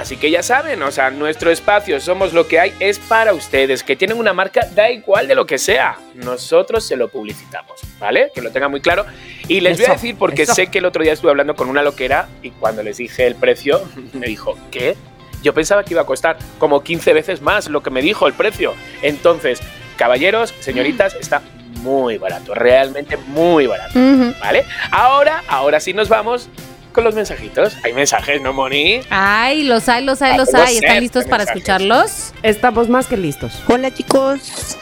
Así 0.00 0.16
que 0.16 0.30
ya 0.30 0.42
saben, 0.42 0.82
o 0.82 0.90
sea, 0.90 1.10
nuestro 1.10 1.50
espacio, 1.50 2.00
somos 2.00 2.32
lo 2.32 2.48
que 2.48 2.58
hay, 2.58 2.72
es 2.80 2.98
para 2.98 3.34
ustedes. 3.34 3.84
Que 3.84 3.96
tienen 3.96 4.16
una 4.16 4.32
marca, 4.32 4.66
da 4.74 4.90
igual 4.90 5.28
de 5.28 5.34
lo 5.34 5.44
que 5.44 5.58
sea. 5.58 5.98
Nosotros 6.14 6.86
se 6.86 6.96
lo 6.96 7.08
publicitamos, 7.08 7.82
¿vale? 7.98 8.32
Que 8.34 8.40
lo 8.40 8.50
tengan 8.50 8.70
muy 8.70 8.80
claro. 8.80 9.04
Y 9.46 9.60
les 9.60 9.76
voy 9.76 9.88
a 9.88 9.92
decir, 9.92 10.16
porque 10.16 10.44
eso. 10.44 10.54
sé 10.54 10.68
que 10.68 10.78
el 10.78 10.86
otro 10.86 11.02
día 11.02 11.12
estuve 11.12 11.30
hablando 11.30 11.54
con 11.54 11.68
una 11.68 11.82
loquera 11.82 12.30
y 12.40 12.50
cuando 12.50 12.82
les 12.82 12.96
dije 12.96 13.26
el 13.26 13.34
precio, 13.34 13.82
me 14.14 14.26
dijo, 14.28 14.56
¿qué? 14.70 14.96
Yo 15.42 15.52
pensaba 15.52 15.84
que 15.84 15.92
iba 15.92 16.00
a 16.00 16.06
costar 16.06 16.38
como 16.58 16.82
15 16.82 17.12
veces 17.12 17.42
más 17.42 17.68
lo 17.68 17.82
que 17.82 17.90
me 17.90 18.00
dijo 18.00 18.26
el 18.26 18.32
precio. 18.32 18.74
Entonces, 19.02 19.60
caballeros, 19.98 20.54
señoritas, 20.60 21.14
está 21.14 21.42
muy 21.82 22.16
barato, 22.16 22.54
realmente 22.54 23.18
muy 23.18 23.66
barato. 23.66 23.98
¿vale? 24.40 24.64
Ahora, 24.90 25.44
ahora 25.46 25.78
sí 25.78 25.92
nos 25.92 26.08
vamos 26.08 26.48
con 26.92 27.04
los 27.04 27.14
mensajitos. 27.14 27.76
Hay 27.84 27.92
mensajes, 27.92 28.40
¿no, 28.42 28.52
Moni? 28.52 29.00
Ay, 29.10 29.64
los 29.64 29.88
hay, 29.88 30.04
los 30.04 30.20
hay, 30.22 30.36
los 30.36 30.52
hay. 30.54 30.76
¿Están 30.76 31.00
listos 31.00 31.24
para 31.24 31.38
mensajes. 31.44 31.56
escucharlos? 31.62 32.32
Estamos 32.42 32.88
más 32.88 33.06
que 33.06 33.16
listos. 33.16 33.62
Hola 33.68 33.92
chicos, 33.92 34.76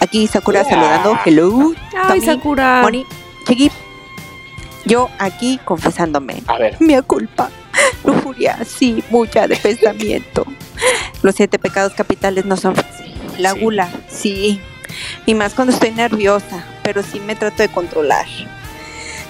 aquí 0.00 0.26
Sakura 0.26 0.60
Hola. 0.62 0.70
saludando. 0.70 1.18
Hello. 1.24 1.72
Ay, 1.96 2.08
Tami, 2.08 2.20
Sakura. 2.20 2.82
Moni, 2.82 3.04
Chiqui. 3.46 3.70
Yo 4.86 5.08
aquí 5.18 5.58
confesándome. 5.64 6.42
A 6.46 6.58
ver. 6.58 6.76
Mea 6.80 7.02
culpa. 7.02 7.50
Lujuria, 8.04 8.58
sí, 8.66 9.02
mucha 9.10 9.48
de 9.48 9.56
pensamiento. 9.56 10.44
Los 11.22 11.34
siete 11.34 11.58
pecados 11.58 11.92
capitales 11.94 12.44
no 12.44 12.56
son 12.56 12.76
fáciles. 12.76 13.14
La 13.38 13.52
Sí. 13.54 13.60
gula, 13.60 13.88
sí. 14.08 14.60
Y 15.26 15.34
más 15.34 15.54
cuando 15.54 15.72
estoy 15.72 15.90
nerviosa, 15.90 16.64
pero 16.82 17.02
sí 17.02 17.18
me 17.20 17.34
trato 17.34 17.62
de 17.62 17.68
controlar. 17.68 18.26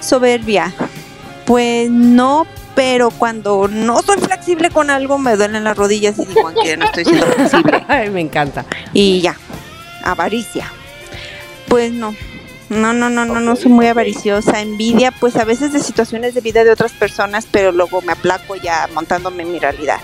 Soberbia, 0.01 0.73
pues 1.45 1.89
no, 1.89 2.47
pero 2.75 3.11
cuando 3.11 3.67
no 3.67 4.01
soy 4.01 4.17
flexible 4.17 4.69
con 4.69 4.89
algo 4.89 5.17
me 5.17 5.35
duelen 5.35 5.63
las 5.63 5.77
rodillas 5.77 6.17
y 6.19 6.25
digo 6.25 6.51
que 6.61 6.75
no 6.75 6.85
estoy 6.85 7.05
siendo 7.05 7.25
flexible. 7.27 7.85
Ay, 7.87 8.09
me 8.09 8.21
encanta. 8.21 8.65
Y 8.93 9.21
ya, 9.21 9.37
avaricia. 10.03 10.71
Pues 11.67 11.91
no, 11.91 12.15
no, 12.69 12.93
no, 12.93 13.09
no, 13.09 13.25
no, 13.25 13.39
no 13.39 13.55
soy 13.55 13.71
muy 13.71 13.87
avariciosa. 13.87 14.61
Envidia, 14.61 15.11
pues 15.11 15.35
a 15.35 15.45
veces 15.45 15.73
de 15.73 15.79
situaciones 15.79 16.33
de 16.33 16.41
vida 16.41 16.63
de 16.63 16.71
otras 16.71 16.93
personas, 16.93 17.47
pero 17.49 17.71
luego 17.71 18.01
me 18.01 18.13
aplaco 18.13 18.55
ya 18.55 18.89
montándome 18.93 19.43
en 19.43 19.51
mi 19.51 19.59
realidad. 19.59 19.99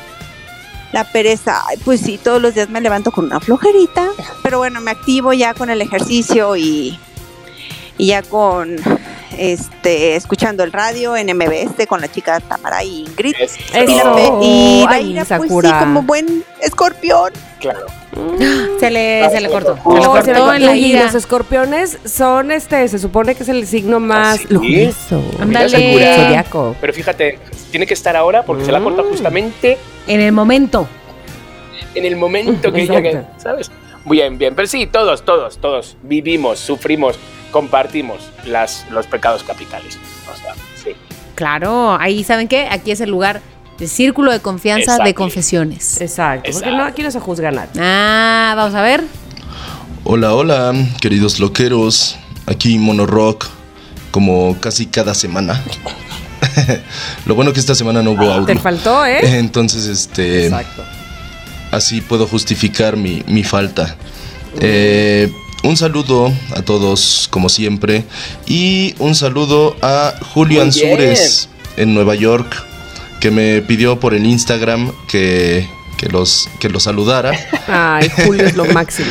La 0.92 1.06
pereza, 1.06 1.64
ay, 1.68 1.78
pues 1.86 2.02
sí, 2.02 2.20
todos 2.22 2.42
los 2.42 2.54
días 2.54 2.70
me 2.70 2.82
levanto 2.82 3.12
con 3.12 3.26
una 3.26 3.40
flojerita, 3.40 4.10
pero 4.44 4.58
bueno, 4.58 4.82
me 4.82 4.92
activo 4.92 5.32
ya 5.32 5.54
con 5.54 5.70
el 5.70 5.82
ejercicio 5.82 6.58
y, 6.58 7.00
y 7.98 8.08
ya 8.08 8.22
con 8.24 8.76
este 9.38 10.16
escuchando 10.16 10.64
el 10.64 10.72
radio 10.72 11.16
en 11.16 11.28
MBS 11.36 11.88
con 11.88 12.02
la 12.02 12.12
chica 12.12 12.40
Tamara 12.42 12.84
y 12.84 13.06
Ingrid. 13.06 13.36
Es- 13.40 13.58
Y 13.74 13.74
la, 13.74 13.84
Eso. 13.84 14.40
y 14.44 14.84
la 14.86 14.92
Ay, 14.92 15.12
ira, 15.12 15.26
pues 15.26 15.42
sí, 15.50 15.72
como 15.80 16.02
buen 16.04 16.44
escorpión. 16.62 17.32
Claro. 17.60 17.86
Se 18.80 18.90
le, 18.92 19.30
se 19.30 19.40
le 19.40 19.50
cortó. 19.50 19.76
Se 19.76 19.82
le 20.00 20.08
Oh, 20.08 20.22
se 20.22 20.32
me 20.34 20.40
cortó 20.40 20.54
en 20.54 20.66
la 20.66 20.76
y 20.76 20.86
ira. 20.92 21.06
los 21.06 21.16
escorpiones 21.16 21.98
son 22.06 22.52
este, 22.52 22.88
se 22.90 23.00
supone 23.00 23.36
que 23.36 23.44
es 23.44 23.50
el 23.50 23.66
signo 23.68 24.00
más. 24.02 24.42
Pero 26.82 26.94
fíjate, 26.94 27.40
tiene 27.72 27.86
que 27.88 27.94
estar 27.94 28.16
ahora 28.16 28.44
porque 28.44 28.66
se 28.66 28.72
la 28.72 28.82
corta 28.82 29.02
Mm. 29.04 29.06
justamente 29.10 29.78
En 30.08 30.22
el 30.22 30.32
momento. 30.32 30.88
en 31.96 32.06
el 32.06 32.16
momento 32.16 32.72
que 32.72 32.82
Exacto. 32.84 33.02
llegue, 33.04 33.22
¿sabes? 33.38 33.72
Bien, 34.06 34.38
bien. 34.38 34.56
Pero 34.56 34.68
sí, 34.68 34.88
todos, 34.88 35.24
todos, 35.24 35.58
todos 35.60 35.98
vivimos, 36.04 36.60
sufrimos, 36.60 37.18
compartimos 37.52 38.22
las, 38.46 38.86
los 38.90 39.06
pecados 39.08 39.44
capitales. 39.44 39.98
O 40.34 40.38
sea, 40.38 40.54
sí. 40.84 40.92
Claro, 41.36 41.98
ahí 42.00 42.24
saben 42.24 42.48
qué, 42.48 42.68
aquí 42.70 42.92
es 42.92 43.02
el 43.02 43.10
lugar 43.10 43.42
de 43.78 43.88
círculo 43.88 44.32
de 44.32 44.40
confianza 44.40 44.98
de 45.04 45.14
confesiones. 45.14 46.00
Exacto. 46.02 46.50
Porque 46.54 46.72
no, 46.72 46.84
aquí 46.84 47.02
no 47.04 47.12
se 47.12 47.20
juzga 47.20 47.50
a 47.50 47.52
nadie. 47.52 47.72
Ah, 47.80 48.54
vamos 48.56 48.76
a 48.76 48.82
ver. 48.82 49.04
Hola, 50.04 50.34
hola, 50.34 50.74
queridos 51.00 51.40
loqueros. 51.40 52.18
Aquí 52.48 52.78
Mono 52.78 53.06
Rock, 53.06 53.48
como 54.12 54.58
casi 54.60 54.88
cada 54.88 55.14
semana. 55.14 55.62
Lo 57.26 57.36
bueno 57.36 57.54
que 57.54 57.60
esta 57.60 57.76
semana 57.76 58.02
no 58.02 58.12
hubo 58.12 58.26
Te 58.46 58.52
audio. 58.54 58.60
faltó, 58.60 59.06
¿eh? 59.06 59.20
Entonces, 59.40 59.86
este, 59.86 60.46
Exacto. 60.46 60.84
así 61.72 62.02
puedo 62.02 62.28
justificar 62.28 62.98
mi, 62.98 63.24
mi 63.28 63.44
falta. 63.44 63.96
Eh, 64.60 65.32
un 65.64 65.78
saludo 65.78 66.34
a 66.56 66.62
todos, 66.62 67.28
como 67.30 67.50
siempre. 67.50 68.06
Y 68.46 68.96
un 69.00 69.16
saludo 69.16 69.76
a 69.82 70.14
Julio 70.34 70.64
Muy 70.64 70.72
bien. 70.72 70.92
Ansures 70.92 71.50
en 71.78 71.94
Nueva 71.94 72.16
York, 72.16 72.64
que 73.20 73.32
me 73.32 73.62
pidió 73.62 74.00
por 74.00 74.14
el 74.14 74.26
Instagram 74.26 74.92
que, 75.08 75.68
que, 75.98 76.08
los, 76.10 76.50
que 76.60 76.70
los 76.70 76.84
saludara. 76.84 77.32
Ay, 77.68 78.10
Julio 78.26 78.46
es 78.46 78.56
lo 78.56 78.66
máximo. 78.74 79.10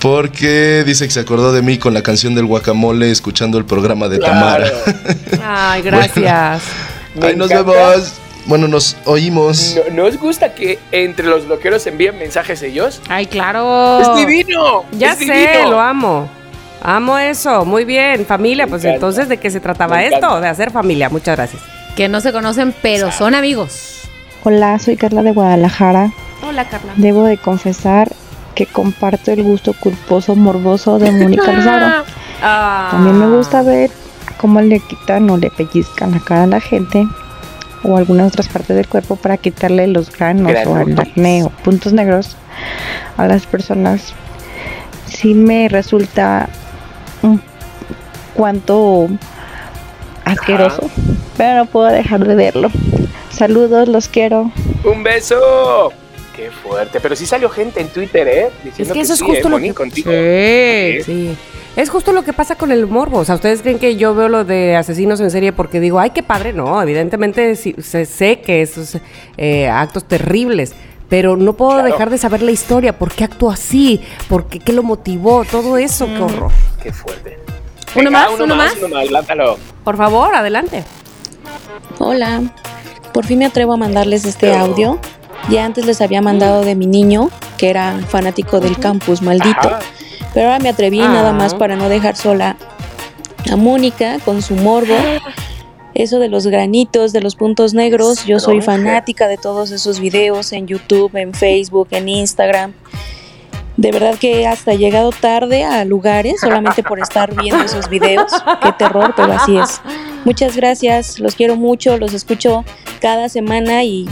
Porque 0.00 0.84
dice 0.86 1.06
que 1.06 1.12
se 1.12 1.20
acordó 1.20 1.52
de 1.52 1.62
mí 1.62 1.78
con 1.78 1.94
la 1.94 2.02
canción 2.02 2.34
del 2.34 2.44
guacamole 2.44 3.10
escuchando 3.10 3.56
el 3.58 3.64
programa 3.64 4.08
de 4.08 4.18
Tamara. 4.18 4.70
Ay, 5.42 5.82
gracias. 5.82 6.62
Ahí 7.22 7.34
nos 7.34 7.50
encanta. 7.50 7.72
vemos. 7.72 8.12
Bueno, 8.46 8.68
nos 8.68 8.96
oímos. 9.06 9.76
¿No, 9.90 9.94
¿no 10.02 10.04
os 10.08 10.18
gusta 10.18 10.54
que 10.54 10.78
entre 10.92 11.26
los 11.26 11.46
bloqueros 11.46 11.86
envíen 11.86 12.18
mensajes 12.18 12.62
ellos? 12.62 13.00
Ay, 13.08 13.26
claro. 13.26 14.00
¡Es 14.00 14.14
divino! 14.26 14.84
Ya 14.92 15.12
es 15.12 15.18
sé, 15.18 15.24
divino. 15.24 15.70
lo 15.72 15.80
amo. 15.80 16.28
Amo 16.82 17.18
eso. 17.18 17.64
Muy 17.64 17.84
bien, 17.84 18.24
familia. 18.24 18.66
Me 18.66 18.70
Pues 18.70 18.82
encanta. 18.84 18.94
entonces, 18.94 19.28
¿de 19.28 19.38
qué 19.38 19.50
se 19.50 19.58
trataba 19.60 19.96
Me 19.96 20.04
esto? 20.04 20.18
encanta. 20.18 20.40
De 20.40 20.48
hacer 20.48 20.70
familia. 20.70 21.08
Muchas 21.08 21.34
gracias. 21.36 21.62
Que 21.96 22.08
no 22.08 22.20
se 22.20 22.32
conocen, 22.32 22.72
pero 22.82 23.10
son 23.10 23.34
amigos. 23.34 24.02
Hola, 24.44 24.78
soy 24.78 24.96
Carla 24.96 25.22
de 25.22 25.32
Guadalajara. 25.32 26.12
Hola, 26.46 26.68
Carla. 26.68 26.92
Debo 26.96 27.24
de 27.24 27.38
confesar 27.38 28.12
que 28.54 28.66
comparto 28.66 29.32
el 29.32 29.42
gusto 29.42 29.72
culposo 29.72 30.36
morboso 30.36 30.98
de 31.00 31.10
Mónica 31.10 31.50
Lozano. 31.52 32.04
Ah. 32.42 32.88
También 32.92 33.18
me 33.18 33.34
gusta 33.36 33.62
ver 33.62 33.90
cómo 34.38 34.60
le 34.60 34.78
quitan 34.80 35.28
o 35.30 35.36
le 35.36 35.50
pellizcan 35.50 36.12
la 36.12 36.20
cara 36.20 36.44
a 36.44 36.46
la 36.46 36.60
gente 36.60 37.06
o 37.82 37.96
algunas 37.96 38.28
otras 38.28 38.48
partes 38.48 38.76
del 38.76 38.88
cuerpo 38.88 39.16
para 39.16 39.36
quitarle 39.36 39.86
los 39.86 40.10
granos 40.10 40.52
o 40.66 40.78
el 40.78 40.98
acné 40.98 41.44
o 41.44 41.50
puntos 41.50 41.92
negros 41.92 42.36
a 43.16 43.26
las 43.26 43.46
personas. 43.46 44.14
Sí 45.06 45.34
me 45.34 45.68
resulta 45.68 46.48
un 47.22 47.40
cuanto 48.34 49.08
asqueroso, 50.24 50.90
pero 51.36 51.56
no 51.56 51.66
puedo 51.66 51.86
dejar 51.86 52.26
de 52.26 52.34
verlo. 52.34 52.70
Saludos, 53.30 53.88
los 53.88 54.08
quiero. 54.08 54.50
¡Un 54.84 55.02
beso! 55.02 55.92
¡Qué 56.34 56.50
fuerte! 56.50 57.00
Pero 57.00 57.14
sí 57.16 57.26
salió 57.26 57.48
gente 57.48 57.80
en 57.80 57.88
Twitter, 57.88 58.26
¿eh? 58.28 58.46
Es 58.58 58.64
Diciendo 58.64 58.94
que 58.94 59.00
eso 59.00 59.12
es 59.12 59.18
sí, 59.20 59.24
justo 59.24 59.48
¿eh, 59.48 59.50
lo 59.50 59.58
que... 59.58 59.74
contigo. 59.74 60.10
Sí, 60.10 61.02
sí. 61.04 61.36
Es 61.76 61.90
justo 61.90 62.12
lo 62.12 62.24
que 62.24 62.32
pasa 62.32 62.54
con 62.56 62.72
el 62.72 62.86
morbo. 62.86 63.18
O 63.18 63.24
sea, 63.24 63.34
¿ustedes 63.34 63.60
creen 63.60 63.78
que 63.78 63.96
yo 63.96 64.14
veo 64.14 64.28
lo 64.28 64.44
de 64.44 64.76
asesinos 64.76 65.20
en 65.20 65.30
serie 65.30 65.52
porque 65.52 65.78
digo, 65.78 65.98
ay, 66.00 66.10
qué 66.10 66.22
padre? 66.22 66.52
No, 66.54 66.80
evidentemente 66.80 67.54
sí, 67.54 67.74
sé, 67.82 68.06
sé 68.06 68.40
que 68.40 68.62
esos 68.62 68.96
eh, 69.36 69.68
actos 69.68 70.04
terribles. 70.04 70.74
Pero 71.10 71.36
no 71.36 71.52
puedo 71.52 71.72
Claro. 71.72 71.88
dejar 71.88 72.10
de 72.10 72.18
saber 72.18 72.42
la 72.42 72.50
historia. 72.50 72.98
¿Por 72.98 73.12
qué 73.12 73.24
actuó 73.24 73.50
así? 73.50 74.00
¿Por 74.28 74.46
qué, 74.46 74.58
qué 74.58 74.72
lo 74.72 74.82
motivó? 74.82 75.44
Todo 75.44 75.76
eso, 75.76 76.06
qué 76.06 76.18
horror. 76.20 76.50
¡Qué 76.82 76.92
fuerte! 76.92 77.38
¿Uno 77.94 78.04
Venga, 78.06 78.10
más? 78.10 78.28
Uno, 78.34 78.44
¿Uno 78.44 78.56
más, 78.56 78.74
uno 78.82 78.88
más. 78.88 79.58
Por 79.84 79.96
favor, 79.96 80.34
adelante. 80.34 80.82
Hola, 81.98 82.42
por 83.12 83.24
fin 83.24 83.38
me 83.38 83.44
atrevo 83.46 83.74
a 83.74 83.76
mandarles 83.76 84.24
este 84.24 84.54
audio. 84.54 84.98
Ya 85.50 85.64
antes 85.64 85.86
les 85.86 86.00
había 86.00 86.20
mandado 86.22 86.64
de 86.64 86.74
mi 86.74 86.86
niño, 86.86 87.30
que 87.56 87.70
era 87.70 88.00
fanático 88.08 88.58
del 88.60 88.78
campus, 88.78 89.22
maldito. 89.22 89.60
Ajá. 89.60 89.78
Pero 90.36 90.48
ahora 90.48 90.58
me 90.62 90.68
atreví 90.68 91.00
Ah. 91.00 91.08
nada 91.08 91.32
más 91.32 91.54
para 91.54 91.76
no 91.76 91.88
dejar 91.88 92.14
sola 92.14 92.58
a 93.50 93.56
Mónica 93.56 94.18
con 94.22 94.42
su 94.42 94.54
morbo. 94.54 94.94
Eso 95.94 96.18
de 96.18 96.28
los 96.28 96.46
granitos, 96.46 97.14
de 97.14 97.22
los 97.22 97.36
puntos 97.36 97.72
negros, 97.72 98.26
yo 98.26 98.38
soy 98.38 98.60
fanática 98.60 99.28
de 99.28 99.38
todos 99.38 99.70
esos 99.70 99.98
videos 99.98 100.52
en 100.52 100.66
YouTube, 100.66 101.16
en 101.16 101.32
Facebook, 101.32 101.88
en 101.92 102.10
Instagram. 102.10 102.74
De 103.78 103.92
verdad 103.92 104.16
que 104.16 104.46
hasta 104.46 104.72
he 104.74 104.76
llegado 104.76 105.10
tarde 105.10 105.64
a 105.64 105.86
lugares 105.86 106.38
solamente 106.42 106.82
por 106.82 107.00
estar 107.00 107.34
viendo 107.34 107.64
esos 107.64 107.88
videos. 107.88 108.30
Qué 108.60 108.72
terror, 108.72 109.14
pero 109.16 109.32
así 109.32 109.56
es. 109.56 109.80
Muchas 110.26 110.54
gracias, 110.54 111.18
los 111.18 111.34
quiero 111.34 111.56
mucho, 111.56 111.96
los 111.96 112.12
escucho 112.12 112.62
cada 113.00 113.30
semana 113.30 113.84
y 113.84 114.06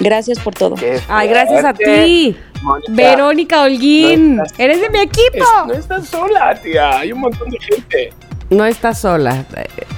gracias 0.00 0.38
por 0.38 0.54
todo. 0.54 0.74
¡Qué 0.76 1.00
Ay, 1.08 1.28
gracias 1.28 1.64
a 1.64 1.72
ti. 1.74 2.36
Mónica, 2.62 2.92
Verónica 2.92 3.62
Holguín. 3.62 4.36
No 4.36 4.42
estás- 4.44 4.58
Eres 4.60 4.80
de 4.80 4.90
mi 4.90 5.00
equipo. 5.00 5.36
es- 5.36 5.66
no 5.68 5.72
estás 5.74 6.08
sola, 6.08 6.54
tía. 6.60 6.98
Hay 6.98 7.12
un 7.12 7.20
montón 7.20 7.48
de 7.50 7.58
gente. 7.60 8.10
No 8.50 8.64
estás 8.64 9.00
sola. 9.00 9.44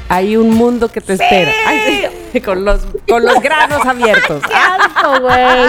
hay 0.08 0.36
un 0.36 0.50
mundo 0.54 0.88
que 0.90 1.00
te 1.00 1.14
espera. 1.14 1.52
Ay, 1.66 2.06
sí, 2.32 2.40
con, 2.44 2.64
los, 2.64 2.86
con 3.06 3.24
los 3.24 3.40
granos 3.42 3.84
abiertos. 3.84 4.42
¡Qué 4.46 4.54
asco, 4.54 5.20
güey! 5.20 5.68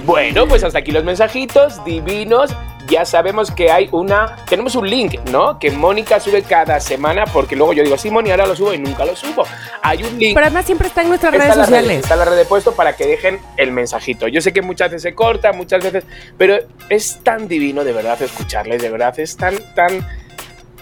Bueno, 0.04 0.46
pues 0.48 0.64
hasta 0.64 0.80
aquí 0.80 0.90
los 0.90 1.04
mensajitos 1.04 1.84
divinos. 1.84 2.50
Ya 2.88 3.04
sabemos 3.04 3.52
que 3.52 3.70
hay 3.70 3.88
una. 3.92 4.34
Tenemos 4.48 4.74
un 4.74 4.88
link, 4.90 5.14
¿no? 5.30 5.60
Que 5.60 5.70
Mónica 5.70 6.18
sube 6.18 6.42
cada 6.42 6.80
semana, 6.80 7.24
porque 7.24 7.54
luego 7.54 7.72
yo 7.72 7.84
digo, 7.84 7.96
sí, 7.96 8.10
Moni, 8.10 8.32
ahora 8.32 8.46
lo 8.46 8.56
subo 8.56 8.74
y 8.74 8.78
nunca 8.78 9.04
lo 9.04 9.14
subo. 9.14 9.44
Hay 9.82 10.02
un 10.02 10.18
link. 10.18 10.34
Pero 10.34 10.46
además 10.46 10.66
siempre 10.66 10.88
está 10.88 11.02
en 11.02 11.08
nuestras 11.10 11.32
Está 11.32 11.44
redes 11.44 11.56
la 11.56 11.66
red, 11.66 11.70
sociales. 11.76 12.02
está 12.02 12.16
la 12.16 12.24
red 12.24 12.36
de 12.36 12.44
puesto 12.46 12.72
para 12.72 12.96
que 12.96 13.06
dejen 13.06 13.38
el 13.56 13.70
mensajito. 13.70 14.26
Yo 14.26 14.40
sé 14.40 14.52
que 14.52 14.62
muchas 14.62 14.90
veces 14.90 15.02
se 15.02 15.14
corta, 15.14 15.52
muchas 15.52 15.84
veces, 15.84 16.02
pero 16.36 16.58
es 16.88 17.20
tan 17.22 17.46
divino 17.46 17.84
de 17.84 17.92
verdad 17.92 18.20
escucharles, 18.20 18.82
de 18.82 18.90
verdad 18.90 19.16
es 19.20 19.36
tan, 19.36 19.54
tan 19.76 20.04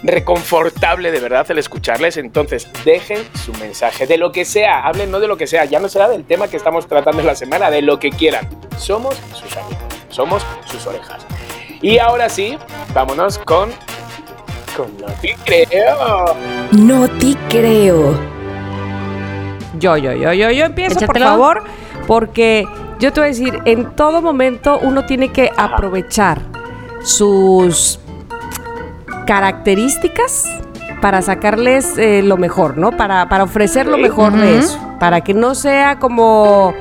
reconfortable 0.03 1.11
de 1.11 1.21
verdad 1.21 1.51
el 1.51 1.59
escucharles. 1.59 2.17
Entonces, 2.17 2.69
dejen 2.85 3.23
su 3.45 3.53
mensaje 3.55 4.07
de 4.07 4.19
lo 4.19 4.33
que 4.33 4.45
sea, 4.45 4.81
hablen 4.87 5.11
no 5.11 5.21
de 5.21 5.29
lo 5.29 5.37
que 5.37 5.47
sea, 5.47 5.65
ya 5.65 5.81
no 5.81 5.89
será 5.89 6.09
del 6.09 6.25
tema 6.25 6.49
que 6.49 6.57
estamos 6.57 6.87
tratando 6.87 7.21
en 7.21 7.27
la 7.27 7.35
semana, 7.35 7.71
de 7.71 7.83
lo 7.83 7.99
que 7.99 8.11
quieran. 8.11 8.49
Somos 8.77 9.17
sus 9.35 9.57
amigos, 9.57 9.85
somos 10.09 10.45
sus 10.67 10.87
orejas. 10.87 11.27
Y 11.81 11.99
ahora 11.99 12.29
sí, 12.29 12.59
vámonos 12.93 13.39
con. 13.39 13.71
con 14.77 14.97
No 14.99 15.07
te 15.21 15.37
creo. 15.45 16.37
No 16.73 17.09
te 17.09 17.37
creo. 17.49 18.19
Yo, 19.79 19.97
yo, 19.97 20.13
yo, 20.13 20.33
yo, 20.33 20.51
yo 20.51 20.65
empiezo, 20.65 21.07
por 21.07 21.19
favor, 21.19 21.63
porque 22.07 22.67
yo 22.99 23.13
te 23.13 23.21
voy 23.21 23.29
a 23.29 23.31
decir, 23.31 23.61
en 23.65 23.95
todo 23.95 24.21
momento 24.21 24.79
uno 24.83 25.07
tiene 25.07 25.31
que 25.31 25.53
aprovechar 25.57 26.41
sus 27.03 28.01
características 29.29 30.49
para 31.03 31.21
sacarles 31.21 31.99
eh, 31.99 32.23
lo 32.23 32.39
mejor, 32.39 32.79
¿no? 32.79 32.93
Para, 32.93 33.29
para 33.29 33.45
ofrecer 33.45 33.87
lo 33.87 33.99
mejor 33.99 34.33
de 34.33 34.59
eso. 34.59 34.81
Para 34.99 35.21
que 35.21 35.35
no 35.35 35.55
sea 35.55 35.99
como, 35.99 36.73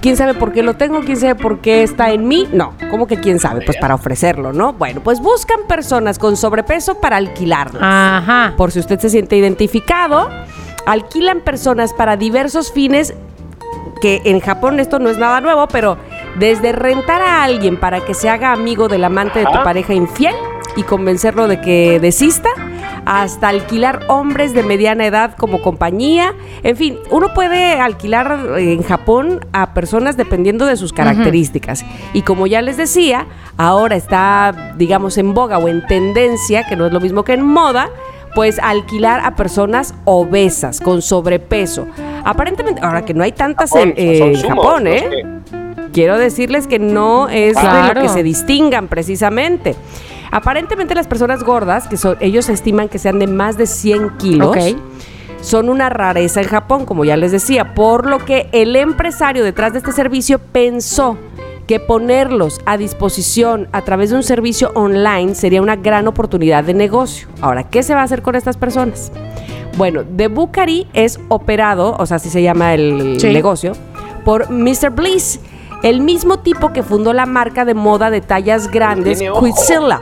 ¿quién 0.00 0.16
sabe 0.16 0.32
por 0.32 0.52
qué 0.52 0.62
lo 0.62 0.76
tengo? 0.76 1.00
¿Quién 1.00 1.18
sabe 1.18 1.34
por 1.34 1.60
qué 1.60 1.82
está 1.82 2.10
en 2.10 2.26
mí? 2.26 2.48
No, 2.54 2.72
¿cómo 2.90 3.06
que 3.06 3.20
quién 3.20 3.38
sabe? 3.38 3.60
Pues 3.66 3.76
para 3.76 3.94
ofrecerlo, 3.94 4.54
¿no? 4.54 4.72
Bueno, 4.72 5.02
pues 5.02 5.20
buscan 5.20 5.60
personas 5.68 6.18
con 6.18 6.38
sobrepeso 6.38 7.02
para 7.02 7.18
alquilarlas. 7.18 7.82
Ajá. 7.82 8.54
Por 8.56 8.72
si 8.72 8.80
usted 8.80 8.98
se 8.98 9.10
siente 9.10 9.36
identificado, 9.36 10.30
alquilan 10.86 11.42
personas 11.42 11.92
para 11.92 12.16
diversos 12.16 12.72
fines 12.72 13.12
que 14.00 14.22
en 14.24 14.40
Japón 14.40 14.80
esto 14.80 14.98
no 15.00 15.10
es 15.10 15.18
nada 15.18 15.42
nuevo, 15.42 15.68
pero 15.68 15.98
desde 16.38 16.72
rentar 16.72 17.22
a 17.22 17.42
alguien 17.42 17.76
para 17.76 18.00
que 18.04 18.14
se 18.14 18.28
haga 18.28 18.52
amigo 18.52 18.88
del 18.88 19.04
amante 19.04 19.40
de 19.40 19.46
tu 19.46 19.62
pareja 19.64 19.94
infiel 19.94 20.34
y 20.76 20.82
convencerlo 20.82 21.48
de 21.48 21.60
que 21.60 21.98
desista, 22.00 22.48
hasta 23.04 23.48
alquilar 23.48 24.00
hombres 24.08 24.54
de 24.54 24.62
mediana 24.62 25.06
edad 25.06 25.34
como 25.36 25.60
compañía. 25.62 26.34
En 26.62 26.76
fin, 26.76 26.98
uno 27.10 27.32
puede 27.34 27.74
alquilar 27.80 28.56
eh, 28.58 28.72
en 28.72 28.82
Japón 28.82 29.40
a 29.52 29.74
personas 29.74 30.16
dependiendo 30.16 30.66
de 30.66 30.76
sus 30.76 30.92
características. 30.92 31.84
Y 32.12 32.22
como 32.22 32.46
ya 32.46 32.62
les 32.62 32.76
decía, 32.76 33.26
ahora 33.56 33.96
está, 33.96 34.74
digamos, 34.76 35.18
en 35.18 35.34
boga 35.34 35.58
o 35.58 35.68
en 35.68 35.84
tendencia, 35.86 36.66
que 36.66 36.76
no 36.76 36.86
es 36.86 36.92
lo 36.92 37.00
mismo 37.00 37.24
que 37.24 37.32
en 37.32 37.44
moda, 37.44 37.90
pues 38.34 38.58
alquilar 38.60 39.20
a 39.24 39.34
personas 39.34 39.94
obesas, 40.04 40.80
con 40.80 41.02
sobrepeso. 41.02 41.86
Aparentemente, 42.24 42.80
ahora 42.80 43.04
que 43.04 43.14
no 43.14 43.24
hay 43.24 43.32
tantas 43.32 43.74
en, 43.74 43.90
Japón, 43.90 43.94
eh, 43.96 44.32
en 44.34 44.48
Japón, 44.48 44.86
¿eh? 44.86 45.39
Quiero 45.92 46.18
decirles 46.18 46.66
que 46.66 46.78
no 46.78 47.28
es 47.28 47.56
de 47.56 47.94
lo 47.94 48.00
que 48.00 48.08
se 48.08 48.22
distingan 48.22 48.88
precisamente. 48.88 49.74
Aparentemente 50.30 50.94
las 50.94 51.08
personas 51.08 51.42
gordas, 51.42 51.88
que 51.88 51.96
son, 51.96 52.16
ellos 52.20 52.48
estiman 52.48 52.88
que 52.88 52.98
sean 52.98 53.18
de 53.18 53.26
más 53.26 53.56
de 53.56 53.66
100 53.66 54.16
kilos, 54.18 54.56
son 55.40 55.68
una 55.68 55.88
rareza 55.88 56.40
en 56.40 56.48
Japón, 56.48 56.84
como 56.86 57.04
ya 57.04 57.16
les 57.16 57.32
decía, 57.32 57.74
por 57.74 58.08
lo 58.08 58.18
que 58.24 58.48
el 58.52 58.76
empresario 58.76 59.42
detrás 59.42 59.72
de 59.72 59.78
este 59.78 59.90
servicio 59.92 60.38
pensó 60.38 61.16
que 61.66 61.80
ponerlos 61.80 62.60
a 62.66 62.76
disposición 62.76 63.68
a 63.72 63.82
través 63.82 64.10
de 64.10 64.16
un 64.16 64.22
servicio 64.22 64.70
online 64.74 65.34
sería 65.34 65.62
una 65.62 65.76
gran 65.76 66.06
oportunidad 66.08 66.62
de 66.64 66.74
negocio. 66.74 67.28
Ahora, 67.40 67.64
¿qué 67.68 67.82
se 67.82 67.94
va 67.94 68.00
a 68.02 68.04
hacer 68.04 68.22
con 68.22 68.34
estas 68.36 68.56
personas? 68.56 69.10
Bueno, 69.76 70.02
The 70.16 70.28
Bukari 70.28 70.88
es 70.92 71.18
operado, 71.28 71.96
o 71.98 72.06
sea, 72.06 72.16
así 72.18 72.28
se 72.28 72.42
llama 72.42 72.74
el 72.74 73.16
Sí. 73.20 73.32
negocio, 73.32 73.72
por 74.24 74.50
Mr. 74.50 74.90
Bliss, 74.90 75.40
el 75.82 76.00
mismo 76.00 76.38
tipo 76.38 76.72
que 76.72 76.82
fundó 76.82 77.12
la 77.12 77.26
marca 77.26 77.64
de 77.64 77.74
moda 77.74 78.10
de 78.10 78.20
tallas 78.20 78.70
grandes. 78.70 79.18
Quizilla. 79.98 80.00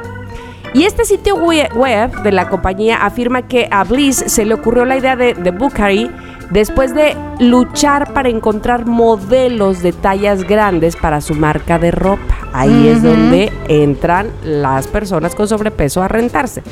Y 0.75 0.85
este 0.85 1.05
sitio 1.05 1.37
we- 1.37 1.69
web 1.75 2.13
de 2.23 2.33
la 2.33 2.49
compañía 2.51 3.05
afirma 3.05 3.43
que 3.43 3.69
a 3.71 3.85
Bliss 3.85 4.23
se 4.27 4.45
le 4.45 4.55
ocurrió 4.55 4.85
la 4.85 4.97
idea 4.99 5.17
de, 5.17 5.33
Bukari 5.51 6.11
después 6.51 6.95
de 6.95 7.17
luchar 7.41 8.13
para 8.13 8.29
encontrar 8.29 8.85
modelos 8.87 9.83
de 9.83 9.93
tallas 9.93 10.45
grandes 10.45 10.95
para 10.97 11.21
su 11.21 11.35
marca 11.35 11.79
de 11.79 11.91
ropa. 11.91 12.37
Ahí 12.53 12.89
es 12.89 13.03
donde 13.03 13.53
entran 13.69 14.31
las 14.45 14.87
personas 14.89 15.35
con 15.35 15.49
sobrepeso 15.49 16.03
a 16.03 16.09
rentarse. 16.09 16.63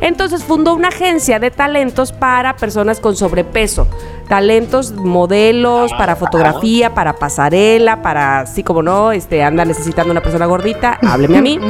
Entonces 0.00 0.44
fundó 0.44 0.74
una 0.74 0.88
agencia 0.88 1.38
de 1.38 1.50
talentos 1.50 2.12
para 2.12 2.56
personas 2.56 3.00
con 3.00 3.16
sobrepeso. 3.16 3.88
Talentos, 4.28 4.92
modelos, 4.92 5.92
para 5.92 6.14
fotografía, 6.14 6.94
para 6.94 7.14
pasarela, 7.14 8.02
para, 8.02 8.46
sí 8.46 8.62
como 8.62 8.82
no, 8.82 9.12
este, 9.12 9.42
anda 9.42 9.64
necesitando 9.64 10.10
una 10.10 10.22
persona 10.22 10.46
gordita, 10.46 10.98
hábleme 11.02 11.38
a 11.38 11.42
mí. 11.42 11.60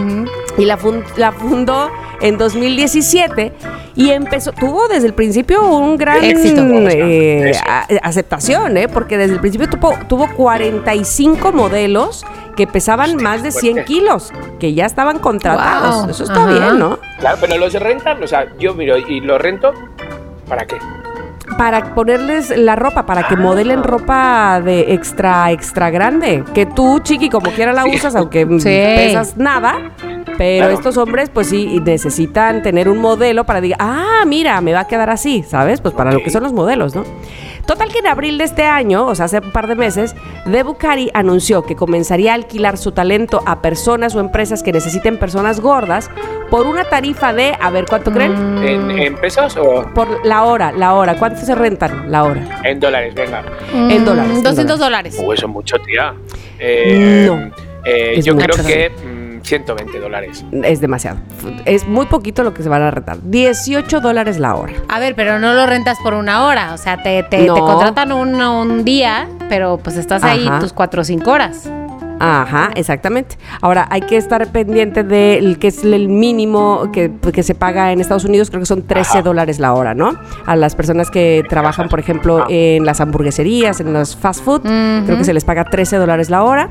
Y 0.59 0.65
la 0.65 0.77
fundó 0.77 1.91
en 2.21 2.37
2017 2.39 3.53
y 3.95 4.11
empezó, 4.11 4.53
tuvo 4.53 4.89
desde 4.89 5.07
el 5.09 5.15
principio 5.15 5.67
un 5.69 5.97
gran 5.97 6.23
Éxito. 6.25 6.63
eh, 6.63 7.53
a- 7.67 7.87
aceptación, 8.03 8.77
¿eh? 8.77 8.89
porque 8.89 9.17
desde 9.19 9.35
el 9.35 9.41
principio 9.41 9.69
tuvo, 9.69 9.95
tuvo 10.09 10.29
45 10.37 11.53
modelos 11.53 12.25
que 12.57 12.67
pesaban 12.67 13.17
más 13.17 13.43
de 13.43 13.51
100 13.53 13.85
kilos, 13.85 14.33
que 14.59 14.75
ya 14.75 14.87
estaban 14.87 15.19
contratados. 15.19 16.03
Wow. 16.03 16.11
Eso 16.11 16.25
está 16.25 16.45
Ajá. 16.45 16.53
bien, 16.53 16.79
¿no? 16.79 16.99
Claro, 17.21 17.39
pero 17.41 17.57
los 17.59 17.73
rentan, 17.75 18.23
o 18.23 18.27
sea, 18.27 18.49
yo 18.59 18.75
miro 18.75 18.97
y 18.97 19.21
lo 19.21 19.39
rento, 19.39 19.73
¿para 20.49 20.67
qué? 20.67 20.77
Para 21.59 21.93
ponerles 21.95 22.57
la 22.57 22.77
ropa, 22.77 23.05
para 23.05 23.27
que 23.27 23.37
modelen 23.37 23.83
ropa 23.83 24.61
de 24.65 24.95
extra, 24.95 25.51
extra 25.51 25.91
grande. 25.91 26.45
Que 26.55 26.65
tú, 26.67 27.01
chiqui, 27.01 27.29
como 27.29 27.51
quiera 27.51 27.73
la 27.73 27.83
Sí. 27.83 27.91
usas, 27.97 28.15
aunque 28.15 28.47
Sí. 28.61 28.65
pesas 28.69 29.37
nada. 29.37 29.91
Pero 30.39 30.67
Claro. 30.67 30.75
estos 30.75 30.97
hombres, 30.97 31.31
pues 31.31 31.49
sí, 31.49 31.81
necesitan 31.85 32.63
tener 32.63 32.89
un 32.89 32.99
modelo 32.99 33.45
para 33.45 33.61
decir, 33.61 33.75
ah, 33.81 34.23
mira, 34.25 34.61
me 34.61 34.73
va 34.73 34.81
a 34.81 34.87
quedar 34.87 35.11
así, 35.11 35.43
¿sabes? 35.43 35.81
Pues 35.81 35.95
para 35.95 36.13
lo 36.13 36.23
que 36.23 36.31
son 36.31 36.45
los 36.45 36.53
modelos, 36.53 36.95
¿no? 36.95 37.03
Total 37.69 37.93
que 37.93 37.99
en 37.99 38.07
abril 38.07 38.39
de 38.39 38.45
este 38.45 38.65
año, 38.65 39.05
o 39.07 39.15
sea, 39.15 39.27
hace 39.27 39.41
un 39.41 39.53
par 39.53 39.67
de 39.69 39.75
meses, 39.77 40.17
The 40.51 40.63
Bucari 40.63 41.11
anunció 41.13 41.65
que 41.65 41.77
comenzaría 41.77 42.33
a 42.33 42.35
alquilar 42.35 42.79
su 42.79 42.93
talento 42.93 43.43
a 43.45 43.61
personas 43.61 44.15
o 44.15 44.21
empresas 44.21 44.63
que 44.63 44.73
necesiten 44.73 45.19
personas 45.19 45.61
gordas 45.61 46.11
por 46.51 46.67
una 46.67 46.85
tarifa 46.85 47.35
de, 47.35 47.53
a 47.61 47.69
ver, 47.69 47.85
¿cuánto 47.87 48.11
creen? 48.11 48.33
Mm. 48.55 48.65
¿En, 48.67 48.91
en 48.91 49.15
pesos 49.17 49.55
o 49.59 49.85
Por 49.95 50.25
la 50.27 50.45
hora, 50.45 50.73
la 50.73 50.95
hora. 50.95 51.19
¿Cuánto 51.19 51.43
se 51.43 51.55
rentan 51.55 52.11
la 52.11 52.25
hora? 52.25 52.41
en 52.65 52.81
dólares? 52.81 53.15
Venga. 53.15 53.45
en 53.75 54.03
dólares, 54.03 54.39
en 54.39 54.43
200 54.43 54.79
dólares. 54.79 55.19
Uh, 55.23 55.33
eso 55.35 55.45
es 55.47 55.53
mucho, 55.53 55.77
tía. 55.81 56.15
Eh, 56.59 57.27
No. 57.29 57.55
eh, 57.85 58.15
Es 58.17 58.25
yo 58.25 58.35
mucho. 58.35 58.49
creo 58.49 58.67
que 58.67 58.91
mm, 58.91 59.18
120 59.43 60.01
dólares. 60.01 60.45
Es 60.65 60.81
demasiado. 60.81 61.19
Es 61.65 61.87
muy 61.87 62.07
poquito 62.07 62.43
lo 62.43 62.55
que 62.55 62.63
se 62.63 62.69
van 62.69 62.83
a 62.83 62.91
rentar. 62.91 63.19
18 63.23 64.01
dólares 64.01 64.39
la 64.39 64.55
hora. 64.55 64.73
A 64.89 64.99
ver, 64.99 65.15
pero 65.15 65.39
no 65.39 65.55
lo 65.55 65.67
rentas 65.67 65.99
por 66.03 66.15
una 66.15 66.47
hora. 66.47 66.73
O 66.75 66.79
sea, 66.79 67.03
te, 67.03 67.23
te, 67.25 67.47
No. 67.47 67.55
te 67.55 67.61
contratan 67.61 68.13
un, 68.13 68.41
un 68.41 68.85
día, 68.85 69.29
pero 69.49 69.79
pues 69.79 69.97
estás 69.97 70.23
ahí 70.25 70.47
Ajá. 70.47 70.59
tus 70.61 70.73
4 70.73 71.01
o 71.01 71.05
5 71.05 71.31
horas. 71.31 71.71
Ajá, 72.21 72.71
exactamente. 72.75 73.37
Ahora, 73.61 73.87
hay 73.91 74.01
que 74.01 74.17
estar 74.17 74.45
pendiente 74.49 75.05
del 75.05 75.61
que 75.61 75.69
es 75.69 75.85
el 75.85 76.09
mínimo 76.09 76.91
que, 76.93 77.13
que 77.33 77.45
se 77.45 77.55
paga 77.55 77.93
en 77.93 78.01
Estados 78.01 78.25
Unidos, 78.25 78.51
creo 78.51 78.59
que 78.61 78.67
son 78.67 78.83
13 78.83 79.11
Ajá. 79.19 79.23
dólares 79.23 79.61
la 79.61 79.73
hora, 79.73 79.95
¿no? 79.95 80.19
A 80.45 80.57
las 80.57 80.75
personas 80.75 81.13
que 81.13 81.45
trabajan, 81.49 81.89
por 81.89 82.01
ejemplo, 82.01 82.45
en 82.49 82.85
las 82.85 83.01
hamburgueserías, 83.01 83.79
en 83.79 83.93
los 83.93 84.17
fast 84.17 84.43
food, 84.45 84.63
creo 84.63 85.17
que 85.17 85.23
se 85.23 85.33
les 85.33 85.45
paga 85.45 85.65
13 85.67 85.97
dólares 85.97 86.29
la 86.29 86.43
hora, 86.43 86.69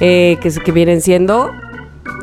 eh, 0.00 0.36
que, 0.42 0.50
que 0.50 0.70
vienen 0.72 1.00
siendo 1.00 1.50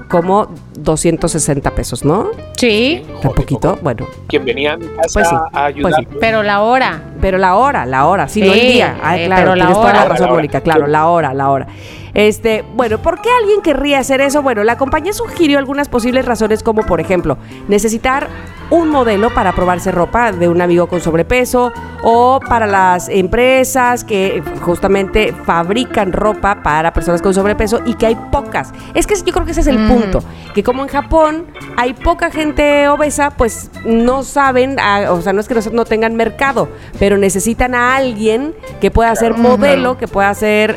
como 0.07 0.49
260 0.77 1.71
pesos, 1.71 2.05
¿no? 2.05 2.27
Sí, 2.55 3.03
Tan 3.21 3.33
poquito, 3.33 3.77
bueno, 3.81 4.05
Quien 4.27 4.45
venía 4.45 4.73
a 4.73 4.77
mi 4.77 4.87
casa 4.87 5.09
Pues 5.13 5.27
sí, 5.29 5.35
a 5.35 5.49
pues 5.51 5.63
ayudar. 5.63 5.93
sí. 5.99 6.07
pero 6.19 6.43
la 6.43 6.61
hora. 6.61 7.01
Pero 7.21 7.37
la 7.37 7.55
hora, 7.55 7.85
la 7.85 8.05
hora, 8.05 8.27
sí, 8.27 8.41
no 8.41 8.53
Sí, 8.53 8.59
el 8.59 8.67
día. 8.73 8.97
Ah, 9.03 9.17
eh, 9.17 9.25
claro, 9.25 9.41
pero 9.41 9.55
la 9.55 9.65
tienes 9.65 9.77
hora. 9.77 9.93
la 9.93 9.99
La 10.03 10.09
razón, 10.09 10.25
hora. 10.27 10.35
Mónica, 10.35 10.61
claro, 10.61 10.87
la 10.87 11.07
hora, 11.07 11.33
la 11.33 11.49
hora. 11.49 11.67
Este, 12.13 12.63
bueno, 12.75 12.99
¿por 12.99 13.21
qué 13.21 13.29
alguien 13.41 13.61
querría 13.61 13.99
hacer 13.99 14.21
eso? 14.21 14.41
Bueno, 14.41 14.63
la 14.63 14.77
compañía 14.77 15.13
sugirió 15.13 15.59
algunas 15.59 15.87
posibles 15.87 16.25
razones 16.25 16.63
como, 16.63 16.83
por 16.83 16.99
ejemplo, 16.99 17.37
necesitar 17.67 18.27
un 18.69 18.89
modelo 18.89 19.29
para 19.33 19.53
probarse 19.53 19.91
ropa 19.91 20.31
de 20.31 20.49
un 20.49 20.61
amigo 20.61 20.87
con 20.87 20.99
sobrepeso 20.99 21.71
o 22.03 22.39
para 22.49 22.65
las 22.65 23.07
empresas 23.07 24.03
que 24.03 24.41
justamente 24.61 25.31
fabrican 25.45 26.11
ropa 26.11 26.63
para 26.63 26.91
personas 26.91 27.21
con 27.21 27.33
sobrepeso 27.33 27.81
y 27.85 27.93
que 27.93 28.07
hay 28.07 28.15
pocas. 28.31 28.73
Es 28.95 29.05
que 29.05 29.13
yo 29.15 29.31
creo 29.31 29.45
que 29.45 29.51
ese 29.51 29.61
es 29.61 29.67
el 29.67 29.77
Mm. 29.79 29.87
punto, 29.87 30.23
que 30.55 30.63
como 30.68 30.84
en 30.84 30.89
Japón 30.89 31.45
hay 31.77 31.94
poca 31.94 32.30
gente 32.30 32.89
obesa, 32.89 33.30
pues 33.30 33.72
no 33.85 34.23
saben, 34.23 34.76
o 35.07 35.22
sea, 35.22 35.31
no 35.31 35.39
es 35.39 35.48
que 35.48 35.53
no, 35.56 35.61
no 35.72 35.85
tengan 35.85 36.18
mercado, 36.18 36.68
pero 36.99 37.18
necesitan 37.18 37.73
a 37.73 37.95
alguien 37.95 38.53
que 38.81 38.91
pueda 38.91 39.15
ser 39.15 39.38
modelo, 39.38 39.98
que 39.98 40.10
pueda 40.10 40.34
ser, 40.34 40.76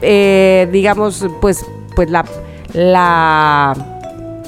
eh, 0.00 0.68
digamos, 0.70 1.26
pues, 1.40 1.66
pues 1.96 2.08
la, 2.08 2.24
la, 2.72 3.91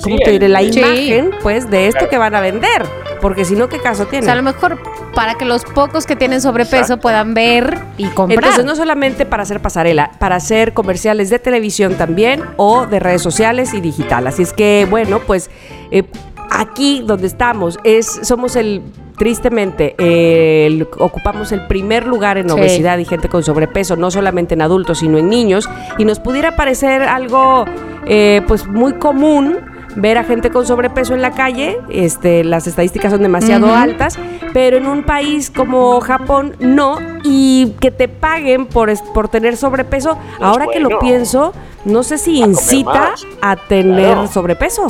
¿cómo 0.04 0.16
te 0.18 0.30
diré? 0.30 0.48
La 0.48 0.60
Sí. 0.60 0.78
imagen, 0.78 1.30
pues, 1.42 1.68
de 1.70 1.88
esto 1.88 1.98
Claro. 2.00 2.10
que 2.10 2.18
van 2.18 2.34
a 2.36 2.40
vender, 2.40 2.84
porque 3.20 3.44
si 3.44 3.54
no, 3.56 3.68
¿qué 3.68 3.78
caso 3.80 4.04
O 4.04 4.06
tiene? 4.06 4.24
sea, 4.24 4.34
a 4.34 4.36
lo 4.36 4.42
mejor 4.42 4.78
para 5.14 5.34
que 5.34 5.44
los 5.44 5.64
pocos 5.64 6.06
que 6.06 6.14
tienen 6.16 6.40
sobrepeso 6.40 6.76
Exacto. 6.76 7.02
puedan 7.02 7.34
ver 7.34 7.78
y 7.96 8.06
comprar. 8.08 8.38
Entonces, 8.44 8.64
no 8.64 8.76
solamente 8.76 9.26
para 9.26 9.42
hacer 9.44 9.60
pasarela, 9.60 10.10
para 10.18 10.36
hacer 10.36 10.72
comerciales 10.74 11.30
de 11.30 11.38
televisión 11.38 11.94
también 11.94 12.42
o 12.56 12.86
de 12.86 13.00
redes 13.00 13.22
sociales 13.22 13.74
y 13.74 13.80
digital. 13.80 14.26
Así 14.26 14.42
es 14.42 14.52
que, 14.52 14.86
bueno, 14.90 15.20
pues 15.20 15.50
eh, 15.90 16.04
aquí 16.50 17.02
donde 17.04 17.26
estamos 17.26 17.78
es 17.84 18.20
somos 18.22 18.54
el 18.56 18.82
tristemente 19.16 19.94
eh, 19.98 20.66
el- 20.66 20.88
ocupamos 20.98 21.52
el 21.52 21.66
primer 21.68 22.04
lugar 22.06 22.36
en 22.36 22.48
Sí. 22.48 22.54
obesidad 22.54 22.98
y 22.98 23.04
gente 23.04 23.28
con 23.28 23.44
sobrepeso, 23.44 23.94
no 23.96 24.10
solamente 24.10 24.54
en 24.54 24.62
adultos 24.62 24.98
sino 24.98 25.18
en 25.18 25.28
niños 25.30 25.68
y 25.98 26.04
nos 26.04 26.18
pudiera 26.18 26.56
parecer 26.56 27.02
algo 27.02 27.64
eh, 28.06 28.42
pues 28.48 28.66
muy 28.66 28.94
común 28.94 29.58
ver 29.96 30.18
a 30.18 30.24
gente 30.24 30.50
con 30.50 30.66
sobrepeso 30.66 31.14
en 31.14 31.22
la 31.22 31.30
calle, 31.32 31.78
este, 31.88 32.44
las 32.44 32.66
estadísticas 32.66 33.12
son 33.12 33.22
demasiado 33.22 33.74
altas, 33.74 34.18
pero 34.52 34.76
en 34.76 34.86
un 34.86 35.04
país 35.04 35.50
como 35.50 36.00
Japón 36.00 36.56
no, 36.60 36.98
y 37.22 37.74
que 37.80 37.90
te 37.90 38.08
paguen 38.08 38.66
por, 38.66 38.90
es- 38.90 39.02
por 39.02 39.28
tener 39.28 39.56
sobrepeso, 39.56 40.18
ahora 40.40 40.66
que 40.72 40.80
lo 40.80 40.98
pienso, 40.98 41.52
no 41.84 42.02
sé 42.02 42.18
si 42.18 42.40
incita 42.40 43.14
a 43.42 43.56
tener 43.56 44.12
Claro. 44.14 44.26
sobrepeso. 44.28 44.86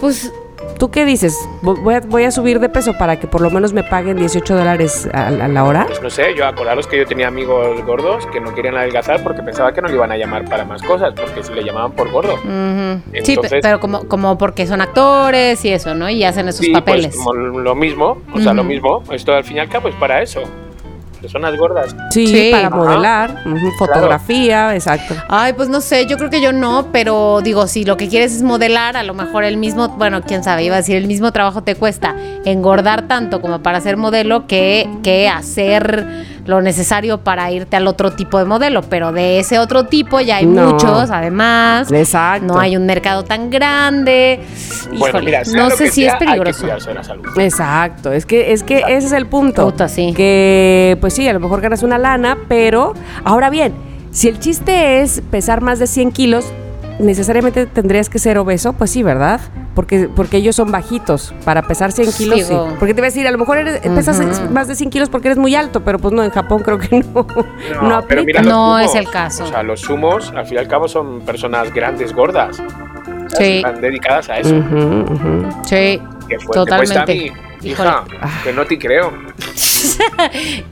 Pues 0.00 0.32
¿Tú 0.80 0.90
qué 0.90 1.04
dices? 1.04 1.36
Vo- 1.62 1.78
Voy 1.80 1.94
a, 1.94 2.00
voy 2.00 2.24
a 2.24 2.30
subir 2.30 2.58
de 2.58 2.68
peso 2.70 2.94
para 2.98 3.20
que 3.20 3.26
por 3.26 3.42
lo 3.42 3.50
menos 3.50 3.72
me 3.74 3.84
paguen 3.84 4.16
18 4.16 4.56
dólares 4.56 5.06
a, 5.12 5.26
a 5.26 5.30
la 5.48 5.64
hora. 5.64 5.84
Pues 5.86 6.02
no 6.02 6.08
sé, 6.08 6.34
yo 6.34 6.46
acordaros 6.46 6.86
que 6.86 6.96
yo 6.96 7.06
tenía 7.06 7.28
amigos 7.28 7.84
gordos 7.84 8.26
que 8.32 8.40
no 8.40 8.54
querían 8.54 8.76
adelgazar 8.78 9.22
porque 9.22 9.42
pensaba 9.42 9.72
que 9.74 9.82
no 9.82 9.88
le 9.88 9.94
iban 9.94 10.10
a 10.10 10.16
llamar 10.16 10.46
para 10.46 10.64
más 10.64 10.82
cosas, 10.82 11.12
porque 11.14 11.42
si 11.42 11.52
le 11.52 11.62
llamaban 11.64 11.92
por 11.92 12.10
gordo. 12.10 12.32
Ujú. 12.32 12.42
sí, 12.46 13.10
pe- 13.12 13.18
Entonces- 13.34 13.58
pero 13.62 13.78
como, 13.78 14.08
como 14.08 14.38
porque 14.38 14.66
son 14.66 14.80
actores 14.80 15.62
y 15.66 15.68
eso, 15.70 15.94
¿no? 15.94 16.08
Y 16.08 16.24
hacen 16.24 16.48
esos 16.48 16.64
Sí, 16.64 16.72
papeles. 16.72 17.08
pues 17.14 17.18
como 17.18 17.34
lo 17.34 17.74
mismo, 17.74 18.16
o 18.34 18.40
sea, 18.40 18.54
lo 18.54 18.64
mismo. 18.64 19.02
Esto 19.12 19.34
al 19.34 19.44
fin 19.44 19.58
y 19.58 19.60
al 19.60 19.68
cabo 19.68 19.88
es 19.88 19.94
para 19.96 20.22
eso. 20.22 20.40
Personas 21.20 21.56
gordas. 21.56 21.94
Sí, 22.10 22.26
Sí. 22.26 22.48
para 22.52 22.68
Ajá. 22.68 22.76
modelar, 22.76 23.44
fotografía, 23.78 24.74
exacto. 24.74 25.14
Ay, 25.28 25.52
pues 25.52 25.68
no 25.68 25.80
sé, 25.80 26.06
yo 26.06 26.16
creo 26.16 26.30
que 26.30 26.40
yo 26.40 26.52
no, 26.52 26.88
pero 26.92 27.40
digo, 27.42 27.66
si 27.66 27.84
lo 27.84 27.96
que 27.96 28.08
quieres 28.08 28.34
es 28.34 28.42
modelar, 28.42 28.96
a 28.96 29.02
lo 29.02 29.14
mejor 29.14 29.44
el 29.44 29.56
mismo, 29.56 29.88
bueno, 29.90 30.22
quién 30.22 30.42
sabe, 30.42 30.64
iba 30.64 30.74
a 30.76 30.78
decir, 30.78 30.96
el 30.96 31.06
mismo 31.06 31.32
trabajo 31.32 31.62
te 31.62 31.74
cuesta 31.74 32.14
engordar 32.44 33.02
tanto 33.08 33.40
como 33.40 33.62
para 33.62 33.80
ser 33.80 33.96
modelo 33.96 34.46
que, 34.46 34.88
que 35.02 35.28
hacer 35.28 36.29
lo 36.46 36.60
necesario 36.62 37.18
para 37.18 37.50
irte 37.50 37.76
al 37.76 37.86
otro 37.86 38.12
tipo 38.12 38.38
de 38.38 38.44
modelo, 38.44 38.82
pero 38.82 39.12
de 39.12 39.38
ese 39.38 39.58
otro 39.58 39.86
tipo 39.86 40.20
ya 40.20 40.36
hay 40.36 40.46
No. 40.46 40.72
muchos, 40.72 41.10
además. 41.10 41.90
Exacto. 41.92 42.46
No 42.46 42.58
hay 42.58 42.76
un 42.76 42.86
mercado 42.86 43.24
tan 43.24 43.50
grande. 43.50 44.40
Bueno, 44.88 45.06
Híjole, 45.06 45.24
mira, 45.24 45.44
sea 45.44 45.62
no 45.62 45.68
lo 45.68 45.76
sé 45.76 45.84
que 45.84 45.90
si 45.90 46.02
sea, 46.02 46.12
es 46.12 46.18
peligroso. 46.18 46.48
Hay 46.48 46.52
que 46.54 46.60
cuidarse 46.60 46.88
de 46.88 46.94
la 46.94 47.04
salud. 47.04 47.24
Exacto, 47.38 48.12
es 48.12 48.26
que 48.26 48.52
es 48.52 48.62
que 48.62 48.78
ese 48.88 49.06
es 49.06 49.12
el 49.12 49.26
punto. 49.26 49.64
Puta, 49.70 49.88
sí. 49.88 50.12
Que 50.16 50.96
pues 51.00 51.14
sí, 51.14 51.28
a 51.28 51.32
lo 51.32 51.40
mejor 51.40 51.60
ganas 51.60 51.82
una 51.82 51.98
lana, 51.98 52.36
pero 52.48 52.94
ahora 53.24 53.50
bien, 53.50 53.72
si 54.10 54.28
el 54.28 54.38
chiste 54.40 55.02
es 55.02 55.22
pesar 55.30 55.60
más 55.60 55.78
de 55.78 55.86
100 55.86 56.12
kilos, 56.12 56.44
necesariamente 57.00 57.66
tendrías 57.66 58.08
que 58.08 58.18
ser 58.18 58.38
obeso, 58.38 58.72
pues 58.74 58.90
sí, 58.90 59.02
¿verdad? 59.02 59.40
Porque, 59.74 60.08
porque 60.14 60.36
ellos 60.36 60.56
son 60.56 60.70
bajitos. 60.70 61.34
Para 61.44 61.62
pesar 61.62 61.92
100 61.92 62.12
kilos, 62.12 62.40
sí. 62.42 62.54
Porque 62.78 62.94
te 62.94 63.00
voy 63.00 63.06
a 63.06 63.10
decir, 63.10 63.26
a 63.26 63.30
lo 63.30 63.38
mejor 63.38 63.58
eres- 63.58 63.80
pesas 63.80 64.20
más 64.50 64.68
de 64.68 64.74
100 64.74 64.90
kilos 64.90 65.08
porque 65.08 65.28
eres 65.28 65.38
muy 65.38 65.54
alto, 65.54 65.80
pero 65.84 65.98
pues 65.98 66.12
no, 66.14 66.22
en 66.22 66.30
Japón 66.30 66.62
creo 66.62 66.78
que 66.78 67.00
no, 67.00 67.26
no, 67.82 68.02
pero 68.06 68.24
mira 68.24 68.42
No 68.42 68.78
es 68.78 68.94
el 68.94 69.08
caso. 69.10 69.44
O 69.44 69.46
sea, 69.46 69.62
los 69.62 69.80
sumos, 69.80 70.32
al 70.36 70.44
fin 70.46 70.56
y 70.56 70.58
al 70.58 70.68
cabo, 70.68 70.88
son 70.88 71.20
personas 71.22 71.72
grandes, 71.72 72.12
gordas. 72.14 72.62
Sí. 73.38 73.58
Están 73.58 73.80
dedicadas 73.80 74.28
a 74.28 74.38
eso. 74.40 74.54
Sí, 75.64 76.00
Que 76.28 76.38
fue 76.38 76.64
que 76.64 76.76
cuesta 76.76 77.02
a 77.02 77.06
mí. 77.06 77.30
Totalmente. 77.30 77.32
Hija, 77.62 78.04
que 78.42 78.52
no 78.54 78.64
te 78.64 78.78
creo. 78.78 79.12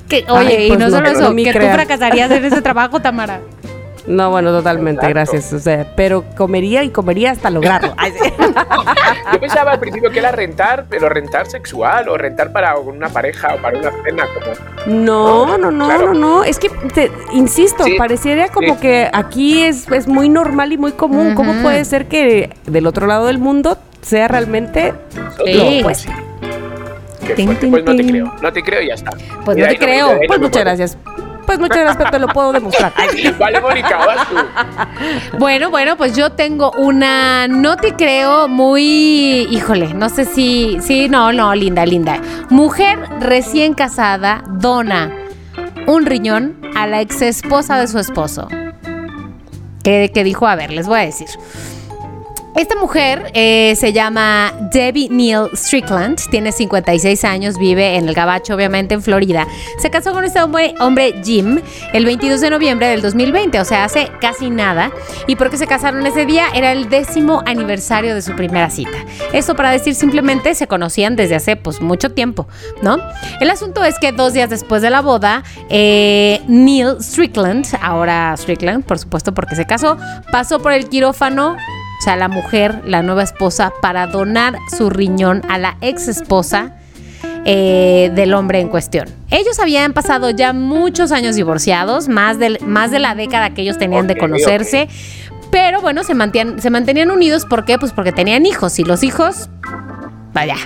Que, 0.08 0.24
oye, 0.28 0.56
Ay, 0.58 0.64
y 0.64 0.68
pues 0.68 0.78
no 0.78 0.86
no, 0.86 0.90
solo 0.96 1.12
no 1.12 1.18
eso, 1.18 1.32
me 1.34 1.44
que 1.44 1.52
tú 1.52 1.58
creas. 1.58 1.74
fracasarías 1.74 2.30
en 2.30 2.44
ese 2.44 2.62
trabajo, 2.62 3.00
Tamara. 3.00 3.40
No, 4.08 4.30
bueno, 4.30 4.50
totalmente, 4.52 5.06
Exacto. 5.06 5.14
gracias. 5.32 5.52
O 5.52 5.58
sea, 5.58 5.92
pero 5.94 6.24
comería 6.36 6.82
y 6.82 6.88
comería 6.90 7.30
hasta 7.30 7.50
lograrlo. 7.50 7.94
Yo 9.32 9.40
pensaba 9.40 9.72
al 9.72 9.78
principio 9.80 10.10
que 10.10 10.18
era 10.18 10.32
rentar, 10.32 10.86
pero 10.88 11.08
rentar 11.10 11.46
sexual 11.46 12.08
o 12.08 12.16
rentar 12.16 12.50
para 12.50 12.76
una 12.78 13.10
pareja 13.10 13.54
o 13.54 13.62
para 13.62 13.78
una 13.78 13.90
cena. 14.02 14.26
Como, 14.86 14.96
No, 15.04 15.58
no, 15.58 15.70
no, 15.70 15.84
Claro. 15.86 16.14
no, 16.14 16.20
no. 16.38 16.44
Es 16.44 16.58
que, 16.58 16.70
te, 16.94 17.12
insisto, 17.32 17.84
Sí, 17.84 17.94
pareciera 17.98 18.48
como 18.48 18.74
sí. 18.76 18.80
que 18.80 19.10
aquí 19.12 19.62
es, 19.62 19.86
es 19.92 20.08
muy 20.08 20.28
normal 20.30 20.72
y 20.72 20.78
muy 20.78 20.92
común. 20.92 21.34
¿Cómo 21.34 21.52
puede 21.62 21.84
ser 21.84 22.06
que 22.08 22.50
del 22.64 22.86
otro 22.86 23.06
lado 23.06 23.26
del 23.26 23.38
mundo 23.38 23.76
sea 24.00 24.26
realmente 24.28 24.94
Sí. 25.44 25.52
lo 25.52 25.80
opuesto? 25.80 26.12
Tin, 27.36 27.54
Pues 27.70 27.84
no 27.84 27.94
te 27.94 28.06
creo. 28.06 28.32
No 28.40 28.52
te 28.52 28.62
creo 28.62 28.80
y 28.82 28.88
ya 28.88 28.94
está. 28.94 29.10
Pues 29.44 29.56
no 29.58 29.66
te 29.66 29.76
creo. 29.76 30.14
no 30.14 30.20
Pues 30.26 30.40
muchas 30.40 30.62
gracias. 30.64 30.96
Pues 31.48 31.58
muchas 31.60 31.78
gracias, 31.78 31.96
pero 31.96 32.10
te 32.10 32.18
lo 32.18 32.28
puedo 32.28 32.52
demostrar. 32.52 32.92
Ay, 32.96 33.34
Vale, 33.38 33.58
Mónica, 33.62 33.96
vas 33.96 34.28
tú. 34.28 34.36
Bueno, 35.38 35.70
bueno, 35.70 35.96
pues 35.96 36.14
yo 36.14 36.30
tengo 36.32 36.72
una, 36.72 37.48
no 37.48 37.78
te 37.78 37.94
creo, 37.94 38.48
muy, 38.48 39.48
híjole, 39.50 39.94
no 39.94 40.10
sé 40.10 40.26
si, 40.26 40.76
sí, 40.82 41.08
no, 41.08 41.32
no, 41.32 41.54
linda, 41.54 41.86
linda. 41.86 42.20
Mujer 42.50 42.98
recién 43.20 43.72
casada 43.72 44.44
dona 44.46 45.10
un 45.86 46.04
riñón 46.04 46.54
a 46.76 46.86
la 46.86 47.00
ex 47.00 47.22
esposa 47.22 47.78
de 47.78 47.88
su 47.88 47.98
esposo. 47.98 48.48
Que, 49.82 50.10
que 50.12 50.24
dijo, 50.24 50.46
a 50.46 50.54
ver, 50.54 50.70
les 50.70 50.86
voy 50.86 50.98
a 50.98 51.04
decir. 51.04 51.28
Esta 52.56 52.74
mujer 52.76 53.30
eh, 53.34 53.74
se 53.76 53.92
llama 53.92 54.52
Debbie 54.72 55.08
Neal 55.10 55.50
Strickland, 55.54 56.18
tiene 56.30 56.50
56 56.50 57.24
años, 57.24 57.56
vive 57.56 57.96
en 57.96 58.08
el 58.08 58.14
Gabacho, 58.14 58.54
obviamente 58.54 58.94
en 58.94 59.02
Florida. 59.02 59.46
Se 59.78 59.90
casó 59.90 60.12
con 60.12 60.24
este 60.24 60.40
hombre, 60.40 60.74
hombre 60.80 61.14
Jim 61.22 61.60
el 61.92 62.04
22 62.04 62.40
de 62.40 62.50
noviembre 62.50 62.88
del 62.88 63.00
2020, 63.00 63.60
o 63.60 63.64
sea, 63.64 63.84
hace 63.84 64.10
casi 64.20 64.50
nada. 64.50 64.90
¿Y 65.26 65.36
por 65.36 65.50
qué 65.50 65.56
se 65.56 65.66
casaron 65.66 66.04
ese 66.06 66.26
día? 66.26 66.46
Era 66.52 66.72
el 66.72 66.88
décimo 66.88 67.42
aniversario 67.46 68.14
de 68.14 68.22
su 68.22 68.34
primera 68.34 68.70
cita. 68.70 68.98
Esto 69.32 69.54
para 69.54 69.70
decir 69.70 69.94
simplemente 69.94 70.54
se 70.54 70.66
conocían 70.66 71.14
desde 71.14 71.36
hace 71.36 71.54
pues 71.54 71.80
mucho 71.80 72.10
tiempo, 72.10 72.48
¿no? 72.82 72.98
El 73.40 73.50
asunto 73.50 73.84
es 73.84 73.98
que 74.00 74.10
dos 74.10 74.32
días 74.32 74.50
después 74.50 74.82
de 74.82 74.90
la 74.90 75.00
boda, 75.00 75.44
eh, 75.68 76.40
Neil 76.48 76.96
Strickland, 77.00 77.66
ahora 77.80 78.34
Strickland, 78.36 78.84
por 78.84 78.98
supuesto 78.98 79.32
porque 79.32 79.54
se 79.54 79.64
casó, 79.64 79.96
pasó 80.32 80.60
por 80.60 80.72
el 80.72 80.88
quirófano 80.88 81.56
o 81.98 82.02
sea, 82.02 82.16
la 82.16 82.28
mujer, 82.28 82.82
la 82.84 83.02
nueva 83.02 83.22
esposa, 83.22 83.72
para 83.82 84.06
donar 84.06 84.56
su 84.76 84.88
riñón 84.90 85.42
a 85.48 85.58
la 85.58 85.76
ex 85.80 86.08
esposa 86.08 86.74
eh, 87.44 88.10
del 88.14 88.34
hombre 88.34 88.60
en 88.60 88.68
cuestión. 88.68 89.08
Ellos 89.30 89.58
habían 89.58 89.92
pasado 89.92 90.30
ya 90.30 90.52
muchos 90.52 91.12
años 91.12 91.34
divorciados, 91.36 92.08
más 92.08 92.38
de, 92.38 92.58
más 92.64 92.90
de 92.90 92.98
la 92.98 93.14
década 93.14 93.50
que 93.50 93.62
ellos 93.62 93.78
tenían 93.78 94.06
de 94.06 94.16
conocerse. 94.16 94.88
Pero 95.50 95.80
bueno, 95.80 96.04
se, 96.04 96.14
mantían- 96.14 96.60
se 96.60 96.68
mantenían 96.70 97.10
unidos. 97.10 97.46
¿Por 97.46 97.64
qué? 97.64 97.78
Pues 97.78 97.92
porque 97.92 98.12
tenían 98.12 98.44
hijos. 98.46 98.78
Y 98.78 98.84
los 98.84 99.02
hijos, 99.02 99.48
vaya, 100.34 100.56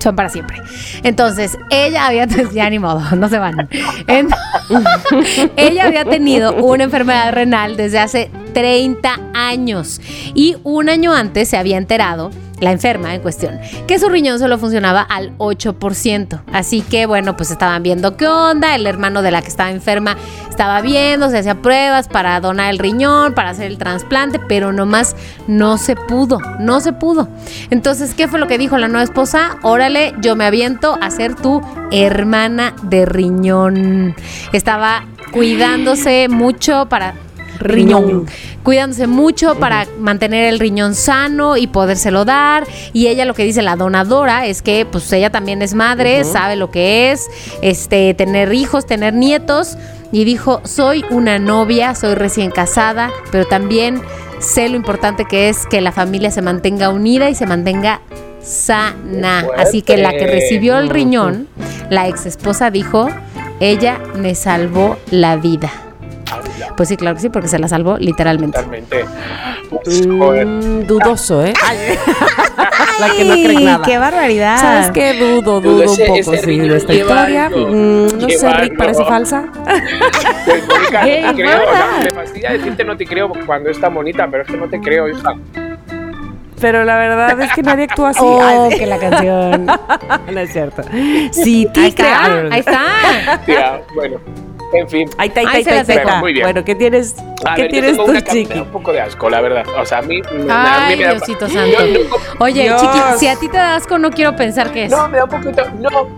son 0.00 0.16
para 0.16 0.28
siempre. 0.28 0.58
Entonces, 1.02 1.58
ella 1.70 2.06
había, 2.06 2.26
ya 2.26 2.70
ni 2.70 2.78
modo, 2.78 3.00
no 3.16 3.28
se 3.28 3.38
van. 3.38 3.68
Ella 5.56 5.86
había 5.86 6.04
tenido 6.04 6.54
una 6.54 6.84
enfermedad 6.84 7.32
renal 7.32 7.76
desde 7.76 7.98
hace 7.98 8.30
30 8.54 9.20
años 9.34 10.00
y 10.34 10.56
un 10.62 10.88
año 10.88 11.12
antes 11.12 11.48
se 11.48 11.56
había 11.56 11.78
enterado 11.78 12.30
la 12.62 12.70
enferma 12.70 13.12
en 13.12 13.20
cuestión, 13.20 13.58
que 13.88 13.98
su 13.98 14.08
riñón 14.08 14.38
solo 14.38 14.56
funcionaba 14.56 15.02
al 15.02 15.36
8%. 15.38 16.42
Así 16.52 16.80
que 16.80 17.06
bueno, 17.06 17.36
pues 17.36 17.50
estaban 17.50 17.82
viendo 17.82 18.16
qué 18.16 18.28
onda, 18.28 18.76
el 18.76 18.86
hermano 18.86 19.20
de 19.20 19.32
la 19.32 19.42
que 19.42 19.48
estaba 19.48 19.70
enferma 19.70 20.16
estaba 20.48 20.80
viendo, 20.80 21.28
se 21.28 21.38
hacía 21.38 21.56
pruebas 21.56 22.06
para 22.06 22.38
donar 22.38 22.70
el 22.70 22.78
riñón, 22.78 23.34
para 23.34 23.50
hacer 23.50 23.66
el 23.66 23.78
trasplante, 23.78 24.38
pero 24.38 24.72
nomás 24.72 25.16
no 25.48 25.76
se 25.76 25.96
pudo, 25.96 26.38
no 26.60 26.80
se 26.80 26.92
pudo. 26.92 27.28
Entonces, 27.70 28.14
¿qué 28.14 28.28
fue 28.28 28.38
lo 28.38 28.46
que 28.46 28.58
dijo 28.58 28.78
la 28.78 28.86
nueva 28.86 29.02
esposa? 29.02 29.56
Órale, 29.62 30.14
yo 30.20 30.36
me 30.36 30.44
aviento 30.44 30.96
a 31.00 31.10
ser 31.10 31.34
tu 31.34 31.60
hermana 31.90 32.74
de 32.84 33.06
riñón. 33.06 34.14
Estaba 34.52 35.04
cuidándose 35.32 36.28
mucho 36.28 36.86
para 36.88 37.14
riñón. 37.64 38.26
Cuidándose 38.62 39.06
mucho 39.06 39.56
para 39.56 39.86
mantener 39.98 40.52
el 40.52 40.58
riñón 40.58 40.94
sano 40.94 41.56
y 41.56 41.66
podérselo 41.66 42.24
dar. 42.24 42.66
Y 42.92 43.08
ella 43.08 43.24
lo 43.24 43.34
que 43.34 43.44
dice 43.44 43.62
la 43.62 43.76
donadora 43.76 44.46
es 44.46 44.62
que 44.62 44.86
pues 44.90 45.12
ella 45.12 45.30
también 45.30 45.62
es 45.62 45.74
madre, 45.74 46.24
sabe 46.24 46.56
lo 46.56 46.70
que 46.70 47.12
es, 47.12 47.28
este, 47.62 48.14
tener 48.14 48.52
hijos, 48.52 48.86
tener 48.86 49.14
nietos. 49.14 49.76
Y 50.12 50.24
dijo, 50.24 50.60
soy 50.64 51.04
una 51.10 51.38
novia, 51.38 51.94
soy 51.94 52.14
recién 52.14 52.50
casada, 52.50 53.10
pero 53.30 53.46
también 53.46 54.02
sé 54.40 54.68
lo 54.68 54.76
importante 54.76 55.24
que 55.24 55.48
es 55.48 55.66
que 55.66 55.80
la 55.80 55.92
familia 55.92 56.30
se 56.30 56.42
mantenga 56.42 56.90
unida 56.90 57.30
y 57.30 57.34
se 57.34 57.46
mantenga 57.46 58.02
sana. 58.42 59.46
Así 59.56 59.82
que 59.82 59.96
la 59.96 60.10
que 60.10 60.26
recibió 60.26 60.78
el 60.78 60.90
riñón, 60.90 61.48
la 61.90 62.08
ex 62.08 62.26
esposa 62.26 62.70
dijo, 62.70 63.08
ella 63.60 64.00
me 64.16 64.34
salvó 64.34 64.98
la 65.10 65.36
vida. 65.36 65.70
Pues 66.76 66.88
sí, 66.88 66.96
claro 66.96 67.16
que 67.16 67.22
sí, 67.22 67.28
porque 67.28 67.48
se 67.48 67.58
la 67.58 67.68
salvó 67.68 67.96
literalmente. 67.98 68.56
Totalmente. 68.58 69.04
Pues. 69.70 70.06
Mm, 70.06 70.86
dudoso, 70.86 71.44
¿eh? 71.44 71.52
la 73.00 73.10
que 73.10 73.24
no 73.24 73.34
cree 73.34 73.60
nada. 73.64 73.84
¡Qué 73.84 73.98
barbaridad! 73.98 74.58
¿Sabes 74.58 74.90
qué? 74.90 75.14
Dudo, 75.14 75.60
dudo 75.60 75.82
Ese- 75.82 76.02
un 76.02 76.08
poco, 76.24 76.36
sí, 76.36 76.58
de 76.58 76.76
esta 76.76 76.94
historia. 76.94 77.48
Mm, 77.48 78.18
no 78.18 78.28
sé, 78.28 78.52
Rick, 78.54 78.76
parece 78.76 79.04
falsa. 79.04 79.44
Pues, 80.44 80.66
Mónica, 80.66 81.02
¡Qué 81.04 81.22
no 81.22 81.28
te 81.30 81.34
creo. 81.42 81.58
O 81.58 81.62
sea, 81.62 81.86
guapa! 81.86 82.00
me 82.04 82.10
fastidia 82.10 82.52
decirte 82.52 82.84
no 82.84 82.96
te 82.96 83.06
creo 83.06 83.32
cuando 83.46 83.70
es 83.70 83.80
tan 83.80 83.94
bonita, 83.94 84.26
pero 84.30 84.42
es 84.42 84.48
que 84.48 84.56
no 84.56 84.68
te 84.68 84.80
creo, 84.80 85.08
hija. 85.08 85.34
Pero 86.60 86.84
la 86.84 86.96
verdad 86.96 87.40
es 87.40 87.52
que 87.54 87.62
nadie 87.62 87.84
actúa 87.84 88.10
así. 88.10 88.20
Oh, 88.22 88.68
que 88.70 88.86
la 88.86 88.98
canción. 88.98 89.66
no 89.66 90.40
es 90.40 90.52
cierto. 90.52 90.82
Sí, 91.32 91.66
Ahí 91.66 91.72
te 91.72 91.86
está, 91.88 92.24
ahí 92.50 92.60
está. 92.60 93.40
Tía, 93.44 93.80
bueno, 93.94 94.18
en 94.72 94.88
fin. 94.88 95.10
Ahí 95.18 95.28
está, 95.28 95.40
ahí 95.40 95.46
Ahí 95.50 95.60
está, 95.60 95.72
ahí 95.74 95.80
está, 95.80 95.92
está. 95.94 96.16
Muy 96.20 96.32
bien. 96.32 96.44
Bueno, 96.44 96.64
¿qué 96.64 96.74
tienes, 96.74 97.14
A 97.44 97.54
¿qué 97.54 97.62
ver, 97.62 97.72
yo 97.72 97.80
tienes 97.80 97.96
tú, 97.96 98.32
chiqui? 98.32 98.58
un 98.58 98.66
poco 98.66 98.92
de 98.92 99.00
asco, 99.00 99.28
la 99.30 99.40
verdad. 99.40 99.64
O 99.78 99.84
sea, 99.86 99.98
a 99.98 100.02
mí, 100.02 100.20
a 100.48 100.86
Ay, 100.86 100.96
me 100.96 101.04
da... 101.04 101.14
Diosito 101.14 101.46
Yo 101.48 101.54
santo. 101.60 101.78
no- 102.38 102.44
Oye, 102.44 102.62
Dios. 102.64 102.80
chiqui, 102.80 102.98
si 103.18 103.28
a 103.28 103.36
ti 103.36 103.48
te 103.48 103.56
da 103.56 103.76
asco, 103.76 103.98
no 103.98 104.10
quiero 104.10 104.34
pensar 104.36 104.72
que 104.72 104.84
es. 104.84 104.90
No, 104.90 105.08
me 105.08 105.18
da 105.18 105.24
un 105.24 105.30
poquito... 105.30 105.62
No, 105.78 106.08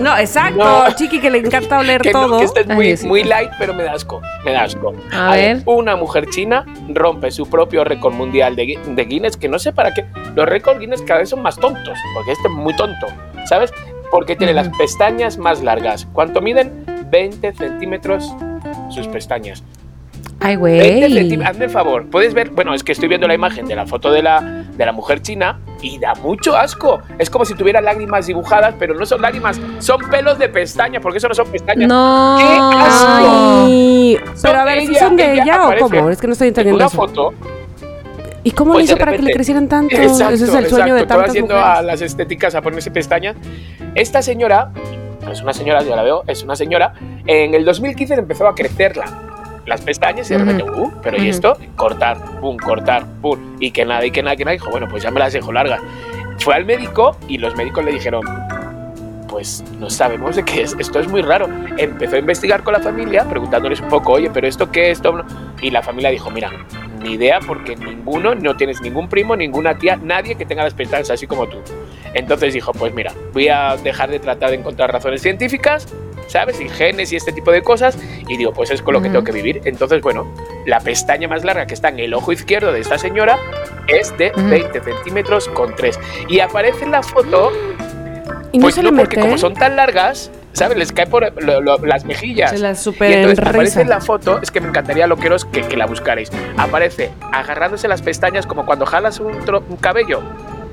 No, 0.00 0.18
exacto. 0.18 0.58
No. 0.64 0.90
Chiqui, 0.96 1.20
que 1.20 1.30
le 1.30 1.38
encanta 1.38 1.78
oler 1.78 2.00
que, 2.00 2.12
no, 2.12 2.26
todo. 2.26 2.38
que 2.38 2.44
este 2.44 2.60
es 2.92 3.04
muy, 3.04 3.22
light, 3.24 3.50
pero 3.58 3.72
me 3.74 3.84
da 3.84 3.92
asco. 3.92 4.20
Me 4.44 4.52
da 4.52 4.64
asco. 4.64 4.92
A 5.12 5.30
ver. 5.36 5.62
Una 5.66 5.94
mujer 5.96 6.26
china 6.30 6.64
rompe 6.88 7.30
su 7.30 7.48
propio 7.48 7.84
récord 7.84 8.12
mundial 8.12 8.56
de, 8.56 8.78
de 8.86 9.04
Guinness, 9.04 9.36
que 9.36 9.48
no 9.48 9.58
sé 9.58 9.72
para 9.72 9.94
qué. 9.94 10.04
Los 10.34 10.46
récords 10.48 10.80
Guinness 10.80 11.00
cada 11.02 11.20
vez 11.20 11.28
son 11.30 11.42
más 11.42 11.56
tontos, 11.56 11.96
porque 12.14 12.32
este 12.32 12.48
es 12.48 12.54
muy 12.54 12.74
tonto, 12.76 13.06
¿sabes? 13.46 13.72
Porque 14.14 14.36
tiene 14.36 14.52
las 14.52 14.68
pestañas 14.68 15.38
más 15.38 15.60
largas. 15.60 16.06
¿Cuánto 16.12 16.40
miden? 16.40 16.84
20 17.10 17.52
centímetros 17.52 18.32
sus 18.88 19.08
pestañas. 19.08 19.64
Ay, 20.38 20.54
20 20.56 21.08
güey. 21.08 21.42
Hazme 21.44 21.64
el 21.64 21.70
favor, 21.72 22.08
puedes 22.10 22.32
ver. 22.32 22.50
Bueno, 22.50 22.74
es 22.74 22.84
que 22.84 22.92
estoy 22.92 23.08
viendo 23.08 23.26
la 23.26 23.34
imagen 23.34 23.66
de 23.66 23.74
la 23.74 23.86
foto 23.86 24.12
de 24.12 24.22
la, 24.22 24.40
de 24.40 24.86
la 24.86 24.92
mujer 24.92 25.20
china 25.20 25.58
y 25.82 25.98
da 25.98 26.14
mucho 26.14 26.56
asco. 26.56 27.00
Es 27.18 27.28
como 27.28 27.44
si 27.44 27.54
tuviera 27.54 27.80
lágrimas 27.80 28.28
dibujadas, 28.28 28.76
pero 28.78 28.94
no 28.94 29.04
son 29.04 29.20
lágrimas, 29.20 29.60
son 29.80 30.00
pelos 30.08 30.38
de 30.38 30.48
pestaña, 30.48 31.00
porque 31.00 31.18
eso 31.18 31.26
no 31.26 31.34
son 31.34 31.48
pestañas. 31.48 31.88
No. 31.88 32.36
¡Qué 32.38 32.76
asco! 32.78 33.64
Ay, 33.66 34.20
pero 34.40 34.60
a 34.60 34.64
ver, 34.64 34.94
¿son 34.96 35.16
de 35.16 35.32
ella 35.32 35.42
ella 35.42 35.68
o 35.68 35.88
cómo? 35.88 36.10
Es 36.10 36.20
que 36.20 36.28
no 36.28 36.34
estoy 36.34 36.46
En 36.46 36.50
entendiendo 36.50 36.76
una 36.76 36.86
eso. 36.86 36.96
foto. 36.96 37.34
¿Y 38.44 38.50
cómo 38.52 38.72
Pues 38.72 38.82
le 38.82 38.84
hizo 38.84 38.94
de 38.94 39.00
para 39.00 39.12
que 39.12 39.16
le 39.18 39.22
repente- 39.22 39.36
crecieran 39.38 39.68
tanto? 39.68 39.96
Exacto, 39.96 40.34
Ese 40.34 40.44
es 40.44 40.54
el 40.54 40.66
sueño 40.68 40.94
exacto. 40.94 40.94
de 40.94 41.06
tantas 41.06 41.32
yendo 41.34 41.54
mujeres. 41.54 41.78
a 41.78 41.82
las 41.82 42.00
estéticas 42.02 42.54
a 42.54 42.60
ponerse 42.62 42.90
pestañas. 42.90 43.36
Esta 43.94 44.20
señora, 44.22 44.70
es 45.32 45.40
una 45.42 45.52
señora, 45.54 45.82
yo 45.82 45.96
la 45.96 46.02
veo, 46.02 46.22
es 46.26 46.42
una 46.42 46.54
señora, 46.54 46.92
en 47.26 47.54
el 47.54 47.64
2015 47.64 48.14
le 48.16 48.22
empezó 48.22 48.46
a 48.46 48.54
crecerla 48.54 49.04
las 49.66 49.80
pestañas 49.80 50.30
y 50.30 50.34
de 50.34 50.40
repente, 50.40 50.62
uh, 50.64 50.92
pero 51.02 51.16
¿y 51.22 51.28
esto? 51.30 51.56
Cortar, 51.74 52.18
pum, 52.40 52.58
cortar, 52.58 53.06
pum, 53.22 53.56
y 53.60 53.70
que 53.70 53.86
nada, 53.86 54.04
y 54.04 54.10
que 54.10 54.22
nada, 54.22 54.36
que 54.36 54.44
nada. 54.44 54.52
Dijo, 54.52 54.70
bueno, 54.70 54.86
pues 54.90 55.02
ya 55.02 55.10
me 55.10 55.20
las 55.20 55.32
dejo 55.32 55.50
largas. 55.52 55.80
Fue 56.38 56.54
al 56.54 56.66
médico 56.66 57.16
y 57.28 57.38
los 57.38 57.56
médicos 57.56 57.82
le 57.82 57.92
dijeron, 57.92 58.22
pues 59.34 59.64
no 59.80 59.90
sabemos 59.90 60.36
de 60.36 60.44
qué 60.44 60.62
es, 60.62 60.76
esto 60.78 61.00
es 61.00 61.08
muy 61.08 61.20
raro. 61.20 61.48
Empezó 61.76 62.14
a 62.14 62.20
investigar 62.20 62.62
con 62.62 62.72
la 62.72 62.78
familia, 62.78 63.28
preguntándoles 63.28 63.80
un 63.80 63.88
poco, 63.88 64.12
oye, 64.12 64.30
pero 64.32 64.46
esto 64.46 64.70
qué 64.70 64.92
es, 64.92 64.98
esto 64.98 65.10
no?". 65.10 65.24
Y 65.60 65.72
la 65.72 65.82
familia 65.82 66.10
dijo, 66.10 66.30
mira, 66.30 66.52
ni 67.02 67.14
idea 67.14 67.40
porque 67.44 67.74
ninguno, 67.74 68.36
no 68.36 68.56
tienes 68.56 68.80
ningún 68.80 69.08
primo, 69.08 69.34
ninguna 69.34 69.76
tía, 69.76 69.96
nadie 69.96 70.36
que 70.36 70.46
tenga 70.46 70.62
las 70.62 70.72
pestañas 70.74 71.10
así 71.10 71.26
como 71.26 71.48
tú. 71.48 71.56
Entonces 72.14 72.54
dijo, 72.54 72.70
pues 72.74 72.94
mira, 72.94 73.12
voy 73.32 73.48
a 73.48 73.76
dejar 73.76 74.08
de 74.08 74.20
tratar 74.20 74.50
de 74.50 74.56
encontrar 74.58 74.92
razones 74.92 75.20
científicas, 75.20 75.88
¿sabes? 76.28 76.60
Y 76.60 76.68
genes 76.68 77.12
y 77.12 77.16
este 77.16 77.32
tipo 77.32 77.50
de 77.50 77.62
cosas. 77.62 77.98
Y 78.28 78.36
digo, 78.36 78.52
pues 78.52 78.70
es 78.70 78.82
con 78.82 78.94
lo 78.94 79.02
que 79.02 79.08
tengo 79.08 79.24
que 79.24 79.32
vivir. 79.32 79.62
Entonces, 79.64 80.00
bueno, 80.00 80.32
la 80.64 80.78
pestaña 80.78 81.26
más 81.26 81.42
larga 81.42 81.66
que 81.66 81.74
está 81.74 81.88
en 81.88 81.98
el 81.98 82.14
ojo 82.14 82.30
izquierdo 82.30 82.72
de 82.72 82.78
esta 82.78 82.98
señora 82.98 83.36
es 83.88 84.16
de 84.16 84.30
Ujú. 84.30 84.48
20 84.48 84.80
centímetros 84.80 85.48
con 85.48 85.74
3. 85.74 85.98
Y 86.28 86.38
aparece 86.38 86.84
en 86.84 86.92
la 86.92 87.02
foto 87.02 87.50
¿Y 88.52 88.58
no 88.58 88.62
pues 88.62 88.74
se 88.76 88.82
no, 88.82 88.90
le 88.90 88.96
porque 88.98 89.16
mete? 89.16 89.28
como 89.28 89.38
son 89.38 89.54
tan 89.54 89.76
largas, 89.76 90.30
¿sabes? 90.52 90.76
Les 90.78 90.92
cae 90.92 91.06
por 91.06 91.42
lo- 91.42 91.60
lo- 91.60 91.78
las 91.78 92.04
mejillas. 92.04 92.50
Se 92.50 92.58
las 92.58 92.80
y 92.80 92.84
super 92.84 93.10
entonces 93.12 93.38
aparece 93.40 93.80
en 93.82 93.88
la 93.88 94.00
foto, 94.00 94.38
es 94.42 94.50
que 94.50 94.60
me 94.60 94.68
encantaría 94.68 95.06
lo 95.06 95.16
quiero 95.16 95.36
que, 95.52 95.62
que 95.62 95.76
la 95.76 95.86
buscarais. 95.86 96.30
Aparece 96.56 97.10
agarrándose 97.32 97.88
las 97.88 98.02
pestañas 98.02 98.46
como 98.46 98.64
cuando 98.64 98.86
jalas 98.86 99.18
un, 99.20 99.32
tro- 99.44 99.62
un 99.68 99.76
cabello, 99.76 100.22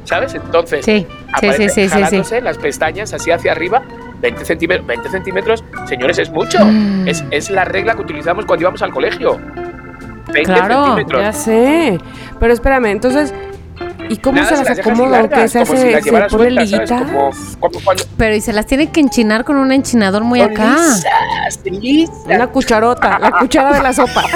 ¿sabes? 0.06 0.34
Entonces, 0.36 0.86
Sí, 0.86 1.07
aparece 1.34 1.69
sí, 1.69 1.69
sí, 1.69 1.82
sí, 1.82 1.88
sí. 1.88 1.90
jalándose 1.90 2.41
las 2.41 2.57
pestañas 2.57 3.14
así 3.14 3.32
hacia 3.32 3.52
arriba, 3.52 3.82
20 4.22 4.45
centímetros, 4.45 4.86
20 4.88 5.10
centímetros, 5.10 5.64
señores, 5.88 6.19
es 6.19 6.30
mucho. 6.30 6.60
Mm. 6.64 7.07
Es, 7.07 7.23
es 7.32 7.49
la 7.49 7.65
regla 7.65 7.95
que 7.95 8.02
utilizamos 8.02 8.45
cuando 8.45 8.61
íbamos 8.61 8.82
al 8.84 8.91
colegio. 8.91 9.40
20 10.32 10.44
Claro, 10.44 10.86
centímetros. 10.86 11.22
Ya 11.22 11.34
sé. 11.34 11.98
Pero 12.40 12.53
espérame, 12.53 12.86
entonces, 12.91 13.34
¿y 14.11 14.17
cómo 14.17 14.38
Nada, 14.41 14.49
se 14.49 14.63
las 14.63 14.69
así 14.71 14.81
acomoda? 14.81 15.23
¿O 15.23 15.29
qué 15.29 15.35
largas, 15.35 15.51
se 15.51 15.65
si 15.65 15.73
hace? 15.73 15.91
las 15.91 16.03
¿Se 16.03 16.38
pone 16.38 16.51
liguitas? 16.51 16.89
Como, 17.01 17.29
como 17.59 17.79
cuando, 17.83 18.03
Pero 18.17 18.35
y 18.35 18.41
se 18.41 18.53
las 18.53 18.65
tiene 18.65 18.91
que 18.91 18.99
enchinar 18.99 19.43
con 19.45 19.55
un 19.57 19.71
enchinador 19.71 20.23
muy 20.23 20.39
Son 20.41 20.51
acá. 20.51 20.75
lisas, 20.75 21.59
lisas. 21.65 22.15
Una 22.25 22.47
cucharota, 22.47 23.19
la 23.19 23.31
cuchara 23.31 23.73
de 23.73 23.83
la 23.83 23.93
sopa. 23.93 24.23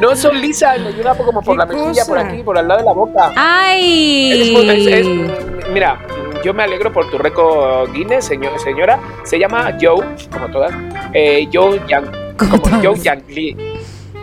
No 0.00 0.14
son 0.16 0.40
lisas, 0.40 0.78
me 0.80 0.88
ayuda 0.88 1.14
como 1.16 1.40
por 1.42 1.54
¿Qué 1.54 1.58
la 1.58 1.66
mejilla, 1.66 2.04
por 2.04 2.18
aquí, 2.18 2.42
por 2.42 2.58
al 2.58 2.68
lado 2.68 2.80
de 2.80 2.86
la 2.86 2.92
boca. 2.92 3.32
¡Ay! 3.36 4.52
muy- 4.54 4.68
es- 4.68 4.86
es- 5.06 5.70
mira, 5.72 5.98
yo 6.44 6.52
me 6.52 6.62
alegro 6.62 6.92
por 6.92 7.10
tu 7.10 7.16
récord 7.18 7.90
Guinness, 7.92 8.26
señor- 8.26 8.58
señora. 8.60 8.98
Se 9.24 9.38
llama 9.38 9.76
Joe, 9.80 10.04
como 10.30 10.48
todas. 10.50 10.72
Eh, 11.12 11.48
Joe 11.52 11.80
Yang, 11.88 12.10
Como. 12.36 12.58
Joe 12.82 12.98
Yang 12.98 13.22
Lee. 13.28 13.56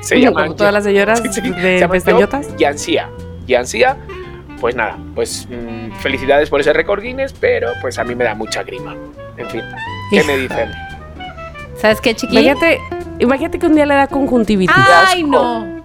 Se 0.02 0.20
llama 0.20 0.44
Como 0.44 0.56
todas 0.56 0.74
las 0.74 0.84
señoras 0.84 1.20
Sí, 1.24 1.30
sí, 1.32 1.42
se 1.42 1.50
de 1.52 1.80
llama 1.80 1.92
pestañotas. 1.94 2.48
Joe 2.60 2.68
Yancia. 3.48 3.96
Yancia, 3.98 3.98
pues 4.60 4.76
nada, 4.76 4.98
pues 5.16 5.48
mm, 5.50 5.92
felicidades 6.00 6.50
por 6.50 6.60
ese 6.62 6.74
récord 6.74 7.02
Guinness, 7.02 7.34
pero 7.34 7.70
pues 7.82 7.98
a 8.00 8.04
mí 8.04 8.16
me 8.16 8.24
da 8.24 8.36
mucha 8.36 8.64
grima. 8.64 8.96
En 9.38 9.48
fin, 9.50 9.62
¿qué 10.12 10.24
me 10.24 10.38
dicen? 10.38 10.70
¿Sabes 11.80 12.02
qué, 12.02 12.16
chiqui? 12.16 12.34
Imagínate, 12.40 12.80
imagínate 13.20 13.60
que 13.60 13.68
un 13.68 13.76
día 13.76 13.86
le 13.86 13.94
da 13.94 14.08
conjuntivitis. 14.08 14.76
¡Ay, 15.08 15.24
no! 15.24 15.78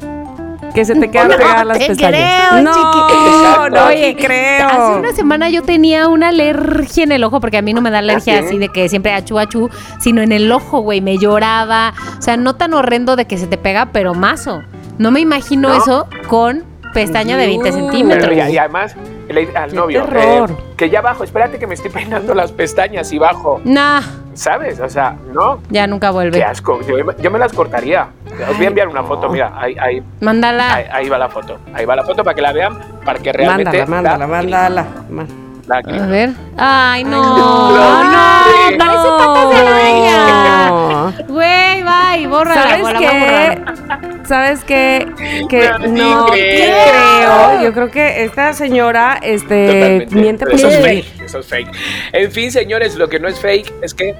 Que 0.75 0.87
se 0.87 0.95
te 0.95 1.11
quedan 1.11 1.29
No 1.29 1.37
pegadas 1.37 1.67
las 1.67 1.79
te 1.81 1.87
pestañas. 1.89 2.49
creo, 2.51 2.63
no, 2.63 2.73
chiqui. 2.73 3.75
no, 3.77 3.87
Oye, 3.89 4.17
creo. 4.19 4.67
Hace 4.69 4.99
una 5.01 5.13
semana 5.13 5.51
yo 5.51 5.63
tenía 5.63 6.09
una 6.09 6.29
alergia 6.31 7.05
en 7.05 7.13
el 7.13 7.23
ojo, 7.25 7.41
porque 7.41 7.59
a 7.59 7.63
mí 7.63 7.75
no 7.75 7.83
me 7.83 7.91
da 7.91 7.99
alergia 7.99 8.39
¿Ah, 8.39 8.41
sí? 8.41 8.47
así 8.47 8.59
de 8.59 8.71
que 8.71 8.89
siempre 8.89 9.13
achú 9.13 9.39
achú, 9.39 9.69
sino 10.01 10.23
en 10.23 10.33
el 10.33 10.51
ojo, 10.51 10.81
güey, 10.81 11.03
me 11.03 11.19
lloraba. 11.19 11.93
O 12.19 12.23
sea, 12.23 12.39
no 12.39 12.55
tan 12.57 12.73
horrendo 12.73 13.17
de 13.17 13.27
que 13.27 13.37
se 13.37 13.47
te 13.47 13.59
pega, 13.59 13.91
pero 13.93 14.15
mazo. 14.15 14.63
No 14.97 15.11
me 15.11 15.21
imagino 15.21 15.69
¿No? 15.69 15.77
eso 15.77 16.07
con 16.29 16.65
pestaña 16.93 17.36
de 17.36 17.47
20 17.47 17.70
No. 17.70 17.77
centímetros. 17.77 18.32
Y, 18.32 18.52
y 18.52 18.59
además, 18.59 18.94
le- 19.28 19.56
al 19.56 19.70
Qué 19.70 19.77
novio, 19.77 20.06
eh, 20.14 20.47
que 20.77 20.90
ya 20.90 21.01
bajo, 21.01 21.24
espérate 21.24 21.59
que 21.59 21.66
me 21.66 21.74
estoy 21.74 21.90
peinando 21.90 22.35
las 22.35 22.52
pestañas 22.52 23.12
y 23.12 23.19
bajo. 23.19 23.60
Nah, 23.64 24.01
¿Sabes? 24.35 24.81
O 24.81 24.89
sea, 24.89 25.14
no. 25.35 25.60
ya 25.69 25.86
nunca 25.86 26.09
Qué 26.09 26.12
vuelve. 26.14 26.43
asco. 26.43 26.81
Yo, 26.82 26.97
yo 27.19 27.31
me 27.31 27.39
las 27.39 27.52
cortaría. 27.52 28.09
Os 28.51 28.56
voy 28.56 28.64
a 28.64 28.69
enviar 28.69 28.89
una 28.89 29.02
no. 29.02 29.06
foto, 29.09 29.28
mira, 29.28 29.52
ahí, 29.55 29.77
ahí, 29.78 30.02
Mándala. 30.23 30.74
ahí, 30.74 30.85
ahí 30.90 31.09
va 31.10 31.19
la 31.19 31.28
foto. 31.28 31.59
Ahí 31.74 31.85
va 31.85 31.97
la 31.97 32.02
foto 32.02 32.24
para 32.24 32.35
que 32.35 32.40
la 32.40 32.52
vean, 32.52 32.78
para 33.05 33.19
que 33.19 33.31
realmente. 33.31 33.85
Mándala, 33.85 34.27
mándala, 34.27 34.82
da 34.85 34.86
mándala. 35.10 35.41
A 35.71 36.07
ver. 36.07 36.31
Ay, 36.59 37.05
no. 37.05 37.23
no. 37.23 38.05
no, 38.05 38.79
parece 38.79 39.09
patas 39.19 39.51
de 39.51 39.57
araña. 39.57 40.69
No. 40.69 41.13
Güey, 41.29 41.83
bye, 41.83 42.27
bórrala, 42.27 42.63
¿Sabes 42.63 42.83
la 42.93 42.99
qué? 42.99 43.63
¿Sabes 44.27 44.65
qué? 44.65 45.07
Que 45.49 45.71
No 45.89 45.89
no 45.89 46.27
creo. 46.27 46.75
creo. 46.75 47.63
Yo 47.63 47.73
creo 47.73 47.91
que 47.91 48.25
esta 48.25 48.53
señora 48.55 49.19
este, 49.23 49.67
Totalmente. 49.67 50.17
miente 50.17 50.45
por 50.47 50.55
Eso 50.55 50.69
es 50.69 50.83
fake. 50.83 51.23
Eso 51.23 51.39
es 51.39 51.47
fake. 51.47 51.71
En 52.13 52.33
fin, 52.33 52.51
señores, 52.51 52.97
lo 52.97 53.09
que 53.09 53.19
no 53.21 53.29
es 53.29 53.39
fake 53.41 53.73
es 53.83 53.95
que. 53.95 54.15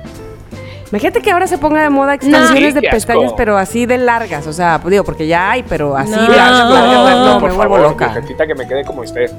Imagínate 0.90 1.23
que 1.23 1.31
ahora 1.31 1.47
se 1.47 1.56
ponga 1.56 1.82
de 1.82 1.89
moda 1.89 2.12
extensiones 2.14 2.74
Sí, 2.74 2.81
de 2.81 2.82
pestañas, 2.82 3.24
asco. 3.24 3.36
pero 3.36 3.56
así 3.56 3.86
de 3.86 3.97
largas. 3.97 4.47
O 4.47 4.52
sea, 4.52 4.78
digo, 4.85 5.05
porque 5.05 5.27
ya 5.27 5.51
hay, 5.51 5.62
pero 5.62 5.97
así 5.97 6.10
No. 6.10 6.23
de 6.23 6.36
largas. 6.36 6.69
No, 6.69 7.24
No, 7.35 7.40
por 7.40 7.51
me 7.51 7.56
favor, 7.56 7.69
vuelvo 7.69 7.89
loca. 7.89 8.12
que 8.47 8.55
me 8.55 8.66
quede 8.69 8.85
como 8.85 9.02
esté. 9.02 9.31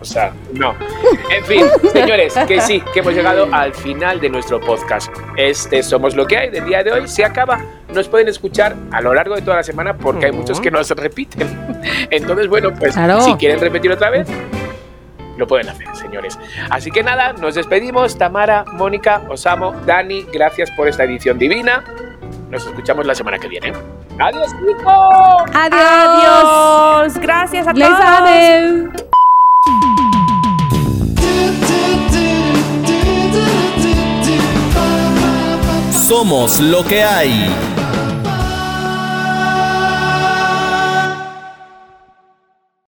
O 0.00 0.04
sea, 0.04 0.32
no. 0.54 0.74
En 1.30 1.44
fin, 1.44 1.64
señores, 1.92 2.34
que 2.48 2.60
sí, 2.60 2.82
que 2.92 3.00
hemos 3.00 3.14
llegado 3.14 3.48
al 3.52 3.72
final 3.72 4.20
de 4.20 4.28
nuestro 4.30 4.60
podcast. 4.60 5.10
Este 5.36 5.82
Somos 5.82 6.16
lo 6.16 6.26
que 6.26 6.36
hay 6.38 6.50
del 6.50 6.64
día 6.66 6.82
de 6.82 6.92
hoy. 6.92 7.06
Se 7.08 7.24
acaba. 7.24 7.60
Nos 7.94 8.08
pueden 8.08 8.28
escuchar 8.28 8.74
a 8.92 9.00
lo 9.00 9.14
largo 9.14 9.34
de 9.36 9.42
toda 9.42 9.56
la 9.58 9.62
semana 9.62 9.96
porque 9.96 10.26
hay 10.26 10.32
muchos 10.32 10.60
que 10.60 10.70
no 10.70 10.82
se 10.84 10.94
repiten. 10.94 11.48
Entonces, 12.10 12.48
bueno, 12.48 12.70
pues 12.74 12.94
Claro. 12.94 13.20
si 13.20 13.34
quieren 13.34 13.60
repetir 13.60 13.90
otra 13.92 14.10
vez, 14.10 14.28
lo 15.36 15.46
pueden 15.46 15.68
hacer, 15.68 15.86
señores. 15.96 16.38
Así 16.68 16.90
que 16.90 17.02
nada, 17.02 17.32
nos 17.34 17.54
despedimos. 17.54 18.18
Tamara, 18.18 18.64
Mónica, 18.72 19.22
Osamo, 19.28 19.72
Dani, 19.86 20.26
gracias 20.32 20.70
por 20.72 20.88
esta 20.88 21.04
edición 21.04 21.38
divina. 21.38 21.84
Nos 22.50 22.66
escuchamos 22.66 23.06
la 23.06 23.14
semana 23.14 23.38
que 23.38 23.48
viene. 23.48 23.72
¡Adiós, 24.18 24.50
chicos! 24.66 25.50
Adiós. 25.54 25.80
Adiós. 25.80 27.18
Gracias 27.18 27.66
a 27.66 27.72
Les 27.72 27.88
todos. 27.88 28.00
ame. 28.04 29.10
Somos 36.10 36.58
lo 36.58 36.82
que 36.82 37.04
hay. 37.04 37.48